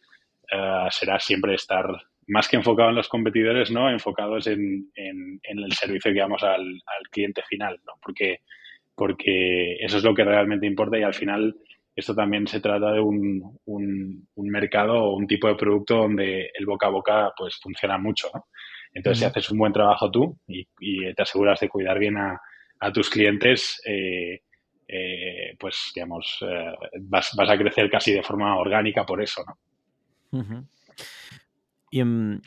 será 0.91 1.19
siempre 1.21 1.55
estar 1.55 1.87
más 2.27 2.49
que 2.49 2.57
enfocado 2.57 2.91
en 2.91 2.97
los 2.97 3.09
competidores, 3.09 3.71
¿no? 3.71 3.91
Enfocados 3.91 4.47
en, 4.47 4.91
en, 4.95 5.41
el 5.43 5.73
servicio 5.73 6.13
que 6.13 6.21
damos 6.21 6.43
al, 6.43 6.61
al, 6.61 7.09
cliente 7.11 7.43
final, 7.49 7.81
¿no? 7.87 7.95
Porque, 8.03 8.39
porque 8.95 9.77
eso 9.81 9.99
es 9.99 10.05
lo 10.05 10.15
que 10.15 10.25
realmente 10.25 10.67
importa 10.67 10.99
y 10.99 11.03
al 11.03 11.15
final 11.15 11.57
esto 11.95 12.15
también 12.15 12.47
se 12.47 12.61
trata 12.61 12.93
de 12.93 13.01
un, 13.01 13.59
un, 13.65 14.29
un 14.35 14.49
mercado 14.49 15.03
o 15.03 15.17
un 15.17 15.27
tipo 15.27 15.49
de 15.49 15.57
producto 15.57 15.97
donde 15.97 16.51
el 16.55 16.67
boca 16.67 16.87
a 16.87 16.91
boca 16.91 17.33
pues 17.37 17.57
funciona 17.61 17.99
mucho, 17.99 18.31
¿no? 18.33 18.47
Entonces, 18.93 19.21
si 19.21 19.25
haces 19.25 19.51
un 19.51 19.59
buen 19.59 19.73
trabajo 19.73 20.11
tú 20.11 20.37
y, 20.49 20.67
y 20.81 21.15
te 21.15 21.23
aseguras 21.23 21.61
de 21.61 21.69
cuidar 21.69 21.99
bien 21.99 22.17
a, 22.17 22.41
a 22.81 22.93
tus 22.93 23.09
clientes, 23.09 23.81
eh, 23.87 24.41
eh, 24.89 25.57
pues, 25.59 25.93
digamos, 25.95 26.39
eh, 26.43 26.73
vas, 27.03 27.31
vas, 27.37 27.51
a 27.51 27.59
crecer 27.59 27.89
casi 27.89 28.13
de 28.13 28.23
forma 28.23 28.59
orgánica 28.59 29.07
por 29.07 29.23
eso, 29.23 29.45
¿no? 29.47 29.59
Y 31.91 32.01
en, 32.01 32.43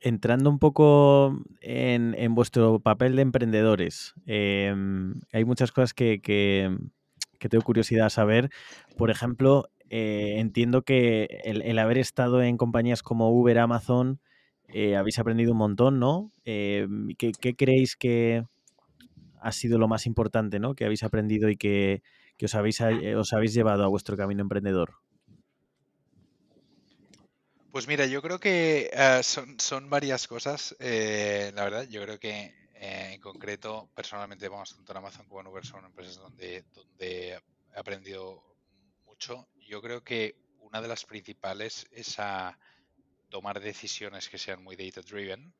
entrando 0.00 0.50
un 0.50 0.58
poco 0.58 1.36
en, 1.60 2.14
en, 2.18 2.34
vuestro 2.34 2.80
papel 2.80 3.16
de 3.16 3.22
emprendedores, 3.22 4.14
eh, 4.26 4.74
hay 5.32 5.44
muchas 5.44 5.72
cosas 5.72 5.94
que, 5.94 6.20
que, 6.20 6.76
tengo 7.48 7.64
curiosidad 7.64 8.08
saber. 8.08 8.50
Por 8.96 9.10
ejemplo, 9.10 9.68
eh, 9.90 10.34
entiendo 10.38 10.82
que 10.82 11.40
el, 11.44 11.62
el, 11.62 11.78
haber 11.78 11.98
estado 11.98 12.42
en 12.42 12.56
compañías 12.56 13.02
como 13.02 13.30
Uber, 13.30 13.58
Amazon, 13.58 14.20
eh, 14.68 14.96
habéis 14.96 15.18
aprendido 15.18 15.52
un 15.52 15.58
montón, 15.58 15.98
¿no? 15.98 16.32
¿qué, 16.44 17.32
¿qué, 17.40 17.56
creéis 17.56 17.96
que 17.96 18.44
ha 19.40 19.52
sido 19.52 19.78
lo 19.78 19.88
más 19.88 20.06
importante, 20.06 20.58
¿no? 20.58 20.74
Que 20.74 20.84
habéis 20.84 21.02
aprendido 21.04 21.48
y 21.48 21.56
que, 21.56 22.02
que 22.36 22.46
os, 22.46 22.54
habéis, 22.54 22.80
os 22.80 23.32
habéis 23.32 23.54
llevado 23.54 23.84
a 23.84 23.88
vuestro 23.88 24.16
camino 24.16 24.42
emprendedor. 24.42 24.96
Pues 27.70 27.86
mira, 27.86 28.06
yo 28.06 28.22
creo 28.22 28.40
que 28.40 28.90
uh, 28.94 29.22
son, 29.22 29.60
son, 29.60 29.90
varias 29.90 30.26
cosas, 30.26 30.74
eh, 30.80 31.52
la 31.54 31.64
verdad. 31.64 31.86
Yo 31.88 32.02
creo 32.02 32.18
que 32.18 32.54
eh, 32.74 33.10
en 33.12 33.20
concreto, 33.20 33.90
personalmente, 33.94 34.48
vamos, 34.48 34.74
tanto 34.74 34.92
en 34.92 34.98
Amazon 34.98 35.26
como 35.28 35.42
en 35.42 35.48
Uber 35.48 35.66
son 35.66 35.84
empresas 35.84 36.16
donde, 36.16 36.64
donde 36.72 37.32
he 37.32 37.78
aprendido 37.78 38.42
mucho. 39.04 39.48
Yo 39.66 39.82
creo 39.82 40.02
que 40.02 40.34
una 40.60 40.80
de 40.80 40.88
las 40.88 41.04
principales 41.04 41.86
es 41.92 42.18
a 42.18 42.58
tomar 43.28 43.60
decisiones 43.60 44.30
que 44.30 44.38
sean 44.38 44.64
muy 44.64 44.74
data 44.74 45.02
driven 45.02 45.52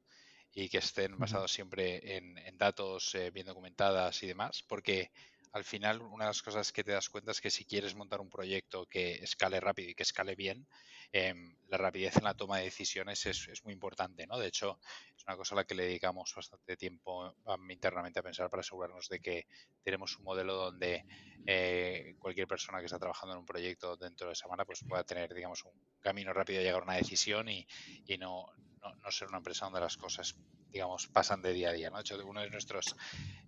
y 0.54 0.70
que 0.70 0.78
estén 0.78 1.18
basados 1.18 1.52
siempre 1.52 2.16
en, 2.16 2.38
en 2.38 2.56
datos 2.56 3.14
eh, 3.16 3.30
bien 3.30 3.46
documentadas 3.46 4.22
y 4.22 4.28
demás, 4.28 4.64
porque 4.66 5.10
al 5.52 5.64
final 5.64 6.00
una 6.02 6.24
de 6.24 6.30
las 6.30 6.42
cosas 6.42 6.72
que 6.72 6.84
te 6.84 6.92
das 6.92 7.08
cuenta 7.08 7.32
es 7.32 7.40
que 7.40 7.50
si 7.50 7.64
quieres 7.64 7.94
montar 7.94 8.20
un 8.20 8.30
proyecto 8.30 8.86
que 8.86 9.14
escale 9.16 9.60
rápido 9.60 9.90
y 9.90 9.94
que 9.94 10.02
escale 10.02 10.34
bien, 10.34 10.66
eh, 11.12 11.34
la 11.68 11.78
rapidez 11.78 12.16
en 12.16 12.24
la 12.24 12.34
toma 12.34 12.58
de 12.58 12.64
decisiones 12.64 13.24
es, 13.26 13.48
es, 13.48 13.64
muy 13.64 13.72
importante, 13.72 14.26
¿no? 14.26 14.38
De 14.38 14.46
hecho, 14.46 14.78
es 15.16 15.24
una 15.26 15.36
cosa 15.36 15.54
a 15.54 15.56
la 15.56 15.64
que 15.64 15.74
le 15.74 15.84
dedicamos 15.84 16.34
bastante 16.34 16.76
tiempo 16.76 17.34
internamente 17.70 18.18
a 18.18 18.22
pensar 18.22 18.50
para 18.50 18.60
asegurarnos 18.60 19.08
de 19.08 19.20
que 19.20 19.46
tenemos 19.82 20.16
un 20.18 20.24
modelo 20.24 20.54
donde 20.54 21.04
eh, 21.46 22.14
cualquier 22.18 22.46
persona 22.46 22.80
que 22.80 22.86
está 22.86 22.98
trabajando 22.98 23.34
en 23.34 23.40
un 23.40 23.46
proyecto 23.46 23.96
dentro 23.96 24.28
de 24.28 24.34
Samara 24.34 24.66
pues 24.66 24.84
pueda 24.86 25.04
tener, 25.04 25.32
digamos, 25.34 25.64
un 25.64 25.72
camino 26.00 26.32
rápido 26.32 26.60
a 26.60 26.62
llegar 26.62 26.80
a 26.80 26.84
una 26.84 26.96
decisión 26.96 27.48
y, 27.48 27.66
y 28.06 28.18
no, 28.18 28.46
no, 28.82 28.94
no, 28.94 29.10
ser 29.10 29.28
una 29.28 29.38
empresa 29.38 29.64
donde 29.64 29.80
las 29.80 29.96
cosas, 29.96 30.36
digamos, 30.70 31.06
pasan 31.08 31.40
de 31.40 31.54
día 31.54 31.70
a 31.70 31.72
día, 31.72 31.90
¿no? 31.90 31.96
De 31.96 32.02
hecho, 32.02 32.18
uno 32.26 32.42
de 32.42 32.50
nuestros 32.50 32.94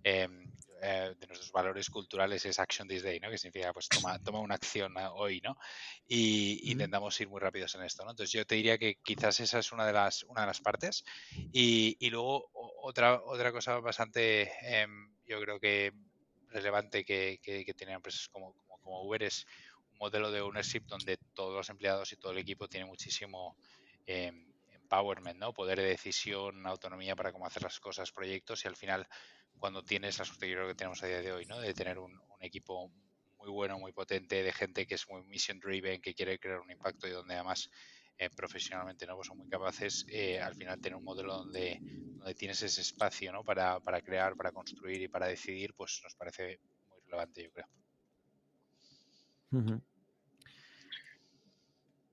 eh, 0.03 0.27
eh, 0.81 1.15
de 1.19 1.27
nuestros 1.27 1.51
valores 1.51 1.89
culturales 1.89 2.45
es 2.45 2.57
action 2.59 2.87
this 2.87 3.03
day, 3.03 3.19
¿no? 3.19 3.29
Que 3.29 3.37
significa 3.37 3.71
pues 3.71 3.87
toma, 3.87 4.17
toma 4.23 4.39
una 4.39 4.55
acción 4.55 4.95
hoy, 5.13 5.39
¿no? 5.41 5.57
Y 6.07 6.61
mm. 6.63 6.71
intentamos 6.71 7.19
ir 7.21 7.29
muy 7.29 7.39
rápidos 7.39 7.75
en 7.75 7.83
esto, 7.83 8.03
¿no? 8.03 8.11
Entonces 8.11 8.31
yo 8.31 8.45
te 8.45 8.55
diría 8.55 8.77
que 8.77 8.95
quizás 9.03 9.39
esa 9.39 9.59
es 9.59 9.71
una 9.71 9.85
de 9.85 9.93
las, 9.93 10.23
una 10.23 10.41
de 10.41 10.47
las 10.47 10.61
partes. 10.61 11.03
Y, 11.51 11.97
y 11.99 12.09
luego 12.09 12.49
otra, 12.81 13.21
otra 13.23 13.51
cosa 13.51 13.79
bastante, 13.79 14.51
eh, 14.63 14.87
yo 15.25 15.39
creo 15.39 15.59
que 15.59 15.93
relevante 16.47 17.05
que, 17.05 17.39
que, 17.41 17.63
que 17.63 17.73
tienen 17.73 17.95
empresas 17.95 18.27
como, 18.29 18.53
como, 18.53 18.79
como, 18.79 19.03
Uber 19.03 19.23
es 19.23 19.45
un 19.91 19.99
modelo 19.99 20.31
de 20.31 20.41
ownership 20.41 20.81
donde 20.87 21.17
todos 21.33 21.53
los 21.53 21.69
empleados 21.69 22.11
y 22.11 22.17
todo 22.17 22.31
el 22.31 22.39
equipo 22.39 22.67
tienen 22.67 22.89
muchísimo 22.89 23.55
eh, 24.05 24.31
empowerment, 24.91 25.39
¿no? 25.39 25.53
Poder 25.53 25.79
de 25.79 25.85
decisión, 25.85 26.65
autonomía 26.67 27.15
para 27.15 27.31
cómo 27.31 27.45
hacer 27.45 27.63
las 27.63 27.79
cosas, 27.79 28.11
proyectos 28.11 28.65
y 28.65 28.67
al 28.67 28.75
final 28.75 29.07
cuando 29.59 29.83
tienes 29.83 30.17
la 30.17 30.25
suerte 30.25 30.47
que 30.47 30.75
tenemos 30.75 31.01
a 31.03 31.07
día 31.07 31.21
de 31.21 31.31
hoy, 31.31 31.45
¿no? 31.45 31.59
De 31.59 31.73
tener 31.73 31.99
un, 31.99 32.11
un, 32.13 32.43
equipo 32.43 32.91
muy 33.37 33.49
bueno, 33.49 33.79
muy 33.79 33.91
potente, 33.91 34.43
de 34.43 34.51
gente 34.51 34.85
que 34.85 34.95
es 34.95 35.07
muy 35.09 35.23
mission 35.23 35.59
driven, 35.59 36.01
que 36.01 36.13
quiere 36.13 36.39
crear 36.39 36.59
un 36.59 36.71
impacto 36.71 37.07
y 37.07 37.11
donde 37.11 37.35
además 37.35 37.69
eh, 38.21 38.29
profesionalmente 38.29 39.07
no 39.07 39.15
pues 39.15 39.27
son 39.27 39.39
muy 39.39 39.49
capaces, 39.49 40.05
eh, 40.07 40.39
al 40.39 40.53
final 40.53 40.79
tener 40.79 40.95
un 40.95 41.03
modelo 41.03 41.37
donde, 41.37 41.79
donde 41.81 42.35
tienes 42.35 42.61
ese 42.61 42.81
espacio 42.81 43.31
¿no? 43.31 43.43
para, 43.43 43.79
para, 43.79 43.99
crear, 44.01 44.35
para 44.35 44.51
construir 44.51 45.01
y 45.01 45.07
para 45.07 45.25
decidir, 45.25 45.73
pues 45.73 46.01
nos 46.03 46.13
parece 46.13 46.59
muy 46.87 46.99
relevante, 47.05 47.43
yo 47.43 47.51
creo. 47.51 47.65
Uh 49.53 49.57
-huh. 49.57 49.81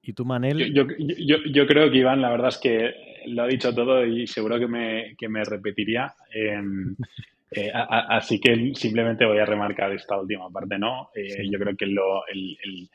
¿Y 0.00 0.14
tú, 0.14 0.24
Manel? 0.24 0.72
Yo, 0.72 0.86
yo, 0.86 0.94
yo, 0.98 1.36
yo, 1.52 1.66
creo 1.66 1.90
que 1.90 1.98
Iván, 1.98 2.22
la 2.22 2.30
verdad 2.30 2.48
es 2.48 2.56
que 2.56 3.07
lo 3.28 3.42
ha 3.42 3.46
dicho 3.46 3.74
todo 3.74 4.04
y 4.04 4.26
seguro 4.26 4.58
que 4.58 4.66
me, 4.66 5.14
que 5.16 5.28
me 5.28 5.44
repetiría. 5.44 6.14
Eh, 6.32 6.60
eh, 7.50 7.70
a, 7.72 7.82
a, 7.82 8.16
así 8.16 8.40
que 8.40 8.72
simplemente 8.74 9.24
voy 9.24 9.38
a 9.38 9.46
remarcar 9.46 9.92
esta 9.92 10.18
última 10.20 10.50
parte, 10.50 10.78
¿no? 10.78 11.10
Eh, 11.14 11.30
sí. 11.30 11.50
Yo 11.50 11.58
creo 11.58 11.76
que 11.76 11.86
lo, 11.86 12.26
el, 12.26 12.56
el, 12.62 12.88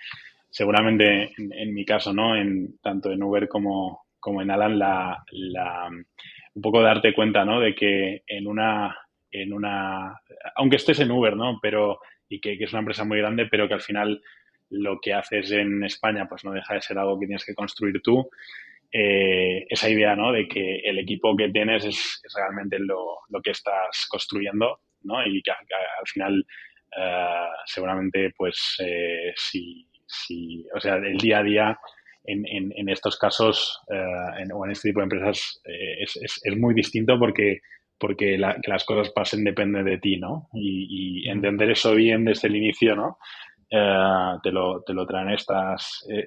seguramente 0.49 1.31
en, 1.37 1.53
en, 1.53 1.73
mi 1.73 1.85
caso, 1.85 2.13
¿no? 2.13 2.35
En, 2.35 2.77
tanto 2.79 3.11
en 3.11 3.23
Uber 3.23 3.47
como, 3.47 4.05
como 4.19 4.41
en 4.41 4.51
Alan, 4.51 4.77
la, 4.77 5.23
la, 5.31 5.89
un 5.89 6.61
poco 6.61 6.81
darte 6.81 7.13
cuenta, 7.13 7.45
¿no? 7.45 7.59
De 7.59 7.73
que 7.73 8.23
en 8.27 8.47
una, 8.47 8.95
en 9.31 9.53
una, 9.53 10.19
aunque 10.55 10.75
estés 10.77 10.99
en 10.99 11.11
Uber, 11.11 11.35
¿no? 11.35 11.59
Pero, 11.61 11.99
y 12.29 12.39
que, 12.39 12.57
que 12.57 12.65
es 12.65 12.73
una 12.73 12.81
empresa 12.81 13.03
muy 13.03 13.17
grande, 13.17 13.47
pero 13.47 13.67
que 13.67 13.73
al 13.73 13.81
final 13.81 14.21
lo 14.69 14.99
que 14.99 15.13
haces 15.13 15.51
en 15.51 15.83
España, 15.83 16.27
pues 16.27 16.43
no 16.43 16.51
deja 16.51 16.73
de 16.73 16.81
ser 16.81 16.97
algo 16.97 17.19
que 17.19 17.27
tienes 17.27 17.45
que 17.45 17.53
construir 17.53 18.01
tú 18.01 18.29
eh, 18.93 19.65
esa 19.69 19.89
idea 19.89 20.15
¿no? 20.15 20.31
de 20.31 20.47
que 20.47 20.81
el 20.85 20.99
equipo 20.99 21.35
que 21.35 21.49
tienes 21.49 21.83
es, 21.83 22.21
es 22.23 22.33
realmente 22.35 22.77
lo, 22.77 23.17
lo, 23.29 23.41
que 23.41 23.49
estás 23.49 24.05
construyendo 24.07 24.81
¿no? 25.01 25.25
y 25.25 25.41
que, 25.41 25.51
que 25.67 25.75
al 25.75 26.07
final 26.07 26.45
uh, 26.95 27.51
seguramente 27.65 28.31
pues 28.37 28.75
eh, 28.85 29.33
si, 29.35 29.89
si, 30.05 30.63
o 30.75 30.79
sea, 30.79 30.97
el 30.97 31.17
día 31.17 31.39
a 31.39 31.43
día 31.43 31.79
en, 32.23 32.47
en, 32.47 32.71
en 32.75 32.87
estos 32.87 33.17
casos 33.17 33.81
uh, 33.87 34.39
en, 34.39 34.51
o 34.53 34.63
en 34.63 34.71
este 34.71 34.89
tipo 34.89 34.99
de 34.99 35.05
empresas 35.05 35.59
eh, 35.65 36.03
es, 36.03 36.15
es, 36.17 36.39
es, 36.43 36.55
muy 36.55 36.75
distinto 36.75 37.17
porque 37.17 37.61
porque 37.97 38.37
la, 38.37 38.55
que 38.61 38.69
las 38.69 38.83
cosas 38.83 39.11
pasen 39.11 39.45
depende 39.45 39.81
de 39.81 39.97
ti, 39.97 40.17
¿no? 40.17 40.49
Y, 40.53 41.23
y 41.23 41.29
entender 41.29 41.71
eso 41.71 41.95
bien 41.95 42.25
desde 42.25 42.49
el 42.49 42.57
inicio, 42.57 42.97
¿no? 42.97 43.17
Uh, 43.71 44.41
te, 44.41 44.51
lo, 44.51 44.83
te 44.83 44.93
lo 44.93 45.05
traen 45.07 45.29
estas, 45.29 46.05
eh, 46.11 46.25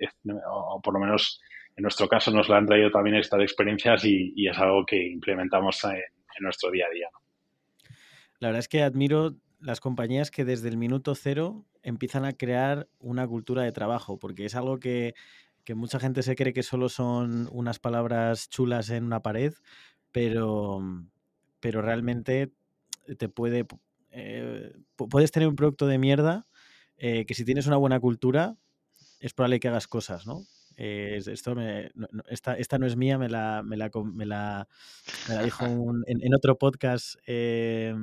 o 0.51 0.81
por 0.83 0.95
lo 0.95 1.01
menos 1.01 1.39
en 1.77 1.83
nuestro 1.83 2.09
caso 2.09 2.31
nos 2.31 2.49
la 2.49 2.57
han 2.57 2.67
traído 2.67 2.91
también 2.91 3.17
estas 3.17 3.41
experiencias 3.41 4.05
y, 4.05 4.49
es 4.49 4.59
algo 4.59 4.85
que 4.87 5.09
implementamos 5.09 5.85
en, 5.85 6.01
nuestro 6.41 6.71
día 6.71 6.87
a 6.87 6.95
día. 6.95 7.09
La 8.41 8.49
verdad 8.49 8.61
es 8.61 8.69
que 8.69 8.83
admiro 8.83 9.37
las 9.59 9.81
compañías 9.81 10.31
que 10.31 10.45
desde 10.45 10.69
el 10.69 10.77
minuto 10.77 11.15
cero 11.15 11.65
empiezan 11.83 12.27
a 12.27 12.35
crear 12.35 12.89
una 12.99 13.27
cultura 13.27 13.63
de 13.63 13.73
trabajo, 13.73 14.19
porque 14.19 14.45
es 14.45 14.55
algo 14.55 14.79
que, 14.79 15.15
que 15.65 15.75
mucha 15.75 15.99
gente 15.99 16.23
se 16.23 16.37
cree 16.37 16.53
que 16.53 16.63
solo 16.63 16.89
son 16.89 17.49
unas 17.53 17.79
palabras 17.79 18.51
chulas 18.51 18.91
en 18.91 19.05
una 19.05 19.23
pared, 19.23 19.55
pero, 20.13 20.83
pero 21.61 21.83
realmente 21.83 22.53
te 23.19 23.29
puede... 23.29 23.67
Eh, 24.11 24.73
puedes 24.97 25.31
tener 25.31 25.49
un 25.49 25.57
producto 25.57 25.87
de 25.87 25.99
mierda 25.99 26.47
eh, 26.97 27.27
que 27.27 27.35
si 27.35 27.45
tienes 27.45 27.67
una 27.67 27.77
buena 27.77 28.01
cultura, 28.01 28.57
es 29.21 29.35
probable 29.35 29.61
que 29.61 29.69
hagas 29.69 29.89
cosas, 29.89 30.27
¿no? 30.27 30.43
Eh, 30.77 31.17
esto 31.27 31.55
esta, 32.29 32.79
no 32.79 32.87
es 32.87 32.97
mía, 32.97 33.19
me 33.19 33.29
la, 33.29 33.63
me 33.65 33.77
la, 33.77 33.91
me 34.05 34.27
la, 34.27 34.69
dijo 35.43 35.65
en, 36.07 36.35
otro 36.35 36.59
podcast 36.59 37.17
eh, 37.27 37.95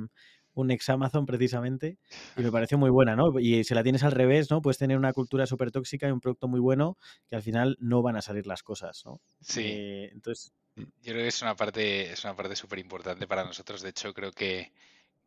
un 0.54 0.70
ex 0.70 0.88
Amazon 0.88 1.26
precisamente 1.26 1.98
y 2.36 2.42
me 2.42 2.50
pareció 2.50 2.78
muy 2.78 2.90
buena, 2.90 3.14
¿no? 3.14 3.38
Y 3.38 3.64
si 3.64 3.74
la 3.74 3.82
tienes 3.82 4.02
al 4.02 4.12
revés, 4.12 4.50
¿no? 4.50 4.60
Puedes 4.60 4.78
tener 4.78 4.96
una 4.96 5.12
cultura 5.12 5.46
súper 5.46 5.70
tóxica 5.70 6.08
y 6.08 6.10
un 6.10 6.20
producto 6.20 6.48
muy 6.48 6.60
bueno 6.60 6.96
que 7.28 7.36
al 7.36 7.42
final 7.42 7.76
no 7.80 8.02
van 8.02 8.16
a 8.16 8.22
salir 8.22 8.46
las 8.46 8.62
cosas, 8.62 9.02
¿no? 9.04 9.20
Sí. 9.40 10.08
entonces... 10.12 10.52
Mm. 10.76 10.82
Yo 11.02 11.12
creo 11.12 11.22
que 11.22 11.28
es 11.28 11.42
una 11.42 11.54
parte 11.54 12.12
es 12.12 12.24
una 12.24 12.34
parte 12.34 12.56
súper 12.56 12.80
importante 12.80 13.28
para 13.28 13.44
nosotros. 13.44 13.80
De 13.82 13.90
hecho, 13.90 14.12
creo 14.12 14.32
que 14.32 14.72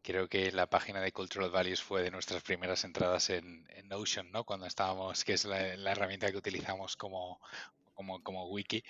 creo 0.07 0.29
que 0.29 0.53
la 0.53 0.69
página 0.69 1.01
de 1.01 1.11
Cultural 1.11 1.49
Values 1.49 1.81
fue 1.81 2.01
de 2.01 2.11
nuestras 2.11 2.41
primeras 2.41 2.85
entradas 2.85 3.29
en, 3.29 3.67
Notion, 3.89 4.31
¿no? 4.31 4.45
Cuando 4.45 4.65
estábamos, 4.65 5.25
que 5.25 5.33
es 5.33 5.43
la, 5.43 5.91
herramienta 5.91 6.31
que 6.31 6.37
utilizamos 6.37 6.95
como, 6.95 7.41
como, 7.93 8.47
wiki 8.47 8.81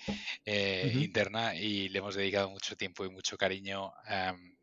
eh, 0.46 0.92
interna 0.94 1.56
y 1.56 1.90
le 1.90 2.00
hemos 2.00 2.14
dedicado 2.14 2.52
mucho 2.52 2.76
tiempo 2.76 3.04
y 3.04 3.10
mucho 3.10 3.36
cariño 3.36 3.94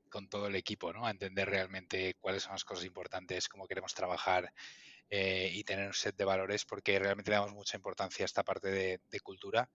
con 0.09 0.29
todo 0.29 0.47
el 0.47 0.55
equipo, 0.55 0.93
¿no? 0.93 1.07
A 1.07 1.11
entender 1.11 1.49
realmente 1.49 2.15
cuáles 2.21 2.45
son 2.45 2.53
las 2.53 2.65
cosas 2.65 2.85
importantes, 2.85 3.49
cómo 3.49 3.67
queremos 3.67 3.93
trabajar 3.93 4.53
eh, 5.11 5.51
y 5.53 5.65
tener 5.65 5.89
un 5.89 5.95
set 5.95 6.17
de 6.17 6.25
valores, 6.25 6.65
porque 6.65 7.01
realmente 7.01 7.33
le 7.33 7.37
damos 7.37 7.53
mucha 7.53 7.77
importancia 7.77 8.25
a 8.25 8.27
esta 8.27 8.45
parte 8.45 8.71
de, 8.71 9.01
de 9.11 9.21
cultura 9.21 9.69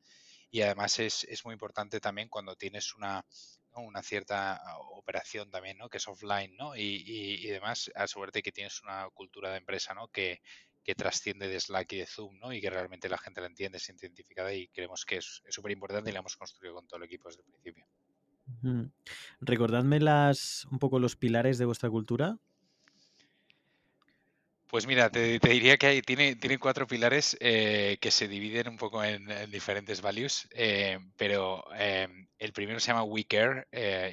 y 0.51 0.61
además 0.61 0.99
es, 0.99 1.23
es, 1.25 1.45
muy 1.45 1.53
importante 1.53 1.99
también 1.99 2.29
cuando 2.29 2.55
tienes 2.55 2.95
una, 2.95 3.25
una 3.73 4.01
cierta 4.01 4.55
ah, 4.55 4.77
operación 4.79 5.49
también, 5.51 5.77
¿no? 5.77 5.89
Que 5.89 5.97
es 5.97 6.07
offline, 6.07 6.55
¿no? 6.57 6.75
Y, 6.75 7.03
y, 7.05 7.45
y 7.45 7.47
demás, 7.47 7.91
asegúrate 7.95 8.41
que 8.41 8.51
tienes 8.51 8.81
una 8.81 9.07
cultura 9.13 9.51
de 9.51 9.57
empresa, 9.57 9.93
¿no? 9.93 10.07
Que, 10.07 10.41
que 10.83 10.95
trasciende 10.95 11.47
de 11.47 11.59
Slack 11.59 11.93
y 11.93 11.97
de 11.97 12.05
Zoom, 12.07 12.39
¿no? 12.39 12.51
Y 12.51 12.61
que 12.61 12.69
realmente 12.69 13.09
la 13.09 13.17
gente 13.17 13.41
la 13.41 13.47
entiende, 13.47 13.77
es 13.77 13.89
identificada 13.89 14.53
y 14.53 14.67
creemos 14.69 15.05
que 15.05 15.17
es 15.17 15.43
súper 15.49 15.71
importante 15.71 16.09
y 16.09 16.13
la 16.13 16.19
hemos 16.19 16.35
construido 16.35 16.75
con 16.75 16.87
todo 16.87 16.97
el 16.97 17.03
equipo 17.03 17.29
desde 17.29 17.41
el 17.41 17.47
principio. 17.47 17.85
Recordadme 19.39 19.99
las, 19.99 20.65
un 20.71 20.79
poco 20.79 20.97
los 20.97 21.15
pilares 21.15 21.59
de 21.59 21.65
vuestra 21.65 21.89
cultura. 21.89 22.39
Pues 24.69 24.85
mira, 24.85 25.09
te, 25.09 25.39
diría 25.39 25.77
que 25.77 25.87
hay, 25.87 26.01
tiene, 26.03 26.35
tiene 26.35 26.59
cuatro 26.59 26.85
pilares 26.85 27.35
eh, 27.39 27.97
que 27.99 28.11
se 28.11 28.27
dividen 28.27 28.67
un 28.67 28.77
poco 28.77 29.03
en, 29.03 29.25
diferentes 29.49 29.99
values, 29.99 30.47
eh, 30.51 30.99
pero 31.17 31.65
eh, 31.73 32.07
el 32.37 32.53
primero 32.53 32.79
se 32.79 32.91
llama 32.91 33.01
We 33.01 33.23
Care 33.23 33.65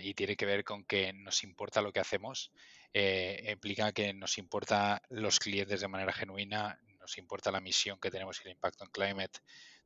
y 0.02 0.14
tiene 0.14 0.34
que 0.34 0.46
ver 0.46 0.64
con 0.64 0.82
que 0.84 1.12
nos 1.12 1.44
importa 1.44 1.82
lo 1.82 1.92
que 1.92 2.00
hacemos, 2.00 2.52
implica 2.94 3.92
que 3.92 4.14
nos 4.14 4.38
importa 4.38 5.02
los 5.10 5.40
clientes 5.40 5.82
de 5.82 5.88
manera 5.88 6.14
genuina, 6.14 6.80
nos 7.00 7.18
importa 7.18 7.50
la 7.50 7.60
misión 7.60 8.00
que 8.00 8.10
tenemos 8.10 8.40
y 8.40 8.48
el 8.48 8.54
impacto 8.54 8.84
en 8.84 8.90
climate, 8.90 9.40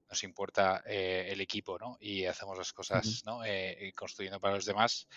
nos 0.09 0.23
importa 0.23 0.85
el 0.87 1.41
equipo, 1.41 1.81
¿no? 1.81 1.97
Y 1.99 2.27
hacemos 2.27 2.57
las 2.57 2.73
cosas, 2.73 3.25
¿no? 3.27 3.41
construyendo 3.97 4.39
para 4.39 4.55
los 4.55 4.67
demás. 4.67 5.09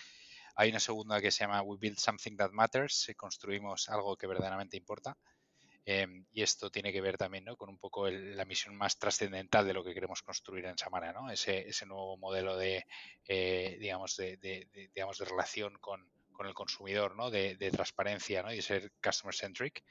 Hay 0.55 0.71
una 0.71 0.80
segunda 0.80 1.21
que 1.21 1.30
se 1.30 1.43
llama 1.43 1.61
We 1.61 1.77
Build 1.80 1.99
Something 1.99 2.38
That 2.38 2.51
Matters, 2.53 3.11
construimos 3.15 3.88
algo 3.89 4.17
que 4.17 4.25
verdaderamente 4.25 4.77
importa. 4.77 5.15
Em, 5.85 6.26
y 6.31 6.43
esto 6.43 6.72
tiene 6.72 6.93
que 6.93 7.01
ver 7.01 7.18
también 7.18 7.43
con 7.57 7.69
un 7.69 7.77
poco 7.77 8.10
la 8.10 8.45
misión 8.45 8.76
más 8.76 8.97
trascendental 8.97 9.68
de 9.68 9.73
lo 9.73 9.84
que 9.84 9.93
queremos 9.93 10.22
construir 10.22 10.65
en 10.65 10.77
Samara, 10.77 11.11
¿no? 11.11 11.30
ese, 11.30 11.68
ese 11.68 11.85
nuevo 11.85 12.18
modelo 12.18 12.55
de, 12.55 12.85
eh, 13.27 13.77
digamos, 13.80 14.15
de, 14.15 14.38
digamos, 14.95 15.18
de 15.18 15.26
relación 15.26 15.77
con, 15.80 16.10
el 16.45 16.53
consumidor, 16.53 17.15
¿no? 17.15 17.31
de, 17.31 17.55
transparencia 17.72 18.43
¿no? 18.43 18.51
y 18.51 18.57
de 18.57 18.61
ser 18.61 18.91
customer 19.01 19.34
centric. 19.34 19.84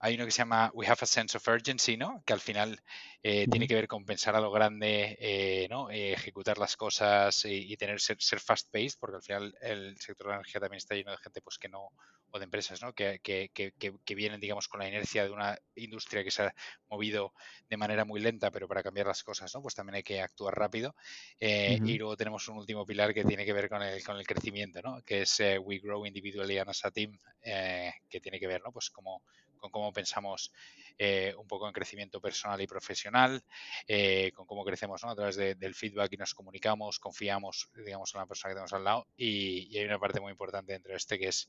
Hay 0.00 0.14
uno 0.14 0.24
que 0.24 0.30
se 0.30 0.38
llama 0.38 0.70
We 0.74 0.86
Have 0.86 0.98
a 1.00 1.06
Sense 1.06 1.36
of 1.36 1.48
Urgency, 1.48 1.96
¿no? 1.96 2.22
Que 2.24 2.32
al 2.32 2.40
final 2.40 2.80
eh, 3.22 3.46
tiene 3.50 3.66
que 3.66 3.74
ver 3.74 3.88
con 3.88 4.04
pensar 4.04 4.36
a 4.36 4.40
lo 4.40 4.52
grande, 4.52 5.16
eh, 5.20 5.66
¿no? 5.68 5.90
Eh, 5.90 6.12
ejecutar 6.12 6.56
las 6.58 6.76
cosas 6.76 7.44
y, 7.44 7.76
tener 7.76 8.00
ser, 8.00 8.16
ser 8.20 8.38
fast-paced, 8.38 8.98
porque 9.00 9.16
al 9.16 9.22
final 9.22 9.58
el 9.60 9.96
sector 9.98 10.28
de 10.28 10.30
la 10.30 10.36
energía 10.36 10.60
también 10.60 10.78
está 10.78 10.94
lleno 10.94 11.10
de 11.10 11.18
gente 11.18 11.40
pues 11.40 11.58
que 11.58 11.68
no, 11.68 11.90
o 12.30 12.38
de 12.38 12.44
empresas, 12.44 12.80
¿no? 12.80 12.92
Que, 12.92 13.18
que, 13.20 13.50
que, 13.52 13.72
que, 13.76 14.14
vienen, 14.14 14.40
digamos, 14.40 14.68
con 14.68 14.78
la 14.78 14.86
inercia 14.86 15.24
de 15.24 15.30
una 15.30 15.58
industria 15.74 16.22
que 16.22 16.30
se 16.30 16.44
ha 16.44 16.54
movido 16.88 17.32
de 17.68 17.76
manera 17.76 18.04
muy 18.04 18.20
lenta, 18.20 18.52
pero 18.52 18.68
para 18.68 18.84
cambiar 18.84 19.08
las 19.08 19.24
cosas, 19.24 19.52
¿no? 19.52 19.62
Pues 19.62 19.74
también 19.74 19.96
hay 19.96 20.04
que 20.04 20.20
actuar 20.20 20.56
rápido. 20.56 20.94
Y 21.40 21.98
luego 21.98 22.16
tenemos 22.16 22.46
un 22.48 22.58
último 22.58 22.86
pilar 22.86 23.12
que 23.12 23.24
tiene 23.24 23.44
que 23.44 23.52
ver 23.52 23.68
con 23.68 23.82
el, 23.82 24.04
con 24.04 24.16
el 24.16 24.26
crecimiento, 24.26 24.80
¿no? 24.80 25.02
Que 25.02 25.22
es 25.22 25.40
We 25.60 25.78
Grow 25.78 26.06
Individually 26.06 26.58
and 26.58 26.70
as 26.70 26.84
a 26.84 26.92
Team, 26.92 27.18
que 27.42 28.20
tiene 28.20 28.38
que 28.38 28.46
ver, 28.46 28.62
¿no? 28.62 28.70
Pues 28.70 28.90
como 28.90 29.22
con 29.58 29.70
cómo 29.70 29.92
pensamos 29.92 30.52
eh, 30.98 31.34
un 31.38 31.46
poco 31.46 31.66
en 31.66 31.72
crecimiento 31.72 32.20
personal 32.20 32.60
y 32.60 32.66
profesional, 32.66 33.44
eh, 33.86 34.32
con 34.34 34.46
cómo 34.46 34.64
crecemos 34.64 35.04
a 35.04 35.14
través 35.14 35.36
del 35.36 35.74
feedback 35.74 36.12
y 36.12 36.16
nos 36.16 36.34
comunicamos, 36.34 36.98
confiamos, 36.98 37.70
digamos, 37.74 38.14
en 38.14 38.20
la 38.20 38.26
persona 38.26 38.50
que 38.50 38.54
tenemos 38.54 38.72
al 38.72 38.84
lado. 38.84 39.06
Y, 39.16 39.76
hay 39.76 39.84
una 39.84 39.98
parte 39.98 40.20
muy 40.20 40.32
importante 40.32 40.72
dentro 40.72 40.90
de 40.90 40.96
este 40.96 41.18
que 41.18 41.28
es 41.28 41.48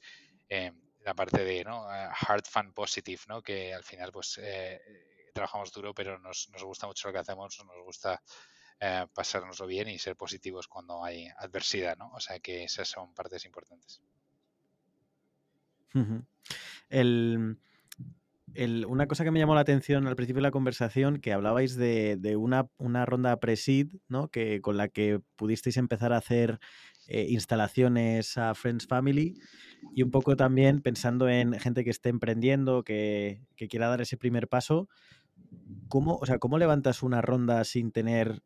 eh, 0.50 0.72
la 1.02 1.16
parte 1.16 1.44
de 1.44 1.64
¿no? 1.64 1.88
hard 1.90 2.46
fun 2.46 2.74
positive, 2.74 3.22
¿no? 3.28 3.42
que 3.42 3.74
al 3.74 3.84
final 3.84 4.12
pues 4.12 4.40
trabajamos 5.34 5.72
duro, 5.72 5.94
pero 5.94 6.20
nos, 6.20 6.50
nos, 6.50 6.64
gusta 6.64 6.86
mucho 6.86 7.08
lo 7.08 7.14
que 7.14 7.20
hacemos, 7.20 7.58
nos 7.66 7.84
gusta 7.84 8.22
pasárnoslo 9.14 9.68
bien 9.68 9.90
y 9.90 10.00
ser 10.00 10.16
positivos 10.16 10.68
cuando 10.68 11.04
hay 11.04 11.28
adversidad, 11.38 11.98
¿no? 11.98 12.12
O 12.14 12.20
sea 12.22 12.40
que 12.40 12.64
esas 12.64 12.88
son 12.88 13.14
partes 13.14 13.44
importantes. 13.46 14.02
El, 16.90 17.58
una 18.56 19.08
cosa 19.08 19.24
que 19.24 19.32
me 19.32 19.40
llamó 19.40 19.56
la 19.56 19.62
atención 19.62 20.08
al 20.08 20.16
principio 20.16 20.40
de 20.40 20.48
la 20.48 20.52
conversación, 20.52 21.20
que 21.20 21.34
hablabais 21.34 21.76
de, 21.76 22.36
una, 22.38 23.06
ronda 23.06 23.40
pre-seed, 23.40 23.96
¿no? 24.08 24.30
Que, 24.30 24.62
con 24.62 24.78
la 24.78 24.88
que 24.88 25.22
pudisteis 25.36 25.78
empezar 25.78 26.14
a 26.14 26.18
hacer 26.18 26.60
eh, 27.08 27.28
instalaciones 27.30 28.38
a 28.38 28.54
Friends 28.56 28.88
Family 28.88 29.36
y 29.96 30.04
un 30.04 30.12
poco 30.12 30.36
también 30.36 30.82
pensando 30.82 31.30
en 31.30 31.54
gente 31.54 31.84
que 31.84 31.90
esté 31.90 32.10
emprendiendo, 32.10 32.84
que, 32.84 33.42
quiera 33.70 33.88
dar 33.88 34.02
ese 34.02 34.18
primer 34.18 34.48
paso. 34.48 34.90
¿Cómo, 35.88 36.18
o 36.18 36.26
sea, 36.26 36.40
¿Cómo 36.40 36.58
levantas 36.58 37.04
una 37.04 37.22
ronda 37.22 37.64
sin 37.64 37.92
tener 37.92 38.42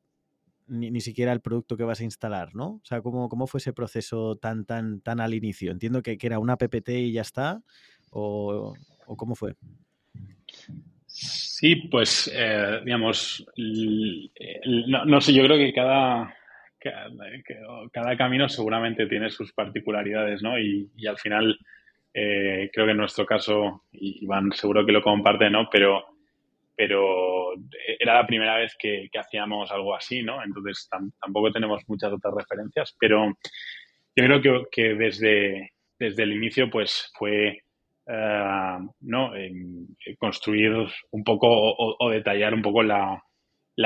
ni, 0.68 1.02
siquiera 1.02 1.34
el 1.34 1.42
producto 1.42 1.76
que 1.76 1.84
vas 1.84 2.00
a 2.00 2.06
instalar, 2.06 2.56
¿no? 2.56 2.76
O 2.76 2.86
sea, 2.86 3.02
¿cómo, 3.02 3.30
cómo 3.30 3.48
fue 3.48 3.58
ese 3.60 3.74
proceso 3.74 4.38
tan, 4.38 4.66
tan, 4.66 5.02
tan 5.02 5.20
al 5.20 5.34
inicio? 5.34 5.72
Entiendo 5.72 6.02
que, 6.02 6.18
que 6.18 6.28
era 6.28 6.40
una 6.40 6.58
PPT 6.58 6.90
y 6.90 7.12
ya 7.12 7.22
está, 7.22 7.64
o 8.12 8.74
cómo 9.18 9.36
fue. 9.36 9.56
Sí, 11.16 11.76
pues, 11.76 12.30
eh, 12.34 12.82
digamos, 12.84 13.46
no, 15.06 15.22
sé, 15.22 15.34
yo 15.34 15.44
creo 15.46 15.58
que 15.58 15.72
cada, 15.72 16.36
cada, 17.92 18.18
camino 18.18 18.50
seguramente 18.50 19.06
tiene 19.06 19.30
sus 19.30 19.54
particularidades, 19.54 20.42
¿no? 20.42 20.60
Y, 20.60 20.90
al 21.08 21.18
final, 21.18 21.58
eh, 22.14 22.70
creo 22.74 22.86
que 22.86 22.92
en 22.92 22.98
nuestro 22.98 23.26
caso, 23.26 23.84
Iván 23.92 24.52
seguro 24.54 24.86
que 24.86 24.92
lo 24.92 25.02
comparte, 25.02 25.50
¿no? 25.50 25.70
Pero, 25.72 26.04
pero 26.76 27.54
era 28.00 28.16
la 28.16 28.28
primera 28.28 28.58
vez 28.58 28.76
que, 28.78 29.08
hacíamos 29.18 29.72
algo 29.72 29.96
así, 29.96 30.24
¿no? 30.24 30.44
Entonces 30.44 30.90
tampoco 31.22 31.52
tenemos 31.52 31.84
muchas 31.88 32.12
otras 32.12 32.34
referencias, 32.36 32.96
pero 33.00 33.38
yo 34.16 34.26
creo 34.26 34.42
que, 34.42 34.64
que 34.72 34.96
desde, 34.96 35.74
desde 36.00 36.24
el 36.24 36.34
inicio, 36.34 36.70
pues 36.70 37.12
fue 37.18 37.64
eh, 38.08 38.78
¿no? 39.02 39.32
construir 40.18 40.74
un 41.12 41.24
poco 41.24 41.48
o, 41.50 42.10
detallar 42.10 42.54
un 42.54 42.62
poco 42.62 42.84
la, 42.84 43.22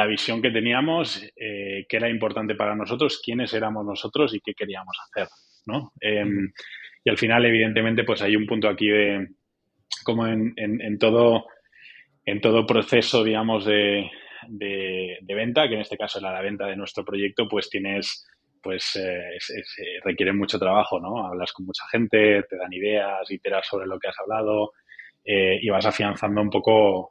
visión 0.07 0.41
que 0.41 0.51
teníamos, 0.51 1.23
eh, 1.35 1.85
qué 1.87 1.97
era 1.97 2.09
importante 2.09 2.55
para 2.55 2.75
nosotros, 2.75 3.21
quiénes 3.23 3.53
éramos 3.53 3.85
nosotros 3.85 4.33
y 4.33 4.39
qué 4.41 4.53
queríamos 4.53 4.97
hacer. 5.07 5.27
¿no? 5.65 5.91
Em, 5.99 6.51
y 7.03 7.09
al 7.09 7.17
final, 7.17 7.45
evidentemente, 7.45 8.03
pues 8.03 8.21
hay 8.21 8.35
un 8.35 8.45
punto 8.45 8.67
aquí 8.67 8.87
de, 8.87 9.27
como 10.03 10.27
en, 10.27 10.97
todo, 10.99 11.45
en 12.25 12.41
todo 12.41 12.65
proceso, 12.65 13.23
digamos, 13.23 13.65
de, 13.65 14.09
de, 14.47 15.35
venta, 15.35 15.67
que 15.67 15.75
en 15.75 15.81
este 15.81 15.97
caso 15.97 16.19
era 16.19 16.31
la 16.31 16.41
venta 16.41 16.65
de 16.65 16.75
nuestro 16.75 17.03
proyecto, 17.03 17.47
pues 17.47 17.69
tienes 17.69 18.25
pues 18.61 18.95
eh, 18.95 19.35
eh, 19.35 19.99
requiere 20.03 20.33
mucho 20.33 20.59
trabajo, 20.59 20.99
¿no? 20.99 21.25
Hablas 21.25 21.51
con 21.53 21.65
mucha 21.65 21.83
gente, 21.91 22.43
te 22.43 22.57
dan 22.57 22.71
ideas, 22.73 23.29
iteras 23.29 23.67
sobre 23.67 23.87
lo 23.87 23.99
que 23.99 24.09
has 24.09 24.19
hablado 24.19 24.73
eh, 25.23 25.59
y 25.61 25.69
vas 25.69 25.85
afianzando 25.85 26.41
un 26.41 26.49
poco 26.49 27.09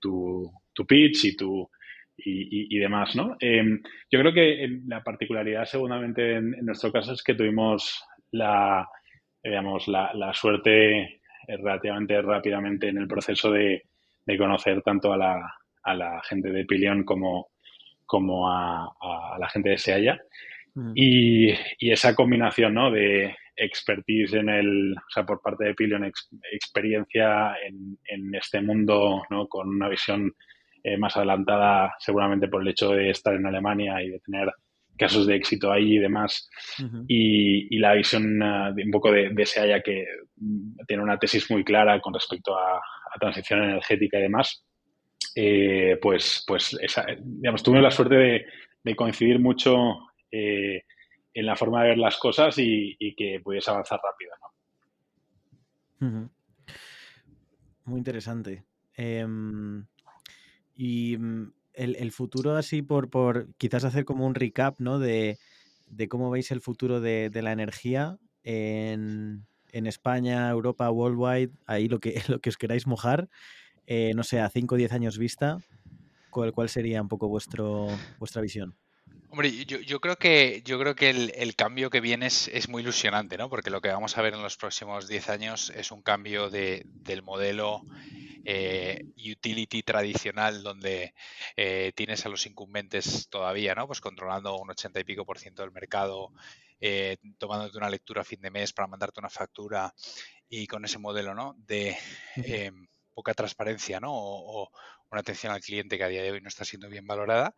tu, 0.00 0.50
pitch 0.86 1.24
y 1.26 1.36
tu 1.36 1.68
y, 2.16 2.78
demás, 2.78 3.14
¿no? 3.16 3.36
Em, 3.40 3.80
yo 4.10 4.20
creo 4.20 4.32
que 4.32 4.80
la 4.86 5.02
particularidad, 5.02 5.64
seguramente, 5.64 6.36
en, 6.36 6.64
nuestro 6.64 6.92
caso 6.92 7.12
es 7.12 7.22
que 7.22 7.34
tuvimos 7.34 8.04
la, 8.30 8.88
digamos, 9.42 9.88
la, 9.88 10.32
suerte 10.32 11.20
relativamente 11.48 12.20
rápidamente 12.22 12.88
en 12.88 12.98
el 12.98 13.08
proceso 13.08 13.50
de, 13.50 13.82
conocer 14.38 14.82
tanto 14.82 15.12
a 15.12 15.16
la, 15.16 15.54
a 15.82 15.94
la 15.94 16.22
gente 16.22 16.50
de 16.50 16.64
Pilion 16.64 17.04
como, 17.04 17.48
como 18.06 18.48
a, 18.48 18.84
a 18.84 19.38
la 19.38 19.48
gente 19.48 19.70
de 19.70 19.78
Seaya 19.78 20.18
y, 20.94 21.52
esa 21.80 22.14
combinación 22.14 22.74
¿no? 22.74 22.90
de, 22.90 23.34
expertise 23.56 24.34
en 24.34 24.48
el, 24.48 24.94
o 24.96 25.10
sea, 25.10 25.24
por 25.24 25.40
parte 25.40 25.64
de 25.64 25.74
Pilion, 25.74 26.10
experiencia 26.52 27.54
en, 27.66 27.98
en, 28.06 28.34
este 28.34 28.60
mundo, 28.60 29.22
¿no? 29.30 29.46
Con 29.46 29.68
una 29.68 29.88
visión 29.88 30.32
eh, 30.82 30.96
más 30.96 31.16
adelantada, 31.16 31.94
seguramente 31.98 32.48
por 32.48 32.62
el 32.62 32.68
hecho 32.68 32.90
de 32.90 33.10
estar 33.10 33.34
en 33.34 33.46
Alemania 33.46 34.02
y 34.02 34.08
de 34.08 34.20
tener 34.20 34.50
casos 34.96 35.26
de 35.26 35.36
éxito 35.36 35.70
ahí 35.70 35.96
y 35.96 35.98
demás. 35.98 36.48
y, 37.08 37.78
la 37.78 37.94
visión 37.94 38.40
uh, 38.42 38.74
de, 38.74 38.84
un 38.84 38.90
poco 38.90 39.10
de, 39.10 39.30
de 39.30 39.46
Seaya 39.46 39.82
que 39.82 40.06
tiene 40.86 41.02
una 41.02 41.18
tesis 41.18 41.50
muy 41.50 41.64
clara 41.64 42.00
con 42.00 42.14
respecto 42.14 42.56
a, 42.56 42.76
a 42.76 43.18
transición 43.18 43.62
energética 43.62 44.18
y 44.18 44.22
demás. 44.22 44.64
Eh, 45.34 45.98
pues, 46.00 46.44
pues 46.46 46.76
esa, 46.80 47.06
digamos, 47.18 47.62
tuve 47.62 47.80
la 47.80 47.90
suerte 47.90 48.14
de, 48.14 48.46
de 48.84 48.96
coincidir 48.96 49.38
mucho 49.38 49.98
eh, 50.32 50.82
en 51.34 51.46
la 51.46 51.56
forma 51.56 51.82
de 51.82 51.90
ver 51.90 51.98
las 51.98 52.16
cosas 52.16 52.56
y, 52.58 53.14
que 53.16 53.40
pudiese 53.42 53.70
avanzar 53.70 54.00
rápido. 54.02 54.32
Muy 57.84 57.98
interesante. 57.98 58.64
Em, 58.94 59.86
y 60.76 61.16
mm, 61.16 61.52
el, 61.74 62.12
futuro 62.12 62.56
así 62.56 62.82
por, 62.82 63.08
por 63.08 63.52
quizás 63.56 63.84
hacer 63.84 64.04
como 64.04 64.26
un 64.26 64.34
recap 64.34 64.78
¿no? 64.78 64.98
de, 64.98 65.38
cómo 66.08 66.30
veis 66.30 66.50
el 66.50 66.60
futuro 66.60 67.00
de, 67.00 67.30
la 67.34 67.52
energía 67.52 68.18
en, 68.42 69.46
España, 69.72 70.50
Europa, 70.50 70.90
worldwide, 70.90 71.52
ahí 71.66 71.88
lo 71.88 71.98
que, 71.98 72.14
lo 72.28 72.40
que 72.40 72.50
os 72.50 72.58
queráis 72.58 72.86
mojar, 72.86 73.28
eh, 73.86 74.12
no 74.14 74.22
sé, 74.22 74.40
a 74.40 74.50
5 74.50 74.74
o 74.74 74.78
10 74.78 74.92
años 74.92 75.18
vista, 75.18 75.58
¿cuál, 76.30 76.52
¿cuál 76.52 76.68
sería 76.68 77.00
un 77.00 77.08
poco 77.08 77.28
vuestro, 77.28 77.88
vuestra 78.18 78.42
visión? 78.42 78.76
Hombre, 79.32 79.64
yo, 79.64 79.98
creo 80.02 80.16
que, 80.16 80.60
yo 80.62 80.78
creo 80.78 80.94
que 80.94 81.08
el, 81.08 81.56
cambio 81.56 81.88
que 81.88 82.02
viene 82.02 82.26
es, 82.26 82.68
muy 82.68 82.82
ilusionante, 82.82 83.38
¿no? 83.38 83.48
Porque 83.48 83.70
lo 83.70 83.80
que 83.80 83.88
vamos 83.88 84.18
a 84.18 84.20
ver 84.20 84.34
en 84.34 84.42
los 84.42 84.58
próximos 84.58 85.08
10 85.08 85.30
años 85.30 85.70
es 85.70 85.90
un 85.90 86.02
cambio 86.02 86.50
de, 86.50 86.82
del 86.84 87.22
modelo 87.22 87.80
eh, 88.44 89.06
utility 89.16 89.82
tradicional 89.84 90.62
donde 90.62 91.14
eh, 91.56 91.92
tienes 91.94 92.26
a 92.26 92.28
los 92.28 92.44
incumbentes 92.44 93.30
todavía, 93.30 93.74
¿no? 93.74 93.86
Pues 93.86 94.02
controlando 94.02 94.58
un 94.58 94.68
80 94.68 95.00
y 95.00 95.04
pico 95.04 95.24
por 95.24 95.38
ciento 95.38 95.62
del 95.62 95.72
mercado, 95.72 96.34
eh, 96.78 97.16
tomándote 97.38 97.78
una 97.78 97.88
lectura 97.88 98.20
a 98.20 98.24
fin 98.24 98.42
de 98.42 98.50
mes 98.50 98.74
para 98.74 98.86
mandarte 98.86 99.18
una 99.18 99.30
factura 99.30 99.94
y 100.50 100.66
con 100.66 100.84
ese 100.84 100.98
modelo, 100.98 101.34
¿no? 101.34 101.56
De 101.56 101.96
poca 103.14 103.32
transparencia, 103.32 103.98
¿no? 103.98 104.12
O, 104.12 104.64
o 104.64 104.70
una 105.10 105.22
atención 105.22 105.54
al 105.54 105.62
cliente 105.62 105.96
que 105.96 106.04
a 106.04 106.08
día 106.08 106.22
de 106.22 106.32
hoy 106.32 106.42
no 106.42 106.48
está 106.48 106.66
siendo 106.66 106.90
bien 106.90 107.06
valorada 107.06 107.54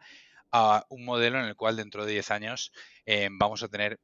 a 0.57 0.87
un 0.89 1.05
modelo 1.05 1.41
en 1.41 1.47
el 1.47 1.57
cual 1.57 1.75
dentro 1.75 2.07
de 2.07 2.13
10 2.13 2.31
años 2.31 2.73
eh, 3.07 3.29
vamos 3.33 3.65
a 3.65 3.69
tener 3.69 3.99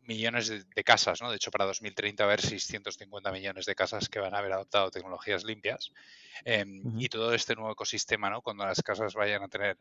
millones 0.00 0.48
de, 0.48 0.84
casas, 0.84 1.20
¿no? 1.20 1.28
De 1.28 1.36
hecho, 1.36 1.50
para 1.50 1.66
2030 1.66 2.24
va 2.24 2.30
a 2.30 2.32
haber 2.32 2.40
650 2.40 3.30
millones 3.30 3.66
de 3.66 3.74
casas 3.74 4.08
que 4.08 4.18
van 4.18 4.34
a 4.34 4.38
haber 4.38 4.52
adoptado 4.52 4.90
tecnologías 4.90 5.44
limpias. 5.44 5.92
Em, 6.44 6.82
y 6.98 7.08
todo 7.08 7.34
este 7.34 7.54
nuevo 7.56 7.72
ecosistema, 7.72 8.30
¿no? 8.30 8.40
Cuando 8.40 8.64
las 8.64 8.82
casas 8.82 9.12
vayan 9.14 9.42
a 9.42 9.48
tener 9.48 9.76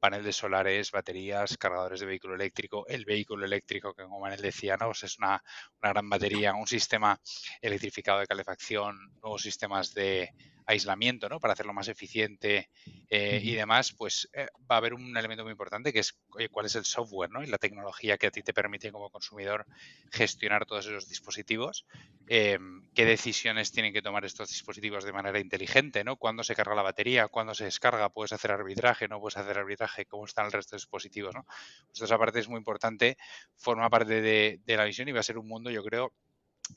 paneles 0.00 0.34
solares, 0.34 0.90
baterías, 0.90 1.56
cargadores 1.58 2.00
de 2.00 2.06
vehículo 2.06 2.34
eléctrico, 2.34 2.84
el 2.88 3.04
vehículo 3.04 3.44
eléctrico, 3.44 3.94
que 3.94 4.02
como 4.02 4.18
Manel 4.18 4.40
decía, 4.40 4.76
¿no? 4.76 4.86
Pues 4.86 5.04
es 5.04 5.18
una, 5.18 5.44
una 5.80 5.92
gran 5.92 6.08
batería, 6.08 6.54
un 6.54 6.66
sistema 6.66 7.20
electrificado 7.60 8.18
de 8.18 8.26
calefacción, 8.26 8.96
nuevos 9.20 9.42
sistemas 9.42 9.94
de 9.94 10.32
aislamiento, 10.66 11.28
¿no? 11.28 11.38
Para 11.40 11.52
hacerlo 11.52 11.72
más 11.72 11.88
eficiente 11.88 12.70
eh, 13.08 13.40
y 13.42 13.54
demás, 13.54 13.92
pues 13.92 14.28
eh, 14.32 14.48
va 14.70 14.76
a 14.76 14.78
haber 14.78 14.94
un 14.94 15.16
elemento 15.16 15.44
muy 15.44 15.52
importante 15.52 15.92
que 15.92 16.00
es 16.00 16.18
cuál 16.50 16.66
es 16.66 16.74
el 16.74 16.84
software, 16.84 17.30
¿no? 17.30 17.42
Y 17.42 17.46
la 17.46 17.58
tecnología 17.58 18.18
que 18.18 18.26
a 18.26 18.30
ti 18.30 18.42
te 18.42 18.52
permite 18.52 18.90
como 18.90 19.10
consumidor 19.10 19.64
gestionar 20.10 20.66
todos 20.66 20.86
esos 20.86 21.08
dispositivos. 21.08 21.86
Em, 22.26 22.82
¿Qué 22.94 23.04
decisiones 23.04 23.70
tienen 23.70 23.92
que 23.92 24.02
tomar 24.02 24.24
estos 24.24 24.48
dispositivos 24.48 25.04
de 25.04 25.12
manera 25.12 25.38
inteligente, 25.38 26.02
¿no? 26.02 26.16
¿Cuándo 26.16 26.42
se 26.42 26.56
carga 26.56 26.74
la 26.74 26.82
batería? 26.82 27.28
¿Cuándo 27.28 27.54
se 27.54 27.64
descarga? 27.64 28.08
¿Puedes 28.08 28.32
hacer 28.32 28.50
arbitraje? 28.50 29.06
¿No 29.08 29.20
puedes 29.20 29.36
hacer 29.36 29.56
arbitraje? 29.58 30.06
¿Cómo 30.06 30.24
están 30.24 30.46
el 30.46 30.52
resto 30.52 30.74
de 30.74 30.78
dispositivos, 30.78 31.34
¿no? 31.34 31.46
Pues 31.88 32.02
esa 32.02 32.18
parte 32.18 32.40
es 32.40 32.48
muy 32.48 32.58
importante, 32.58 33.16
forma 33.56 33.88
parte 33.88 34.20
de, 34.20 34.60
de 34.64 34.76
la 34.76 34.84
visión 34.84 35.08
y 35.08 35.12
va 35.12 35.20
a 35.20 35.22
ser 35.22 35.38
un 35.38 35.46
mundo, 35.46 35.70
yo 35.70 35.84
creo, 35.84 36.12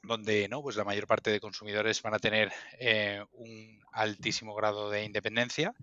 donde 0.03 0.47
¿no? 0.47 0.61
pues 0.61 0.75
la 0.75 0.83
mayor 0.83 1.07
parte 1.07 1.31
de 1.31 1.39
consumidores 1.39 2.01
van 2.01 2.13
a 2.13 2.19
tener 2.19 2.51
eh, 2.79 3.23
un 3.33 3.79
altísimo 3.91 4.53
grado 4.55 4.89
de 4.89 5.03
independencia, 5.03 5.73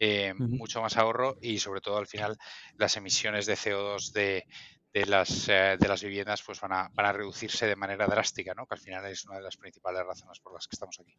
eh, 0.00 0.34
mucho 0.34 0.80
más 0.82 0.96
ahorro 0.96 1.36
y 1.40 1.58
sobre 1.58 1.80
todo 1.80 1.98
al 1.98 2.06
final 2.06 2.36
las 2.76 2.96
emisiones 2.96 3.46
de 3.46 3.54
CO2 3.54 4.12
de, 4.12 4.44
de 4.92 5.06
las, 5.06 5.48
eh, 5.48 5.76
de 5.78 5.88
las 5.88 6.02
viviendas 6.02 6.42
pues 6.42 6.60
van 6.60 6.72
a, 6.72 6.90
van 6.94 7.06
a 7.06 7.12
reducirse 7.12 7.66
de 7.66 7.76
manera 7.76 8.06
drástica, 8.06 8.54
¿no? 8.54 8.66
que 8.66 8.74
al 8.74 8.80
final 8.80 9.06
es 9.06 9.24
una 9.24 9.36
de 9.36 9.42
las 9.42 9.56
principales 9.56 10.04
razones 10.04 10.40
por 10.40 10.54
las 10.54 10.66
que 10.66 10.74
estamos 10.74 10.98
aquí. 11.00 11.14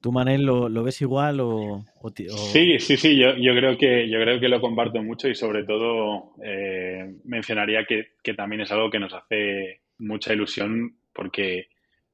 ¿Tú, 0.00 0.12
Manel, 0.12 0.42
lo, 0.42 0.68
lo 0.68 0.84
ves 0.84 1.00
igual 1.00 1.40
o, 1.40 1.84
Sí, 2.52 2.78
sí, 2.78 2.96
sí, 2.96 3.18
yo, 3.18 3.34
yo, 3.38 3.54
creo 3.56 3.76
que, 3.76 4.08
yo 4.08 4.20
creo 4.20 4.38
que 4.38 4.48
lo 4.48 4.60
comparto 4.60 5.02
mucho 5.02 5.26
y 5.26 5.34
sobre 5.34 5.64
todo 5.64 6.34
mencionaría 7.24 7.86
que, 7.86 8.12
que, 8.22 8.34
también 8.34 8.60
es 8.60 8.70
algo 8.70 8.90
que 8.90 9.00
nos 9.00 9.14
hace 9.14 9.80
mucha 9.98 10.32
ilusión 10.32 10.96
porque, 11.12 11.68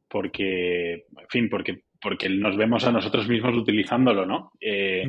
porque, 0.08 0.92
en 0.94 1.28
fin, 1.28 1.48
porque, 1.48 1.82
porque 2.00 2.28
nos 2.28 2.56
vemos 2.56 2.84
a 2.84 2.92
nosotros 2.92 3.28
mismos 3.28 3.56
utilizándolo, 3.56 4.26
¿no? 4.26 4.52
Eh, 4.60 5.04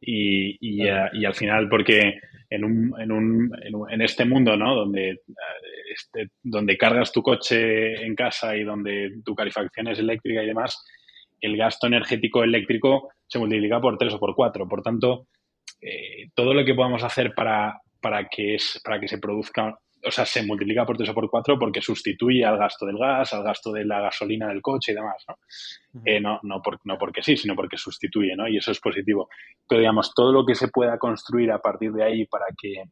y, 0.00 0.58
y, 0.60 0.86
al 0.88 1.34
final 1.34 1.68
porque 1.68 2.20
en, 2.50 2.64
un, 2.64 2.94
en, 3.00 3.10
un, 3.10 3.50
en, 3.90 4.02
este 4.02 4.24
mundo, 4.24 4.56
¿no? 4.56 4.74
Donde, 4.74 5.20
este, 5.92 6.28
donde 6.42 6.76
cargas 6.76 7.12
tu 7.12 7.22
coche 7.22 8.04
en 8.04 8.14
casa 8.14 8.56
y 8.56 8.64
donde 8.64 9.20
tu 9.24 9.34
calefacción 9.34 9.88
es 9.88 9.98
eléctrica 9.98 10.42
y 10.42 10.46
demás, 10.46 10.84
el 11.40 11.56
gasto 11.56 11.86
energético 11.86 12.42
eléctrico 12.42 13.10
se 13.26 13.38
multiplica 13.38 13.80
por 13.80 13.96
tres 13.96 14.14
o 14.14 14.18
por 14.18 14.34
cuatro. 14.34 14.68
Por 14.68 14.82
tanto, 14.82 15.28
eh, 15.80 16.28
todo 16.34 16.54
lo 16.54 16.64
que 16.64 16.74
podamos 16.74 17.02
hacer 17.02 17.34
para, 17.34 17.80
para, 18.00 18.28
que 18.28 18.54
es, 18.54 18.80
para 18.84 19.00
que 19.00 19.08
se 19.08 19.18
produzca 19.18 19.78
o 20.06 20.10
sea, 20.10 20.24
se 20.24 20.42
multiplica 20.42 20.84
por 20.84 20.96
tres 20.96 21.08
o 21.08 21.14
por 21.14 21.28
cuatro 21.30 21.58
porque 21.58 21.80
sustituye 21.80 22.44
al 22.44 22.58
gasto 22.58 22.86
del 22.86 22.98
gas, 22.98 23.32
al 23.32 23.42
gasto 23.42 23.72
de 23.72 23.84
la 23.84 24.00
gasolina 24.00 24.48
del 24.48 24.62
coche 24.62 24.92
y 24.92 24.94
demás, 24.94 25.24
¿no? 25.28 25.36
Eh, 26.04 26.20
no, 26.20 26.40
no, 26.42 26.60
no 26.84 26.98
porque 26.98 27.22
sí, 27.22 27.36
sino 27.36 27.54
porque 27.54 27.76
sustituye, 27.76 28.34
¿no? 28.36 28.48
Y 28.48 28.58
eso 28.58 28.70
es 28.72 28.80
positivo. 28.80 29.28
Pero, 29.68 29.80
digamos, 29.80 30.12
todo 30.14 30.32
lo 30.32 30.44
que 30.44 30.54
se 30.54 30.68
pueda 30.68 30.98
construir 30.98 31.50
a 31.52 31.58
partir 31.58 31.92
de 31.92 32.04
ahí 32.04 32.26
para 32.26 32.46
que 32.60 32.84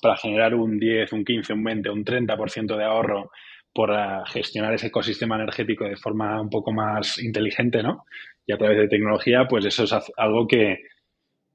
para 0.00 0.16
generar 0.16 0.54
un 0.54 0.78
10, 0.78 1.12
un 1.12 1.24
15, 1.24 1.52
un 1.52 1.62
20, 1.62 1.90
un 1.90 2.04
30% 2.04 2.76
de 2.76 2.84
ahorro 2.84 3.30
por 3.72 3.90
eh, 3.90 4.22
gestionar 4.26 4.74
ese 4.74 4.88
ecosistema 4.88 5.36
energético 5.36 5.84
de 5.84 5.96
forma 5.96 6.40
un 6.40 6.50
poco 6.50 6.72
más 6.72 7.18
inteligente, 7.22 7.82
¿no? 7.82 8.04
Y 8.44 8.52
a 8.52 8.58
través 8.58 8.78
de 8.78 8.88
tecnología, 8.88 9.46
pues 9.48 9.64
eso 9.64 9.84
es 9.84 9.94
algo 10.16 10.48
que, 10.48 10.78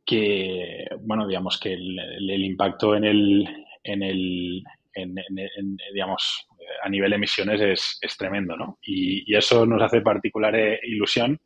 que 0.06 0.86
bueno, 1.02 1.28
digamos 1.28 1.60
que 1.60 1.74
el 1.74 2.46
impacto 2.46 2.96
en 2.96 3.04
el, 3.04 3.48
en 3.88 4.04
el, 4.04 4.64
en, 5.02 5.78
digamos, 5.94 6.48
a 6.84 6.90
nivel 6.90 7.12
de 7.12 7.16
emisiones 7.16 7.62
es, 7.62 7.98
es 8.02 8.18
tremendo, 8.18 8.56
¿no? 8.56 8.80
Y, 8.82 9.36
eso 9.36 9.66
nos 9.66 9.82
hace 9.82 10.02
particular 10.02 10.56
eh, 10.56 10.80
ilusión. 10.84 11.40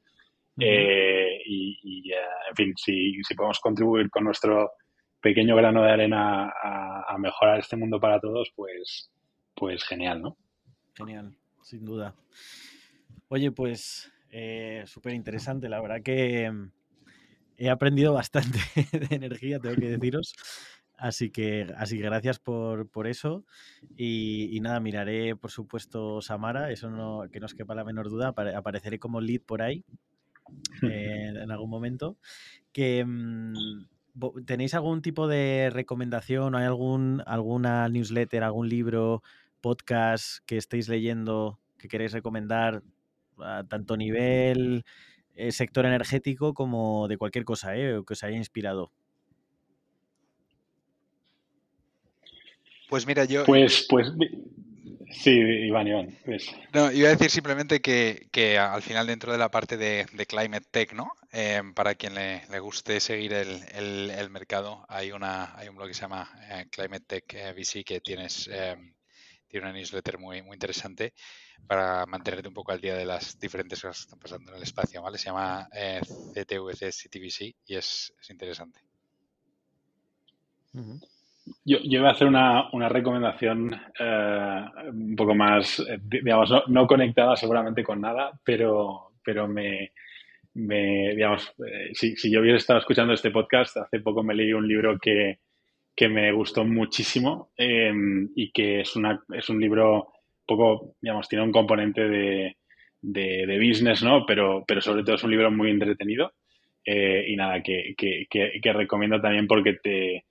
Eh, 0.59 1.41
y, 1.45 2.11
eh, 2.11 2.15
en 2.49 2.55
fin, 2.55 2.73
si, 2.75 3.21
si, 3.23 3.35
podemos 3.35 3.59
contribuir 3.59 4.09
con 4.09 4.23
nuestro 4.23 4.71
pequeño 5.19 5.55
grano 5.55 5.83
de 5.83 5.91
arena 5.91 6.51
a, 6.63 7.17
mejorar 7.17 7.59
este 7.59 7.75
mundo 7.75 7.99
para 7.99 8.19
todos, 8.19 8.51
pues, 8.55 9.11
pues 9.53 9.83
genial, 9.83 10.21
¿no? 10.21 10.37
Genial, 10.95 11.35
sin 11.61 11.85
duda. 11.85 12.15
Oye, 13.27 13.51
pues 13.51 14.11
súper 14.85 15.13
interesante. 15.13 15.69
La 15.69 15.81
verdad 15.81 16.01
que 16.01 16.49
he 17.57 17.69
aprendido 17.69 18.13
bastante 18.13 18.59
de 18.91 19.15
energía, 19.15 19.59
tengo 19.59 19.75
que 19.75 19.89
deciros. 19.89 20.33
Así 21.01 21.31
que, 21.31 21.65
así 21.77 21.97
que 21.97 22.03
gracias 22.03 22.37
por, 22.37 22.87
por 22.87 23.07
eso. 23.07 23.43
Y, 23.97 24.59
nada, 24.61 24.79
miraré, 24.79 25.35
por 25.35 25.49
supuesto, 25.49 26.21
Samara, 26.21 26.71
eso 26.71 26.91
no, 26.91 27.23
que 27.31 27.39
no 27.39 27.47
os 27.47 27.55
quepa 27.55 27.73
la 27.73 27.83
menor 27.83 28.11
duda. 28.11 28.35
apareceré 28.55 28.99
como 28.99 29.19
lead 29.19 29.41
por 29.41 29.63
ahí 29.63 29.83
eh, 30.83 31.33
en 31.35 31.49
algún 31.49 31.71
momento. 31.71 32.17
Que, 32.71 33.03
mm, 33.03 33.53
¿Tenéis 34.45 34.75
algún 34.75 35.01
tipo 35.01 35.27
de 35.27 35.71
recomendación? 35.73 36.53
¿Hay 36.53 36.65
algún, 36.65 37.23
alguna 37.25 37.89
newsletter, 37.89 38.43
algún 38.43 38.69
libro, 38.69 39.23
podcast 39.59 40.45
que 40.45 40.57
estéis 40.57 40.87
leyendo 40.87 41.59
que 41.79 41.87
queréis 41.87 42.11
recomendar 42.11 42.83
a 43.39 43.63
tanto 43.63 43.97
nivel 43.97 44.83
eh, 45.33 45.51
sector 45.51 45.87
energético 45.87 46.53
como 46.53 47.07
de 47.07 47.17
cualquier 47.17 47.43
cosa 47.43 47.75
eh, 47.75 48.03
que 48.05 48.13
os 48.13 48.23
haya 48.23 48.37
inspirado? 48.37 48.91
Pues 52.91 53.07
mira, 53.07 53.23
yo. 53.23 53.45
Pues, 53.45 53.87
pues. 53.87 54.11
Sí, 55.11 55.31
Iván, 55.31 55.87
Iván. 55.87 56.17
Pues. 56.25 56.51
No, 56.73 56.91
iba 56.91 57.07
a 57.07 57.11
decir 57.11 57.29
simplemente 57.29 57.79
que, 57.79 58.27
que, 58.33 58.57
al 58.57 58.81
final, 58.81 59.07
dentro 59.07 59.31
de 59.31 59.37
la 59.37 59.49
parte 59.49 59.77
de, 59.77 60.05
Climate 60.27 60.67
Tech, 60.69 60.91
¿no? 60.91 61.09
Em, 61.31 61.73
para 61.73 61.95
quien 61.95 62.15
le, 62.15 62.41
le, 62.49 62.59
guste 62.59 62.99
seguir 62.99 63.31
el, 63.31 64.09
el, 64.11 64.29
mercado, 64.29 64.85
hay, 64.89 65.13
una, 65.13 65.55
hay 65.57 65.69
un 65.69 65.77
blog 65.77 65.87
que 65.87 65.93
se 65.93 66.01
llama 66.01 66.29
eh, 66.49 66.65
Climate 66.69 67.05
Tech 67.07 67.33
eh, 67.33 67.53
VC 67.53 67.85
que 67.85 68.01
tienes. 68.01 68.49
Em, 68.51 68.93
tiene 69.47 69.67
una 69.67 69.73
newsletter 69.73 70.17
muy, 70.17 70.41
muy 70.41 70.55
interesante 70.55 71.13
para 71.65 72.05
mantenerte 72.07 72.49
un 72.49 72.53
poco 72.53 72.73
al 72.73 72.81
día 72.81 72.97
de 72.97 73.05
las 73.05 73.39
diferentes 73.39 73.81
cosas 73.81 73.99
que 73.99 74.03
están 74.03 74.19
pasando 74.19 74.51
en 74.51 74.57
el 74.57 74.63
espacio, 74.63 75.01
¿vale? 75.01 75.17
Se 75.17 75.27
llama 75.27 75.69
eh, 75.73 76.01
CTVC 76.33 76.91
CTVC 76.91 77.55
y 77.67 77.75
es, 77.75 78.13
interesante. 78.29 78.81
Yo, 81.65 81.79
yo 81.83 82.01
voy 82.01 82.09
a 82.09 82.11
hacer 82.11 82.27
una, 82.27 82.69
una 82.71 82.87
recomendación 82.87 83.73
eh, 83.99 84.65
un 84.91 85.15
poco 85.15 85.33
más, 85.33 85.79
eh, 85.79 85.99
digamos, 86.01 86.51
no, 86.67 86.87
conectada 86.87 87.35
seguramente 87.35 87.83
con 87.83 87.99
nada, 88.01 88.31
pero, 88.43 89.11
pero 89.23 89.47
me, 89.47 89.91
digamos, 90.53 91.53
eh, 91.67 91.89
si, 91.93 92.15
si, 92.15 92.31
yo 92.31 92.41
hubiera 92.41 92.57
estado 92.57 92.79
escuchando 92.79 93.13
este 93.13 93.31
podcast, 93.31 93.77
hace 93.77 93.99
poco 94.01 94.23
me 94.23 94.35
leí 94.35 94.53
un 94.53 94.67
libro 94.67 94.99
que, 94.99 95.39
que 95.95 96.09
me 96.09 96.31
gustó 96.31 96.63
muchísimo 96.63 97.51
em, 97.57 98.29
y 98.35 98.51
que 98.51 98.81
es, 98.81 98.95
una, 98.95 99.23
es 99.33 99.49
un 99.49 99.59
libro 99.59 100.13
poco, 100.45 100.95
digamos, 101.01 101.27
tiene 101.27 101.45
un 101.45 101.51
componente 101.51 102.07
de, 102.07 102.57
de, 103.01 103.45
de, 103.47 103.67
business, 103.67 104.03
¿no? 104.03 104.25
Pero, 104.27 104.63
pero 104.67 104.81
sobre 104.81 105.03
todo 105.03 105.15
es 105.15 105.23
un 105.23 105.31
libro 105.31 105.49
muy 105.51 105.71
entretenido 105.71 106.33
y 106.83 107.35
nada, 107.35 107.61
que, 107.61 107.93
que, 107.95 108.27
que 108.29 108.73
recomiendo 108.73 109.21
también 109.21 109.45
porque 109.47 109.73
te 109.73 110.25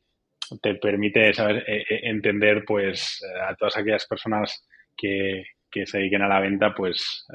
te 0.59 0.74
permite 0.74 1.32
saber, 1.32 1.64
eh, 1.66 1.85
eh, 1.89 2.01
entender 2.05 2.64
pues 2.66 3.22
eh, 3.22 3.40
a 3.48 3.55
todas 3.55 3.77
aquellas 3.77 4.06
personas 4.06 4.66
que, 4.97 5.44
se 5.85 5.98
dediquen 5.98 6.22
a 6.22 6.28
la 6.28 6.40
venta 6.40 6.74
pues 6.74 7.27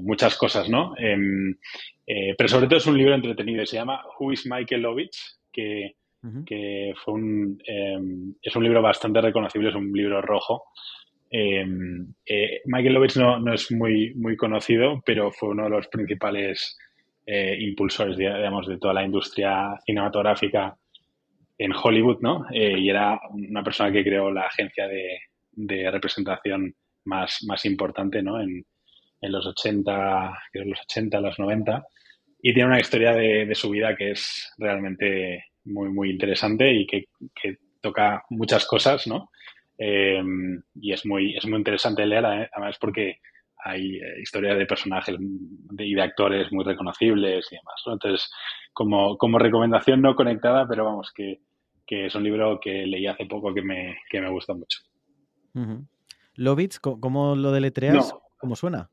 muchas 0.00 0.36
cosas, 0.36 0.68
¿no? 0.68 0.94
Em, 0.96 1.54
pero 2.06 2.48
sobre 2.48 2.66
todo 2.66 2.78
es 2.78 2.86
un 2.86 2.96
libro 2.96 3.14
entretenido, 3.14 3.66
se 3.66 3.76
llama 3.76 4.02
Who 4.18 4.32
is 4.32 4.46
Michael 4.46 4.80
Lovitz, 4.80 5.38
que, 5.52 5.94
fue 6.22 7.14
un, 7.14 7.58
em, 7.66 8.34
es 8.40 8.56
un 8.56 8.64
libro 8.64 8.80
bastante 8.80 9.20
reconocible, 9.20 9.68
es 9.68 9.74
un 9.74 9.92
libro 9.92 10.22
rojo. 10.22 10.64
Em, 11.30 12.14
Michael 12.64 12.94
Lovitz 12.94 13.18
no, 13.18 13.38
no, 13.38 13.52
es 13.52 13.70
muy, 13.70 14.14
muy 14.14 14.38
conocido, 14.38 15.02
pero 15.04 15.30
fue 15.30 15.50
uno 15.50 15.64
de 15.64 15.70
los 15.70 15.88
principales 15.88 16.78
impulsores, 17.26 18.16
digamos, 18.16 18.66
de 18.66 18.78
toda 18.78 18.94
la 18.94 19.04
industria 19.04 19.78
cinematográfica 19.84 20.76
en 21.58 21.72
Hollywood, 21.72 22.18
¿no? 22.20 22.46
Eh, 22.52 22.78
y 22.78 22.90
era 22.90 23.18
una 23.30 23.62
persona 23.62 23.90
que 23.92 24.04
creó 24.04 24.30
la 24.30 24.42
agencia 24.42 24.86
de, 24.86 25.90
representación 25.90 26.74
más, 27.04 27.64
importante, 27.64 28.22
¿no? 28.22 28.40
En, 28.40 28.64
los 29.22 29.46
80, 29.46 30.38
creo 30.52 30.64
los 30.66 30.80
80, 30.82 31.20
los 31.20 31.38
90. 31.38 31.84
Y 32.42 32.54
tiene 32.54 32.68
una 32.68 32.80
historia 32.80 33.12
de, 33.12 33.52
su 33.54 33.70
vida 33.70 33.96
que 33.96 34.12
es 34.12 34.52
realmente 34.58 35.46
muy, 35.64 35.88
muy 35.88 36.10
interesante 36.10 36.70
y 36.72 36.86
que, 36.86 37.06
toca 37.80 38.24
muchas 38.30 38.66
cosas, 38.66 39.06
¿no? 39.06 39.30
Eh, 39.78 40.20
y 40.74 40.92
es 40.92 41.06
muy, 41.06 41.36
es 41.36 41.46
muy 41.46 41.58
interesante 41.58 42.04
leerla, 42.04 42.42
¿eh? 42.42 42.48
además 42.52 42.78
porque 42.80 43.20
hay 43.64 44.00
historias 44.20 44.58
de 44.58 44.66
personajes 44.66 45.16
y 45.78 45.94
de 45.94 46.02
actores 46.02 46.50
muy 46.50 46.64
reconocibles 46.64 47.46
y 47.52 47.56
demás. 47.56 47.82
Entonces, 47.86 48.28
como, 48.72 49.16
como 49.18 49.38
recomendación 49.38 50.02
no 50.02 50.16
conectada, 50.16 50.66
pero 50.68 50.84
vamos, 50.84 51.12
que, 51.12 51.40
que 51.86 52.06
es 52.06 52.14
un 52.14 52.24
libro 52.24 52.58
que 52.60 52.86
leí 52.86 53.06
hace 53.06 53.26
poco 53.26 53.54
que 53.54 53.62
me, 53.62 53.98
que 54.10 54.20
me 54.20 54.30
gusta 54.30 54.54
mucho. 54.54 54.80
¿Lovitz? 56.34 56.80
¿Cómo 56.80 57.36
lo 57.36 57.52
deletreas? 57.52 58.14
¿Cómo 58.38 58.56
suena? 58.56 58.90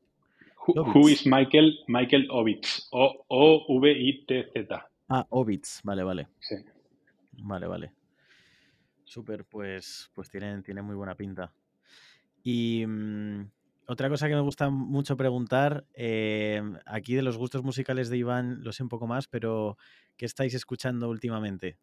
Who, 0.66 1.08
is 1.08 1.26
Michael? 1.26 1.80
Michael 1.88 2.28
Ovitz. 2.30 2.88
O-V-I-T-Z. 2.90 4.90
Ah, 5.08 5.26
Ovitz. 5.28 5.80
Vale, 5.82 6.02
vale. 6.02 6.28
Sí. 6.40 6.56
Vale, 7.32 7.66
vale. 7.66 7.92
Súper, 9.04 9.44
pues, 9.44 10.10
pues 10.14 10.30
tiene, 10.30 10.62
tiene 10.62 10.80
muy 10.80 10.94
buena 10.94 11.14
pinta. 11.14 11.52
Y 12.42 12.84
mm, 12.86 13.50
otra 13.86 14.08
cosa 14.08 14.28
que 14.28 14.34
me 14.34 14.40
gusta 14.40 14.70
mucho 14.70 15.16
preguntar, 15.16 15.84
eh, 15.92 16.62
aquí 16.86 17.14
de 17.14 17.22
los 17.22 17.36
gustos 17.36 17.62
musicales 17.62 18.08
de 18.08 18.16
Iván 18.16 18.64
lo 18.64 18.72
sé 18.72 18.82
un 18.82 18.88
poco 18.88 19.06
más, 19.06 19.28
pero 19.28 19.76
¿qué 20.16 20.24
estáis 20.24 20.54
escuchando 20.54 21.10
últimamente? 21.10 21.76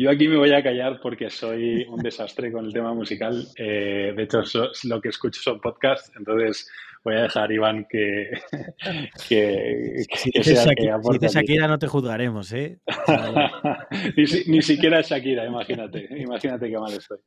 Yo 0.00 0.08
aquí 0.08 0.28
me 0.28 0.38
voy 0.38 0.50
a 0.54 0.62
callar 0.62 0.98
porque 0.98 1.28
soy 1.28 1.84
un 1.86 1.98
desastre 1.98 2.50
con 2.50 2.64
el 2.64 2.72
tema 2.72 2.94
musical. 2.94 3.46
Eh, 3.54 4.14
de 4.16 4.22
hecho, 4.22 4.40
lo 4.84 4.98
que 4.98 5.10
escucho 5.10 5.42
son 5.42 5.60
podcasts, 5.60 6.10
entonces 6.16 6.70
voy 7.04 7.16
a 7.16 7.22
dejar, 7.24 7.52
Iván, 7.52 7.86
que, 7.86 8.30
que, 9.28 10.06
que 10.32 10.42
sea 10.42 10.74
que 10.74 10.90
aporte. 10.90 11.18
Si 11.18 11.26
dices 11.26 11.34
Shakira 11.34 11.68
no 11.68 11.78
te 11.78 11.86
juzgaremos, 11.86 12.50
¿eh? 12.54 12.78
ni, 14.46 14.62
siquiera 14.62 15.02
Shakira, 15.02 15.44
imagínate. 15.44 16.08
Imagínate 16.16 16.70
qué 16.70 16.78
mal 16.78 16.94
estoy. 16.94 17.18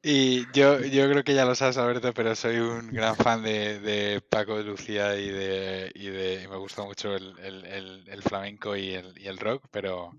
Y 0.00 0.44
yo, 0.52 0.78
yo 0.78 1.10
creo 1.10 1.24
que 1.24 1.34
ya 1.34 1.44
lo 1.44 1.56
sabes, 1.56 1.76
Alberto, 1.76 2.14
pero 2.14 2.36
soy 2.36 2.58
un 2.58 2.92
gran 2.92 3.16
fan 3.16 3.42
de, 3.42 4.22
Paco 4.30 4.58
de 4.58 4.62
Lucía 4.62 5.18
y 5.18 5.28
de, 5.28 5.90
y 5.92 6.06
de 6.06 6.46
me 6.48 6.56
gusta 6.56 6.84
mucho 6.84 7.16
el, 7.16 7.34
el 7.42 8.22
flamenco 8.22 8.76
y 8.76 8.90
el, 8.90 9.18
y 9.18 9.26
el 9.26 9.38
rock, 9.38 9.64
pero 9.72 10.12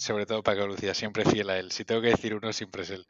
sobre 0.00 0.24
todo 0.24 0.42
Paco 0.42 0.66
Lucía, 0.66 0.94
siempre 0.94 1.24
fiel 1.24 1.50
a 1.50 1.58
él. 1.58 1.70
Si 1.72 1.84
tengo 1.84 2.00
que 2.00 2.08
decir 2.08 2.34
uno, 2.34 2.52
siempre 2.52 2.82
es 2.82 2.90
él. 2.90 3.06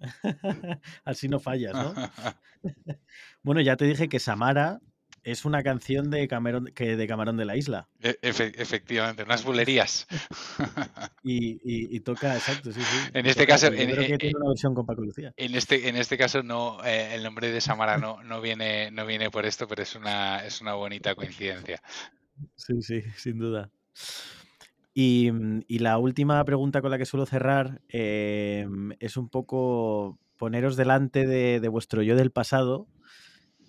Así 1.04 1.28
no 1.28 1.38
fallas, 1.38 1.74
¿no? 1.74 1.94
bueno, 3.42 3.60
ya 3.60 3.76
te 3.76 3.84
dije 3.84 4.08
que 4.08 4.18
Samara 4.18 4.80
es 5.22 5.44
una 5.44 5.62
canción 5.62 6.10
de 6.10 6.26
Camarón, 6.26 6.72
que 6.74 6.96
de 6.96 7.06
Camarón 7.06 7.36
de 7.36 7.44
la 7.44 7.56
Isla. 7.56 7.88
E, 8.00 8.18
efectivamente, 8.22 9.22
unas 9.22 9.44
bulerías. 9.44 10.06
y, 11.22 12.00
toca, 12.00 12.34
exacto, 12.34 12.72
sí, 12.72 12.80
sí. 12.80 13.10
En 13.12 13.26
este 13.26 13.46
caso, 13.46 13.66
en, 13.66 13.90
creo 13.90 14.06
que 14.06 14.16
tiene 14.18 14.38
una 14.38 14.48
versión 14.48 14.74
con 14.74 14.86
Paco 14.86 15.02
Lucía. 15.02 15.34
En 15.36 15.54
este, 15.54 15.90
en 15.90 15.96
este 15.96 16.16
caso 16.16 16.42
no, 16.42 16.82
eh, 16.84 17.14
el 17.14 17.22
nombre 17.22 17.52
de 17.52 17.60
Samara 17.60 17.98
no, 17.98 18.22
no 18.22 18.40
viene, 18.40 18.90
no 18.92 19.04
viene 19.04 19.30
por 19.30 19.44
esto, 19.44 19.68
pero 19.68 19.82
es 19.82 19.94
una, 19.94 20.46
es 20.46 20.62
una 20.62 20.72
bonita 20.72 21.14
coincidencia. 21.14 21.82
Sí, 22.56 22.80
sí, 22.80 23.02
sin 23.16 23.38
duda. 23.38 23.70
Mm, 24.98 25.60
y, 25.68 25.78
la 25.78 25.96
última 25.98 26.44
pregunta 26.44 26.80
con 26.82 26.90
la 26.90 26.98
que 26.98 27.06
suelo 27.06 27.24
cerrar 27.24 27.82
em, 27.88 28.92
es 28.98 29.16
un 29.16 29.28
poco 29.28 30.18
poneros 30.36 30.76
delante 30.76 31.26
de, 31.26 31.68
vuestro 31.68 32.02
yo 32.02 32.16
del 32.16 32.32
pasado, 32.32 32.88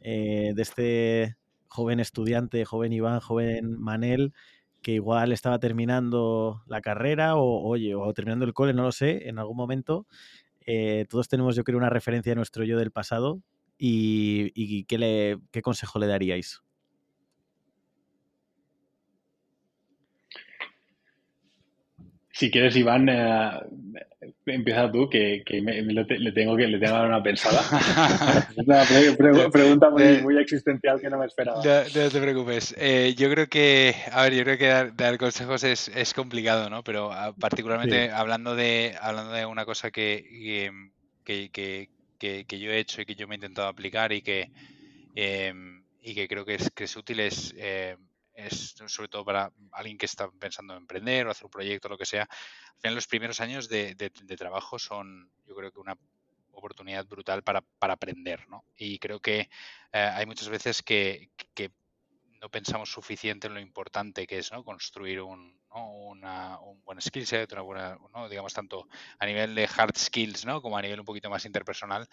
eh, 0.01 0.53
de 0.55 0.61
este 0.61 1.37
joven 1.67 1.99
estudiante, 1.99 2.65
joven 2.65 2.93
Iván, 2.93 3.19
joven 3.19 3.79
Manel, 3.79 4.33
que 4.81 4.93
igual 4.93 5.31
estaba 5.31 5.59
terminando 5.59 6.63
la 6.67 6.81
carrera 6.81 7.35
o, 7.35 7.61
oye, 7.63 7.93
o 7.95 8.11
terminando 8.13 8.45
el 8.45 8.53
cole, 8.53 8.73
no 8.73 8.83
lo 8.83 8.91
sé, 8.91 9.29
en 9.29 9.37
algún 9.39 9.57
momento. 9.57 10.07
Eh, 10.65 11.05
todos 11.09 11.27
tenemos, 11.29 11.55
yo 11.55 11.63
creo, 11.63 11.77
una 11.77 11.89
referencia 11.91 12.33
a 12.33 12.35
nuestro 12.35 12.63
yo 12.65 12.77
del 12.79 12.91
pasado 12.91 13.41
y, 13.77 14.51
y 14.55 14.85
¿qué, 14.85 14.97
le, 14.97 15.39
qué 15.51 15.61
consejo 15.61 15.99
le 15.99 16.07
daríais. 16.07 16.63
Si 22.39 22.49
quieres, 22.49 22.73
Iván, 22.77 23.09
eh, 23.09 23.51
empieza 24.45 24.89
tú, 24.89 25.09
que, 25.09 25.43
le 25.45 26.31
tengo 26.31 26.55
que 26.55 26.67
le 26.67 26.79
tengo 26.79 26.79
que 26.79 26.79
dar 26.79 27.05
una 27.05 27.21
pensada. 27.21 27.59
es 28.57 28.65
una 28.65 29.49
pregunta 29.49 29.89
muy, 29.89 30.37
existencial 30.37 31.01
que 31.01 31.09
no 31.09 31.17
me 31.17 31.25
esperaba. 31.25 31.57
No, 31.57 32.09
te 32.09 32.21
preocupes. 32.21 32.73
Eh, 32.77 33.13
yo 33.17 33.29
creo 33.29 33.47
que, 33.47 33.93
a 34.09 34.23
ver, 34.23 34.35
yo 34.35 34.43
creo 34.45 34.57
que 34.57 34.93
dar, 34.95 35.17
consejos 35.17 35.65
es, 35.65 36.13
complicado, 36.13 36.69
¿no? 36.69 36.81
Pero 36.81 37.11
ah, 37.11 37.35
particularmente 37.37 38.09
hablando 38.09 38.55
de 38.55 38.95
hablando 39.01 39.33
de 39.33 39.45
una 39.45 39.65
cosa 39.65 39.91
que, 39.91 40.71
que, 41.25 41.89
yo 42.57 42.71
he 42.71 42.79
hecho 42.79 43.01
y 43.01 43.05
que 43.05 43.15
yo 43.15 43.27
me 43.27 43.35
he 43.35 43.39
intentado 43.39 43.67
aplicar 43.67 44.13
y 44.13 44.21
que 44.21 44.49
em, 45.13 45.83
y 46.01 46.15
que 46.15 46.29
creo 46.29 46.45
que 46.45 46.55
es, 46.55 46.71
que 46.71 46.85
es 46.85 46.95
útil 46.95 47.19
es 47.19 47.53
eh, 47.57 47.97
es 48.45 48.75
sobre 48.87 49.09
todo 49.09 49.25
para 49.25 49.51
alguien 49.71 49.97
que 49.97 50.05
está 50.05 50.29
pensando 50.31 50.73
en 50.73 50.81
emprender 50.81 51.27
o 51.27 51.31
hacer 51.31 51.45
un 51.45 51.51
proyecto, 51.51 51.89
lo 51.89 51.97
que 51.97 52.05
sea. 52.05 52.23
Al 52.23 52.81
final, 52.81 52.95
los 52.95 53.07
primeros 53.07 53.39
años 53.41 53.67
de, 53.69 53.95
trabajo 54.37 54.79
son, 54.79 55.31
yo 55.45 55.55
creo 55.55 55.71
que 55.71 55.79
una 55.79 55.97
oportunidad 56.51 57.05
brutal 57.05 57.43
para, 57.43 57.63
aprender, 57.79 58.47
¿no? 58.49 58.63
Y 58.77 58.99
creo 58.99 59.19
que 59.19 59.49
eh, 59.91 59.99
hay 59.99 60.25
muchas 60.25 60.49
veces 60.49 60.81
que, 60.81 61.29
no 62.41 62.49
pensamos 62.49 62.89
suficiente 62.89 63.47
en 63.47 63.53
lo 63.53 63.59
importante 63.59 64.25
que 64.25 64.37
es, 64.37 64.49
¿no? 64.53 64.63
Construir 64.63 65.19
un, 65.19 65.58
un 65.71 66.81
buen 66.83 67.01
skill 67.01 67.25
set, 67.25 67.51
una 67.53 67.61
buena, 67.61 67.97
digamos, 68.29 68.53
tanto 68.53 68.87
a 69.17 69.25
nivel 69.25 69.55
de 69.55 69.67
hard 69.75 69.97
skills, 69.97 70.45
¿no? 70.45 70.61
Como 70.61 70.77
a 70.77 70.81
nivel 70.81 70.99
un 70.99 71.05
poquito 71.05 71.29
más 71.29 71.45
interpersonal. 71.45 72.07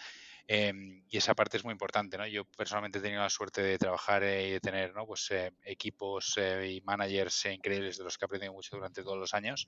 Em, 0.48 1.02
y 1.08 1.16
esa 1.16 1.34
parte 1.34 1.56
es 1.56 1.64
muy 1.64 1.72
importante, 1.72 2.16
¿no? 2.16 2.26
Yo 2.26 2.44
personalmente 2.44 2.98
he 2.98 3.02
tenido 3.02 3.20
la 3.20 3.30
suerte 3.30 3.62
de 3.62 3.78
trabajar 3.78 4.22
y 4.22 4.52
de 4.52 4.60
tener, 4.60 4.94
¿no? 4.94 5.04
Pues 5.04 5.28
eh, 5.32 5.52
equipos 5.64 6.34
eh, 6.36 6.74
y 6.76 6.80
managers 6.82 7.46
increíbles 7.46 7.98
de 7.98 8.04
los 8.04 8.16
que 8.16 8.24
he 8.24 8.26
aprendido 8.26 8.52
mucho 8.52 8.76
durante 8.76 9.02
todos 9.02 9.18
los 9.18 9.34
años 9.34 9.66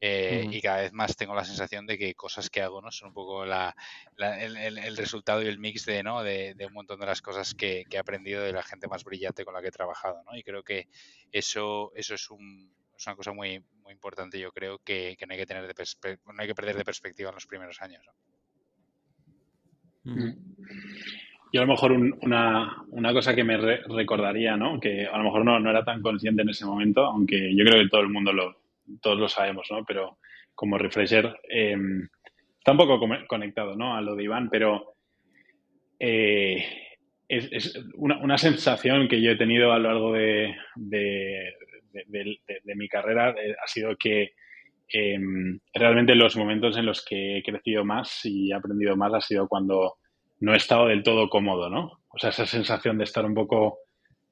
eh, 0.00 0.46
y 0.50 0.62
cada 0.62 0.80
vez 0.80 0.92
más 0.94 1.14
tengo 1.16 1.34
la 1.34 1.44
sensación 1.44 1.86
de 1.86 1.98
que 1.98 2.14
cosas 2.14 2.48
que 2.48 2.62
hago, 2.62 2.80
¿no? 2.80 2.90
Son 2.90 3.08
un 3.08 3.14
poco 3.14 3.44
la, 3.44 3.76
el, 4.16 4.96
resultado 4.96 5.42
y 5.42 5.46
el 5.46 5.58
mix 5.58 5.84
de, 5.84 6.02
¿no? 6.02 6.22
De, 6.22 6.56
un 6.66 6.72
montón 6.72 7.00
de 7.00 7.06
las 7.06 7.20
cosas 7.20 7.54
que, 7.54 7.84
he 7.90 7.98
aprendido 7.98 8.42
de 8.42 8.52
la 8.52 8.62
gente 8.62 8.88
más 8.88 9.04
brillante 9.04 9.44
con 9.44 9.52
la 9.52 9.60
que 9.60 9.68
he 9.68 9.72
trabajado, 9.72 10.22
¿no? 10.24 10.36
Y 10.36 10.42
creo 10.42 10.62
que 10.62 10.88
eso, 11.32 11.92
eso 11.94 12.14
es 12.14 12.30
un, 12.30 12.72
es 12.96 13.06
una 13.06 13.16
cosa 13.16 13.32
muy, 13.32 13.60
muy 13.82 13.92
importante, 13.92 14.38
yo 14.38 14.50
creo, 14.52 14.78
que, 14.78 15.16
no, 15.26 15.32
hay 15.32 15.38
que 15.38 15.46
tener 15.46 15.66
de 15.66 15.74
no 16.26 16.34
hay 16.38 16.46
que 16.46 16.54
perder 16.54 16.76
de 16.76 16.84
perspectiva 16.84 17.30
en 17.30 17.34
los 17.34 17.46
primeros 17.46 17.80
años. 17.82 18.04
Mm. 20.04 20.32
Yo 21.52 21.60
a 21.60 21.64
lo 21.64 21.72
mejor 21.72 21.92
una, 21.92 22.84
una, 22.88 23.12
cosa 23.12 23.34
que 23.34 23.44
me 23.44 23.56
recordaría, 23.56 24.56
¿no? 24.56 24.80
Que 24.80 25.06
a 25.06 25.16
lo 25.18 25.24
mejor 25.24 25.44
no, 25.44 25.60
no, 25.60 25.70
era 25.70 25.84
tan 25.84 26.02
consciente 26.02 26.42
en 26.42 26.48
ese 26.48 26.66
momento, 26.66 27.04
aunque 27.04 27.54
yo 27.54 27.64
creo 27.64 27.82
que 27.82 27.88
todo 27.88 28.00
el 28.00 28.08
mundo 28.08 28.32
lo, 28.32 28.56
todos 29.00 29.18
lo 29.18 29.28
sabemos, 29.28 29.68
¿no? 29.70 29.84
Pero 29.84 30.18
como 30.54 30.78
refresher, 30.78 31.38
eh, 31.48 31.76
está 32.58 32.72
un 32.72 32.78
poco 32.78 33.00
conectado, 33.28 33.76
¿no? 33.76 33.94
A 33.94 34.00
lo 34.00 34.16
de 34.16 34.24
Iván, 34.24 34.48
pero 34.50 34.96
eh, 35.98 36.64
es, 37.28 37.78
una, 37.94 38.18
una, 38.18 38.38
sensación 38.38 39.08
que 39.08 39.20
yo 39.22 39.30
he 39.30 39.36
tenido 39.36 39.72
a 39.72 39.78
lo 39.78 39.88
largo 39.90 40.12
de, 40.12 40.56
de, 40.74 41.54
de 42.06 42.74
mi 42.74 42.88
carrera 42.88 43.30
eh, 43.30 43.54
ha 43.62 43.66
sido 43.66 43.96
que 43.96 44.32
em, 44.88 45.58
realmente 45.72 46.14
los 46.14 46.36
momentos 46.36 46.76
en 46.76 46.86
los 46.86 47.04
que 47.04 47.38
he 47.38 47.42
crecido 47.42 47.84
más 47.84 48.24
y 48.24 48.50
he 48.50 48.54
aprendido 48.54 48.96
más 48.96 49.14
ha 49.14 49.20
sido 49.20 49.48
cuando 49.48 49.96
no 50.40 50.52
he 50.52 50.56
estado 50.56 50.88
del 50.88 51.02
todo 51.02 51.28
cómodo, 51.28 51.70
¿no? 51.70 52.00
O 52.08 52.18
sea, 52.18 52.30
esa 52.30 52.46
sensación 52.46 52.98
de 52.98 53.04
estar 53.04 53.24
un 53.24 53.34
poco 53.34 53.78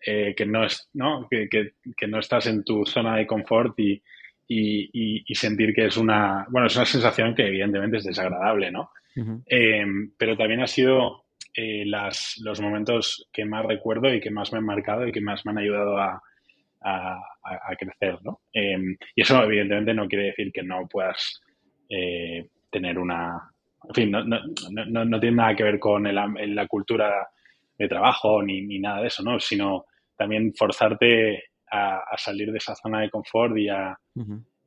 eh, 0.05 0.35
que 0.37 0.47
no 0.47 0.65
es, 0.65 0.89
¿no? 0.95 1.29
Que, 1.31 1.49
que, 1.49 2.07
no 2.09 2.19
estás 2.19 2.47
en 2.47 2.65
tu 2.65 2.85
zona 2.85 3.17
de 3.17 3.27
confort 3.27 3.79
y, 3.79 4.03
y, 4.49 5.25
y, 5.27 5.35
sentir 5.35 5.73
que 5.73 5.87
es 5.87 5.97
una, 5.97 6.47
bueno, 6.51 6.67
es 6.67 6.77
una 6.77 6.85
sensación 6.85 7.35
que 7.35 7.47
evidentemente 7.47 7.99
es 7.99 8.05
desagradable, 8.05 8.71
¿no? 8.71 8.91
Em, 9.47 10.13
pero 10.17 10.37
también 10.37 10.61
ha 10.61 10.67
sido 10.67 11.25
eh, 11.55 11.85
las, 11.87 12.39
los 12.43 12.61
momentos 12.61 13.29
que 13.33 13.45
más 13.45 13.65
recuerdo 13.65 14.13
y 14.13 14.21
que 14.21 14.31
más 14.31 14.53
me 14.53 14.59
han 14.59 14.65
marcado 14.65 15.07
y 15.07 15.13
que 15.13 15.21
más 15.21 15.45
me 15.45 15.53
han 15.53 15.59
ayudado 15.59 15.99
a, 15.99 16.23
a, 16.85 17.19
crecer, 17.79 18.19
¿no? 18.23 18.41
Em, 18.53 18.97
y 19.15 19.23
eso 19.23 19.43
evidentemente 19.43 19.95
no 19.95 20.09
quiere 20.09 20.27
decir 20.27 20.53
que 20.53 20.63
no 20.63 20.87
puedas 20.89 21.41
eh, 21.89 22.49
tener 22.71 22.99
una... 22.99 23.51
En 23.89 23.95
fin, 23.95 24.11
no, 24.11 24.23
no, 24.25 24.39
no, 24.71 25.05
no, 25.05 25.21
tiene 25.21 25.37
nada 25.37 25.57
que 25.57 25.65
ver 25.65 25.79
con 25.81 26.05
la 26.15 26.67
cultura 26.69 27.29
de 27.77 27.89
trabajo 27.89 28.43
ni, 28.43 28.63
ni, 28.63 28.79
nada 28.79 29.01
de 29.01 29.09
eso, 29.09 29.23
¿no? 29.25 29.41
Sino 29.41 29.87
también 30.17 30.55
forzarte 30.55 31.45
a, 31.71 32.17
salir 32.17 32.53
de 32.53 32.59
esa 32.59 32.75
zona 32.77 33.01
de 33.01 33.11
confort 33.11 33.57
y 33.57 33.69
a, 33.69 33.99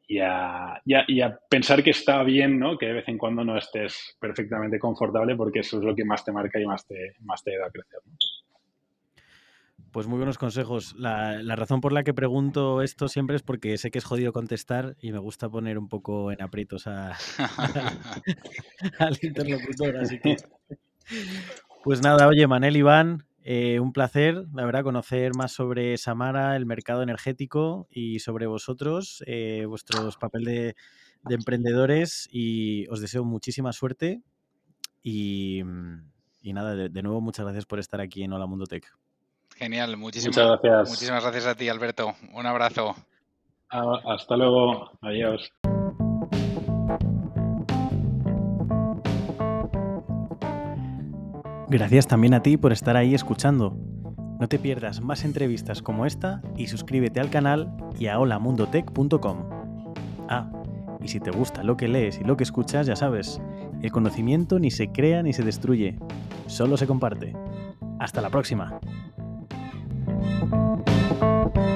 y, 0.07 0.19
a, 0.19 0.81
y, 0.85 1.21
a, 1.21 1.39
pensar 1.49 1.83
que 1.83 1.91
está 1.91 2.23
bien, 2.23 2.59
¿no? 2.59 2.77
Que 2.77 2.87
de 2.87 2.93
vez 2.93 3.07
en 3.07 3.17
cuando 3.17 3.43
no 3.43 3.57
estés 3.57 4.17
perfectamente 4.19 4.79
confortable 4.79 5.35
porque 5.35 5.59
eso 5.59 5.77
es 5.77 5.83
lo 5.83 5.95
que 5.95 6.03
más 6.03 6.25
te 6.25 6.31
marca 6.31 6.59
y 6.59 6.65
más 6.65 6.85
te, 6.85 7.13
más 7.21 7.43
te 7.43 7.57
da 7.57 7.67
a 7.67 7.71
crecer, 7.71 7.99
¿no? 8.05 8.17
Pues 9.95 10.07
muy 10.07 10.17
buenos 10.17 10.37
consejos. 10.37 10.93
La, 10.97 11.55
razón 11.55 11.79
por 11.79 11.93
la 11.93 12.03
que 12.03 12.13
pregunto 12.13 12.81
esto 12.81 13.07
siempre 13.07 13.37
es 13.37 13.43
porque 13.43 13.77
sé 13.77 13.91
que 13.91 13.99
es 13.99 14.03
jodido 14.03 14.33
contestar 14.33 14.97
y 14.99 15.13
me 15.13 15.19
gusta 15.19 15.47
poner 15.47 15.77
un 15.77 15.87
poco 15.87 16.33
en 16.33 16.41
aprietos 16.41 16.85
a, 16.85 17.15
al 18.99 19.17
interlocutor. 19.21 19.95
Así 19.95 20.19
que. 20.19 20.35
Pues 21.85 22.01
nada, 22.01 22.27
oye, 22.27 22.45
Manel 22.45 22.75
Iván, 22.75 23.25
eh, 23.41 23.79
un 23.79 23.93
placer, 23.93 24.43
la 24.53 24.65
verdad, 24.65 24.83
conocer 24.83 25.33
más 25.33 25.53
sobre 25.53 25.97
Samara, 25.97 26.57
el 26.57 26.65
mercado 26.65 27.01
energético 27.01 27.87
y 27.89 28.19
sobre 28.19 28.47
vosotros, 28.47 29.23
eh, 29.27 29.65
vuestros 29.65 30.17
papel 30.17 30.43
de, 30.43 30.75
emprendedores 31.29 32.27
y 32.31 32.85
os 32.87 32.99
deseo 32.99 33.23
muchísima 33.23 33.71
suerte 33.71 34.23
y, 35.03 35.61
nada, 36.43 36.75
de, 36.75 36.89
de, 36.89 37.03
nuevo 37.03 37.21
muchas 37.21 37.45
gracias 37.45 37.65
por 37.65 37.79
estar 37.79 38.01
aquí 38.01 38.23
en 38.23 38.33
Hola 38.33 38.47
Mundo 38.47 38.65
Tech. 38.65 38.91
Genial, 39.55 39.95
muchísimas 39.97 40.35
gracias. 40.35 40.89
Muchísimas 40.89 41.23
gracias 41.23 41.47
a 41.47 41.55
ti, 41.55 41.69
Alberto. 41.69 42.13
Un 42.33 42.45
abrazo. 42.45 42.93
Ah, 43.71 43.99
hasta 44.05 44.35
luego. 44.35 44.91
Adiós. 45.01 45.51
Gracias 51.67 52.07
también 52.07 52.33
a 52.33 52.43
ti 52.43 52.57
por 52.57 52.71
estar 52.71 52.95
ahí 52.95 53.15
escuchando. 53.15 53.75
No 54.39 54.47
te 54.47 54.59
pierdas 54.59 55.01
más 55.01 55.23
entrevistas 55.23 55.81
como 55.81 56.05
esta 56.05 56.41
y 56.57 56.67
suscríbete 56.67 57.19
al 57.21 57.29
canal 57.29 57.75
y 57.97 58.07
a 58.07 58.19
holamundotech.com. 58.19 59.49
Ah, 60.29 60.51
y 61.01 61.07
si 61.07 61.19
te 61.19 61.31
gusta 61.31 61.63
lo 61.63 61.77
que 61.77 61.87
lees 61.87 62.19
y 62.19 62.23
lo 62.23 62.35
que 62.35 62.43
escuchas, 62.43 62.87
ya 62.87 62.95
sabes, 62.95 63.41
el 63.81 63.91
conocimiento 63.91 64.59
ni 64.59 64.71
se 64.71 64.91
crea 64.91 65.23
ni 65.23 65.33
se 65.33 65.43
destruye, 65.43 65.97
solo 66.47 66.77
se 66.77 66.87
comparte. 66.87 67.33
Hasta 67.99 68.21
la 68.21 68.29
próxima. 68.29 68.79
Música 70.41 71.74